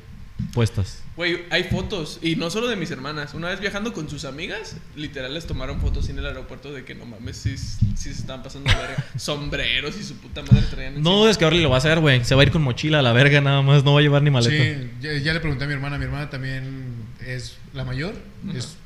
Puestas. 0.53 1.03
Güey, 1.15 1.45
hay 1.49 1.63
fotos. 1.63 2.19
Y 2.21 2.35
no 2.35 2.49
solo 2.49 2.67
de 2.67 2.75
mis 2.75 2.91
hermanas. 2.91 3.33
Una 3.33 3.49
vez 3.49 3.59
viajando 3.59 3.91
con 3.91 4.07
sus 4.09 4.23
amigas, 4.23 4.75
literal 4.95 5.33
les 5.33 5.47
tomaron 5.47 5.79
fotos 5.81 6.09
en 6.09 6.19
el 6.19 6.25
aeropuerto 6.25 6.71
de 6.71 6.85
que 6.85 6.93
no 6.93 7.05
mames, 7.05 7.37
sí, 7.37 7.57
sí 7.57 7.75
se 7.95 8.11
estaban 8.11 8.43
pasando 8.43 8.71
la 8.71 8.79
verga. 8.79 9.05
Sombreros 9.17 9.97
y 9.99 10.03
su 10.03 10.15
puta 10.17 10.43
madre 10.43 10.63
traían. 10.69 10.93
No 10.93 10.99
encima. 10.99 11.15
dudes 11.15 11.37
que 11.37 11.45
Orly 11.45 11.61
lo 11.61 11.69
va 11.69 11.75
a 11.75 11.79
hacer, 11.79 11.99
güey. 11.99 12.23
Se 12.23 12.35
va 12.35 12.41
a 12.41 12.45
ir 12.45 12.51
con 12.51 12.61
mochila 12.61 12.99
a 12.99 13.01
la 13.01 13.13
verga 13.13 13.41
nada 13.41 13.61
más. 13.61 13.83
No 13.83 13.93
va 13.93 13.99
a 13.99 14.03
llevar 14.03 14.21
ni 14.21 14.29
maleta. 14.29 14.51
Sí, 14.51 14.91
ya, 15.01 15.13
ya 15.13 15.33
le 15.33 15.39
pregunté 15.39 15.63
a 15.63 15.67
mi 15.67 15.73
hermana. 15.73 15.97
Mi 15.97 16.05
hermana 16.05 16.29
también 16.29 17.05
es 17.25 17.57
la 17.73 17.83
mayor. 17.83 18.13
Es, 18.55 18.77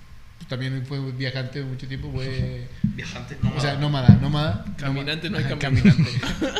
también 0.47 0.85
fue 0.85 0.99
viajante 1.11 1.61
mucho 1.63 1.87
tiempo. 1.87 2.11
Fue, 2.13 2.67
Viajante, 2.83 3.37
no. 3.41 3.53
o 3.55 3.59
sea, 3.59 3.75
nómada, 3.75 4.17
nómada. 4.21 4.65
Caminante, 4.77 5.29
no 5.29 5.37
hay 5.37 5.43
caminante. 5.59 6.11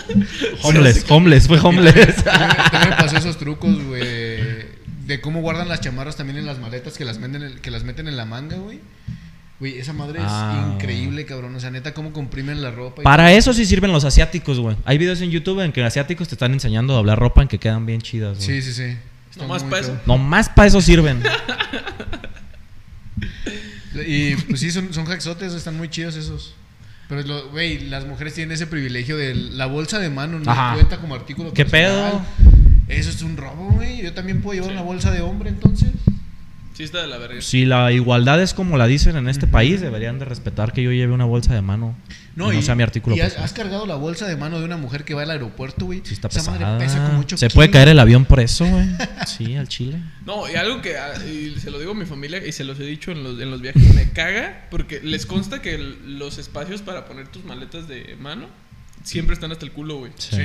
homeless, 0.64 1.06
homeless, 1.10 1.48
fue 1.48 1.60
homeless. 1.60 2.24
También, 2.24 2.72
también 2.72 2.98
pasó 2.98 3.18
esos 3.18 3.38
trucos, 3.38 3.82
güey. 3.86 4.81
De 5.12 5.20
cómo 5.20 5.42
guardan 5.42 5.68
las 5.68 5.82
chamarras 5.82 6.16
también 6.16 6.38
en 6.38 6.46
las 6.46 6.58
maletas 6.60 6.98
que 6.98 7.04
las, 7.04 7.20
meten, 7.20 7.60
que 7.62 7.70
las 7.70 7.84
meten 7.84 8.08
en 8.08 8.16
la 8.16 8.24
manga, 8.24 8.56
güey. 8.56 8.80
Güey, 9.60 9.78
esa 9.78 9.92
madre 9.92 10.20
Ah. 10.24 10.64
es 10.70 10.74
increíble, 10.76 11.26
cabrón. 11.26 11.54
O 11.54 11.60
sea, 11.60 11.70
neta, 11.70 11.94
cómo 11.94 12.14
comprimen 12.14 12.62
la 12.62 12.72
ropa. 12.72 13.02
y 13.02 13.04
Para 13.04 13.34
eso 13.34 13.52
sí 13.54 13.66
sirven 13.66 13.92
los 13.92 14.06
asiáticos, 14.06 14.58
güey. 14.60 14.78
Hay 14.86 14.98
videos 14.98 15.20
en 15.20 15.30
YouTube 15.30 15.60
en 15.66 15.74
que 15.74 15.84
asiáticos 15.84 16.30
te 16.30 16.36
están 16.36 16.54
enseñando 16.54 16.94
a 16.94 16.96
doblar 16.96 17.20
ropa 17.20 17.42
en 17.42 17.50
que 17.50 17.58
quedan 17.60 17.86
bien 17.86 18.02
chidas, 18.02 18.38
güey. 18.38 18.48
Sí, 18.48 18.62
sí, 18.62 18.72
sí. 18.74 18.98
Está 19.30 19.44
Nomás 19.44 19.64
muy 19.64 19.72
pa' 19.72 19.80
eso. 19.80 20.00
Nomás 20.06 20.48
para 20.48 20.68
eso 20.70 20.80
sirven. 20.80 21.22
Y 24.08 24.36
pues 24.36 24.62
sí, 24.62 24.72
son, 24.72 24.94
son 24.94 25.06
hacksotes, 25.06 25.54
están 25.54 25.76
muy 25.76 25.90
chidos 25.90 26.16
esos. 26.16 26.56
Pero, 27.10 27.50
güey, 27.50 27.90
las 27.90 28.06
mujeres 28.06 28.34
tienen 28.34 28.54
ese 28.54 28.66
privilegio 28.68 29.18
de 29.18 29.36
la 29.36 29.66
bolsa 29.66 30.00
de 30.00 30.10
mano, 30.10 30.40
no 30.40 30.50
Ajá. 30.50 30.76
cuenta 30.76 30.98
como 30.98 31.14
artículo 31.16 31.54
¿Qué 31.54 31.66
personal. 31.66 32.12
pedo? 32.12 32.61
Eso 32.92 33.10
es 33.10 33.22
un 33.22 33.38
robo, 33.38 33.70
güey. 33.72 34.02
Yo 34.04 34.14
también 34.14 34.42
puedo 34.42 34.54
llevar 34.56 34.70
Sí. 34.72 34.74
una 34.78 34.84
bolsa 34.84 35.12
de 35.12 35.22
hombre, 35.22 35.50
entonces. 35.50 35.90
Sí, 36.74 36.84
está 36.84 37.02
de 37.02 37.08
la 37.08 37.18
verga. 37.18 37.42
Si 37.42 37.66
la 37.66 37.92
igualdad 37.92 38.42
es 38.42 38.54
como 38.54 38.78
la 38.78 38.88
dicen 38.88 39.16
en 39.18 39.28
este 39.28 39.46
país, 39.46 39.82
deberían 39.82 40.20
de 40.20 40.26
respetar 40.26 40.72
que 40.72 40.82
yo 40.82 40.92
lleve 40.92 41.14
una 41.14 41.26
bolsa 41.26 41.54
de 41.54 41.62
mano. 41.62 41.96
No, 42.36 42.52
y 42.54 42.56
no 42.56 42.62
sea 42.62 42.76
mi 42.76 42.84
artículo. 42.84 43.16
y 43.16 43.20
has, 43.20 43.38
has 43.38 43.52
cargado 43.52 43.86
la 43.86 43.96
bolsa 43.96 44.26
de 44.26 44.38
mano 44.38 44.58
de 44.58 44.66
una 44.66 44.78
mujer 44.78 45.04
que 45.04 45.14
va 45.14 45.24
al 45.24 45.32
aeropuerto, 45.32 45.86
güey. 45.86 46.02
Sí 46.06 46.14
está 46.14 46.30
Esa 46.30 46.44
madre 46.44 46.60
pesada. 46.60 46.80
pesa 46.80 47.06
como 47.08 47.20
8 47.20 47.38
Se 47.38 47.50
puede 47.50 47.70
caer 47.70 47.90
el 47.90 48.00
avión 48.00 48.24
por 48.26 48.40
eso, 48.40 48.66
güey. 48.66 48.88
Sí, 49.28 49.56
al 49.58 49.68
chile. 49.68 50.00
No, 50.26 50.50
y 50.50 50.56
algo 50.56 50.82
que 50.82 50.98
ah, 50.98 51.12
y 51.26 51.60
se 51.60 51.70
lo 51.72 51.78
digo 51.78 51.92
a 51.92 51.96
mi 51.96 52.06
familia 52.06 52.46
y 52.46 52.52
se 52.54 52.64
los 52.64 52.80
he 52.80 52.84
dicho 52.86 53.12
en 53.12 53.22
los, 53.24 53.40
en 53.40 53.52
los 53.52 53.62
viajes, 53.62 53.94
me 53.94 54.10
caga 54.12 54.66
porque 54.72 55.02
les 55.02 55.26
consta 55.26 55.62
que 55.62 55.76
el- 55.76 56.18
los 56.20 56.38
espacios 56.38 56.82
para 56.82 57.06
poner 57.06 57.28
tus 57.28 57.44
maletas 57.44 57.88
de 57.90 58.16
mano 58.20 58.48
siempre 59.04 59.34
están 59.34 59.52
hasta 59.52 59.66
el 59.66 59.72
culo, 59.74 59.98
güey. 60.00 60.14
Sí. 60.18 60.38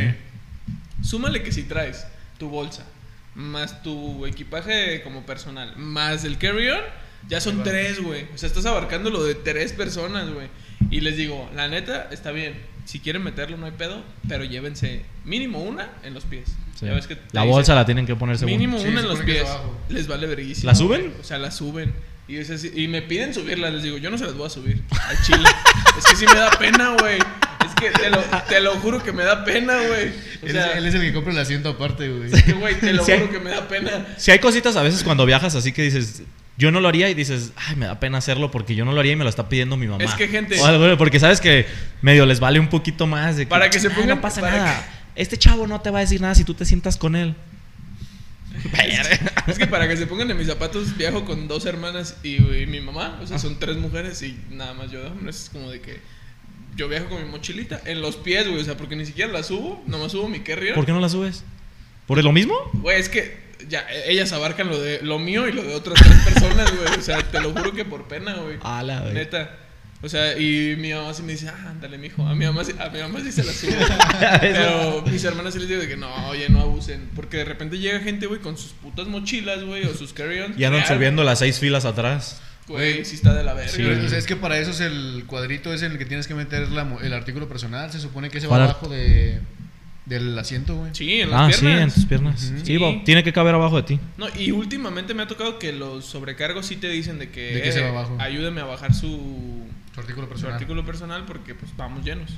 Súmale 1.02 1.42
que 1.44 1.52
si 1.52 1.62
traes 1.62 2.04
tu 2.38 2.48
bolsa, 2.48 2.84
más 3.34 3.82
tu 3.82 4.26
equipaje 4.26 5.02
como 5.02 5.24
personal, 5.26 5.76
más 5.76 6.24
el 6.24 6.38
carry-on, 6.38 6.80
ya 7.28 7.40
son 7.40 7.62
tres, 7.62 8.02
güey. 8.02 8.26
O 8.34 8.38
sea, 8.38 8.46
estás 8.46 8.66
abarcando 8.66 9.10
lo 9.10 9.24
de 9.24 9.34
tres 9.34 9.72
personas, 9.72 10.30
güey. 10.32 10.48
Y 10.90 11.00
les 11.00 11.16
digo, 11.16 11.48
la 11.54 11.68
neta, 11.68 12.08
está 12.12 12.30
bien. 12.30 12.54
Si 12.84 13.00
quieren 13.00 13.24
meterlo, 13.24 13.56
no 13.56 13.66
hay 13.66 13.72
pedo, 13.72 14.02
pero 14.28 14.44
llévense 14.44 15.04
mínimo 15.24 15.60
una 15.60 15.90
en 16.04 16.14
los 16.14 16.24
pies. 16.24 16.56
Sí. 16.78 16.86
Ya 16.86 16.94
ves 16.94 17.08
que 17.08 17.18
La 17.32 17.42
dice, 17.42 17.52
bolsa 17.52 17.74
la 17.74 17.84
tienen 17.84 18.06
que 18.06 18.14
poner 18.14 18.38
según. 18.38 18.52
Mínimo 18.52 18.78
Sí, 18.78 18.86
una 18.86 19.00
en 19.00 19.08
los 19.08 19.20
pies. 19.20 19.48
Les 19.88 20.06
vale 20.06 20.26
verguísimo. 20.28 20.66
¿La 20.70 20.74
suben? 20.76 21.00
güey. 21.08 21.20
O 21.20 21.24
sea, 21.24 21.38
la 21.38 21.50
suben. 21.50 21.92
Y, 22.28 22.38
es 22.38 22.50
así- 22.50 22.72
y 22.74 22.88
me 22.88 23.02
piden 23.02 23.32
subirla. 23.32 23.70
Les 23.70 23.82
digo, 23.82 23.98
yo 23.98 24.10
no 24.10 24.18
se 24.18 24.24
las 24.24 24.34
voy 24.34 24.46
a 24.46 24.50
subir 24.50 24.82
al 25.08 25.22
chile. 25.22 25.48
es 25.98 26.04
que 26.06 26.16
sí 26.16 26.24
me 26.26 26.38
da 26.38 26.50
pena, 26.50 26.96
güey. 26.98 27.18
Es 27.18 27.74
que 27.80 27.90
te 27.90 28.10
lo, 28.10 28.18
te 28.48 28.60
lo 28.60 28.72
juro 28.76 29.02
que 29.02 29.12
me 29.12 29.22
da 29.24 29.44
pena, 29.44 29.74
güey. 29.76 30.08
O 30.42 30.46
Él, 30.46 30.52
sea, 30.52 30.70
es, 30.72 30.76
él 30.76 30.86
es 30.86 30.94
el 30.94 31.00
que 31.02 31.12
compra 31.12 31.32
el 31.32 31.38
asiento 31.38 31.68
aparte, 31.70 32.08
güey. 32.08 32.30
que, 32.30 32.52
güey, 32.52 32.78
te 32.80 32.92
lo 32.92 33.04
juro 33.04 33.30
que 33.30 33.38
me 33.38 33.50
da 33.50 33.68
pena. 33.68 34.06
Si 34.16 34.30
hay 34.30 34.38
cositas 34.40 34.74
a 34.76 34.82
veces 34.82 35.02
cuando 35.04 35.24
viajas 35.26 35.54
así 35.54 35.72
que 35.72 35.82
dices, 35.82 36.22
yo 36.58 36.70
no 36.72 36.80
lo 36.80 36.88
haría 36.88 37.08
y 37.10 37.14
dices, 37.14 37.52
ay, 37.56 37.76
me 37.76 37.86
da 37.86 38.00
pena 38.00 38.18
hacerlo 38.18 38.50
porque 38.50 38.74
yo 38.74 38.84
no 38.84 38.92
lo 38.92 38.98
haría 39.00 39.12
y 39.12 39.16
me 39.16 39.24
lo 39.24 39.30
está 39.30 39.48
pidiendo 39.48 39.76
mi 39.76 39.86
mamá. 39.86 40.02
Es 40.02 40.14
que, 40.14 40.26
gente- 40.28 40.58
O 40.60 40.66
algo, 40.66 40.96
porque 40.98 41.20
sabes 41.20 41.40
que 41.40 41.66
medio 42.02 42.26
les 42.26 42.40
vale 42.40 42.58
un 42.58 42.68
poquito 42.68 43.06
más 43.06 43.36
de 43.36 43.44
que, 43.44 43.50
Para 43.50 43.70
que 43.70 43.78
se 43.78 43.88
"Ah, 43.88 43.92
pongan- 43.94 44.08
No 44.08 44.20
pasa 44.20 44.40
para 44.40 44.56
nada. 44.56 44.88
Este 45.14 45.36
chavo 45.36 45.66
no 45.66 45.80
te 45.80 45.90
va 45.90 45.98
a 45.98 46.00
decir 46.02 46.20
nada 46.20 46.34
si 46.34 46.44
tú 46.44 46.54
te 46.54 46.64
sientas 46.64 46.96
con 46.96 47.14
él. 47.16 47.34
Es 49.46 49.58
que 49.58 49.66
para 49.66 49.88
que 49.88 49.96
se 49.96 50.06
pongan 50.06 50.30
en 50.30 50.36
mis 50.36 50.46
zapatos, 50.46 50.96
viajo 50.96 51.24
con 51.24 51.48
dos 51.48 51.66
hermanas 51.66 52.16
y, 52.22 52.36
y 52.36 52.66
mi 52.66 52.80
mamá. 52.80 53.18
O 53.22 53.26
sea, 53.26 53.38
son 53.38 53.58
tres 53.58 53.76
mujeres 53.76 54.22
y 54.22 54.38
nada 54.50 54.74
más 54.74 54.90
yo. 54.90 55.00
Es 55.28 55.50
como 55.52 55.70
de 55.70 55.80
que 55.80 56.00
yo 56.76 56.88
viajo 56.88 57.08
con 57.08 57.22
mi 57.22 57.28
mochilita 57.30 57.80
en 57.84 58.00
los 58.02 58.16
pies, 58.16 58.46
güey. 58.48 58.60
O 58.60 58.64
sea, 58.64 58.76
porque 58.76 58.96
ni 58.96 59.06
siquiera 59.06 59.32
la 59.32 59.42
subo. 59.42 59.82
Nomás 59.86 60.12
subo 60.12 60.28
mi 60.28 60.40
carrier. 60.40 60.74
¿Por 60.74 60.84
qué 60.86 60.92
no 60.92 61.00
la 61.00 61.08
subes? 61.08 61.44
¿Por 62.06 62.22
lo 62.22 62.32
mismo? 62.32 62.54
Güey, 62.74 63.00
es 63.00 63.08
que 63.08 63.46
ya 63.68 63.86
e- 63.90 64.12
ellas 64.12 64.32
abarcan 64.32 64.68
lo 64.68 64.80
de 64.80 65.00
lo 65.02 65.18
mío 65.18 65.48
y 65.48 65.52
lo 65.52 65.62
de 65.62 65.74
otras 65.74 65.98
tres 66.00 66.18
personas, 66.34 66.70
güey. 66.76 66.88
O 66.98 67.02
sea, 67.02 67.18
te 67.18 67.40
lo 67.40 67.52
juro 67.52 67.72
que 67.72 67.84
por 67.84 68.06
pena, 68.08 68.34
güey. 68.34 68.58
A 68.62 68.82
la 68.82 69.02
vez. 69.02 69.14
Neta. 69.14 69.56
O 70.02 70.08
sea, 70.08 70.38
y 70.38 70.76
mi 70.76 70.92
mamá 70.92 71.12
sí 71.14 71.22
me 71.22 71.32
dice, 71.32 71.48
ah, 71.48 71.70
ándale, 71.70 71.96
mijo. 71.98 72.26
A 72.26 72.34
mi 72.34 72.44
mamá, 72.44 72.62
sí- 72.64 72.74
a 72.78 72.90
mi 72.90 73.00
mamá 73.00 73.18
sí 73.24 73.32
se 73.32 73.42
la 73.42 73.52
sube. 73.52 73.74
Pero 74.40 75.02
mis 75.10 75.24
hermanas 75.24 75.54
sí 75.54 75.58
les 75.60 75.68
digo 75.68 75.80
de 75.80 75.88
que 75.88 75.96
no, 75.96 76.28
oye, 76.28 76.48
no 76.48 76.60
abusen. 76.60 77.08
Porque 77.16 77.38
de 77.38 77.44
repente 77.44 77.78
llega 77.78 78.00
gente, 78.00 78.26
güey, 78.26 78.40
con 78.40 78.56
sus 78.58 78.72
putas 78.72 79.06
mochilas, 79.06 79.64
güey, 79.64 79.84
o 79.84 79.94
sus 79.94 80.12
carry-ons. 80.12 80.58
Y 80.58 80.64
andan 80.64 80.86
subiendo 80.86 81.24
las 81.24 81.38
seis 81.38 81.58
filas 81.58 81.84
atrás. 81.84 82.40
Güey, 82.68 83.04
sí 83.04 83.14
está 83.16 83.32
de 83.32 83.42
la 83.44 83.54
verga. 83.54 83.70
Sí. 83.72 83.82
O 83.84 84.08
sea, 84.08 84.18
es 84.18 84.26
que 84.26 84.36
para 84.36 84.58
eso 84.58 84.70
es 84.72 84.80
el 84.80 85.24
cuadrito 85.26 85.72
ese 85.72 85.86
en 85.86 85.92
el 85.92 85.98
que 85.98 86.04
tienes 86.04 86.26
que 86.26 86.34
meter 86.34 86.68
la 86.70 86.84
mo- 86.84 87.00
el 87.00 87.12
artículo 87.14 87.48
personal. 87.48 87.90
Se 87.90 87.98
supone 88.00 88.28
que 88.28 88.40
se 88.40 88.48
va 88.48 88.56
abajo 88.56 88.88
de, 88.88 89.40
del 90.04 90.36
asiento, 90.38 90.74
güey. 90.76 90.90
Sí, 90.92 91.20
en 91.20 91.30
las 91.30 91.40
Ah, 91.40 91.46
piernas. 91.48 91.60
sí, 91.78 91.82
en 91.82 91.90
tus 91.94 92.04
piernas. 92.06 92.52
Ujú. 92.54 92.66
Sí, 92.66 92.76
Bob, 92.76 93.04
tiene 93.04 93.22
que 93.24 93.32
caber 93.32 93.54
abajo 93.54 93.76
de 93.76 93.82
ti. 93.84 94.00
No, 94.18 94.26
y 94.36 94.50
últimamente 94.50 95.14
me 95.14 95.22
ha 95.22 95.26
tocado 95.28 95.58
que 95.60 95.72
los 95.72 96.04
sobrecargos 96.04 96.66
sí 96.66 96.76
te 96.76 96.88
dicen 96.88 97.18
de 97.20 97.30
que, 97.30 97.54
De 97.54 97.62
que 97.62 97.72
se 97.72 97.80
va 97.80 97.86
eh, 97.86 97.90
abajo. 97.90 98.16
ayúdame 98.20 98.60
a 98.60 98.64
bajar 98.64 98.92
su, 98.94 99.64
Tu 99.96 100.00
artículo 100.02 100.28
personal. 100.28 100.54
artículo 100.54 100.84
personal 100.84 101.24
porque 101.26 101.54
pues 101.56 101.76
vamos 101.76 102.04
llenos. 102.04 102.30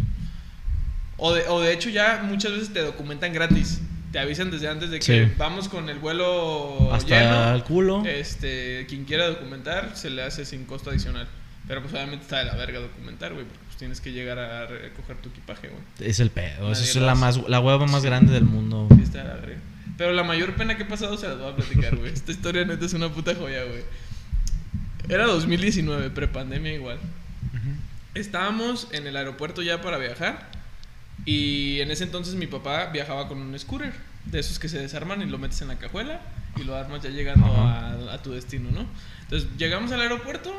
O 1.18 1.34
de, 1.34 1.46
o 1.48 1.60
de 1.60 1.72
hecho 1.74 1.90
ya 1.90 2.22
muchas 2.24 2.52
veces 2.52 2.72
te 2.72 2.80
documentan 2.80 3.32
gratis. 3.34 3.80
Te 4.12 4.18
avisan 4.18 4.50
desde 4.50 4.68
antes 4.68 4.90
de 4.90 5.00
que 5.00 5.26
Sí. 5.26 5.32
vamos 5.36 5.68
con 5.68 5.90
el 5.90 5.98
vuelo 5.98 6.90
Hasta 6.94 7.20
lleno. 7.20 7.54
el 7.54 7.62
culo. 7.64 8.02
Este, 8.06 8.86
quien 8.88 9.04
quiera 9.04 9.26
documentar 9.28 9.96
se 9.96 10.08
le 10.08 10.22
hace 10.22 10.46
sin 10.46 10.64
costo 10.64 10.88
adicional. 10.90 11.28
Pero 11.66 11.82
pues 11.82 11.92
obviamente 11.92 12.22
está 12.22 12.38
de 12.38 12.46
la 12.46 12.54
verga 12.54 12.78
documentar, 12.80 13.34
güey, 13.34 13.44
porque 13.44 13.60
pues 13.66 13.76
tienes 13.76 14.00
que 14.00 14.12
llegar 14.12 14.38
a 14.38 14.64
recoger 14.66 15.16
tu 15.18 15.28
equipaje, 15.28 15.68
güey. 15.68 15.82
Es 16.08 16.18
el 16.20 16.30
pedo. 16.30 16.72
Esa 16.72 16.82
es 16.84 16.96
la, 16.96 17.14
más, 17.14 17.46
la 17.48 17.60
hueva 17.60 17.84
más 17.86 18.02
grande 18.04 18.32
del 18.32 18.44
mundo. 18.44 18.88
Sí, 18.96 19.02
está 19.02 19.18
de 19.18 19.28
la 19.28 19.34
verga. 19.34 19.58
Pero 19.98 20.12
la 20.12 20.22
mayor 20.22 20.54
pena 20.54 20.76
que 20.78 20.84
he 20.84 20.86
pasado 20.86 21.18
se 21.18 21.28
las 21.28 21.36
voy 21.38 21.52
a 21.52 21.56
platicar, 21.56 21.96
güey. 21.96 22.10
Esta 22.14 22.30
historia 22.32 22.64
neta 22.64 22.86
es 22.86 22.94
una 22.94 23.10
puta 23.10 23.34
joya, 23.34 23.64
güey. 23.64 23.82
Era 25.10 25.26
2019, 25.26 26.08
prepandemia 26.10 26.72
igual. 26.72 26.98
Estábamos 28.14 28.88
en 28.92 29.06
el 29.06 29.16
aeropuerto 29.16 29.62
ya 29.62 29.80
para 29.80 29.98
viajar. 29.98 30.48
Y 31.24 31.80
en 31.80 31.90
ese 31.90 32.04
entonces 32.04 32.34
mi 32.34 32.46
papá 32.46 32.86
viajaba 32.86 33.28
con 33.28 33.38
un 33.38 33.58
scooter. 33.58 33.92
De 34.24 34.40
esos 34.40 34.58
que 34.58 34.68
se 34.68 34.78
desarman 34.78 35.22
y 35.22 35.26
lo 35.26 35.38
metes 35.38 35.60
en 35.62 35.68
la 35.68 35.78
cajuela. 35.78 36.20
Y 36.56 36.64
lo 36.64 36.76
armas 36.76 37.02
ya 37.02 37.10
llegando 37.10 37.46
a, 37.46 38.12
a 38.12 38.22
tu 38.22 38.32
destino, 38.32 38.70
¿no? 38.70 38.86
Entonces 39.24 39.48
llegamos 39.56 39.92
al 39.92 40.00
aeropuerto. 40.00 40.52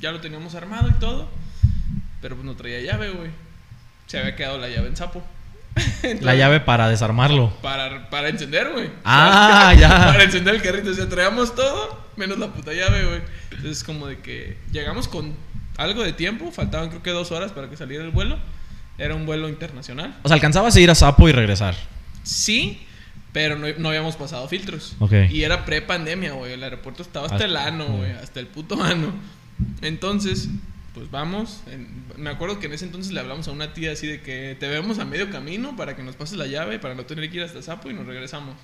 Ya 0.00 0.12
lo 0.12 0.20
teníamos 0.20 0.54
armado 0.54 0.88
y 0.88 0.94
todo. 0.94 1.28
Pero 2.20 2.36
pues 2.36 2.46
no 2.46 2.54
traía 2.54 2.80
llave, 2.80 3.10
güey. 3.10 3.30
Se 4.06 4.18
había 4.18 4.36
quedado 4.36 4.58
la 4.58 4.68
llave 4.68 4.88
en 4.88 4.96
sapo. 4.96 5.22
La 6.20 6.34
llave 6.34 6.60
para 6.60 6.88
desarmarlo. 6.88 7.50
Para, 7.62 8.10
para 8.10 8.28
encender, 8.28 8.70
güey. 8.72 8.90
Ah, 9.04 9.74
ya. 9.78 9.88
Para 10.12 10.24
encender 10.24 10.54
el 10.54 10.62
carrito. 10.62 10.90
O 10.90 10.94
sea, 10.94 11.08
traíamos 11.08 11.54
todo, 11.54 12.06
menos 12.16 12.38
la 12.38 12.48
puta 12.48 12.72
llave, 12.72 13.04
güey. 13.06 13.22
Entonces, 13.44 13.78
es 13.78 13.84
como 13.84 14.06
de 14.06 14.18
que 14.18 14.58
llegamos 14.70 15.08
con 15.08 15.34
algo 15.82 16.02
de 16.02 16.12
tiempo. 16.12 16.50
Faltaban, 16.52 16.88
creo 16.88 17.02
que 17.02 17.10
dos 17.10 17.30
horas 17.32 17.52
para 17.52 17.68
que 17.68 17.76
saliera 17.76 18.04
el 18.04 18.10
vuelo. 18.10 18.38
Era 18.98 19.14
un 19.14 19.26
vuelo 19.26 19.48
internacional. 19.48 20.18
O 20.22 20.28
sea, 20.28 20.34
alcanzabas 20.34 20.76
a 20.76 20.80
ir 20.80 20.90
a 20.90 20.94
Sapo 20.94 21.28
y 21.28 21.32
regresar. 21.32 21.74
Sí, 22.22 22.82
pero 23.32 23.56
no, 23.58 23.66
no 23.78 23.88
habíamos 23.88 24.16
pasado 24.16 24.46
filtros. 24.48 24.94
Ok. 25.00 25.12
Y 25.30 25.42
era 25.44 25.64
pre-pandemia, 25.64 26.32
güey. 26.32 26.52
El 26.52 26.62
aeropuerto 26.62 27.02
estaba 27.02 27.26
hasta 27.26 27.36
Hasta- 27.36 27.46
el 27.46 27.56
ano, 27.56 27.86
güey. 27.86 28.10
Hasta 28.12 28.40
el 28.40 28.46
puto 28.46 28.82
ano. 28.82 29.12
Entonces, 29.80 30.48
pues 30.94 31.10
vamos. 31.10 31.62
En- 31.70 32.04
me 32.16 32.30
acuerdo 32.30 32.58
que 32.60 32.66
en 32.66 32.74
ese 32.74 32.84
entonces 32.84 33.12
le 33.12 33.20
hablamos 33.20 33.48
a 33.48 33.52
una 33.52 33.72
tía 33.72 33.92
así 33.92 34.06
de 34.06 34.20
que 34.20 34.56
te 34.60 34.68
vemos 34.68 34.98
a 34.98 35.04
medio 35.04 35.30
camino 35.30 35.74
para 35.76 35.96
que 35.96 36.02
nos 36.02 36.16
pases 36.16 36.36
la 36.36 36.46
llave, 36.46 36.78
para 36.78 36.94
no 36.94 37.04
tener 37.04 37.30
que 37.30 37.38
ir 37.38 37.42
hasta 37.42 37.62
Sapo 37.62 37.90
y 37.90 37.94
nos 37.94 38.06
regresamos. 38.06 38.54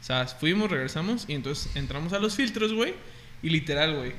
O 0.00 0.04
sea, 0.04 0.26
fuimos, 0.26 0.70
regresamos 0.70 1.24
y 1.28 1.32
entonces 1.34 1.74
entramos 1.76 2.12
a 2.12 2.18
los 2.18 2.34
filtros, 2.34 2.72
güey. 2.72 2.94
Y 3.42 3.50
literal, 3.50 3.94
güey. 3.96 4.12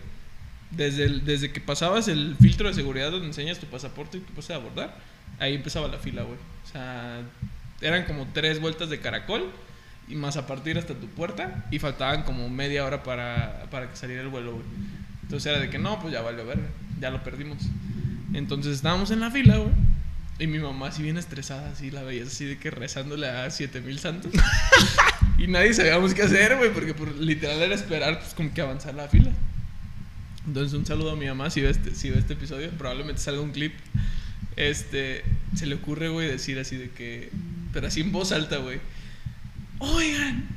Desde, 0.75 1.05
el- 1.05 1.25
desde 1.25 1.51
que 1.51 1.61
pasabas 1.61 2.07
el 2.07 2.35
filtro 2.39 2.67
de 2.67 2.73
seguridad 2.73 3.11
donde 3.11 3.27
enseñas 3.27 3.59
tu 3.59 3.67
pasaporte 3.67 4.17
y 4.17 4.21
tu 4.21 4.33
pase 4.33 4.53
de 4.53 4.59
abordar, 4.59 4.95
ahí 5.39 5.53
empezaba 5.55 5.87
la 5.87 5.97
fila, 5.99 6.23
güey. 6.23 6.37
O 6.37 6.71
sea, 6.71 7.21
eran 7.81 8.05
como 8.05 8.27
tres 8.33 8.59
vueltas 8.59 8.89
de 8.89 8.99
caracol 8.99 9.51
y 10.07 10.15
más 10.15 10.35
a 10.37 10.47
partir 10.47 10.77
hasta 10.77 10.93
tu 10.95 11.07
puerta 11.07 11.65
y 11.71 11.79
faltaban 11.79 12.23
como 12.23 12.49
media 12.49 12.85
hora 12.85 13.03
para, 13.03 13.65
para 13.69 13.89
que 13.89 13.95
saliera 13.95 14.21
el 14.21 14.29
vuelo, 14.29 14.53
güey. 14.53 14.65
Entonces 15.23 15.51
era 15.51 15.59
de 15.61 15.69
que 15.69 15.77
no, 15.79 15.99
pues 16.01 16.13
ya 16.13 16.21
valió 16.21 16.45
verga, 16.45 16.67
ya 16.99 17.09
lo 17.11 17.23
perdimos. 17.23 17.59
Entonces 18.33 18.75
estábamos 18.75 19.11
en 19.11 19.19
la 19.19 19.29
fila, 19.31 19.57
güey. 19.57 19.71
Y 20.39 20.47
mi 20.47 20.57
mamá 20.57 20.87
así 20.87 21.03
bien 21.03 21.17
estresada, 21.17 21.69
así 21.71 21.91
la 21.91 22.01
veías 22.01 22.27
así 22.27 22.45
de 22.45 22.57
que 22.57 22.71
rezándole 22.71 23.27
a 23.29 23.49
7000 23.51 23.99
santos. 23.99 24.31
y 25.37 25.45
nadie 25.47 25.73
sabíamos 25.73 26.13
qué 26.15 26.23
hacer, 26.23 26.57
güey, 26.57 26.73
porque 26.73 26.93
por, 26.95 27.15
literal 27.15 27.61
era 27.61 27.75
esperar 27.75 28.19
pues 28.19 28.33
como 28.33 28.51
que 28.53 28.61
avanzar 28.61 28.95
la 28.95 29.07
fila. 29.07 29.31
Entonces 30.45 30.73
un 30.73 30.85
saludo 30.85 31.11
a 31.11 31.15
mi 31.15 31.25
mamá 31.25 31.49
si 31.49 31.61
ve 31.61 31.69
este, 31.69 31.95
si 31.95 32.09
ve 32.09 32.19
este 32.19 32.33
episodio, 32.33 32.69
probablemente 32.71 33.21
salga 33.21 33.41
un 33.41 33.51
clip. 33.51 33.73
Este, 34.55 35.23
se 35.55 35.65
le 35.65 35.75
ocurre, 35.75 36.09
güey, 36.09 36.27
decir 36.27 36.59
así 36.59 36.75
de 36.75 36.91
que, 36.91 37.31
pero 37.71 37.87
así 37.87 38.01
en 38.01 38.11
voz 38.11 38.31
alta, 38.31 38.57
güey. 38.57 38.79
Oigan, 39.79 40.47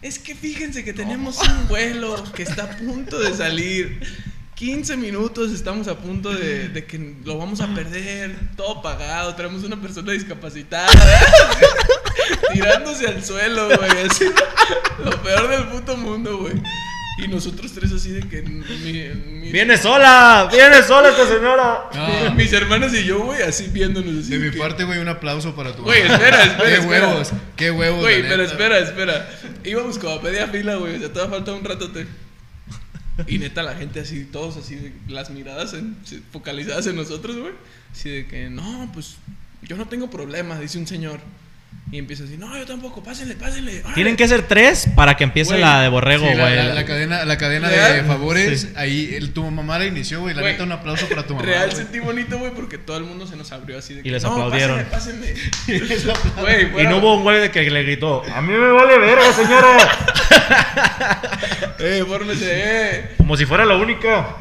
es 0.00 0.18
que 0.18 0.34
fíjense 0.34 0.84
que 0.84 0.92
tenemos 0.92 1.38
un 1.38 1.68
vuelo 1.68 2.22
que 2.34 2.42
está 2.42 2.64
a 2.64 2.76
punto 2.76 3.18
de 3.18 3.34
salir. 3.34 4.00
15 4.54 4.96
minutos 4.96 5.50
estamos 5.50 5.88
a 5.88 5.98
punto 5.98 6.32
de, 6.32 6.68
de 6.68 6.84
que 6.84 7.16
lo 7.24 7.36
vamos 7.36 7.60
a 7.60 7.74
perder, 7.74 8.36
todo 8.56 8.80
pagado, 8.80 9.34
traemos 9.34 9.64
una 9.64 9.80
persona 9.80 10.12
discapacitada, 10.12 10.88
tirándose 12.52 13.08
al 13.08 13.24
suelo, 13.24 13.66
güey, 13.66 13.90
así, 14.08 14.26
lo 15.04 15.20
peor 15.22 15.48
del 15.48 15.66
puto 15.68 15.96
mundo, 15.96 16.38
güey. 16.38 16.54
Y 17.18 17.28
nosotros 17.28 17.72
tres 17.72 17.92
así 17.92 18.10
de 18.10 18.20
que 18.26 18.42
mi- 18.42 18.64
mi- 18.64 19.52
¡Viene 19.52 19.76
sola! 19.76 20.48
¡Viene 20.50 20.82
sola 20.82 21.10
esta 21.10 21.26
señora! 21.28 21.90
No, 21.94 22.34
mis 22.34 22.50
hermanos 22.52 22.94
y 22.94 23.04
yo, 23.04 23.20
güey, 23.24 23.42
así 23.42 23.68
viéndonos 23.68 24.24
así. 24.24 24.30
de 24.30 24.38
mi 24.38 24.50
que- 24.50 24.58
parte, 24.58 24.84
güey, 24.84 24.98
un 24.98 25.08
aplauso 25.08 25.54
para 25.54 25.76
tu 25.76 25.82
Güey, 25.82 26.02
mamá. 26.04 26.14
espera, 26.14 26.42
espera, 26.44 26.68
Qué 26.68 26.74
espera. 26.76 27.08
huevos, 27.08 27.32
qué 27.56 27.70
huevos. 27.70 28.00
Güey, 28.00 28.22
pero 28.22 28.38
neta. 28.38 28.50
espera, 28.50 28.78
espera. 28.78 29.30
Íbamos 29.64 29.98
como 29.98 30.14
a 30.18 30.22
media 30.22 30.48
fila, 30.48 30.76
güey. 30.76 30.96
O 30.96 30.98
sea, 31.00 31.12
todavía 31.12 31.36
falta 31.36 31.52
un 31.52 31.64
ratote. 31.64 32.06
Y 33.26 33.38
neta, 33.38 33.62
la 33.62 33.74
gente 33.74 34.00
así, 34.00 34.24
todos 34.24 34.56
así, 34.56 34.76
de- 34.76 34.92
las 35.08 35.28
miradas 35.30 35.74
en- 35.74 35.96
se- 36.04 36.20
focalizadas 36.32 36.86
en 36.86 36.96
nosotros, 36.96 37.36
güey. 37.36 37.52
Así 37.92 38.08
de 38.08 38.26
que, 38.26 38.48
no, 38.48 38.90
pues 38.94 39.16
yo 39.60 39.76
no 39.76 39.86
tengo 39.86 40.08
problema, 40.08 40.58
dice 40.58 40.78
un 40.78 40.86
señor. 40.86 41.20
Y 41.90 41.98
empieza 41.98 42.24
así, 42.24 42.38
no, 42.38 42.56
yo 42.56 42.64
tampoco, 42.64 43.02
pásenle, 43.02 43.34
pásenle. 43.34 43.80
órale". 43.80 43.94
Tienen 43.94 44.16
que 44.16 44.26
ser 44.26 44.48
tres 44.48 44.88
para 44.96 45.14
que 45.14 45.24
empiece 45.24 45.50
Güey. 45.50 45.60
la 45.60 45.82
de 45.82 45.88
borrego, 45.90 46.26
Sí, 46.26 46.32
güey. 46.38 46.56
la, 46.56 46.64
la- 46.64 46.74
la 46.74 46.84
cadena, 46.86 47.24
la 47.26 47.36
cadena 47.36 47.68
¿Real? 47.68 47.92
de 47.92 48.02
favores, 48.04 48.60
Sí. 48.62 48.68
ahí 48.76 49.14
el, 49.14 49.34
tu 49.34 49.44
mamá 49.50 49.78
la 49.78 49.84
inició, 49.84 50.20
güey. 50.20 50.34
La 50.34 50.40
Güey, 50.40 50.54
neta, 50.54 50.64
un 50.64 50.72
aplauso 50.72 51.06
para 51.06 51.26
tu 51.26 51.34
mamá. 51.34 51.44
Real 51.44 51.66
güey. 51.66 51.76
sentí 51.76 51.98
bonito, 52.00 52.38
güey, 52.38 52.50
porque 52.52 52.78
todo 52.78 52.96
el 52.96 53.04
mundo 53.04 53.26
se 53.26 53.36
nos 53.36 53.52
abrió 53.52 53.76
así 53.78 53.92
de 53.92 54.00
Y 54.00 54.04
que, 54.04 54.10
les 54.10 54.22
no, 54.22 54.30
aplaudieron. 54.32 54.82
Pásenle, 54.90 55.34
pásenle. 55.66 56.00
Güey, 56.72 56.82
Y 56.82 56.88
no 56.88 56.96
hubo 56.96 57.14
un 57.16 57.24
güey 57.24 57.40
de 57.40 57.50
que 57.50 57.70
le 57.70 57.82
gritó: 57.82 58.22
¡A 58.34 58.40
mí 58.40 58.54
me 58.54 58.72
vale 58.72 58.96
verga, 58.98 59.30
señora! 59.34 59.76
Eh, 61.78 62.04
fórmese, 62.06 62.46
eh. 62.48 63.10
Como 63.16 63.36
si 63.36 63.44
fuera 63.44 63.64
la 63.64 63.76
única. 63.76 64.36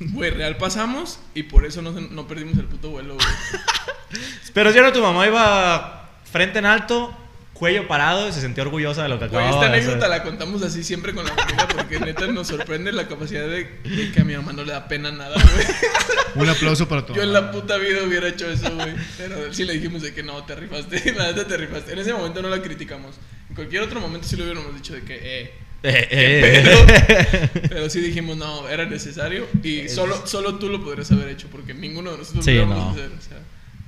Güey, 0.00 0.30
real 0.30 0.56
pasamos 0.56 1.20
y 1.34 1.42
por 1.44 1.66
eso 1.66 1.82
no, 1.82 1.92
no 1.92 2.26
perdimos 2.26 2.56
el 2.58 2.64
puto 2.64 2.90
vuelo, 2.90 3.14
güey. 3.14 3.26
Pero 4.54 4.72
si 4.72 4.80
no, 4.80 4.92
tu 4.92 5.02
mamá 5.02 5.26
iba 5.26 5.97
frente 6.30 6.58
en 6.58 6.66
alto, 6.66 7.14
cuello 7.54 7.88
parado 7.88 8.28
y 8.28 8.32
se 8.32 8.40
sentía 8.40 8.62
orgullosa 8.62 9.02
de 9.02 9.08
lo 9.08 9.18
que 9.18 9.24
acababa 9.24 9.48
esta 9.50 9.60
hacer. 9.62 9.72
anécdota 9.74 10.06
la 10.08 10.22
contamos 10.22 10.62
así 10.62 10.84
siempre 10.84 11.12
con 11.12 11.24
la 11.24 11.32
familia 11.34 11.66
porque 11.68 11.98
neta 11.98 12.26
nos 12.28 12.46
sorprende 12.46 12.92
la 12.92 13.08
capacidad 13.08 13.42
de, 13.48 13.64
de 13.82 14.12
que 14.12 14.20
a 14.20 14.24
mi 14.24 14.36
mamá 14.36 14.52
no 14.52 14.62
le 14.64 14.72
da 14.72 14.86
pena 14.86 15.10
nada, 15.10 15.34
güey. 15.34 15.66
Un 16.36 16.48
aplauso 16.48 16.86
para 16.88 17.04
tu 17.04 17.14
Yo 17.14 17.22
en 17.22 17.32
la 17.32 17.50
puta 17.50 17.76
vida 17.78 18.02
hubiera 18.06 18.28
hecho 18.28 18.48
eso, 18.48 18.70
güey. 18.74 18.94
Pero 19.16 19.52
sí 19.52 19.64
le 19.64 19.72
dijimos 19.72 20.02
de 20.02 20.14
que 20.14 20.22
no, 20.22 20.44
te 20.44 20.54
rifaste, 20.54 21.12
la 21.16 21.28
neta 21.32 21.46
te 21.48 21.56
rifaste. 21.56 21.92
En 21.92 21.98
ese 21.98 22.12
momento 22.12 22.42
no 22.42 22.48
la 22.48 22.62
criticamos. 22.62 23.16
En 23.48 23.56
cualquier 23.56 23.82
otro 23.82 23.98
momento 24.00 24.28
sí 24.28 24.36
le 24.36 24.44
hubiéramos 24.44 24.74
dicho 24.74 24.92
de 24.94 25.02
que, 25.02 25.14
eh. 25.42 25.52
Eh, 25.82 26.08
eh. 26.10 27.48
Pero 27.68 27.88
sí 27.90 28.00
dijimos, 28.00 28.36
no, 28.36 28.68
era 28.68 28.84
necesario 28.84 29.46
y 29.62 29.88
solo, 29.88 30.26
solo 30.26 30.56
tú 30.56 30.68
lo 30.68 30.82
podrías 30.84 31.10
haber 31.12 31.28
hecho 31.28 31.46
porque 31.50 31.72
ninguno 31.74 32.10
de 32.12 32.18
nosotros 32.18 32.44
Sí, 32.44 32.54
lo 32.54 32.66
no. 32.66 32.90
hacer. 32.90 33.10
O 33.16 33.22
sea, 33.22 33.38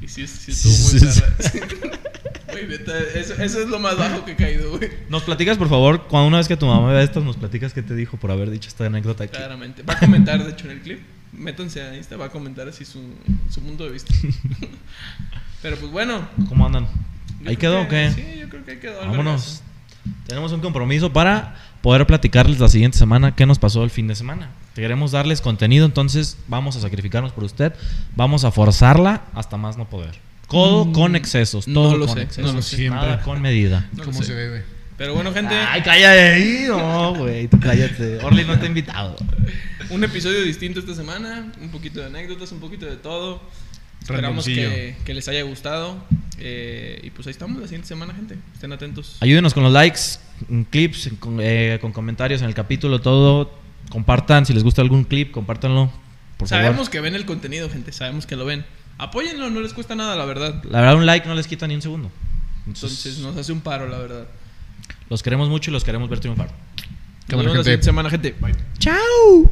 y 0.00 0.08
sí, 0.08 0.26
sí 0.26 0.50
estuvo 0.52 0.72
muy 0.92 1.00
perra. 1.00 2.00
Güey, 2.50 2.66
neta, 2.66 2.98
eso, 3.14 3.34
eso 3.34 3.60
es 3.60 3.68
lo 3.68 3.78
más 3.78 3.96
bajo 3.96 4.24
que 4.24 4.32
he 4.32 4.36
caído, 4.36 4.76
güey. 4.76 4.90
Nos 5.08 5.22
platicas, 5.22 5.56
por 5.56 5.68
favor, 5.68 6.08
cuando 6.08 6.26
una 6.26 6.38
vez 6.38 6.48
que 6.48 6.56
tu 6.56 6.66
mamá 6.66 6.90
vea 6.92 7.00
esto, 7.02 7.20
nos 7.20 7.36
platicas 7.36 7.72
qué 7.72 7.80
te 7.80 7.94
dijo 7.94 8.16
por 8.16 8.32
haber 8.32 8.50
dicho 8.50 8.68
esta 8.68 8.86
anécdota 8.86 9.22
aquí. 9.22 9.36
Claramente. 9.36 9.84
Va 9.84 9.94
a 9.94 9.98
comentar, 10.00 10.42
de 10.44 10.50
hecho, 10.50 10.64
en 10.64 10.72
el 10.72 10.80
clip. 10.80 10.98
Métanse 11.32 11.80
a 11.80 11.94
Insta, 11.96 12.16
va 12.16 12.26
a 12.26 12.30
comentar 12.30 12.66
así 12.68 12.84
su, 12.84 13.00
su 13.50 13.60
punto 13.60 13.84
de 13.84 13.90
vista. 13.90 14.12
Pero 15.62 15.76
pues 15.76 15.92
bueno. 15.92 16.28
¿Cómo 16.48 16.66
andan? 16.66 16.88
yo 17.42 17.50
¿Ahí 17.50 17.56
quedó 17.56 17.82
o 17.82 17.88
que- 17.88 17.88
qué? 17.88 18.12
Sí, 18.14 18.40
yo 18.40 18.48
creo 18.48 18.64
que 18.64 18.70
ahí 18.72 18.78
quedó. 18.80 18.98
Vámonos. 19.00 19.62
Tenemos 20.26 20.50
un 20.50 20.60
compromiso 20.60 21.12
para 21.12 21.54
poder 21.82 22.06
platicarles 22.06 22.58
la 22.60 22.68
siguiente 22.68 22.98
semana 22.98 23.34
qué 23.34 23.46
nos 23.46 23.58
pasó 23.58 23.82
el 23.84 23.90
fin 23.90 24.06
de 24.06 24.14
semana. 24.14 24.50
Queremos 24.74 25.12
darles 25.12 25.40
contenido, 25.40 25.86
entonces 25.86 26.36
vamos 26.48 26.76
a 26.76 26.80
sacrificarnos 26.80 27.32
por 27.32 27.44
usted. 27.44 27.72
Vamos 28.16 28.44
a 28.44 28.50
forzarla 28.50 29.22
hasta 29.34 29.56
más 29.56 29.76
no 29.76 29.88
poder. 29.88 30.14
Codo 30.46 30.84
Mm, 30.86 30.92
con 30.92 31.16
excesos, 31.16 31.68
no 31.68 31.74
todo 31.82 31.96
lo 31.96 32.06
con 32.06 32.16
sé, 32.16 32.22
excesos, 32.22 32.50
no 32.50 32.56
lo 32.56 32.62
sé. 32.62 32.88
Nada 32.90 33.22
con 33.22 33.40
medida. 33.40 33.88
No 33.92 33.98
lo 33.98 34.04
¿Cómo 34.06 34.18
sé. 34.20 34.26
se 34.26 34.34
debe? 34.34 34.64
Pero 34.96 35.14
bueno, 35.14 35.32
gente, 35.32 35.54
Ay, 35.54 35.80
cállate 35.82 36.20
ahí. 36.20 36.64
No, 36.68 37.14
güey, 37.14 37.48
tú 37.48 37.58
cállate. 37.58 38.18
Orly 38.22 38.44
no 38.44 38.52
está 38.54 38.66
invitado. 38.66 39.16
un 39.88 40.04
episodio 40.04 40.42
distinto 40.42 40.80
esta 40.80 40.94
semana. 40.94 41.50
Un 41.62 41.70
poquito 41.70 42.00
de 42.00 42.06
anécdotas, 42.06 42.52
un 42.52 42.60
poquito 42.60 42.84
de 42.84 42.96
todo. 42.96 43.40
Esperamos 44.00 44.44
que, 44.44 44.96
que 45.04 45.14
les 45.14 45.28
haya 45.28 45.42
gustado. 45.42 45.96
Eh, 46.38 47.00
y 47.02 47.10
pues 47.10 47.26
ahí 47.26 47.32
estamos 47.32 47.60
la 47.60 47.66
siguiente 47.66 47.86
semana, 47.88 48.14
gente. 48.14 48.36
Estén 48.54 48.72
atentos. 48.72 49.16
Ayúdenos 49.20 49.52
con 49.52 49.62
los 49.62 49.72
likes, 49.72 50.00
en 50.48 50.64
clips, 50.64 51.10
con, 51.20 51.38
eh, 51.40 51.78
con 51.80 51.92
comentarios 51.92 52.40
en 52.40 52.48
el 52.48 52.54
capítulo, 52.54 53.00
todo. 53.00 53.58
Compartan, 53.90 54.46
si 54.46 54.54
les 54.54 54.62
gusta 54.62 54.82
algún 54.82 55.04
clip, 55.04 55.32
compártanlo. 55.32 55.92
Por 56.38 56.48
Sabemos 56.48 56.76
favor. 56.76 56.90
que 56.90 57.00
ven 57.00 57.14
el 57.14 57.26
contenido, 57.26 57.68
gente. 57.68 57.92
Sabemos 57.92 58.26
que 58.26 58.36
lo 58.36 58.44
ven. 58.46 58.64
Apóyenlo, 58.98 59.50
no 59.50 59.60
les 59.60 59.74
cuesta 59.74 59.94
nada, 59.94 60.16
la 60.16 60.24
verdad. 60.24 60.62
La 60.64 60.80
verdad, 60.80 60.96
un 60.96 61.06
like 61.06 61.26
no 61.28 61.34
les 61.34 61.46
quita 61.46 61.66
ni 61.66 61.74
un 61.74 61.82
segundo. 61.82 62.10
Entonces 62.66 63.18
nos 63.18 63.36
hace 63.36 63.52
un 63.52 63.60
paro, 63.60 63.88
la 63.88 63.98
verdad. 63.98 64.26
Los 65.08 65.22
queremos 65.22 65.48
mucho 65.48 65.70
y 65.70 65.72
los 65.72 65.84
queremos 65.84 66.08
ver 66.08 66.20
triunfar. 66.20 66.50
Nos 67.28 67.40
vemos 67.40 67.56
la 67.58 67.64
siguiente 67.64 67.84
semana, 67.84 68.10
gente. 68.10 68.34
Bye. 68.40 68.54
¡Chao! 68.78 69.50